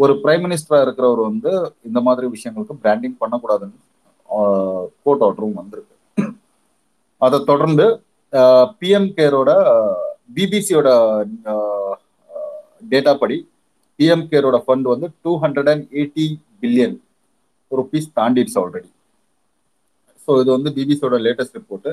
ஒரு 0.05 0.13
பிரைம் 0.23 0.43
மினிஸ்டரா 0.45 0.79
இருக்கிறவர் 0.85 1.23
வந்து 1.31 1.51
இந்த 1.89 1.99
மாதிரி 2.07 2.27
விஷயங்களுக்கு 2.37 2.77
பிராண்டிங் 2.85 3.21
பண்ணக்கூடாதுன்னு 3.23 3.79
கோர்ட் 5.05 5.25
ஆர்டரும் 5.27 5.61
வந்திருக்கு. 5.61 5.95
அதை 7.27 7.39
தொடர்ந்து 7.51 7.87
பிஎம் 8.81 9.09
கேரோட 9.19 9.51
பிபிசியோட 10.31 10.89
டேட்டா 12.93 13.13
படி 13.23 13.37
பிஎம் 13.99 14.25
கேரோட 14.33 14.59
ஃபண்ட் 14.65 14.89
வந்து 14.93 15.07
two 15.25 15.33
hundred 15.45 15.71
and 15.73 15.85
eighty 15.99 16.27
billion 16.63 16.97
rupees 17.71 18.09
தாண்டிடுச்சு 18.19 18.59
already 18.63 18.91
so 20.25 20.33
இது 20.43 20.51
வந்து 20.57 20.71
பிபிசியோட 20.77 21.17
லேட்டஸ்ட் 21.27 21.59
ரிப்போர்ட்டு 21.59 21.93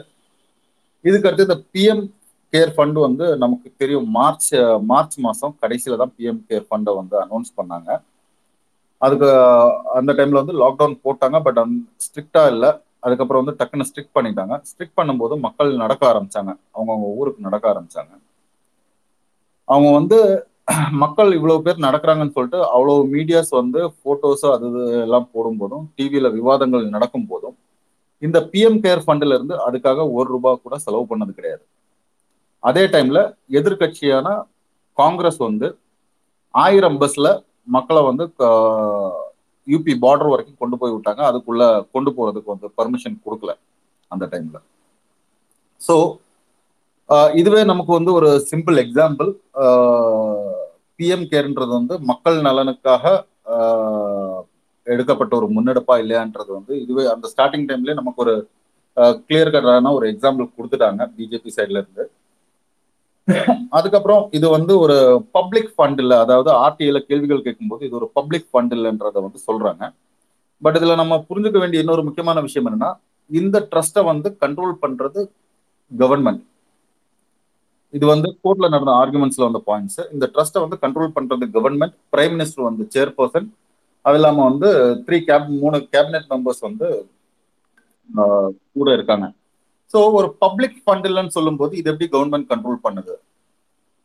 இதுக்கடுத்து 1.05 1.47
இந்த 1.47 1.57
பிஎம் 1.73 2.03
கேர் 2.53 2.71
ஃபண்டு 2.75 2.99
வந்து 3.07 3.25
நமக்கு 3.43 3.67
தெரியும் 3.81 4.07
மார்ச் 4.17 4.49
மார்ச் 4.91 5.15
மாதம் 5.25 5.53
கடைசியில் 5.61 6.01
தான் 6.01 6.13
பிஎம் 6.17 6.41
கேர் 6.49 6.65
ஃபண்டை 6.69 6.93
வந்து 6.99 7.15
அனௌன்ஸ் 7.23 7.51
பண்ணாங்க. 7.59 7.89
அதுக்கு 9.01 9.29
அந்த 9.99 10.11
டைமில் 10.17 10.41
வந்து 10.41 10.55
லாக்டவுன் 10.61 10.95
போட்டாங்க 11.05 11.37
பட் 11.47 11.59
அந் 11.63 11.75
ஸ்ட்ரிக்டாக 12.05 12.51
இல்லை. 12.53 12.71
அதுக்கப்புறம் 13.03 13.41
வந்து 13.43 13.57
டக்குன்னு 13.59 13.87
ஸ்ட்ரிக் 13.89 14.15
பண்ணிட்டாங்க. 14.17 14.55
ஸ்ட்ரிக் 14.69 14.97
பண்ணும்போது 14.99 15.35
மக்கள் 15.45 15.71
நடக்க 15.83 16.03
ஆரம்பிச்சாங்க. 16.11 16.51
அவங்கவுங்க 16.75 17.07
ஊருக்கு 17.19 17.47
நடக்க 17.47 17.65
ஆரம்பிச்சாங்க. 17.73 18.13
அவங்க 19.67 19.89
வந்து 19.99 20.17
மக்கள் 21.03 21.29
இவ்வளவு 21.37 21.63
பேர் 21.65 21.85
நடக்கிறாங்கன்னு 21.85 22.35
சொல்லிட்டு 22.35 22.59
அவ்வளவு 22.75 23.01
மீடியாஸ் 23.13 23.51
வந்து 23.59 23.79
போட்டோஸோ 24.03 24.47
அது 24.55 24.65
இது 24.71 24.83
எல்லாம் 25.05 25.27
போடும் 25.33 25.59
போதும் 25.61 25.85
டிவியில 25.97 26.27
விவாதங்கள் 26.37 26.85
நடக்கும் 26.95 27.27
போதும் 27.31 27.55
இந்த 28.21 28.39
பிஎம் 28.51 28.79
கேர் 28.83 29.03
ஃபண்ட்ல 29.05 29.35
இருந்து 29.37 29.55
அதுக்காக 29.67 30.05
ஒரு 30.17 30.27
ரூபாய் 30.35 30.63
கூட 30.65 30.75
செலவு 30.85 31.05
பண்ணது 31.11 31.31
கிடையாது. 31.37 31.63
அதே 32.63 32.83
டைம்ல 32.95 33.19
எதிர்கட்சியான 33.59 34.27
காங்கிரஸ் 34.97 35.39
வந்து 35.47 35.67
ஆயிரம் 36.53 36.99
பஸ்ல 37.01 37.27
மக்களை 37.75 38.01
வந்து 38.09 38.25
யூபி 39.67 39.93
பார்டர் 40.03 40.31
வரைக்கும் 40.31 40.61
கொண்டு 40.61 40.75
போய் 40.81 40.93
விட்டாங்க. 40.95 41.21
அதுக்குள்ள 41.29 41.63
கொண்டு 41.95 42.11
போறதுக்கு 42.17 42.53
வந்து 42.53 42.67
பர்மிஷன் 42.79 43.17
கொடுக்கல 43.25 43.53
அந்த 44.11 44.25
டைம்ல 44.33 44.59
ஸோ 45.81 45.95
இதுவே 47.41 47.61
நமக்கு 47.71 47.91
வந்து 47.97 48.11
ஒரு 48.19 48.29
சிம்பிள் 48.51 48.77
எக்ஸாம்பிள் 48.83 49.29
பிஎம் 50.99 51.25
கேர்ன்றது 51.31 51.71
வந்து 51.79 51.95
மக்கள் 52.11 52.37
நலனுக்காக 52.47 53.03
எடுக்கப்பட்ட 54.87 55.33
ஒரு 55.39 55.47
முன்னெடுப்பா 55.55 55.95
இல்லையான்றது 56.03 56.51
வந்து 56.57 56.73
இதுவே 56.83 57.03
அந்த 57.13 57.25
ஸ்டார்டிங் 57.33 57.67
டைம்லயே 57.69 57.95
நமக்கு 57.99 58.23
ஒரு 58.25 58.35
கிளியர் 59.27 59.51
கட்டான 59.53 59.91
ஒரு 59.97 60.05
எக்ஸாம்பிள் 60.13 60.47
கொடுத்துட்டாங்க. 60.55 61.01
பிஜேபி 61.17 61.51
சைட்ல 61.57 61.81
இருந்து. 61.81 62.03
அதுக்கப்புறம் 63.77 64.21
இது 64.37 64.47
வந்து 64.55 64.73
ஒரு 64.83 64.95
பப்ளிக் 65.37 65.71
ஃபண்ட் 65.75 65.99
இல்லை 66.03 66.17
அதாவது 66.23 66.49
ஆர்டிஐல 66.65 66.99
கேள்விகள் 67.09 67.45
கேட்கும்போது 67.47 67.85
இது 67.87 67.95
ஒரு 67.99 68.07
பப்ளிக் 68.17 68.47
ஃபண்ட் 68.51 68.73
இல்லைன்றத 68.77 69.17
வந்து 69.25 69.39
சொல்றாங்க. 69.47 69.83
பட் 70.61 70.77
இதுல 70.79 70.95
நம்ம 71.01 71.15
புரிஞ்சுக்க 71.29 71.59
வேண்டிய 71.59 71.83
இன்னொரு 71.83 72.03
முக்கியமான 72.07 72.41
விஷயம் 72.41 72.67
என்னன்னா 72.69 72.91
இந்த 73.29 73.57
ட்ரஸ்ட்டை 73.71 74.03
வந்து 74.11 74.29
கண்ட்ரோல் 74.43 74.75
பண்றது 74.83 75.21
கவர்மெண்ட் 75.91 76.43
இது 77.93 78.05
வந்து 78.05 78.27
கோர்ட்ல 78.43 78.67
நடந்த 78.73 78.91
ஆர்குமெண்ட்ஸ்ல 79.01 79.47
வந்த 79.47 79.61
பாயிண்ட்ஸ் 79.69 80.01
இந்த 80.13 80.25
ட்ரஸ்ட்டை 80.33 80.61
வந்து 80.65 80.77
கண்ட்ரோல் 80.83 81.15
பண்றது 81.17 81.45
கவர்மெண்ட் 81.55 81.95
பிரைம் 82.13 82.35
மினிஸ்டர் 82.35 82.67
வந்து 82.69 82.83
சேர்பர்சன் 82.95 83.47
அது 84.05 84.17
இல்லாம 84.19 84.43
வந்து 84.49 84.69
த்ரீ 85.07 85.17
கேப் 85.27 85.49
மூணு 85.63 85.77
கேபினெட் 85.93 86.29
மெம்பர்ஸ் 86.31 86.63
வந்து 86.67 86.87
கூட 88.75 88.87
இருக்காங்க. 88.97 89.25
ஸோ 89.93 89.99
ஒரு 90.17 90.27
பப்ளிக் 90.43 90.77
ஃபண்ட் 90.83 91.07
இல்லைன்னு 91.09 91.35
சொல்லும்போது 91.37 91.73
இது 91.79 91.89
எப்படி 91.91 92.07
கவர்மெண்ட் 92.15 92.49
கண்ட்ரோல் 92.51 92.83
பண்ணுது? 92.85 93.13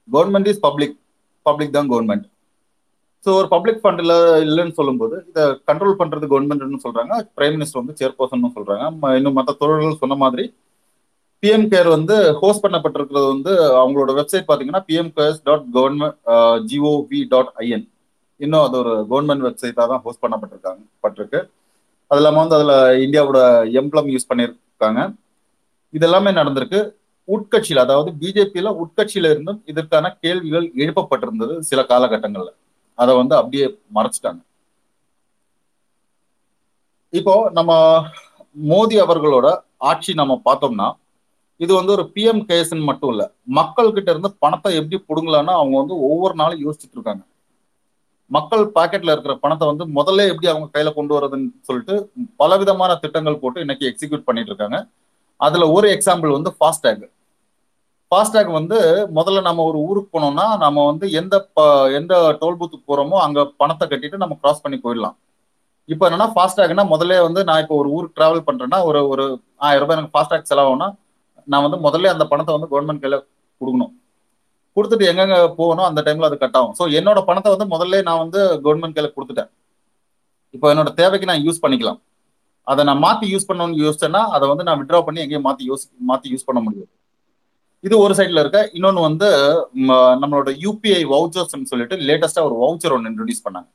கவர்மெண்ட் 0.08 0.48
இஸ் 0.52 0.62
பப்ளிக் 0.66 0.96
பப்ளிக் 1.46 1.76
தான் 1.76 1.90
கவர்மெண்ட் 1.92 2.26
ஸோ 3.24 3.32
ஒரு 3.40 3.48
பப்ளிக் 3.54 3.80
ஃபண்ட் 3.82 4.00
இல்லை 4.02 4.16
இல்லைன்னு 4.46 4.76
சொல்லும்போது 4.78 5.16
இதை 5.30 5.44
கண்ட்ரோல் 5.68 5.98
பண்ணுறது 6.00 6.26
கவர்மெண்ட்னு 6.32 6.84
சொல்கிறாங்க 6.84 7.14
பிரைம் 7.36 7.54
மினிஸ்டர் 7.56 7.82
வந்து 7.82 7.96
சேர்பர்சன் 8.00 8.56
சொல்கிறாங்க 8.56 8.84
இன்னும் 9.18 9.36
மற்ற 9.38 9.52
தொழில்கள் 9.62 10.02
சொன்ன 10.02 10.18
மாதிரி 10.22 10.44
பிஎம் 11.42 11.66
கேர் 11.72 11.88
வந்து 11.94 12.14
ஹோஸ்ட் 12.42 12.64
பண்ணப்பட்டிருக்கிறது 12.64 13.26
வந்து 13.32 13.52
அவங்களோட 13.80 14.12
வெப்சைட் 14.18 14.46
பார்த்தீங்கன்னா 14.46 14.82
PM 14.88 15.10
cares 15.16 15.42
dot 15.48 15.66
government 15.76 16.16
G O V 16.70 17.20
dot 17.32 17.52
I N 17.64 17.86
இன்னும் 18.40 18.64
அது 18.66 18.76
ஒரு 18.82 18.94
கவர்மெண்ட் 19.10 19.44
வெப்சைட்டாக 19.46 19.86
தான் 19.92 20.02
ஹோஸ்ட் 20.04 20.22
பண்ணப்பட்டிருக்காங்க 20.22 20.82
பட்டிருக்கு. 21.04 21.40
அது 22.10 22.20
இல்லாமல் 22.20 22.42
வந்து 22.42 22.56
அதில் 22.58 22.74
இந்தியாவோட 23.04 23.40
எம்ப்ளம் 23.80 24.08
யூஸ் 24.14 24.28
பண்ணியிருக்காங்க 24.30 25.00
இதெல்லாமே 25.97 26.31
நடந்திருக்கு. 26.39 26.81
உட்கட்சியில் 27.28 27.85
அதாவது 27.85 28.10
பிஜேபியில 28.20 28.73
உட்கட்சியில 28.82 29.31
இருந்தும் 29.35 29.60
இதற்கான 29.70 30.10
கேள்விகள் 30.24 30.66
எழுப்பப்பட்டிருந்தது 30.82 31.55
சில 31.68 31.81
காலகட்டங்கள்ல. 31.93 32.51
அதை 32.98 33.12
வந்து 33.20 33.35
அப்படியே 33.40 33.66
மறைச்சிட்டாங்க. 33.97 34.40
இப்போ 37.12 37.35
நம்ம 37.59 37.73
மோடி 38.56 38.97
அவர்களோட 39.05 39.47
ஆட்சி 39.90 40.12
நம்ம 40.20 40.35
பார்த்தோம்னா 40.44 40.89
இது 41.60 41.73
வந்து 41.78 41.93
ஒரு 41.97 42.05
பிஎம் 42.14 42.43
கேஸ்ன்னு 42.48 42.89
மட்டும் 42.89 43.10
இல்ல 43.12 43.23
மக்கள் 43.59 43.94
கிட்ட 43.97 44.09
இருந்து 44.10 44.31
பணத்தை 44.44 44.70
எப்படி 44.81 44.97
புடுங்கலாம்னு 45.09 45.52
அவங்க 45.59 45.74
வந்து 45.82 45.94
ஒவ்வொரு 46.09 46.35
நாளும் 46.40 46.62
யோசிச்சுட்டு 46.64 46.97
இருக்காங்க. 46.98 47.23
மக்கள் 48.31 48.62
பாக்கெட்ல 48.77 49.14
இருக்கிற 49.14 49.35
பணத்தை 49.44 49.64
வந்து 49.70 49.85
முதல்ல 49.98 50.27
எப்படி 50.31 50.48
அவங்க 50.52 50.68
கையில 50.74 50.90
கொண்டு 50.94 51.14
வரதுன்னு 51.16 51.51
சொல்லிட்டு 51.68 51.94
பலவிதமான 52.40 52.94
திட்டங்கள் 53.05 53.40
போட்டு 53.43 53.64
இன்னைக்கு 53.64 53.85
எக்ஸிக்யூட் 53.90 54.27
பண்ணிட்டு 54.28 54.51
இருக்காங்க. 54.52 54.78
அதுல 55.36 55.70
ஒரு 55.70 55.88
எக்ஸாம்பிள் 55.90 56.32
வந்து 56.32 56.56
ஃபாஸ்டேக் 56.60 57.14
ஃபாஸ்டேக் 58.10 58.52
வந்து 58.52 59.08
முதல்ல 59.14 59.40
நம்ம 59.40 59.62
ஒரு 59.62 59.78
ஊருக்கு 59.78 60.20
போனோம்னா 60.20 60.56
நம்ம 60.56 60.86
வந்து 60.86 61.10
எந்த 61.10 61.48
ப- 61.54 61.90
எந்த 61.90 62.36
டோல் 62.40 62.56
பூத்துக்கு 62.56 62.88
போறோமோ 62.88 63.16
அங்க 63.18 63.44
பணத்தை 63.44 63.88
கட்டிட்டு 63.88 64.16
நம்ம 64.16 64.34
கிராஸ் 64.34 64.62
பண்ணி 64.62 64.80
போயிடலாம். 64.84 65.16
இப்போ 65.84 66.10
என்னன்னா 66.10 66.30
ஃபாஸ்டேக்னா 66.34 66.84
முதல்ல 66.84 67.20
வந்து 67.20 67.44
நான் 67.44 67.60
இப்போ 67.60 67.76
ஒரு 67.76 67.88
ஊருக்கு 67.90 68.22
டிராவல் 68.22 68.44
பண்றேன்னா 68.46 68.84
ஒரு 68.84 69.08
ஒரு 69.08 69.42
ஆயிரம் 69.56 69.88
ரூபாய் 69.88 69.96
எனக்கு 69.96 70.18
ஃபாஸ்டேக் 70.18 70.50
செலவாகும்னா 70.50 70.94
நான் 71.44 71.70
வந்து 71.70 71.78
முதல்ல 71.88 72.06
அந்த 72.06 72.26
பணத்தை 72.26 72.58
வந்து 72.58 72.70
கவர்மெண்ட் 72.70 73.02
கையில 73.04 73.18
கொடுக்கணும். 73.60 73.92
கொடுத்துட்டு 74.76 75.06
எங்கெங்க 75.10 75.54
போகணும் 75.54 75.84
அந்த 75.84 76.02
டைம்ல 76.02 76.24
அது 76.24 76.38
கட் 76.38 76.56
ஆகும். 76.56 76.74
ஸோ 76.78 76.92
என்னோட 76.92 77.24
பணத்தை 77.24 77.56
வந்து 77.56 77.76
முதல்ல 77.76 78.02
நான் 78.02 78.18
வந்து 78.18 78.60
கவர்மெண்ட் 78.64 78.96
கையில 78.96 79.12
கொடுத்துட்டேன். 79.16 79.50
இப்போ 80.50 80.74
என்னோட 80.74 80.92
தேவைக்கு 80.92 81.26
நான் 81.26 81.42
யூஸ் 81.42 81.62
பண்ணிக்கலாம். 81.62 82.00
அதை 82.72 82.82
நான் 82.88 83.02
மாத்தி 83.06 83.26
யூஸ் 83.32 83.48
பண்ணணும்னு 83.48 83.82
யோசிச்சேன்னா 83.84 84.22
அதை 84.36 84.44
வந்து 84.52 84.66
நான் 84.68 84.80
விட்ரா 84.82 85.01
பண்ணி 85.06 85.22
எங்கேயும் 85.24 85.47
மாத்தி 85.48 85.64
யோசி 85.70 85.86
மாத்தி 86.10 86.28
யூஸ் 86.34 86.47
பண்ண 86.48 86.60
முடியும் 86.66 86.90
இது 87.84 87.94
ஒரு 88.05 88.14
சைட்ல 88.18 88.43
இருக்க. 88.43 88.60
இன்னொன்னு 88.76 89.01
வந்து 89.09 89.28
நம்மளோட 90.22 90.51
யூபிஐ 90.64 91.02
வவுச்சர்ஸ் 91.14 91.70
சொல்லிட்டு 91.72 91.97
லேட்டஸ்டா 92.09 92.43
ஒரு 92.48 92.56
வவுச்சர் 92.62 92.94
ஒன்று 92.97 93.10
இன்ட்ரடியூஸ் 93.10 93.44
பண்ணாங்க. 93.47 93.68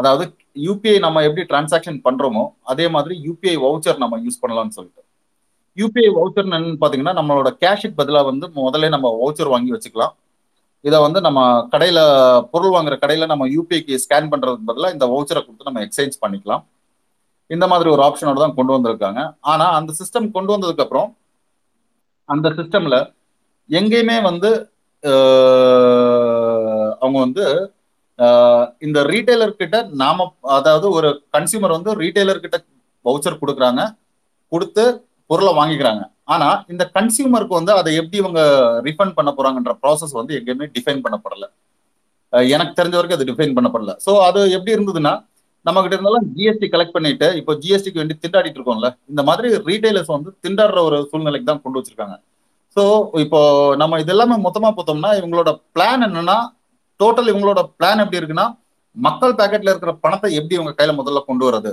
அதாவது 0.00 0.24
யூபிஐ 0.66 0.96
நம்ம 1.04 1.22
எப்படி 1.28 1.42
டிரான்சாக்ஷன் 1.50 1.98
பண்றோமோ 2.06 2.44
அதே 2.72 2.86
மாதிரி 2.94 3.14
யூபிஐ 3.26 3.54
வவுச்சர் 3.66 4.02
நம்ம 4.02 4.18
யூஸ் 4.26 4.40
பண்ணலாம்னு 4.42 4.76
சொல்லிட்டு. 4.78 5.02
யூபிஐ 5.80 6.08
வவுச்சர் 6.18 6.46
என்னன்னு 6.48 6.80
பாத்தீங்கன்னா 6.82 7.14
நம்மளோட 7.20 7.50
கேஷுக்கு 7.62 7.98
பதிலாக 8.00 8.28
வந்து 8.30 8.46
முதல்ல 8.58 8.90
நம்ம 8.96 9.08
வவுச்சர் 9.20 9.52
வாங்கி 9.54 9.72
வச்சுக்கலாம். 9.74 10.14
இதை 10.88 10.98
வந்து 11.06 11.20
நம்ம 11.26 11.40
கடையில 11.72 12.00
பொருள் 12.52 12.74
வாங்குற 12.74 12.94
கடையில 13.02 13.26
நம்ம 13.32 13.46
யூபிஐக்கு 13.54 14.00
ஸ்கேன் 14.04 14.30
பண்றதுக்கு 14.32 14.70
பதிலாக 14.70 14.96
இந்த 14.96 15.06
வவுச்சரை 15.12 15.40
கொடுத்து 15.42 15.68
நம்ம 15.68 15.82
எக்ஸ்சேஞ்ச் 15.86 16.16
பண்ணிக்கலாம். 16.24 16.62
இந்த 17.54 17.64
மாதிரி 17.72 17.88
ஒரு 17.94 18.02
ஆப்ஷனோட 18.08 18.38
தான் 18.42 18.56
கொண்டு 18.58 18.74
வந்திருக்காங்க. 18.76 19.20
ஆனா 19.52 19.66
அந்த 19.78 19.90
சிஸ்டம் 20.00 20.28
கொண்டு 20.36 20.52
வந்ததுக்கு 20.54 20.84
அப்புறம் 20.84 21.08
அந்த 22.28 22.48
சிஸ்டம்ல 22.58 22.96
எங்கேயுமே 23.70 24.16
வந்து 24.30 24.50
அவங்க 27.02 27.18
வந்து 27.26 27.44
இந்த 28.86 28.98
ரீட்டைலர் 29.12 29.58
கிட்ட 29.60 29.76
நாம 30.02 30.26
அதாவது 30.56 30.86
ஒரு 30.96 31.08
கன்சியூமர் 31.36 31.76
வந்து 31.76 31.92
ரீட்டைலர் 32.02 32.42
கிட்ட 32.44 32.56
வவுச்சர் 33.04 33.40
கொடுக்குறாங்க 33.42 33.82
கொடுத்து 34.52 34.84
பொருளை 35.30 35.52
வாங்கிக்கிறாங்க. 35.58 36.02
ஆனா 36.34 36.48
இந்த 36.72 36.84
கன்சியூமருக்கு 36.96 37.58
வந்து 37.58 37.72
அதை 37.80 37.90
எப்படி 38.00 38.18
இவங்க 38.22 38.40
ரிஃபண்ட் 38.88 39.16
பண்ண 39.18 39.30
போறாங்கன்ற 39.38 39.72
ப்ராசஸ் 39.82 40.14
வந்து 40.18 40.32
எங்கேயுமே 40.38 40.66
டிஃபைன் 40.76 41.02
பண்ணப்படல. 41.04 41.46
எனக்கு 42.54 42.72
தெரிஞ்ச 42.80 42.94
வரைக்கும் 42.98 43.18
அது 43.18 43.28
டிஃபைன் 43.30 43.56
பண்ணப்படல. 43.56 43.94
ஸோ 44.06 44.12
அது 44.28 44.40
எப்படி 44.56 44.74
இருந்ததுன்னா 44.76 45.14
நம்ம 45.66 45.78
கிட்ட 45.82 45.94
இருந்தாலும் 45.96 46.26
ஜிஎஸ்டி 46.36 46.66
கலெக்ட் 46.74 46.96
பண்ணிட்டு 46.96 47.26
இப்போ 47.40 47.52
ஜிஎஸ்டிக்கு 47.62 48.00
வேண்டி 48.00 48.14
திண்டாடிட்டு 48.24 48.58
இருக்கோம்ல 48.58 48.88
இந்த 49.12 49.22
மாதிரி 49.28 49.48
ரீட்டைலர்ஸ் 49.68 50.14
வந்து 50.16 50.30
திண்டாடுற 50.44 50.80
ஒரு 50.88 50.98
சூழ்நிலைக்கு 51.10 51.48
தான் 51.50 51.62
கொண்டு 51.64 51.78
வச்சிருக்காங்க. 51.78 52.16
ஸோ 52.76 52.82
இப்போ 53.24 53.40
நம்ம 53.82 53.98
இதெல்லாமே 54.04 54.36
மொத்தமா 54.46 54.70
பார்த்தோம்னா 54.78 55.10
இவங்களோட 55.20 55.50
பிளான் 55.74 56.04
என்னன்னா 56.08 56.38
டோட்டல் 57.00 57.30
இவங்களோட 57.32 57.60
பிளான் 57.78 58.02
எப்படி 58.04 58.20
இருக்குன்னா 58.20 58.46
மக்கள் 58.96 59.38
பாக்கெட்ல 59.40 59.72
இருக்கிற 59.72 59.92
பணத்தை 60.04 60.28
எப்படி 60.38 60.56
இவங்க 60.58 60.72
கையில 60.78 60.94
முதல்ல 61.00 61.20
கொண்டு 61.28 61.44
வர்றது? 61.48 61.72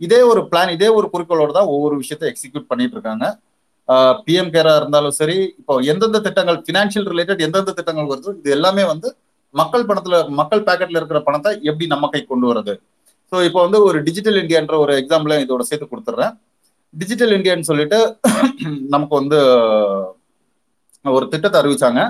இதே 0.00 0.20
ஒரு 0.30 0.40
பிளான் 0.50 0.72
இதே 0.76 0.88
ஒரு 0.98 1.06
குறிக்கோளோட 1.12 1.50
தான் 1.58 1.70
ஒவ்வொரு 1.74 1.94
விஷயத்தை 2.02 2.26
எக்ஸிக்யூட் 2.30 2.70
பண்ணிட்டு 2.70 2.96
இருக்காங்க. 2.96 3.24
பிஎம் 4.26 4.50
கேரா 4.54 4.72
இருந்தாலும் 4.80 5.14
சரி 5.18 5.36
இப்போ 5.60 5.74
எந்தெந்த 5.92 6.18
திட்டங்கள் 6.26 6.58
ஃபினான்ஷியல் 6.66 7.08
ரிலேட்டட் 7.12 7.42
எந்தெந்த 7.46 7.72
திட்டங்கள் 7.78 8.10
வருதோ 8.12 8.32
இது 8.40 8.50
எல்லாமே 8.56 8.84
வந்து 8.92 9.08
மக்கள் 9.54 9.86
பணத்துல 9.88 10.16
மக்கள் 10.40 10.66
பாக்கெட்ல 10.68 11.00
இருக்கிற 11.00 11.20
பணத்தை 11.28 11.52
எப்படி 11.68 11.86
நம்ம 11.94 12.08
கை 12.12 12.20
கொண்டு 12.24 12.46
வர்றது? 12.50 12.74
ஸோ 13.32 13.38
இப்போ 13.48 13.60
வந்து 13.64 13.78
ஒரு 13.88 13.98
டிஜிட்டல் 14.06 14.38
இந்தியான்ற 14.42 14.76
ஒரு 14.84 14.92
எக்ஸாம்பிள் 15.00 15.42
இதோட 15.44 15.64
சேர்த்து 15.70 15.90
கொடுத்துட்றேன் 15.90 16.32
டிஜிட்டல் 16.94 17.34
இந்தியான்னு 17.36 17.68
சொல்லிட்டு 17.70 17.98
நமக்கு 18.94 19.14
வந்து 19.20 19.38
ஒரு 21.04 21.26
திட்டத்தை 21.32 21.56
அறிவிச்சாங்க. 21.60 22.00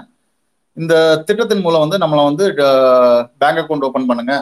இந்த 0.76 0.94
திட்டத்தின் 1.28 1.62
மூலம் 1.64 1.84
வந்து 1.84 1.98
நம்மளை 2.02 2.22
வந்து 2.28 2.44
பேங்க் 3.40 3.60
அக்கௌண்ட் 3.62 3.86
ஓப்பன் 3.88 4.08
பண்ணுங்க. 4.10 4.34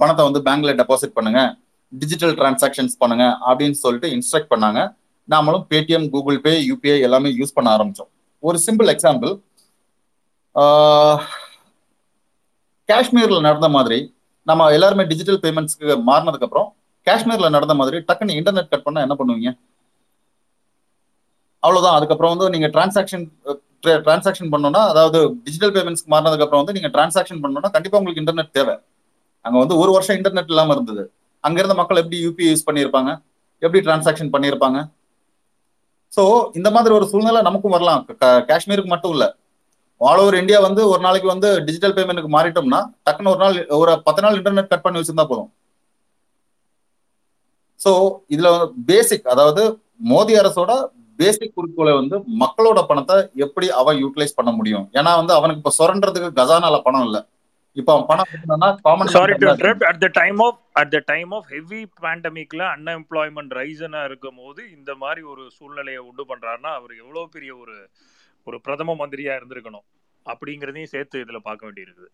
பணத்தை 0.00 0.22
வந்து 0.28 0.40
பேங்க்ல 0.48 0.72
டெபாசிட் 0.80 1.16
பண்ணுங்க. 1.18 1.40
டிஜிட்டல் 1.92 2.34
டிரான்சாக்ஷன்ஸ் 2.40 2.96
பண்ணுங்க 3.02 3.24
அப்படின்னு 3.48 3.78
சொல்லிட்டு 3.84 4.10
இன்ஸ்ட்ரக்ட் 4.16 4.52
பண்ணாங்க. 4.54 4.80
நாமளும் 5.28 5.64
பேடிஎம் 5.70 6.06
கூகுள் 6.14 6.38
பே 6.44 6.52
யூபிஐ 6.70 6.98
எல்லாமே 7.06 7.30
யூஸ் 7.38 7.56
பண்ண 7.56 7.68
ஆரம்பிச்சோம். 7.76 8.10
ஒரு 8.42 8.58
சிம்பிள் 8.66 8.90
எக்ஸாம்பிள் 8.94 9.32
காஷ்மீர்ல 12.88 13.40
நடந்த 13.48 13.68
மாதிரி 13.76 13.98
நம்ம 14.48 14.68
எல்லாருமே 14.70 15.04
டிஜிட்டல் 15.04 15.40
பேமெண்ட்ஸ்க்கு 15.40 16.02
மாறினதுக்கு 16.06 16.42
அப்புறம் 16.42 16.74
காஷ்மீர்ல 17.04 17.50
நடந்த 17.50 17.74
மாதிரி 17.74 17.96
டக்குன்னு 17.96 18.36
இன்டர்நெட் 18.40 18.68
கட் 18.68 18.82
பண்ணா 18.82 19.00
என்ன 19.00 19.16
பண்ணுவீங்க? 19.18 19.58
அவ்வளவுதான். 21.58 21.96
அதுக்கப்புறம் 21.96 22.36
வந்து 22.36 22.58
நீங்க 22.58 22.80
டிரான்சாக்ஷன் 22.80 23.28
டிரான்சாக்ஷன் 23.82 24.50
பண்ணோம்னா 24.50 24.86
அதாவது 24.88 25.34
டிஜிட்டல் 25.44 25.72
பேமெண்ட்ஸ்க்கு 25.72 26.10
மாறினதுக்கு 26.10 26.40
அப்புறம் 26.40 26.64
வந்து 26.64 26.72
நீங்க 26.72 26.88
டிரான்சாக்ஷன் 26.88 27.42
பண்ணோம்னா 27.42 27.70
கண்டிப்பா 27.70 27.98
உங்களுக்கு 27.98 28.32
இன்டர்நெட் 28.32 28.50
தேவை. 28.50 28.78
அங்க 29.40 29.58
வந்து 29.58 29.76
ஒரு 29.76 29.92
வருஷம் 29.92 30.16
இன்டர்நெட் 30.16 30.48
இல்லாம 30.48 30.72
இருந்தது. 30.72 31.12
அங்க 31.40 31.58
இருந்த 31.58 31.76
மக்கள் 31.76 31.96
எப்படி 31.96 32.26
யூபிஐ 32.26 32.56
யூஸ் 32.56 32.70
பண்ணியிருப்பாங்க? 32.70 33.22
எப்படி 33.58 33.86
டிரான்சாக்ஷன் 33.86 34.32
பண்ணியிருப்பாங்க? 34.32 34.90
ஸோ 36.16 36.48
இந்த 36.54 36.70
மாதிரி 36.70 36.94
ஒரு 36.94 37.06
சூழ்நிலை 37.06 37.42
நமக்கும் 37.42 37.70
வரலாம். 37.70 38.06
க- 38.18 38.44
காஷ்மீருக்கு 38.48 38.86
மட்டும் 38.86 39.10
இல்ல. 39.10 39.36
ஆல் 40.00 40.20
ஓவர் 40.22 40.40
இந்தியா 40.40 40.58
வந்து 40.60 40.82
ஒரு 40.88 41.00
நாளைக்கு 41.00 41.28
வந்து 41.32 41.48
டிஜிட்டல் 41.66 41.94
பேமெண்ட்டுக்கு 41.96 42.36
மாறிட்டோம்னா 42.36 42.80
டக்குன்னு 43.06 43.32
ஒரு 43.34 43.42
நாள் 43.44 43.56
ஒரு 43.78 43.94
பத்து 44.06 44.22
நாள் 44.24 44.38
இன்டர்நெட் 44.38 44.70
கட் 44.72 44.84
பண்ணி 44.84 45.00
வச்சிருந்தா 45.00 45.28
போதும். 45.30 45.50
ஸோ 47.80 47.90
இதுல 48.30 48.48
பேசிக் 48.86 49.26
அதாவது 49.26 49.62
மோடி 50.12 50.34
அரசோட 50.40 50.72
பேசிக் 51.18 51.54
குறிக்கோளை 51.54 51.92
வந்து 51.92 52.16
மக்களோட 52.42 52.80
பணத்தை 52.86 53.16
எப்படி 53.44 53.66
அவன் 53.80 54.00
யூட்டிலைஸ் 54.02 54.36
பண்ண 54.36 54.50
முடியும்? 54.50 54.86
ஏன்னா 54.98 55.12
வந்து 55.20 55.32
அவனுக்கு 55.34 55.62
இப்ப 55.62 55.72
சுரண்டறதுக்கு 55.78 56.36
கஜானால 56.38 56.78
பணம் 56.86 57.06
இல்ல. 57.08 57.18
இப்ப 57.76 57.90
அவன் 57.94 58.06
பணம் 58.10 58.78
common 58.86 59.10
sorry 59.14 59.34
to 59.34 59.46
interrupt 59.48 59.84
at 59.90 60.00
the 60.04 60.08
time 60.20 60.38
of 60.46 60.60
at 60.80 60.92
the 60.94 61.00
time 61.10 61.32
of 61.36 61.48
heavy 61.54 61.80
பேண்டமிக்ல 62.04 62.62
unemployment 62.76 63.52
ரைசனா 63.60 64.00
இருக்கும் 64.08 64.38
போது 64.42 64.60
இந்த 64.76 64.90
மாதிரி 65.02 65.22
ஒரு 65.32 65.44
சூழ்நிலையை 65.58 66.00
உண்டு 66.08 66.24
பண்றாருன்னா 66.30 66.72
அவர் 66.78 66.94
எவ்வளவு 67.02 67.26
பெரிய 67.36 67.52
ஒரு 67.56 67.76
ஒரு 68.48 68.58
பிரதம 68.66 68.96
மந்திரியா 69.00 69.34
இருந்திருக்கணும் 69.38 69.86
அப்படிங்கிறதையும் 70.26 70.92
சேர்த்து 70.94 71.22
இதுல 71.24 71.38
பார்க்க 71.46 71.66
வேண்டியிருக்குது. 71.66 72.10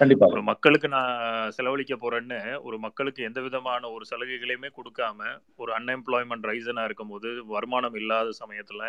கண்டிப்பா. 0.00 0.26
ஒரு 0.34 0.42
மக்களுக்கு 0.48 0.88
நான் 0.94 1.50
செலவழிக்க 1.56 1.94
போறேன்னு 1.96 2.38
ஒரு 2.68 2.76
மக்களுக்கு 2.84 3.20
எந்த 3.28 3.40
விதமான 3.46 3.90
ஒரு 3.96 4.04
சலுகைகளையுமே 4.10 4.70
கொடுக்காம 4.78 5.28
ஒரு 5.62 5.70
அன்எம்ப்ளாய்மெண்ட் 5.78 6.48
ரைசனா 6.50 6.84
இருக்கும்போது 6.88 7.30
வருமானம் 7.54 7.98
இல்லாத 8.00 8.32
சமயத்துல 8.42 8.82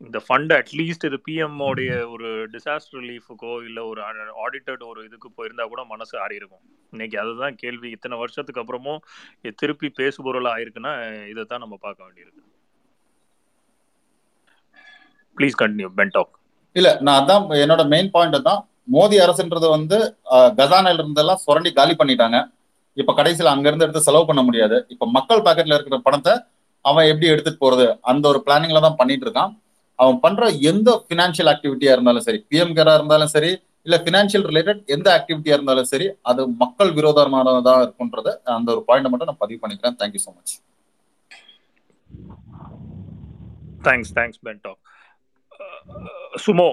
இந்த 0.00 0.18
ஃபண்ட் 0.26 0.52
அட்லீஸ்ட் 0.58 1.06
இது 1.08 1.18
பிஎம் 1.26 1.58
உடைய 1.68 1.94
ஒரு 2.12 2.28
டிசாஸ்டர் 2.52 3.00
ரிலீஃபுக்கோ 3.00 3.50
இல்ல 3.68 3.80
ஒரு 3.88 4.00
ஆடிட்டட் 4.44 4.84
ஒரு 4.90 5.00
இதுக்கு 5.08 5.28
போயிருந்தா 5.38 5.64
கூட 5.72 5.82
மனசு 5.90 6.14
ஆறி 6.24 6.38
இருக்கும். 6.40 6.62
இன்னைக்கு 6.92 7.16
அதுதான் 7.22 7.58
கேள்வி. 7.62 7.90
இத்தனை 7.96 8.18
வருஷத்துக்கு 8.22 8.62
அப்புறமும் 8.62 9.02
திருப்பி 9.62 9.90
பேசுபொருளா 10.00 10.52
ஆயிருக்குன்னா 10.54 10.94
இதை 11.32 11.44
தான் 11.44 11.64
நம்ம 11.64 11.78
பார்க்க 11.86 12.06
வேண்டியிருக்கு 12.06 12.44
ப்ளீஸ் 15.40 15.56
கண்டினியூ 15.60 15.90
பென்டாக் 15.98 16.32
இல்ல 16.76 16.88
நான் 17.04 17.18
அதான் 17.20 17.44
என்னோட 17.62 17.82
மெயின் 17.92 18.10
பாயிண்ட் 18.14 18.38
தான் 18.48 18.60
மோடி 18.94 19.16
அரசுன்றது 19.24 19.66
வந்து 19.72 19.96
அஹ், 20.34 20.50
கஜானால 20.58 20.96
இருந்தெல்லாம் 20.96 21.40
சுரண்டி 21.42 21.70
காலி 21.72 21.94
பண்ணிட்டாங்க. 21.98 22.38
இப்ப 22.96 23.12
கடைசியில 23.18 23.52
அங்க 23.52 23.66
இருந்து 23.68 23.84
எடுத்து 23.86 24.06
செலவு 24.06 24.24
பண்ண 24.28 24.42
முடியாது. 24.42 24.76
இப்ப 24.94 25.06
மக்கள் 25.16 25.44
பாக்கெட்ல 25.44 25.76
இருக்கிற 25.76 25.98
பணத்தை 26.06 26.32
அவன் 26.84 27.08
எப்படி 27.10 27.26
எடுத்துட்டு 27.32 27.60
போறது? 27.60 27.86
அந்த 28.10 28.24
ஒரு 28.30 28.38
பிளானிங்ல 28.46 28.80
தான் 28.84 28.98
பண்ணிட்டு 29.00 29.26
இருக்கான். 29.26 29.52
அவன் 29.98 30.18
பண்ற 30.22 30.42
எந்த 30.70 30.90
பினான்சியல் 31.08 31.50
ஆக்டிவிட்டியா 31.52 31.92
இருந்தாலும் 31.94 32.26
சரி 32.26 32.38
பிஎம் 32.50 32.74
கேரா 32.76 32.94
இருந்தாலும் 32.98 33.32
சரி 33.34 33.50
இல்ல 33.86 33.96
பினான்சியல் 34.06 34.46
ரிலேட்டட் 34.48 34.80
எந்த 34.94 35.08
ஆக்டிவிட்டியா 35.16 35.56
இருந்தாலும் 35.56 35.90
சரி 35.90 36.06
அது 36.30 36.42
மக்கள் 36.62 36.90
விரோதமானதா 36.96 37.74
இருக்குன்றத 37.84 38.28
அந்த 38.56 38.70
ஒரு 38.74 38.84
பாயிண்ட் 38.88 39.10
மட்டும் 39.10 39.30
நான் 39.30 39.42
பதிவு 39.42 39.60
பண்ணிக்கிறேன். 39.62 39.98
Thank you 40.00 40.22
so 40.24 40.32
much 40.32 40.54
thanks 43.84 44.12
thanks 44.16 44.40
பென்டாக் 44.46 44.80
Sumo. 46.44 46.68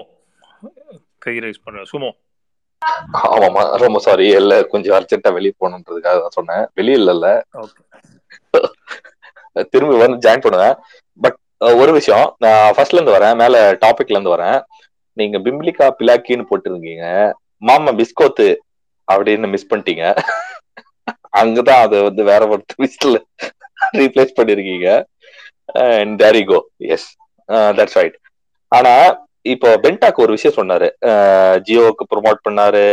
guy 1.24 1.34
raise 1.44 1.64
பண்ற 1.64 1.82
சுமோ. 1.92 2.10
ஆமாமா 3.28 3.62
ரொம்ப 3.82 3.98
சாரி 3.98 4.26
இல்ல 4.40 4.54
கொஞ்சம் 4.72 4.96
அர்ஜென்ட்டா 4.98 5.30
வெளியே 5.36 5.54
போகணுன்றதுக்காக 5.56 6.18
தான் 6.24 6.36
சொன்னேன். 6.38 6.64
வெளியே 6.74 6.98
இல்ல 7.00 7.30
ஓகே 7.62 7.82
திரும்பி 9.72 9.96
வந்து 9.96 10.22
ஜாயின் 10.24 10.44
பண்ணுவேன். 10.44 10.76
பட் 11.20 11.38
ஒரு 11.80 11.92
விஷயம் 11.96 12.26
நான் 12.38 12.74
ஃபர்ஸ்ட்ல 12.74 12.98
இருந்து 12.98 13.16
வரேன் 13.16 13.38
மேல 13.42 13.54
டாபிக்ல 13.84 14.16
இருந்து 14.16 14.34
வரேன். 14.34 14.58
நீங்க 15.16 15.36
பிம்பிளிகா 15.46 15.86
பிலாக்கின்னு 16.00 16.48
போட்டிருக்கீங்க 16.50 17.06
மாமா 17.62 17.92
பிஸ்கோத்து 18.00 18.48
அப்படின்னு 19.08 19.52
மிஸ் 19.54 19.70
பண்ணிட்டீங்க. 19.70 20.04
அங்கதான் 21.40 21.82
அது 21.86 21.96
வந்து 22.08 22.22
வேற 22.30 22.42
ஒரு 22.48 22.62
ட்விஸ்ட்ல 22.72 23.16
ரீப்ளேஸ் 23.98 24.36
பண்ணிருக்கீங்க. 24.38 24.88
And 25.84 26.14
there 26.22 26.38
goes 26.94 27.08
that's 27.78 27.98
right 27.98 28.16
ஆனா 28.72 28.92
இப்போ 29.44 29.68
பென்டாக் 29.76 30.22
ஒரு 30.24 30.32
விஷயம் 30.36 30.58
சொன்னாரு. 30.58 30.88
ஜியோவுக்கு 31.66 32.04
ப்ரொமோட் 32.12 32.40
பண்ணாரு 32.48 32.84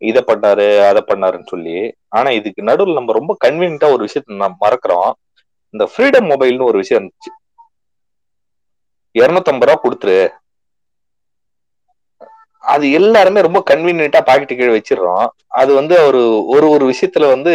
இதை 0.00 0.20
பண்ணாரு 0.26 0.66
அதை 0.88 1.00
பண்ணாருன்னு 1.08 1.52
சொல்லி. 1.52 1.76
ஆனா 2.08 2.28
இதுக்கு 2.30 2.62
நடுவில் 2.62 2.98
நம்ம 2.98 3.12
ரொம்ப 3.12 3.32
கன்வீனியன்டா 3.44 3.88
ஒரு 3.92 4.02
விஷயத்த 4.06 4.36
நம்ம 4.36 4.58
மறக்கிறோம். 4.64 5.10
இந்த 5.74 5.84
ஃப்ரீடம் 5.92 6.28
மொபைல்னு 6.32 6.68
ஒரு 6.70 6.78
விஷயம் 6.78 7.00
இருந்துச்சு. 7.00 7.30
இருநூத்தம்பது 9.14 9.68
ரூபா 9.68 9.76
கொடுத்துரு. 9.82 10.18
அது 12.64 12.86
எல்லாருமே 12.90 13.40
ரொம்ப 13.40 13.60
கன்வீனியன்ட்டா 13.70 14.20
பாக்கெட்டு 14.28 14.58
கீழே 14.58 14.72
வச்சிடுறோம். 14.76 15.26
அது 15.60 15.70
வந்து 15.74 15.94
ஒரு 16.08 16.22
ஒரு 16.54 16.66
ஒரு 16.74 16.84
விஷயத்துல 16.92 17.28
வந்து 17.34 17.52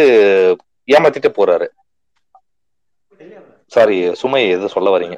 ஏமாத்திட்டு 0.88 1.30
போறாரு. 1.38 1.66
சாரி 3.72 3.96
சுமை 4.20 4.42
எது 4.54 4.74
சொல்ல 4.74 4.88
வரீங்க. 4.96 5.16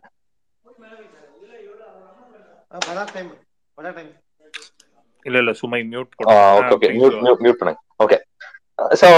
இல்ல 5.27 5.37
இல்ல 5.43 5.53
சுமை 5.61 5.81
mute 5.91 6.11
okay 6.23 6.75
okay 6.77 6.89
mute 6.97 7.17
mute 7.25 7.43
mute 7.45 7.61
பண்ணுங்க. 7.61 7.81
ஓகே 8.05 8.19
சோ 9.01 9.09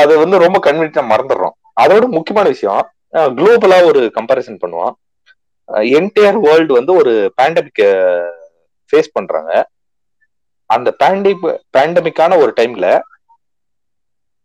அது 0.00 0.12
வந்து 0.22 0.36
ரொம்ப 0.44 0.58
கன்வீனியன்ட்டா 0.66 1.04
மறந்துடுறோம். 1.12 1.54
அதோட 1.82 2.04
முக்கியமான 2.16 2.46
விஷயம் 2.54 2.82
குளோபலா 3.38 3.78
ஒரு 3.88 4.00
கம்பேரிசன் 4.18 4.60
பண்ணுவோம் 4.62 4.94
என்டையர் 5.98 6.38
வேர்ல்டு 6.46 6.72
வந்து 6.78 6.92
ஒரு 7.00 7.12
பேண்டமிக் 7.38 7.82
ஃபேஸ் 8.90 9.14
பண்றாங்க. 9.16 9.52
அந்த 10.70 10.88
பேண்டிக் 11.02 11.44
பேண்டமிக்கான 11.76 12.38
ஒரு 12.42 12.52
டைம்ல 12.60 12.86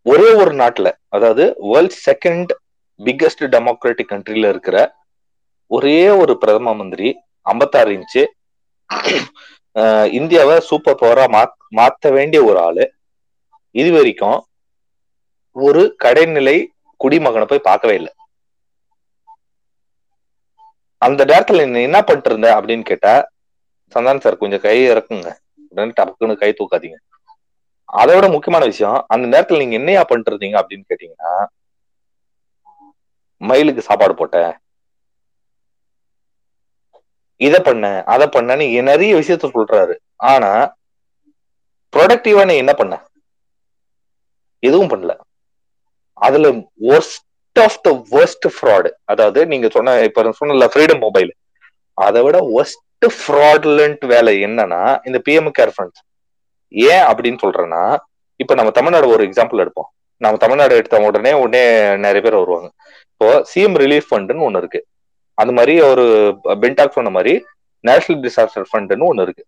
ஒரே 0.06 0.30
ஒரு 0.42 0.52
நாட்டுல 0.62 0.90
அதாவது 1.16 1.44
வேர்ல்ட் 1.72 1.98
செகண்ட் 2.08 2.52
பிக்கஸ்ட் 3.00 3.44
டெமோக்ராட்டிக் 3.56 4.12
கண்ட்ரில 4.14 4.50
இருக்கிற 4.54 4.78
ஒரே 5.72 6.00
ஒரு 6.22 6.34
பிரதம 6.44 6.74
மந்திரி 6.82 7.10
ஐம்பத்தாறு 7.46 7.92
இன்ச்சு 7.98 8.24
இந்தியாவை 10.18 10.56
சூப்பர் 10.70 11.00
பவரா 11.02 11.26
மாத்த 11.80 12.12
வேண்டிய 12.18 12.40
ஒரு 12.50 12.60
ஆளு. 12.68 12.86
இது 13.82 13.90
வரைக்கும் 13.98 14.40
ஒரு 15.56 15.84
கடைநிலை 16.04 16.58
குடிமகனை 17.04 17.46
போய் 17.50 17.68
பார்க்கவே 17.68 17.96
இல்லை. 18.00 18.12
அந்த 21.08 21.22
நேரத்துல 21.32 21.66
நீ 21.74 21.82
என்ன 21.90 22.00
பண்ணிட்டு 22.08 22.30
இருந்த 22.32 22.48
அப்படின்னு 22.58 22.86
கேட்டா 22.90 23.14
சந்தானம் 23.94 24.24
சார் 24.24 24.42
கொஞ்சம் 24.42 24.64
கை 24.66 24.78
இறக்குங்க. 24.92 25.30
உடனே 25.72 25.94
டப்புக்குன்னு 26.00 26.42
கை 26.42 26.50
தூக்காதீங்க. 26.58 26.98
அதோட 28.02 28.26
முக்கியமான 28.34 28.64
விஷயம் 28.72 28.98
அந்த 29.14 29.26
நேரத்துல 29.34 29.62
நீங்க 29.62 29.76
என்னையா 29.82 30.02
பண்ணிட்டு 30.10 30.32
இருந்தீங்க 30.32 30.58
அப்படின்னு 30.62 30.90
கேட்டீங்கன்னா 30.90 31.32
மயிலுக்கு 33.42 33.88
சாப்பாடு 33.88 34.14
போட்டேன். 34.20 34.52
இத 37.42 37.62
பண்ண 37.62 38.04
அதை 38.06 38.26
பண்ணன்னு 38.28 38.82
நிறைய 38.82 39.12
விஷயத்த 39.16 39.48
சொல்றாரு. 39.54 39.96
ஆனா 40.16 40.52
ப்ரொடக்டிவா 41.94 42.46
நீ 42.46 42.56
என்ன 42.56 42.74
பண்ண? 42.74 42.96
எதுவும் 44.64 44.90
பண்ணல. 44.90 45.14
அதுல 46.14 46.48
worst 46.90 47.60
of 47.60 47.82
the 47.82 47.92
worst 48.12 48.48
fraud 48.56 48.90
அதாவது 49.06 49.48
நீங்க 49.48 49.68
சொன்ன 49.70 50.02
இப்ப 50.02 50.32
சொன்ன 50.32 50.68
ஃப்ரீடம் 50.74 51.00
மொபைல் 51.00 51.32
அதை 51.94 52.22
விட 52.22 52.38
ஒர்ஸ்ட் 52.56 53.08
ஃப்ராடுலண்ட் 53.18 54.06
வேலை 54.06 54.34
என்னன்னா 54.44 54.82
இந்த 55.06 55.18
பிஎம் 55.30 55.52
கேர் 55.60 55.74
ஃபண்ட்ஸ் 55.76 56.02
ஏன் 56.68 57.06
அப்படின்னு 57.12 57.40
சொல்றேன்னா 57.42 57.84
இப்ப 58.40 58.54
நம்ம 58.54 58.72
தமிழ்நாடு 58.72 59.08
ஒரு 59.08 59.24
எக்ஸாம்பிள் 59.28 59.62
எடுப்போம். 59.64 59.90
நம்ம 60.22 60.38
தமிழ்நாடு 60.38 60.76
எடுத்த 60.76 60.98
உடனே 61.02 61.34
உடனே 61.34 61.64
நிறைய 61.96 62.22
பேர் 62.22 62.40
வருவாங்க. 62.42 62.70
இப்போ 63.12 63.28
சிஎம் 63.54 63.78
ரிலீஃப் 63.84 64.10
ஃபண்டுன்னு 64.12 64.46
ஒண்ணு 64.48 64.58
இருக்கு. 64.58 64.80
அந்த 65.42 65.52
மாதிரி 65.58 65.74
ஒரு 65.92 66.06
பென்டாக் 66.64 66.98
சொன்ன 66.98 67.12
மாதிரி 67.18 67.34
நேஷனல் 67.84 68.24
டிசாஸ்டர் 68.26 68.70
ஃபண்டுன்னு 68.70 69.10
ஒண்ணு 69.10 69.26
இருக்கு. 69.26 69.44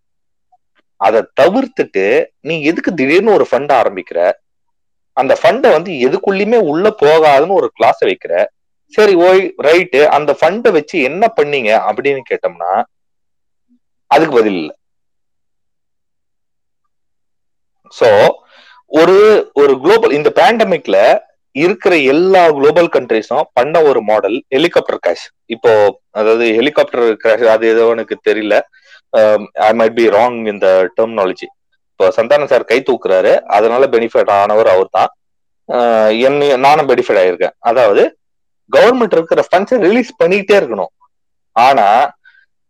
அதை 1.00 1.20
தவிர்த்துட்டு 1.40 2.04
நீ 2.48 2.54
எதுக்கு 2.70 2.90
திடீர்னு 3.00 3.36
ஒரு 3.38 3.46
ஃபண்ட் 3.50 3.72
ஆரம்பிக்கிற? 3.80 4.20
அந்த 5.16 5.32
ஃபண்டை 5.40 5.70
வந்து 5.76 5.92
எதுக்குள்ளயுமே 6.06 6.58
உள்ள 6.72 6.86
போகாதுன்னு 7.02 7.58
ஒரு 7.60 7.68
கிளாஸ் 7.78 8.00
வைக்கிற. 8.10 8.34
சரி 8.94 9.14
ஓய் 9.26 9.42
ரைட்டு 9.66 10.00
அந்த 10.16 10.30
ஃபண்டை 10.40 10.70
வச்சு 10.76 10.96
என்ன 11.08 11.24
பண்ணீங்க 11.36 11.70
அப்படின்னு 11.88 12.22
கேட்டோம்னா 12.30 12.72
அதுக்கு 14.10 14.34
பதில் 14.38 14.58
இல்லை. 14.60 14.74
சோ 17.98 18.08
ஒரு 19.00 19.18
ஒரு 19.60 19.74
குளோபல் 19.84 20.16
இந்த 20.18 20.30
பேண்டமிக்ல 20.40 20.96
இருக்கிற 21.54 21.94
எல்லா 22.12 22.42
குளோபல் 22.58 22.88
கண்ட்ரிஸும் 22.94 23.48
பண்ண 23.56 23.74
ஒரு 23.88 24.00
மாடல் 24.10 24.36
ஹெலிகாப்டர் 24.54 25.00
கிராஷ் 25.04 25.26
இப்போ 25.54 25.70
அதாவது 26.18 26.44
ஹெலிகாப்டர் 26.58 27.04
கிராஷ் 27.22 27.44
அது 27.54 27.64
ஏதோ 27.72 27.84
எனக்கு 27.96 28.16
தெரியல. 28.28 28.56
ஐ 29.68 29.70
மைட் 29.80 29.96
பி 29.98 30.06
ராங் 30.16 30.38
இந்த 30.52 30.66
டெர்மினாலஜி 30.98 31.48
இப்போ 31.90 32.06
சந்தானம் 32.18 32.50
சார் 32.52 32.70
கை 32.70 32.78
தூக்குறாரு. 32.88 33.32
அதனால 33.56 33.88
பெனிஃபிட் 33.94 34.32
ஆனவர் 34.42 34.70
அவர் 34.74 34.94
தான் 34.98 35.10
uh, 35.68 36.08
என்ன 36.26 36.56
நானும் 36.66 36.90
பெனிஃபிட் 36.92 37.20
ஆயிருக்கேன். 37.22 37.54
அதாவது 37.70 38.02
கவர்மெண்ட் 38.76 39.14
இருக்கிற 39.16 39.40
ஃபண்ட்ஸை 39.48 39.78
ரிலீஸ் 39.86 40.10
பண்ணிக்கிட்டே 40.20 40.56
இருக்கணும். 40.60 40.92
ஆனா 41.56 41.86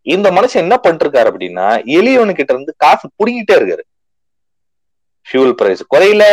இந்த 0.06 0.28
மனுஷன் 0.36 0.64
என்ன 0.66 0.76
பண்ணிருக்காரு 0.84 1.30
அப்படின்னா 1.30 1.66
எளியவனு 1.98 2.32
கிட்ட 2.38 2.52
இருந்து 2.54 2.72
காசு 2.84 3.06
புடிங்கிட்டே 3.18 3.54
இருக்காரு. 3.58 3.84
Fuel 5.26 5.54
price 5.60 5.82
குறையில. 5.94 6.24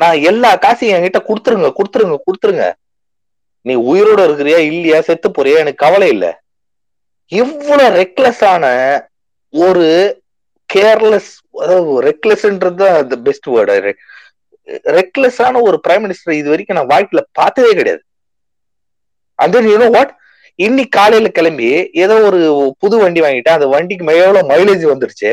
நான் 0.00 0.16
எல்லா 0.30 0.50
காசையும் 0.64 0.96
என்கிட்ட 0.96 1.20
கொடுத்துருங்க 1.28 1.68
கொடுத்துருங்க 1.78 2.16
கொடுத்துருங்க. 2.26 2.64
நீ 3.66 3.74
உயிரோட 3.90 4.20
இருக்கிறியா 4.26 4.58
இல்லையா 4.70 4.98
செத்து 5.08 5.28
போறியா 5.36 5.60
எனக்கு 5.64 5.84
கவலை 5.84 6.08
இல்ல. 6.14 6.26
இவ்வளவு 7.32 7.94
ரெக்லெஸ்ஸான 8.00 8.64
ஒரு 9.52 9.86
கேர்லெஸ் 10.70 11.30
அதாவது 11.62 11.92
ரெக்லெஸ்ன்றது 12.08 12.78
தான் 12.82 13.22
பெஸ்ட் 13.28 13.48
வேர்டு 13.54 13.94
ரெக்லெஸ்ஸான 14.98 15.62
ஒரு 15.68 15.76
பிரைம் 15.86 16.04
மினிஸ்டர் 16.04 16.38
இது 16.40 16.52
வரைக்கும் 16.52 16.78
நான் 16.78 16.92
வாழ்க்கையில 16.92 17.22
பார்த்ததே 17.38 17.72
கிடையாது. 17.78 18.02
அந்த 19.44 19.62
யூனோ 19.70 19.88
வாட் 19.96 20.12
இன்னைக்கு 20.66 20.92
காலையில 20.98 21.28
கிளம்பி 21.38 21.68
ஏதோ 22.04 22.16
ஒரு 22.28 22.40
புது 22.82 22.96
வண்டி 23.02 23.20
வாங்கிட்டேன். 23.24 23.56
அந்த 23.58 23.68
வண்டிக்கு 23.74 24.04
எவ்வளவு 24.24 24.50
மைலேஜ் 24.52 24.84
வந்துருச்சு? 24.92 25.32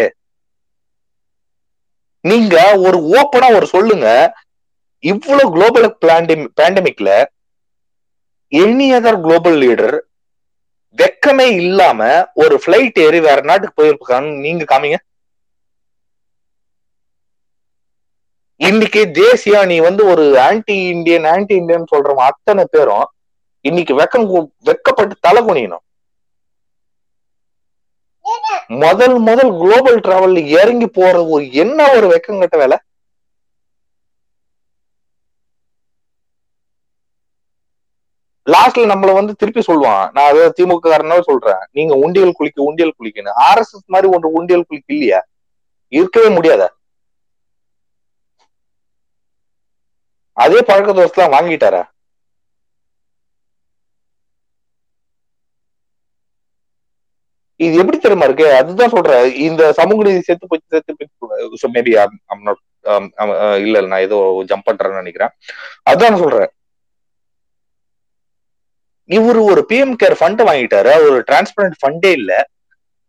நீங்க 2.30 2.56
ஒரு 2.88 2.98
ஓப்பனா 3.20 3.48
ஒரு 3.58 3.68
சொல்லுங்க. 3.76 4.08
இவ்வளவு 5.04 5.52
குளோபல் 5.56 5.90
பேண்டமிக்ல 6.60 7.10
எனி 8.52 8.88
அதர் 8.98 9.22
குளோபல் 9.26 9.58
லீடர் 9.64 9.98
வெக்கமே 10.98 11.48
இல்லாம 11.62 12.00
ஒரு 12.34 12.56
பிளைட் 12.66 13.00
ஏறி 13.06 13.20
வேற 13.28 13.40
நாட்டுக்கு 13.50 13.80
போயிருக்கான்னு 13.80 14.32
நீங்க 14.46 14.64
காமிங்க. 14.72 14.98
இன்னைக்கு 18.62 19.02
தேசியா 19.20 19.60
நீ 19.72 19.78
வந்து 19.86 20.04
ஒரு 20.14 20.26
ஆன்டி 20.48 20.76
இந்தியன் 20.94 21.26
ஆன்டி 21.34 21.54
இந்தியன் 21.62 21.92
சொல்றவங்க 21.94 22.26
அத்தனை 22.32 22.64
பேரும் 22.72 23.08
இன்னைக்கு 23.66 23.94
வெக்கம் 24.02 24.28
வெக்கப்பட்டு 24.70 25.16
தலை 25.28 25.42
குனியணும். 25.48 25.84
முதல் 28.84 29.16
முதல் 29.30 29.52
குளோபல் 29.62 30.00
டிராவல்ல 30.06 30.42
இறங்கி 30.60 30.88
போறது 31.00 31.30
ஒரு 31.36 31.46
என்ன 31.64 31.80
ஒரு 31.96 32.08
வெக்கங்கட்ட 32.14 32.58
வேலை? 32.64 32.78
லாஸ்ட்ல 38.54 38.86
நம்மள 38.92 39.12
வந்து 39.14 39.34
திருப்பி 39.42 39.62
சொல்லுவான். 39.68 40.06
நான் 40.16 40.30
அதாவது 40.32 40.54
திமுக 40.60 40.88
காரனாவே 40.88 41.24
சொல்றேன். 41.30 41.62
நீங்க 41.72 41.94
உண்டியல் 42.06 42.38
குளிக்க 42.40 42.60
உண்டியல் 42.70 42.98
குளிக்கணும் 43.00 43.40
ஆர்எஸ்எஸ் 43.50 43.92
மாதிரி 43.96 44.10
ஒன்று 44.16 44.36
உண்டியல் 44.40 44.68
குளிக்க 44.70 44.94
இல்லையா? 44.98 45.22
இருக்கவே 46.00 46.30
முடியாத? 46.38 46.64
அதே 50.38 50.60
பழக்க 50.70 50.92
தோசலாம் 51.00 51.34
வாங்கிட்டாரா? 51.38 51.82
இது 57.60 57.76
எப்படி 57.82 57.98
தெரியுமா 57.98 58.26
இருக்கு? 58.28 58.46
அதுதான் 58.60 58.94
சொல்றேன். 58.96 59.26
இந்த 59.48 59.64
சமூக 59.80 60.04
நீதி 60.04 60.22
செத்து 60.30 60.48
போய் 60.48 60.62
செத்து 60.68 60.94
போய் 60.98 61.74
மேபி 61.76 61.94
um, 62.92 63.04
uh, 63.22 63.56
இல்ல 63.66 63.82
நான் 63.92 64.06
ஏதோ 64.08 64.18
ஜம்ப் 64.50 64.68
பண்றேன்னு 64.70 65.02
நினைக்கிறேன். 65.02 65.34
அதான் 65.92 66.22
சொல்றேன். 66.24 66.52
இவரு 69.08 69.42
ஒரு 69.42 69.66
பிஎம் 69.70 69.96
கேர் 70.04 70.16
ஃபண்ட் 70.20 70.42
வாங்கிட்டாரு. 70.50 71.10
ஒரு 71.10 71.24
டிரான்ஸ்பரண்ட் 71.32 71.72
ஃபண்டே 71.82 72.12
இல்ல. 72.12 72.50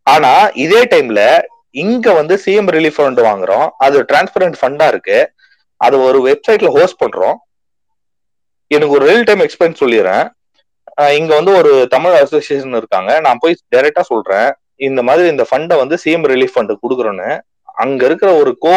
ஆனா 0.03 0.51
இதே 0.55 0.85
டைம்ல 0.85 1.43
இங்க 1.71 2.13
வந்து 2.13 2.41
சிஎம் 2.47 2.73
ரிலீஃப் 2.77 2.99
ஃபண்ட் 2.99 3.21
வாங்குறோம். 3.29 3.69
அது 3.79 4.03
டிரான்ஸ்பரண்ட் 4.03 4.55
ஃபண்டா 4.61 4.87
இருக்கு. 4.87 5.33
அது 5.77 6.01
ஒரு 6.01 6.19
வெப்சைட்ல 6.27 6.79
ஹோஸ்ட் 6.79 7.03
பண்றோம். 7.05 7.35
எனக்கு 8.67 8.95
ஒரு 8.95 9.07
ரியல் 9.07 9.23
டைம் 9.23 9.41
எக்ஸ்பீரியன்ஸ் 9.41 9.81
சொல்லிடுறேன். 9.81 10.29
இங்க 11.13 11.35
வந்து 11.35 11.53
ஒரு 11.57 11.87
தமிழ் 11.91 12.13
அசோசியேஷன் 12.13 12.77
இருக்காங்க. 12.77 13.21
நான் 13.21 13.39
போய் 13.41 13.57
டைரக்டா 13.77 14.01
சொல்றேன். 14.01 14.53
இந்த 14.75 15.03
மாதிரி 15.03 15.29
இந்த 15.29 15.47
ஃபண்டை 15.51 15.77
வந்து 15.77 15.99
சிஎம் 16.05 16.29
ரிலீஃப் 16.33 16.55
ஃபண்ட் 16.55 16.77
கொடுக்குறோன்னு. 16.83 17.41
அங்க 17.65 18.05
இருக்கிற 18.05 18.33
ஒரு 18.33 18.59
கோ 18.59 18.73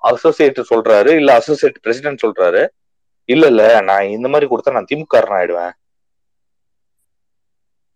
அசோசியேட் 0.00 0.58
சொல்றாரு 0.74 1.08
இல்ல 1.08 1.34
அசோசியேட் 1.34 1.80
பிரசிடென்ட் 1.80 2.24
சொல்றாரு. 2.26 2.68
இல்ல 3.28 3.44
இல்ல. 3.52 3.60
நான் 3.86 4.12
இந்த 4.14 4.26
மாதிரி 4.28 4.46
கொடுத்தா 4.48 4.76
நான் 4.76 4.90
திமுகாரன் 4.90 5.36
ஆயிடுவேன் 5.38 5.74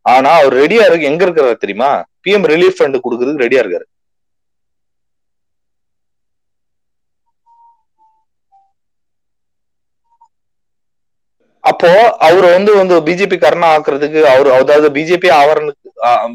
ஆனா 0.06 0.30
அவர் 0.38 0.54
ரெடியா 0.58 0.82
இருக்கு 0.86 1.08
எங்க 1.08 1.22
இருக்கிறாரு 1.26 1.56
தெரியுமா? 1.58 1.90
பிஎம் 2.24 2.46
ரிலீஃப் 2.52 2.78
ஃபண்ட் 2.78 3.04
கொடுக்கறதுக்கு 3.04 3.44
ரெடியா 3.44 3.62
இருக்காரு. 3.62 3.86
அப்போ 11.64 11.90
அவர் 12.26 12.46
வந்து 12.48 12.72
வந்து 12.78 12.94
பிஜேபி 13.08 13.36
கர்ணா 13.40 13.68
ஆக்குறதுக்கு 13.74 14.20
அவர் 14.32 14.48
அதாவது 14.54 14.88
பிஜேபி 14.96 15.28
ஆவரனுக்கு 15.38 15.88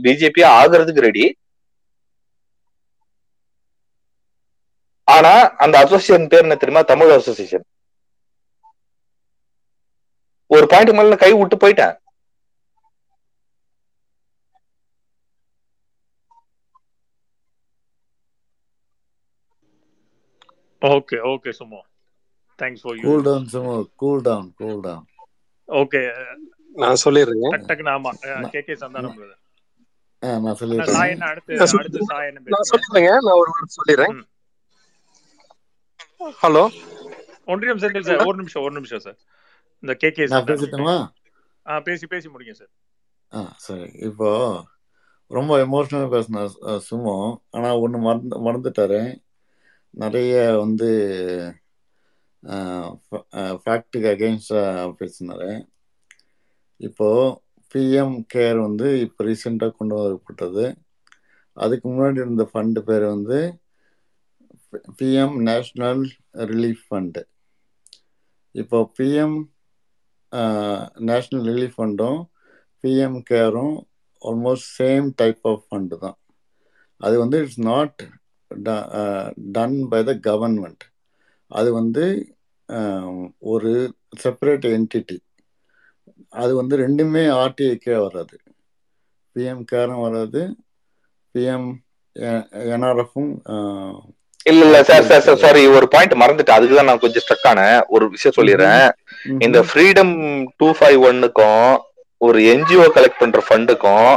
பிஜேபி 0.05 0.41
ஆகுறதுக்கு 0.53 1.05
ரெடி 1.07 1.25
ஆனா 5.07 5.31
அந்த 5.63 5.75
அசோசியேஷன் 5.81 6.29
பேர் 6.31 6.45
என்ன 6.45 6.57
தெரியுமா? 6.57 6.83
தமிழ் 6.91 7.11
அசோசியேஷன் 7.17 7.65
ஒரு 10.55 10.67
பாயிண்ட் 10.71 10.97
மேல 10.97 11.17
கை 11.17 11.31
விட்டு 11.33 11.57
போயிட்டேன். 11.61 11.95
Okay 20.81 21.17
okay 21.31 21.51
Sumo 21.59 21.79
thanks 22.59 22.83
for 22.83 22.97
you 22.97 23.03
cool 23.07 23.23
down 23.27 23.47
சும்மா 23.53 23.73
cool 23.95 24.23
down 24.27 24.49
cool 24.59 24.81
down 24.85 25.05
okay 25.69 26.01
நான் 26.75 27.01
சொல்லிடுறேங்க 27.03 27.49
டக் 27.53 27.67
டக்குன்னு 27.69 27.93
ஆமா. 27.95 28.11
K 28.53 28.61
K 28.67 28.75
Santhanam. 28.81 29.15
ஆ 30.23 30.27
நான் 30.27 30.35
அண்ணா, 30.37 30.51
சொல்லிடுறேன். 30.59 30.95
சாய் 30.95 31.11
என்ன 31.13 31.25
அடுத்து 31.31 31.53
அடுத்து 31.77 32.01
சாய் 32.11 32.27
என்ன 32.29 32.39
நான் 32.97 33.25
நான் 33.27 33.39
ஒரு 33.41 33.51
சொல்லிடுறேன். 33.77 34.15
ஹலோ. 36.41 36.63
ஒன்றியம் 37.53 37.81
செந்தில் 37.81 38.07
சார். 38.07 38.23
ஒரு 38.29 38.37
நிமிஷம் 38.41 38.63
ஒரு 38.65 38.73
நிமிஷம் 38.77 39.03
சார். 39.05 39.17
இந்த 39.85 39.93
கே 40.01 40.09
கே 40.17 40.25
நான் 40.31 40.47
பேசட்டுமா 40.49 40.93
ஆ 41.65 41.75
பேசி 41.87 42.05
பேசி 42.11 42.27
முடிங்க 42.31 42.53
சார். 42.59 42.71
ஆ 43.33 43.39
சரி. 43.65 43.87
இப்போ 44.07 44.29
ரொம்ப 45.31 45.53
எமோஷனலாக 45.65 46.09
பேசினார் 46.13 46.49
சுமோ 46.87 47.15
ஆனால் 47.55 47.79
ஒன்று 47.83 47.99
மறந்து 48.05 48.39
மறந்துட்டாரு. 48.47 48.99
நிறைய 49.93 50.33
வந்து 50.63 50.89
ஃபேக்ட்டுக்கு 53.63 54.07
அகெயின்ஸ்டாக 54.13 54.91
பேசினாரு. 54.99 55.49
இப்போ 56.79 57.09
பிஎம் 57.75 58.17
கேர் 58.33 58.59
வந்து 58.67 58.87
இப்போ 59.05 59.21
ரீசெண்டாக 59.29 59.75
கொண்டு 59.77 59.95
வரப்பட்டது 60.01 60.65
அதுக்கு 61.57 61.85
முன்னாடி 61.89 62.19
இருந்த 62.23 62.43
ஃபண்டு 62.51 62.81
பேர் 62.89 63.05
வந்து 63.13 63.39
பிஎம் 64.99 65.35
நேஷ்னல் 65.49 66.03
ரிலீஃப் 66.51 66.85
ஃபண்டு 66.87 67.21
இப்போ 68.55 68.79
பிஎம் 68.97 69.37
நேஷ்னல் 71.09 71.45
ரிலீஃப் 71.49 71.75
ஃபண்டும் 71.75 72.19
PM 72.83 73.19
கேரும் 73.29 73.75
almost 74.21 74.69
same 74.79 75.07
type 75.21 75.43
of 75.51 75.65
fund 75.67 75.97
தான். 76.03 76.17
அது 77.01 77.15
வந்து 77.23 77.37
it's 77.43 77.61
not 77.69 78.01
done 79.55 79.77
by 79.91 80.01
the 80.09 80.13
government 80.27 80.83
அது 81.51 81.69
வந்து 81.79 82.03
ஒரு 83.51 83.71
செப்பரேட் 84.23 84.65
என்டிட்டி 84.75 85.17
அது 86.41 86.51
வந்து 86.59 86.75
ரெண்டுமே 86.83 87.23
ஆர்டிஐக்கே 87.41 87.95
வராது. 88.05 88.35
பிஎம் 89.35 89.63
கேரும் 89.71 90.03
வராது. 90.05 90.41
பிஎம் 91.35 91.69
என்ஆர்எஃப்பும் 92.75 93.31
இல்ல 94.45 94.61
இல்ல 94.65 94.79
சார் 94.83 95.07
சார் 95.09 95.23
சார் 95.27 95.41
சாரி 95.43 95.61
ஒரு 95.77 95.87
பாயிண்ட் 95.87 96.13
மறந்துட்டேன். 96.21 96.57
அதுக்கு 96.57 96.75
தான் 96.75 96.89
நான் 96.89 97.03
கொஞ்சம் 97.03 97.23
ஸ்டக் 97.25 97.47
ஆனேன். 97.51 97.77
ஒரு 97.87 98.05
விஷயம் 98.09 98.37
சொல்லிடுறேன். 98.37 98.85
இந்த. 99.45 99.59
ஃப்ரீடம் 99.69 100.13
டூ 100.59 100.67
ஃபைவ் 100.79 100.99
ஒன்னுக்கும் 101.09 101.63
ஒரு 102.21 102.39
என்ஜிஓ 102.51 102.85
கலெக்ட் 102.97 103.21
பண்ற 103.21 103.39
ஃபண்டுக்கும் 103.47 104.09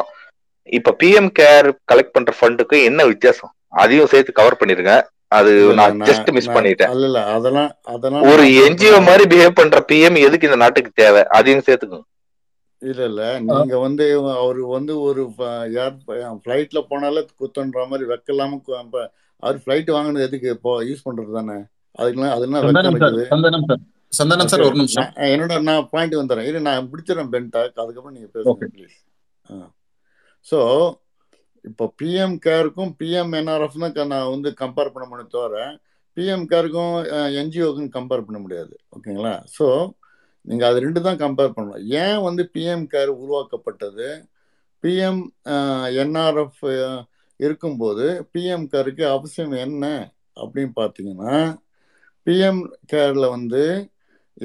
இப்ப 0.69 0.95
பிஎம் 1.01 1.31
கேர் 1.39 1.69
கலெக்ட் 1.91 2.15
பண்ற 2.17 2.33
ஃபண்டுக்கும் 2.39 2.87
என்ன 2.89 3.01
வித்தியாசம்? 3.05 3.53
அதையும் 3.83 4.11
சேர்த்து 4.13 4.33
கவர் 4.33 4.61
பண்ணிருங்க. 4.61 4.93
அது 5.37 5.51
நான் 5.79 5.97
ஜஸ்ட் 6.09 6.31
மிஸ் 6.37 6.55
பண்ணிட்டேன். 6.57 6.93
இல்ல 6.99 7.19
அதெல்லாம் 7.33 7.71
அதெல்லாம் 7.95 8.27
ஒரு 8.31 8.45
என்ஜிஓ 8.65 8.99
மாதிரி 9.09 9.25
பிஹேவ் 9.33 9.59
பண்ற 9.61 9.81
பிஎம் 9.91 10.19
எதுக்கு 10.27 10.49
இந்த 10.49 10.61
நாட்டுக்கு 10.65 10.93
தேவை? 10.95 11.23
அதையும் 11.39 11.67
சேர்த்துக்கோங்க. 11.67 12.07
இல்ல 12.83 13.03
இல்ல 13.11 13.23
நீங்க 13.47 13.77
வந்து 13.85 14.05
அவரு 14.37 14.61
வந்து 14.75 14.93
ஒரு 15.07 15.23
ஏர் 15.79 15.97
ஃபிளைட்ல 16.43 16.81
போனாலே 16.91 17.23
குத்தன்ற 17.41 17.87
மாதிரி 17.91 18.07
வெக்கலாம 18.13 18.61
அவர் 19.43 19.59
ஃபிளைட் 19.63 19.91
வாங்கினது 19.97 20.27
எதுக்கு? 20.29 20.49
இப்போ 20.57 20.71
யூஸ் 20.89 21.05
பண்றது 21.07 21.33
தானே. 21.39 21.57
அதுக்கெல்லாம் 21.99 22.35
அதெல்லாம் 22.37 22.65
சந்தானம் 23.33 23.67
சார் 23.71 23.83
சந்தானம் 24.19 24.51
சார். 24.51 24.65
ஒரு 24.69 24.79
நிமிஷம். 24.81 25.09
நான் 25.19 25.33
என்னோட 25.35 25.55
நான் 25.69 25.89
பாயிண்ட் 25.93 26.21
வந்துடுறேன் 26.21 26.49
இரு 26.51 26.61
நான் 26.69 26.89
பிடிச்சிடறேன் 26.93 27.33
பென்டாக் 27.35 27.83
அதுக்கப்புறம் 27.83 28.17
நீங்க 28.17 28.29
ஓகே 28.53 28.67
பேசுங்க 28.67 28.71
ப்ளீஸ் 28.77 28.97
ஸோ 30.47 30.61
இப்போ 31.65 31.85
பிஎம் 32.01 32.37
கேருக்கும் 32.47 32.91
பிஎம் 33.01 33.33
என்ஆர்எஃப் 33.39 33.79
தான் 33.99 34.13
நான் 34.15 34.33
வந்து 34.35 34.51
கம்பேர் 34.63 34.93
பண்ண 34.95 35.07
முடியும் 35.11 35.35
தவிர 35.37 35.65
பிஎம் 36.17 36.45
கேருக்கும் 36.53 36.95
என்ஜிஓக்கும் 37.41 37.91
கம்பேர் 37.97 38.25
பண்ண 38.27 38.39
முடியாது. 38.45 38.75
ஓகேங்களா 38.97 39.35
ஸோ 39.57 39.67
நீங்கள் 40.45 40.69
அது 40.69 40.79
ரெண்டு 40.85 41.01
தான் 41.07 41.21
கம்பேர் 41.23 41.55
பண்ணணும். 41.57 41.83
ஏன் 42.03 42.21
வந்து 42.27 42.43
பிஎம் 42.55 42.85
கேர் 42.93 43.13
உருவாக்கப்பட்டது? 43.23 44.09
பிஎம் 44.85 45.23
என்ஆர்எஃப் 46.03 46.63
இருக்கும்போது 47.47 48.07
பிஎம் 48.33 48.67
கேருக்கு 48.73 49.05
அவசியம் 49.15 49.55
என்ன 49.67 49.85
அப்படின்னு 50.43 50.73
பார்த்தீங்கன்னா 50.81 51.37
பிஎம் 52.27 52.63
கேரில் 52.93 53.33
வந்து 53.37 53.63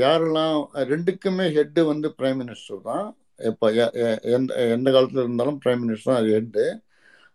யாரெல்லாம் 0.03 0.57
ரெண்டுக்குமே 0.91 1.45
ஹெட்டு 1.57 1.81
வந்து 1.91 2.07
பிரைம் 2.19 2.39
மினிஸ்டர் 2.41 2.85
தான். 2.89 3.07
இப்போ 3.49 3.67
எந்த 4.35 4.49
எந்த 4.75 4.87
காலத்தில் 4.95 5.23
இருந்தாலும் 5.25 5.59
பிரைம் 5.63 5.81
மினிஸ்டர் 5.83 6.11
தான் 6.11 6.21
அது 6.21 6.31
ஹெட்டு 6.37 6.65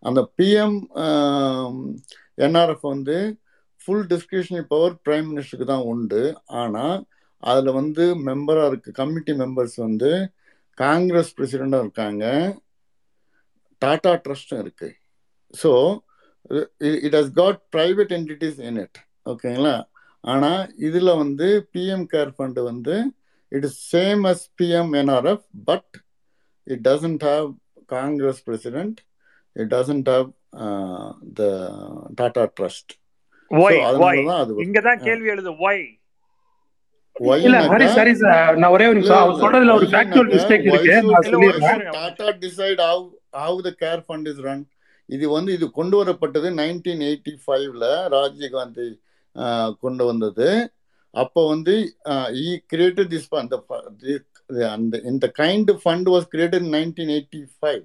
அந்த 0.09 0.21
பிஎம் 0.37 0.77
என்ஆர்எஃப் 2.45 2.85
வந்து 2.93 3.17
ஃபுல் 3.81 4.05
டிஸ்கிரிப்ஷனரி 4.13 4.65
பவர் 4.73 4.95
பிரைம் 5.05 5.27
மினிஸ்டருக்கு 5.31 5.71
தான் 5.73 5.87
உண்டு. 5.91 6.21
ஆனால் 6.61 6.97
அதில் 7.51 7.77
வந்து 7.79 8.05
மெம்பராக 8.29 8.69
இருக்குது 8.71 8.97
கமிட்டி 8.99 9.33
மெம்பர்ஸ் 9.41 9.77
வந்து 9.87 10.11
காங்கிரஸ் 10.77 11.35
பிரசிடெண்ட்டாக 11.37 11.85
இருக்காங்க. 11.85 12.25
டாடா 13.81 14.13
ட்ரஸ்ட்டும் 14.25 14.63
இருக்குது 14.63 14.95
so 15.53 15.71
it 17.01 17.15
has 17.15 17.31
got 17.35 17.59
private 17.75 18.13
entities 18.17 18.59
in 18.69 18.79
it 18.79 18.99
ஓகேங்களா 19.25 19.75
ஆனால் 20.23 20.61
இதில் 20.87 21.17
வந்து 21.17 21.47
பிஎம் 21.75 22.05
கேர் 22.13 22.31
ஃபண்டு 22.35 22.63
வந்து 22.63 22.95
it 23.51 23.65
is 23.65 23.79
same 23.91 24.23
as 24.31 24.45
PM 24.61 24.91
NRF 25.01 25.45
but 25.69 25.91
it 26.67 26.83
doesn't 26.87 27.23
have 27.29 27.47
Congress 27.89 28.41
president 28.47 28.99
it 29.55 29.71
doesn't 29.75 30.09
have 30.09 30.27
the 31.37 31.43
Tata 32.19 32.45
trust 32.57 32.93
இங்கதான் 34.65 35.01
கேள்வி 35.07 35.29
எழுது 35.29 35.51
ஒய் 35.65 35.85
இல்ல 37.15 37.31
ஒய்னாக்கா 37.35 37.71
ஹரி 37.71 37.87
சரி 37.95 38.11
சார் 38.19 38.57
நான் 38.59 38.73
ஒரே 38.75 38.85
ஒரு 38.89 38.95
இல்ல 38.95 38.99
நிமிஷம் 38.99 39.21
அவர் 39.21 39.31
இல்ல 39.31 39.43
சொல்றதுல 39.43 39.73
ஒரு 39.79 39.87
ஃபேக்சுவல் 39.93 40.27
ஒய்னாக்கா 40.27 40.35
மிஸ்டேக் 40.35 40.65
ஒய் 40.65 40.75
இருக்கு. 40.75 40.91
ஷுட் 40.91 41.07
நான் 41.07 41.23
இல்ல 41.23 41.37
ஒரு 41.39 41.47
ஒய் 41.47 41.55
சொல்லிடுறேன். 41.55 41.71
ஷுட் 41.71 41.81
நிமிஷம் 41.81 42.17
Tata 42.19 42.33
decide 42.43 42.81
how 42.85 43.03
how 43.39 43.57
the 43.65 43.71
care 43.81 44.01
fund 44.05 44.27
is 44.31 44.41
run 44.45 44.63
இது 45.09 45.25
வந்து 45.35 45.51
இது 45.57 45.65
கொண்டு 45.77 45.95
வரப்பட்டது 45.99 46.49
நைன்டீன் 46.61 47.03
எயிட்டி 47.09 47.33
ஃபைவ்ல 47.43 47.85
ராஜீவ்காந்தி 48.15 48.87
கொண்டு 49.83 50.03
வந்தது. 50.09 50.49
அப்போ 51.13 51.41
வந்து 51.53 51.73
ஈ 52.43 52.47
கிரியேட்டட் 52.71 53.11
திஸ் 53.13 53.29
அந்த 53.43 53.55
அந்த 54.75 54.95
இந்த 55.11 55.25
kind 55.41 55.71
fund 55.83 56.09
was 56.13 56.27
created 56.33 56.67
nineteen 56.75 57.13
eighty 57.15 57.41
five 57.57 57.83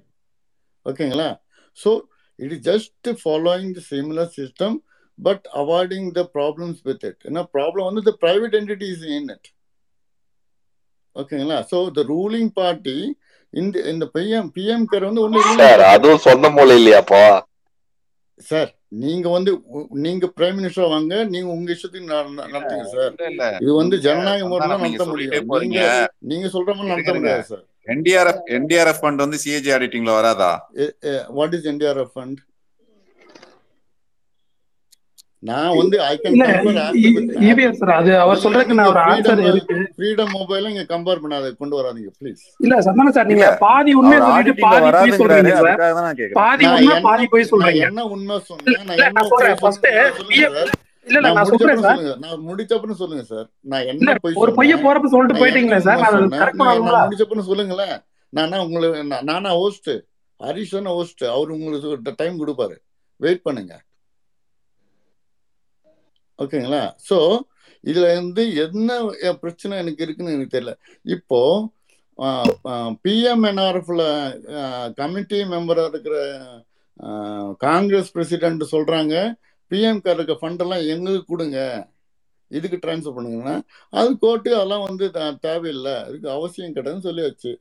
ஓகேங்களா? 0.85 1.29
So 1.77 1.91
it 2.39 2.53
is 2.55 2.65
just 2.71 3.09
following 3.23 3.73
the 3.77 3.83
similar 3.93 4.31
system 4.39 4.77
but 5.19 5.45
avoiding 5.61 6.07
the 6.19 6.23
problems 6.37 6.79
with 6.87 7.05
it 7.09 7.21
ஏன்னா 7.29 7.43
ப்ராப்ளம் 7.55 7.87
வந்து 7.89 8.03
the 8.09 8.13
private 8.23 8.57
entity 8.61 8.89
is 8.95 9.05
in 9.17 9.29
it 9.35 9.49
ஓகேங்களா? 11.15 11.59
ஸோ 11.71 11.77
த 11.97 12.03
ரூலிங் 12.13 12.51
பார்ட்டி 12.61 12.97
இந்த 13.55 13.79
இந்த 13.81 14.09
PM 14.13 14.49
PM 14.55 14.85
care 14.91 15.05
வந்து 15.05 15.29
ruling 15.29 15.57
sir 15.57 15.81
அதுவும் 15.81 16.17
சொந்த 16.17 16.49
மூலம் 16.49 16.77
இல்லையாப்பா? 16.77 17.25
சார் 18.39 18.71
நீங்க 18.87 19.29
வந்து 19.29 19.51
நீங்க 19.89 20.31
பிரைம் 20.39 20.57
மினிஸ்டர் 20.57 20.89
வாங்க 20.89 21.23
நீங்க 21.23 21.47
உங்க 21.47 21.73
இஷ்டத்துக்கு 21.73 22.03
நட- 22.03 22.29
நட- 22.29 22.49
நடத்துங்க 22.49 22.85
சார். 22.85 23.11
இல்ல 23.11 23.29
இல்ல. 23.29 23.57
இது 23.61 23.73
வந்து 23.73 23.99
ஜனநாயக 23.99 24.47
முறையில் 24.47 24.77
நடத்த 24.77 25.05
முடியும் 25.05 25.49
போறீங்க. 25.49 26.07
நீங்க 26.19 26.47
சொல்ற 26.47 26.65
மாதிரி 26.65 26.87
நடத்த 26.87 27.13
முடியாது 27.13 27.43
சார். 27.43 27.63
என்டிஆர்எஃப் 27.87 28.43
என்டிஆர்எஃப் 28.49 29.01
ஃபண்ட் 29.01 29.15
வந்து 29.15 29.37
சிஏஜி 29.45 29.69
ஆடிட்டிங்ல 29.75 30.13
வராதா? 30.13 30.51
வாட் 31.27 31.53
இஸ் 31.53 31.65
என்டிஆர்எஃப் 31.65 32.13
ஃபண்ட் 32.15 32.39
நான் 35.43 35.73
வந்து 35.77 35.97
ஐ 36.03 36.13
கேன் 36.17 36.35
கம்பேர் 36.37 37.75
சார் 37.79 37.91
அது 37.95 38.11
அவர் 38.21 38.41
சொல்றதுக்கு 38.43 38.77
நான் 38.77 38.89
ஒரு 38.91 39.01
ஆன்சர் 39.03 39.41
இருக்கு. 39.43 39.75
ஃப்ரீடம் 39.95 40.31
மொபைல 40.35 40.69
இங்க 40.71 40.83
கம்பேர் 40.91 41.21
பண்ணாத 41.23 41.51
கொண்டு 41.59 41.75
வராதீங்க 41.79 42.11
ப்ளீஸ் 42.19 42.41
இல்ல 42.59 42.77
சந்தான 42.85 43.11
சார் 43.17 43.29
நீங்க 43.31 43.49
பாதி 43.61 43.93
அவர் 43.97 44.25
சொல்லிட்டு 44.27 44.55
பாதி 44.65 44.89
பொய் 44.93 45.19
சொல்றீங்க 45.19 45.53
சார் 45.59 45.81
பாதி 46.39 46.65
உண்மை 46.71 46.97
பாதி 47.05 47.27
பொய் 47.33 47.49
சொல்றீங்க. 47.51 47.83
என்ன 47.89 48.05
உண்மை 48.15 48.37
சொன்னேன் 48.49 48.87
நான் 48.89 49.03
என்ன 49.05 49.25
சொல்றேன் 49.31 49.59
ஃபர்ஸ்ட் 49.61 49.87
இல்ல 50.37 50.65
இல்ல 51.07 51.19
நான் 51.27 51.49
சொல்றேன் 51.51 51.79
சார் 51.79 51.97
சொல்லுங்க 51.97 52.15
நான் 52.23 52.45
முடிச்சப்பறம் 52.47 53.01
சொல்லுங்க 53.01 53.23
சார் 53.25 53.47
நான் 53.71 53.87
என்ன 53.91 54.15
பொய் 54.23 54.39
ஒரு 54.43 54.53
பொய்ய 54.57 54.77
போறப்ப 54.83 55.11
சொல்லிட்டு 55.13 55.41
போயிட்டீங்களே 55.41 55.81
சார் 55.87 55.99
உண்மை 56.03 56.21
நான் 56.25 56.41
கரெக்ட் 56.43 56.63
நான் 56.63 57.03
முடிச்சப்பறம் 57.03 57.49
சொல்லுங்களேன். 57.51 57.95
நானா 58.33 58.57
உங்களை 58.63 58.87
நான் 59.31 59.51
ஹோஸ்ட் 59.57 59.91
ஹரிஷ் 60.39 60.71
தானே 60.71 60.93
ஹோஸ்ட் 60.93 61.23
அவர் 61.33 61.53
உங்களுக்கு 61.55 62.15
டைம் 62.21 62.39
கொடுப்பாரு. 62.41 62.75
வெயிட் 63.19 63.43
பண்ணுங்க. 63.43 63.73
ஓகேங்களா? 66.43 66.83
ஸோ 67.09 67.17
இதுல 67.83 68.05
இருந்து 68.11 68.43
என்ன 68.55 68.89
பிரச்சனை 69.41 69.77
எனக்கு 69.77 70.03
இருக்குன்னு 70.03 70.33
எனக்கு 70.33 70.57
தெரியல. 70.57 70.73
இப்போ 71.15 71.41
பிஎம்என்ஆர்எஃப்ல 73.03 74.03
கமிட்டி 74.95 75.39
மெம்பராக 75.53 75.87
இருக்கிற 75.87 76.17
காங்கிரஸ் 77.57 78.11
பிரசிடென்ட் 78.11 78.63
சொல்றாங்க 78.71 79.15
பிஎம் 79.71 80.09
இருக்க 80.13 80.33
ஃபண்டெல்லாம் 80.41 80.87
எங்களுக்கு 80.87 81.25
கொடுங்க. 81.25 81.59
இதுக்கு 82.51 82.77
ட்ரான்ஸ்ஃபர் 82.77 83.17
பண்ணுங்கன்னா 83.17 83.55
அது 83.89 84.09
கோர்ட்டு 84.17 84.55
அதெல்லாம் 84.55 84.83
வந்து 84.83 85.11
த- 85.11 85.37
தேவையில்லை. 85.45 85.95
இதுக்கு 86.09 86.29
அவசியம் 86.29 86.73
கிடையாதுன்னு 86.73 87.07
சொல்லியாச்சு. 87.09 87.51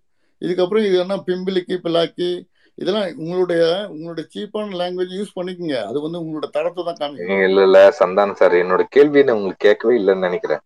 இதுக்கப்புறம் 0.41 0.87
இது 0.89 0.97
என்ன 0.99 1.17
பிம்பிளிக்கு 1.27 1.77
பிளாக்கி 1.87 2.31
இதெல்லாம் 2.79 3.09
உங்களுடைய 3.23 3.63
உங்களுடைய 3.95 4.25
சீப்பான 4.35 4.77
லாங்குவேஜ் 4.81 5.13
யூஸ் 5.19 5.37
பண்ணிக்கோங்க. 5.39 5.77
அது 5.91 5.99
வந்து 6.01 6.21
உங்களோட 6.23 6.47
தரத்தை 6.57 6.85
தான் 6.85 7.01
காமிக்கும். 7.01 7.43
இல்ல 7.49 7.67
இல்ல 7.69 7.81
சந்தானம் 8.01 8.39
சார். 8.41 8.55
என்னோட 8.63 8.85
கேள்வி 8.97 9.23
நான் 9.25 9.37
உங்களுக்கு 9.37 9.67
கேட்கவே 9.69 9.95
இல்லைன்னு 10.01 10.27
நினைக்கிறேன். 10.29 10.63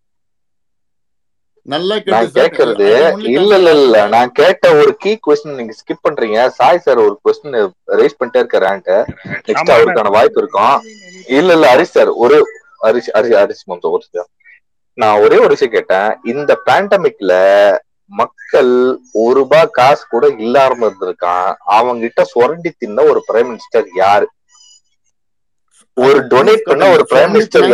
நல்லா 1.65 1.95
கேட்கறது 2.35 2.85
இல்ல 3.37 3.55
இல்ல 3.57 3.71
இல்ல. 3.79 3.97
நான் 4.13 4.31
கேட்ட 4.31 4.65
ஒரு 4.81 4.91
கீ 5.03 5.11
கொஸ்டின் 5.25 5.57
நீங்க 5.59 5.73
ஸ்கிப் 5.79 6.05
பண்றீங்க. 6.07 6.37
சாய் 6.59 6.83
சார் 6.85 7.03
ஒரு 7.05 7.15
கொஸ்டின் 7.25 7.57
ரைஸ் 7.99 8.17
பண்ணிட்டே 8.19 8.41
இருக்க 8.41 8.59
ரேங்க 8.65 8.91
நெக்ஸ்ட் 9.47 9.73
அவருக்கான 9.75 10.13
வாய்ப்பு 10.17 10.41
இருக்கும். 10.43 10.77
இல்ல 11.39 11.53
இல்ல 11.57 11.67
ஹரிஷ் 11.73 11.95
சார் 11.97 12.11
ஒரு 12.23 12.37
ஹரிஷ் 12.85 13.11
ஹரிஷ் 13.17 13.37
ஹரிஷ் 13.41 13.67
மம்சா 13.69 13.91
ஒரு. 13.97 14.25
நான் 14.97 15.21
ஒரே 15.25 15.37
ஒரு 15.37 15.51
விஷயம் 15.55 15.75
கேட்டேன். 15.75 16.09
இந்த 16.33 16.51
பேண்டமிக்ல 16.67 17.33
மக்கள் 18.09 18.99
ஒரு 19.11 19.33
ரூபாய் 19.33 19.69
காசு 19.71 20.05
கூட 20.09 20.27
இல்லாம 20.27 20.89
இருந்திருக்கான். 20.89 21.53
அவங்க 21.57 22.01
கிட்ட 22.01 22.23
சுரண்டி 22.23 22.71
தின்ன 22.77 23.03
ஒரு 23.03 23.23
பிரைம் 23.33 23.51
மினிஸ்டர் 23.51 23.85
யாரு? 23.95 24.29
ஒரு 25.93 26.19
டொனேட் 26.19 26.61
பண்ண 26.63 26.89
ஒரு 26.89 27.05
பிரைம் 27.09 27.31
மினிஸ்டர் 27.33 27.61
யாரு? 27.61 27.73